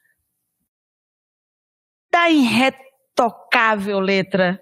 Da 2.12 2.30
irretocável 2.30 4.02
letra 4.02 4.62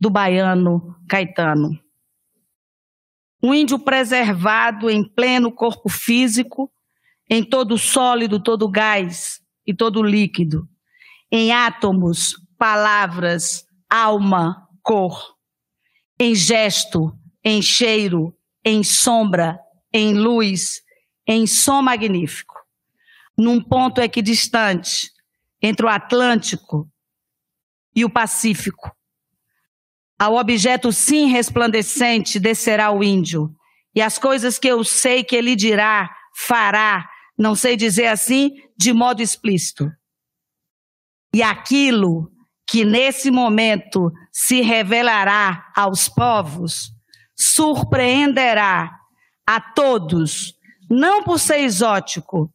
do 0.00 0.08
baiano 0.08 0.96
Caetano. 1.06 1.78
Um 3.42 3.52
índio 3.52 3.78
preservado 3.78 4.88
em 4.88 5.06
pleno 5.06 5.52
corpo 5.52 5.90
físico, 5.90 6.72
em 7.28 7.44
todo 7.44 7.76
sólido, 7.76 8.42
todo 8.42 8.66
gás 8.66 9.42
e 9.66 9.74
todo 9.74 10.02
líquido, 10.02 10.66
em 11.30 11.52
átomos, 11.52 12.34
palavras, 12.56 13.66
alma, 13.90 14.66
cor, 14.82 15.36
em 16.18 16.34
gesto, 16.34 17.14
em 17.44 17.60
cheiro, 17.60 18.36
em 18.64 18.82
sombra, 18.82 19.58
em 19.92 20.14
luz, 20.14 20.82
em 21.26 21.46
som 21.46 21.82
magnífico, 21.82 22.54
num 23.36 23.62
ponto 23.62 24.00
equidistante 24.00 25.10
entre 25.60 25.86
o 25.86 25.88
Atlântico 25.88 26.88
e 27.94 28.04
o 28.04 28.10
Pacífico. 28.10 28.90
Ao 30.18 30.36
objeto 30.36 30.92
sim 30.92 31.26
resplandecente 31.26 32.38
descerá 32.38 32.90
o 32.90 33.02
índio, 33.02 33.54
e 33.94 34.00
as 34.00 34.18
coisas 34.18 34.58
que 34.58 34.68
eu 34.68 34.82
sei 34.84 35.22
que 35.22 35.36
ele 35.36 35.54
dirá, 35.54 36.10
fará, 36.34 37.08
não 37.36 37.54
sei 37.54 37.76
dizer 37.76 38.06
assim, 38.06 38.52
de 38.76 38.92
modo 38.92 39.20
explícito. 39.20 39.90
E 41.34 41.42
aquilo 41.42 42.30
que 42.66 42.84
nesse 42.84 43.30
momento 43.30 44.10
se 44.30 44.60
revelará 44.60 45.70
aos 45.76 46.08
povos, 46.08 46.90
surpreenderá 47.54 48.90
a 49.46 49.60
todos, 49.60 50.54
não 50.88 51.22
por 51.22 51.38
ser 51.38 51.58
exótico, 51.58 52.52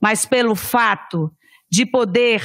mas 0.00 0.26
pelo 0.26 0.54
fato 0.54 1.30
de 1.70 1.84
poder 1.86 2.42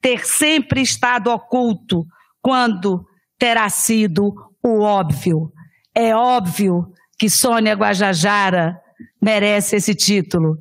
ter 0.00 0.24
sempre 0.26 0.82
estado 0.82 1.30
oculto 1.30 2.04
quando 2.42 3.04
terá 3.38 3.68
sido 3.68 4.34
o 4.62 4.80
óbvio. 4.80 5.52
É 5.94 6.14
óbvio 6.14 6.92
que 7.18 7.28
Sônia 7.30 7.74
Guajajara 7.74 8.78
merece 9.20 9.76
esse 9.76 9.94
título. 9.94 10.58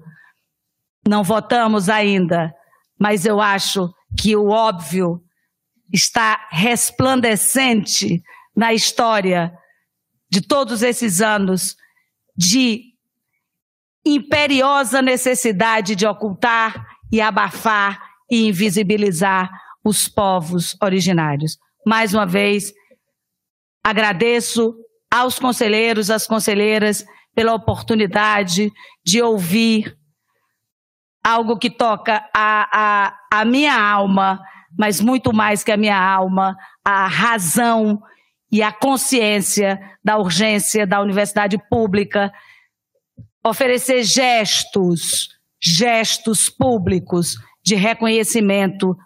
Não 1.07 1.23
votamos 1.23 1.89
ainda, 1.89 2.53
mas 2.99 3.26
eu 3.26 3.39
acho 3.39 3.89
que 4.18 4.35
o 4.35 4.49
óbvio 4.49 5.22
está 5.91 6.47
resplandecente 6.49 8.22
na 8.55 8.73
história 8.73 9.53
de 10.30 10.41
todos 10.41 10.82
esses 10.84 11.22
anos 11.22 11.76
de 12.36 12.94
imperiosa 14.06 15.02
necessidade 15.02 15.95
de 15.95 16.06
ocultar 16.06 16.86
e 17.12 17.20
abafar 17.20 17.99
e 18.30 18.48
invisibilizar 18.48 19.49
os 19.84 20.08
povos 20.08 20.76
originários. 20.82 21.58
Mais 21.86 22.14
uma 22.14 22.26
vez, 22.26 22.74
agradeço 23.84 24.76
aos 25.12 25.40
conselheiros, 25.40 26.10
às 26.10 26.28
conselheiras, 26.28 27.06
pela 27.34 27.54
oportunidade 27.54 28.72
de 29.06 29.22
ouvir 29.22 29.98
algo 31.24 31.58
que 31.58 31.70
toca 31.70 32.28
a, 32.36 32.70
a, 32.72 33.40
a 33.41 33.45
minha 33.45 33.80
alma, 33.80 34.41
mas 34.78 34.99
muito 34.99 35.34
mais 35.34 35.64
que 35.64 35.72
a 35.72 35.78
minha 35.78 35.98
alma, 35.98 36.56
a 36.84 37.08
razão 37.08 38.02
e 38.52 38.64
a 38.64 38.72
consciência 38.72 39.80
da 40.03 40.18
urgência 40.18 40.88
da 40.88 41.02
universidade 41.02 41.57
pública, 41.69 42.32
oferecer 43.45 44.03
gestos, 44.03 45.30
gestos 45.61 46.49
públicos 46.49 47.36
de 47.64 47.76
reconhecimento 47.76 48.98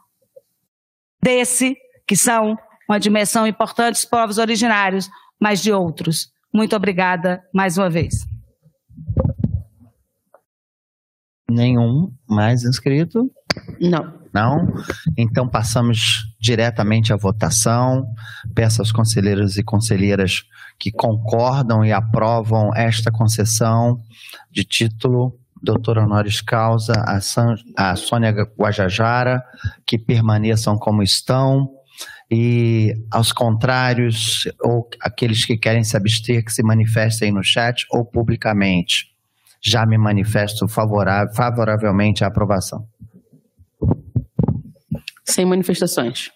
desse, 1.22 1.76
que 2.08 2.16
são 2.16 2.58
uma 2.88 3.00
dimensão 3.00 3.48
importante 3.48 3.94
dos 3.94 4.06
povos 4.06 4.38
originários, 4.38 5.10
mas 5.40 5.62
de 5.62 5.72
outros. 5.72 6.32
Muito 6.54 6.76
obrigada 6.76 7.44
mais 7.54 7.78
uma 7.78 7.90
vez. 7.90 8.28
Nenhum 11.50 12.14
mais 12.28 12.64
inscrito? 12.64 13.32
Não. 13.80 14.22
Não? 14.34 14.74
Então 15.18 15.48
passamos 15.48 16.31
diretamente 16.42 17.14
à 17.14 17.16
votação. 17.16 18.06
Peço 18.56 18.82
aos 18.82 18.92
conselheiros 18.92 19.58
e 19.58 19.64
conselheiras 19.64 20.44
que 20.80 20.92
concordam 20.92 21.86
e 21.86 21.92
aprovam 21.92 22.72
esta 22.76 23.12
concessão 23.12 24.02
de 24.52 24.64
título 24.64 25.38
doutora 25.62 26.04
honoris 26.04 26.42
causa 26.42 26.94
a, 27.06 27.22
San, 27.22 27.56
a 27.78 27.96
Sônia 27.96 28.32
Guajajara, 28.58 29.44
que 29.86 29.98
permaneçam 29.98 30.76
como 30.76 31.04
estão, 31.04 31.70
e 32.32 32.96
aos 33.12 33.32
contrários, 33.32 34.50
ou 34.62 34.90
aqueles 35.02 35.46
que 35.46 35.58
querem 35.58 35.84
se 35.84 35.96
abster, 35.96 36.44
que 36.44 36.52
se 36.52 36.64
manifestem 36.64 37.32
no 37.32 37.44
chat 37.44 37.86
ou 37.92 38.06
publicamente. 38.06 39.12
Já 39.62 39.86
me 39.86 39.98
manifesto 39.98 40.68
favorável, 40.68 41.34
favoravelmente 41.36 42.24
à 42.24 42.28
aprovação. 42.28 42.88
Sem 45.32 45.46
manifestações. 45.46 46.30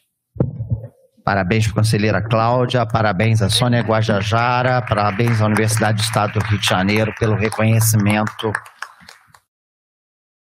Parabéns 1.21 1.69
conselheira 1.69 2.21
Cláudia, 2.21 2.85
parabéns 2.85 3.41
à 3.41 3.49
Sônia 3.49 3.81
Guajajara, 3.81 4.81
parabéns 4.81 5.41
à 5.41 5.47
Universidade 5.47 5.97
do 5.97 6.03
Estado 6.03 6.39
do 6.39 6.45
Rio 6.45 6.59
de 6.59 6.65
Janeiro 6.65 7.13
pelo 7.19 7.35
reconhecimento 7.35 8.53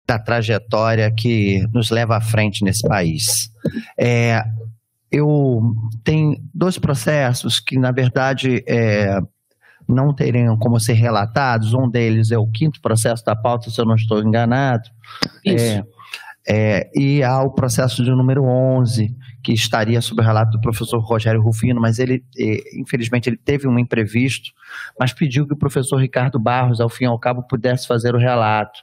da 0.07 0.17
trajetória 0.17 1.11
que 1.11 1.67
nos 1.73 1.89
leva 1.89 2.15
à 2.15 2.21
frente 2.21 2.63
nesse 2.63 2.87
país. 2.87 3.51
É, 3.99 4.41
eu 5.11 5.61
tenho 6.03 6.37
dois 6.53 6.77
processos 6.77 7.59
que, 7.59 7.77
na 7.77 7.91
verdade, 7.91 8.63
é, 8.65 9.19
não 9.87 10.13
teriam 10.13 10.57
como 10.57 10.79
ser 10.79 10.93
relatados. 10.93 11.73
Um 11.73 11.89
deles 11.89 12.31
é 12.31 12.37
o 12.37 12.47
quinto 12.47 12.79
processo 12.79 13.25
da 13.25 13.35
pauta, 13.35 13.69
se 13.69 13.81
eu 13.81 13.85
não 13.85 13.95
estou 13.95 14.23
enganado. 14.23 14.87
Isso. 15.43 15.65
É, 15.65 15.83
é, 16.51 16.89
e 16.95 17.21
há 17.21 17.43
o 17.43 17.51
processo 17.51 18.03
de 18.03 18.09
número 18.09 18.43
11, 18.43 19.15
que 19.43 19.53
estaria 19.53 20.01
sob 20.01 20.19
o 20.19 20.25
relato 20.25 20.51
do 20.51 20.61
professor 20.61 20.97
Rogério 20.97 21.41
Rufino, 21.41 21.79
mas 21.79 21.99
ele, 21.99 22.23
infelizmente, 22.73 23.29
ele 23.29 23.37
teve 23.37 23.67
um 23.67 23.77
imprevisto, 23.77 24.51
mas 24.99 25.13
pediu 25.13 25.45
que 25.45 25.53
o 25.53 25.57
professor 25.57 25.97
Ricardo 25.97 26.39
Barros, 26.39 26.81
ao 26.81 26.89
fim 26.89 27.03
e 27.03 27.07
ao 27.07 27.19
cabo, 27.19 27.43
pudesse 27.43 27.87
fazer 27.87 28.15
o 28.15 28.17
relato. 28.17 28.79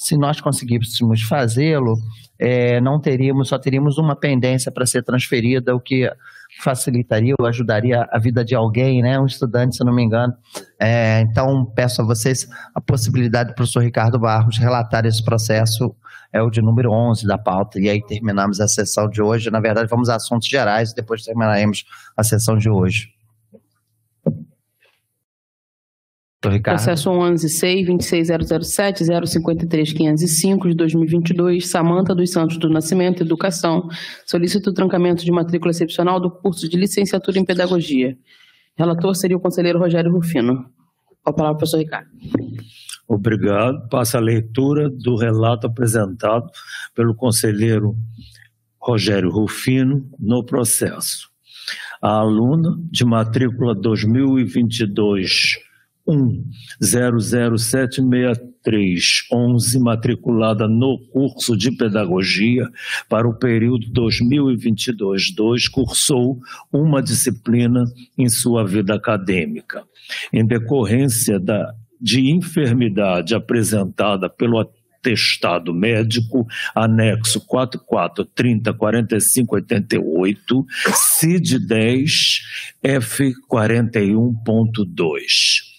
Se 0.00 0.16
nós 0.16 0.40
conseguíssemos 0.40 1.20
fazê-lo, 1.20 1.98
é, 2.38 2.80
não 2.80 2.98
teríamos, 2.98 3.48
só 3.48 3.58
teríamos 3.58 3.98
uma 3.98 4.16
pendência 4.16 4.72
para 4.72 4.86
ser 4.86 5.02
transferida, 5.02 5.76
o 5.76 5.78
que 5.78 6.10
facilitaria 6.58 7.34
ou 7.38 7.46
ajudaria 7.46 8.08
a 8.10 8.18
vida 8.18 8.42
de 8.42 8.54
alguém, 8.54 9.02
né? 9.02 9.20
Um 9.20 9.26
estudante, 9.26 9.76
se 9.76 9.84
não 9.84 9.94
me 9.94 10.02
engano. 10.02 10.32
É, 10.80 11.20
então, 11.20 11.66
peço 11.66 12.00
a 12.00 12.04
vocês 12.06 12.48
a 12.74 12.80
possibilidade 12.80 13.50
do 13.50 13.54
professor 13.54 13.82
Ricardo 13.82 14.18
Barros 14.18 14.56
relatar 14.56 15.04
esse 15.04 15.22
processo, 15.22 15.94
é 16.32 16.40
o 16.40 16.48
de 16.48 16.62
número 16.62 16.90
11 16.90 17.26
da 17.26 17.36
pauta, 17.36 17.78
e 17.78 17.90
aí 17.90 18.02
terminamos 18.02 18.58
a 18.58 18.66
sessão 18.66 19.06
de 19.06 19.20
hoje. 19.20 19.50
Na 19.50 19.60
verdade, 19.60 19.86
vamos 19.86 20.08
a 20.08 20.14
assuntos 20.14 20.48
gerais 20.48 20.92
e 20.92 20.94
depois 20.94 21.22
terminaremos 21.22 21.84
a 22.16 22.24
sessão 22.24 22.56
de 22.56 22.70
hoje. 22.70 23.19
Processo 26.40 27.10
11C 27.10 27.84
26007 27.84 29.04
053505 29.04 30.68
de 30.68 30.74
2022, 30.74 31.68
Samanta 31.68 32.14
dos 32.14 32.30
Santos 32.30 32.56
do 32.56 32.70
Nascimento, 32.70 33.22
Educação, 33.22 33.86
solicito 34.24 34.70
o 34.70 34.72
trancamento 34.72 35.22
de 35.22 35.30
matrícula 35.30 35.70
excepcional 35.70 36.18
do 36.18 36.30
curso 36.30 36.66
de 36.66 36.78
licenciatura 36.78 37.38
em 37.38 37.44
Pedagogia. 37.44 38.16
Relator 38.74 39.14
seria 39.14 39.36
o 39.36 39.40
conselheiro 39.40 39.78
Rogério 39.78 40.10
Rufino. 40.10 40.64
Com 41.22 41.30
a 41.30 41.32
palavra, 41.34 41.58
professor 41.58 41.76
Ricardo. 41.76 42.08
Obrigado. 43.06 43.86
Passa 43.90 44.16
a 44.16 44.20
leitura 44.22 44.88
do 44.88 45.16
relato 45.16 45.66
apresentado 45.66 46.50
pelo 46.94 47.14
conselheiro 47.14 47.94
Rogério 48.80 49.28
Rufino 49.28 50.08
no 50.18 50.42
processo. 50.42 51.28
A 52.00 52.20
aluna 52.20 52.78
de 52.90 53.04
matrícula 53.04 53.74
2022 53.74 55.68
0076311, 56.82 59.78
matriculada 59.80 60.68
no 60.68 60.98
curso 61.12 61.56
de 61.56 61.70
Pedagogia 61.72 62.68
para 63.08 63.26
o 63.28 63.38
período 63.38 63.86
2022-2, 63.92 65.70
cursou 65.70 66.40
uma 66.72 67.00
disciplina 67.02 67.84
em 68.16 68.28
sua 68.28 68.64
vida 68.64 68.94
acadêmica. 68.94 69.84
Em 70.32 70.44
decorrência 70.44 71.38
da, 71.38 71.72
de 72.00 72.30
enfermidade 72.30 73.34
apresentada 73.34 74.28
pelo 74.28 74.58
atestado 74.58 75.72
médico, 75.72 76.44
anexo 76.74 77.40
4430 77.46 78.74
45 78.74 79.54
88, 79.54 80.66
CID 80.92 81.58
10 81.66 82.10
F 82.82 83.32
41.2 83.50 85.70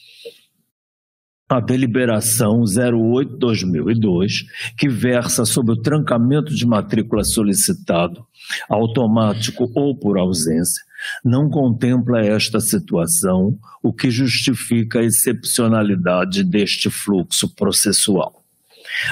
a 1.51 1.59
deliberação 1.59 2.61
08-2002, 2.61 4.45
que 4.77 4.87
versa 4.87 5.43
sobre 5.43 5.73
o 5.73 5.81
trancamento 5.81 6.55
de 6.55 6.65
matrícula 6.65 7.25
solicitado, 7.25 8.25
automático 8.69 9.69
ou 9.75 9.93
por 9.93 10.17
ausência, 10.17 10.81
não 11.25 11.49
contempla 11.49 12.21
esta 12.21 12.61
situação, 12.61 13.57
o 13.83 13.91
que 13.91 14.09
justifica 14.09 14.99
a 14.99 15.03
excepcionalidade 15.03 16.45
deste 16.45 16.89
fluxo 16.89 17.53
processual. 17.53 18.41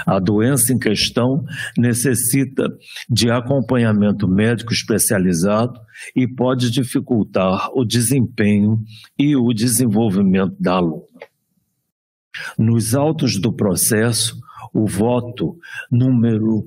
A 0.05 0.17
doença 0.17 0.71
em 0.71 0.79
questão 0.79 1.43
necessita 1.77 2.69
de 3.09 3.29
acompanhamento 3.29 4.29
médico 4.29 4.71
especializado 4.71 5.77
e 6.15 6.25
pode 6.25 6.71
dificultar 6.71 7.69
o 7.73 7.83
desempenho 7.83 8.79
e 9.17 9.35
o 9.35 9.53
desenvolvimento 9.53 10.55
da 10.57 10.75
aluna. 10.75 11.03
Nos 12.57 12.95
autos 12.95 13.39
do 13.39 13.53
processo, 13.53 14.35
o 14.73 14.87
voto 14.87 15.55
número 15.91 16.65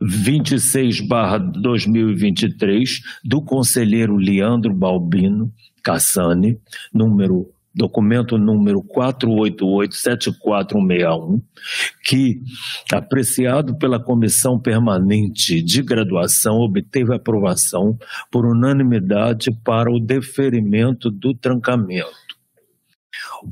26/2023 0.00 3.00
do 3.24 3.42
conselheiro 3.42 4.16
Leandro 4.16 4.72
Balbino 4.74 5.52
Cassani, 5.82 6.58
número 6.92 7.50
documento 7.74 8.36
número 8.36 8.82
4887461, 8.82 11.40
que, 12.04 12.42
apreciado 12.92 13.78
pela 13.78 14.02
Comissão 14.02 14.58
Permanente 14.58 15.62
de 15.62 15.80
Graduação, 15.82 16.56
obteve 16.56 17.14
aprovação 17.14 17.96
por 18.32 18.44
unanimidade 18.44 19.52
para 19.64 19.92
o 19.92 20.00
deferimento 20.00 21.08
do 21.08 21.32
trancamento. 21.34 22.17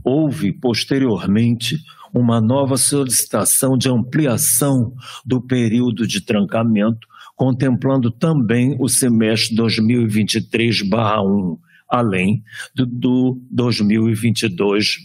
Houve, 0.05 0.53
posteriormente, 0.53 1.79
uma 2.13 2.41
nova 2.41 2.77
solicitação 2.77 3.77
de 3.77 3.89
ampliação 3.89 4.95
do 5.25 5.41
período 5.41 6.07
de 6.07 6.21
trancamento, 6.21 7.09
contemplando 7.35 8.09
também 8.11 8.77
o 8.81 8.89
semestre 8.89 9.57
2023-1, 9.57 11.59
além 11.89 12.43
do, 12.75 12.85
do 12.87 13.41
2022-2, 13.55 14.97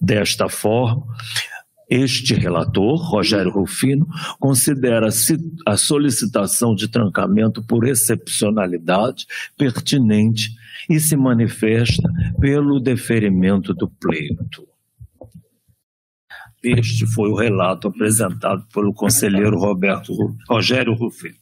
Desta 0.02 0.50
forma, 0.50 1.06
este 1.90 2.36
relator, 2.36 2.98
Rogério 2.98 3.52
Rufino, 3.52 4.08
considera 4.40 5.10
a 5.66 5.78
solicitação 5.78 6.76
de 6.76 6.88
trancamento 6.88 7.64
por 7.64 7.88
excepcionalidade 7.88 9.26
pertinente 9.58 10.52
e 10.90 11.00
se 11.00 11.16
manifesta 11.16 12.08
pelo 12.40 12.80
deferimento 12.80 13.74
do 13.74 13.90
pleito. 13.90 14.68
Este 16.64 17.08
foi 17.08 17.30
o 17.30 17.36
relato 17.36 17.88
apresentado 17.88 18.66
pelo 18.74 18.94
conselheiro 18.94 19.58
Roberto 19.58 20.14
Rogério 20.48 20.94
Rufino. 20.94 21.36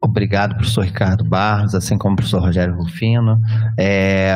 Obrigado, 0.00 0.54
professor 0.54 0.84
Ricardo 0.84 1.24
Barros, 1.24 1.74
assim 1.74 1.96
como 1.96 2.12
o 2.12 2.16
professor 2.16 2.40
Rogério 2.42 2.76
Rufino. 2.76 3.40
É, 3.78 4.34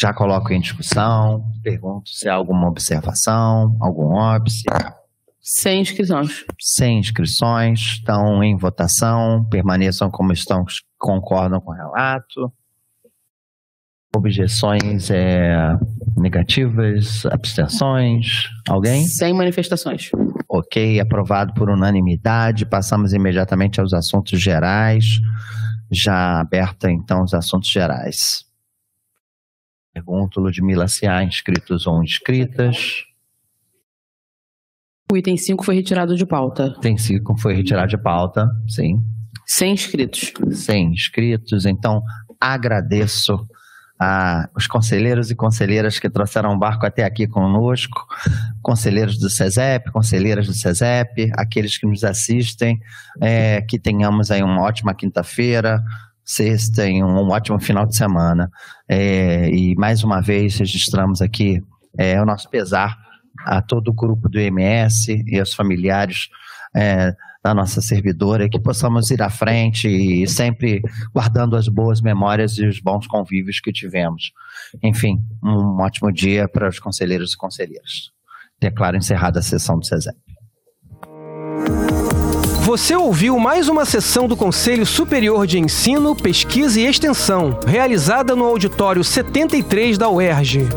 já 0.00 0.14
coloco 0.14 0.50
em 0.50 0.60
discussão, 0.60 1.44
pergunto 1.62 2.08
se 2.08 2.26
há 2.26 2.34
alguma 2.34 2.66
observação, 2.66 3.76
algum 3.78 4.14
óbice. 4.14 4.62
Sem 5.42 5.82
inscrições. 5.82 6.44
Sem 6.58 7.00
inscrições, 7.00 7.80
estão 7.80 8.42
em 8.42 8.56
votação, 8.56 9.44
permaneçam 9.50 10.10
como 10.10 10.32
estão, 10.32 10.64
concordam 10.98 11.60
com 11.60 11.72
o 11.72 11.74
relato. 11.74 12.50
Objeções 14.16 15.10
é, 15.10 15.76
negativas, 16.16 17.26
abstenções, 17.26 18.48
alguém? 18.66 19.06
Sem 19.06 19.34
manifestações. 19.34 20.10
Ok, 20.48 20.98
aprovado 20.98 21.52
por 21.52 21.68
unanimidade. 21.68 22.64
Passamos 22.64 23.12
imediatamente 23.12 23.80
aos 23.80 23.92
assuntos 23.92 24.40
gerais. 24.40 25.20
Já 25.92 26.40
aberta 26.40 26.90
então 26.90 27.22
os 27.22 27.34
assuntos 27.34 27.70
gerais. 27.70 28.49
Pergunto, 29.92 30.40
Ludmila, 30.40 30.86
se 30.88 31.06
há 31.06 31.22
inscritos 31.22 31.86
ou 31.86 32.02
inscritas. 32.02 33.04
O 35.10 35.16
item 35.16 35.36
5 35.36 35.64
foi 35.64 35.74
retirado 35.74 36.16
de 36.16 36.24
pauta. 36.24 36.74
Item 36.78 36.96
5 36.96 37.36
foi 37.38 37.54
retirado 37.54 37.88
de 37.88 37.98
pauta, 37.98 38.48
sim. 38.68 39.02
Sem 39.44 39.72
inscritos. 39.72 40.32
Sem 40.52 40.92
inscritos, 40.92 41.66
então 41.66 42.02
agradeço 42.40 43.46
a 44.00 44.48
os 44.56 44.66
conselheiros 44.66 45.30
e 45.30 45.34
conselheiras 45.34 45.98
que 45.98 46.08
trouxeram 46.08 46.54
o 46.54 46.58
barco 46.58 46.86
até 46.86 47.04
aqui 47.04 47.26
conosco, 47.26 48.06
conselheiros 48.62 49.18
do 49.18 49.28
SESEP, 49.28 49.90
conselheiras 49.90 50.46
do 50.46 50.54
SESEP, 50.54 51.30
aqueles 51.34 51.76
que 51.76 51.86
nos 51.86 52.02
assistem, 52.02 52.80
é, 53.20 53.60
que 53.60 53.78
tenhamos 53.78 54.30
aí 54.30 54.42
uma 54.42 54.62
ótima 54.62 54.94
quinta-feira, 54.94 55.82
sexta 56.30 56.88
e 56.88 57.02
um 57.02 57.28
ótimo 57.28 57.58
final 57.60 57.86
de 57.86 57.96
semana. 57.96 58.50
É, 58.88 59.48
e 59.50 59.74
mais 59.74 60.04
uma 60.04 60.20
vez 60.20 60.56
registramos 60.56 61.20
aqui 61.20 61.62
é, 61.98 62.20
o 62.20 62.24
nosso 62.24 62.48
pesar 62.48 62.96
a 63.44 63.60
todo 63.60 63.88
o 63.88 63.94
grupo 63.94 64.28
do 64.28 64.38
MS 64.38 65.24
e 65.26 65.38
aos 65.38 65.54
familiares 65.54 66.28
é, 66.74 67.12
da 67.42 67.54
nossa 67.54 67.80
servidora, 67.80 68.48
que 68.48 68.60
possamos 68.60 69.10
ir 69.10 69.22
à 69.22 69.30
frente 69.30 69.88
e 69.88 70.26
sempre 70.28 70.82
guardando 71.12 71.56
as 71.56 71.68
boas 71.68 72.00
memórias 72.00 72.58
e 72.58 72.66
os 72.66 72.80
bons 72.80 73.06
convívios 73.06 73.60
que 73.60 73.72
tivemos. 73.72 74.32
Enfim, 74.82 75.18
um 75.42 75.80
ótimo 75.80 76.12
dia 76.12 76.46
para 76.46 76.68
os 76.68 76.78
conselheiros 76.78 77.32
e 77.32 77.36
conselheiras. 77.36 78.10
Declaro 78.60 78.96
encerrada 78.96 79.40
a 79.40 79.42
sessão 79.42 79.78
do 79.78 79.86
SESEP. 79.86 80.29
Você 82.62 82.94
ouviu 82.94 83.38
mais 83.38 83.68
uma 83.68 83.86
sessão 83.86 84.28
do 84.28 84.36
Conselho 84.36 84.84
Superior 84.84 85.46
de 85.46 85.58
Ensino, 85.58 86.14
Pesquisa 86.14 86.78
e 86.78 86.84
Extensão, 86.84 87.58
realizada 87.66 88.36
no 88.36 88.44
auditório 88.44 89.02
73 89.02 89.96
da 89.96 90.10
UERJ. 90.10 90.68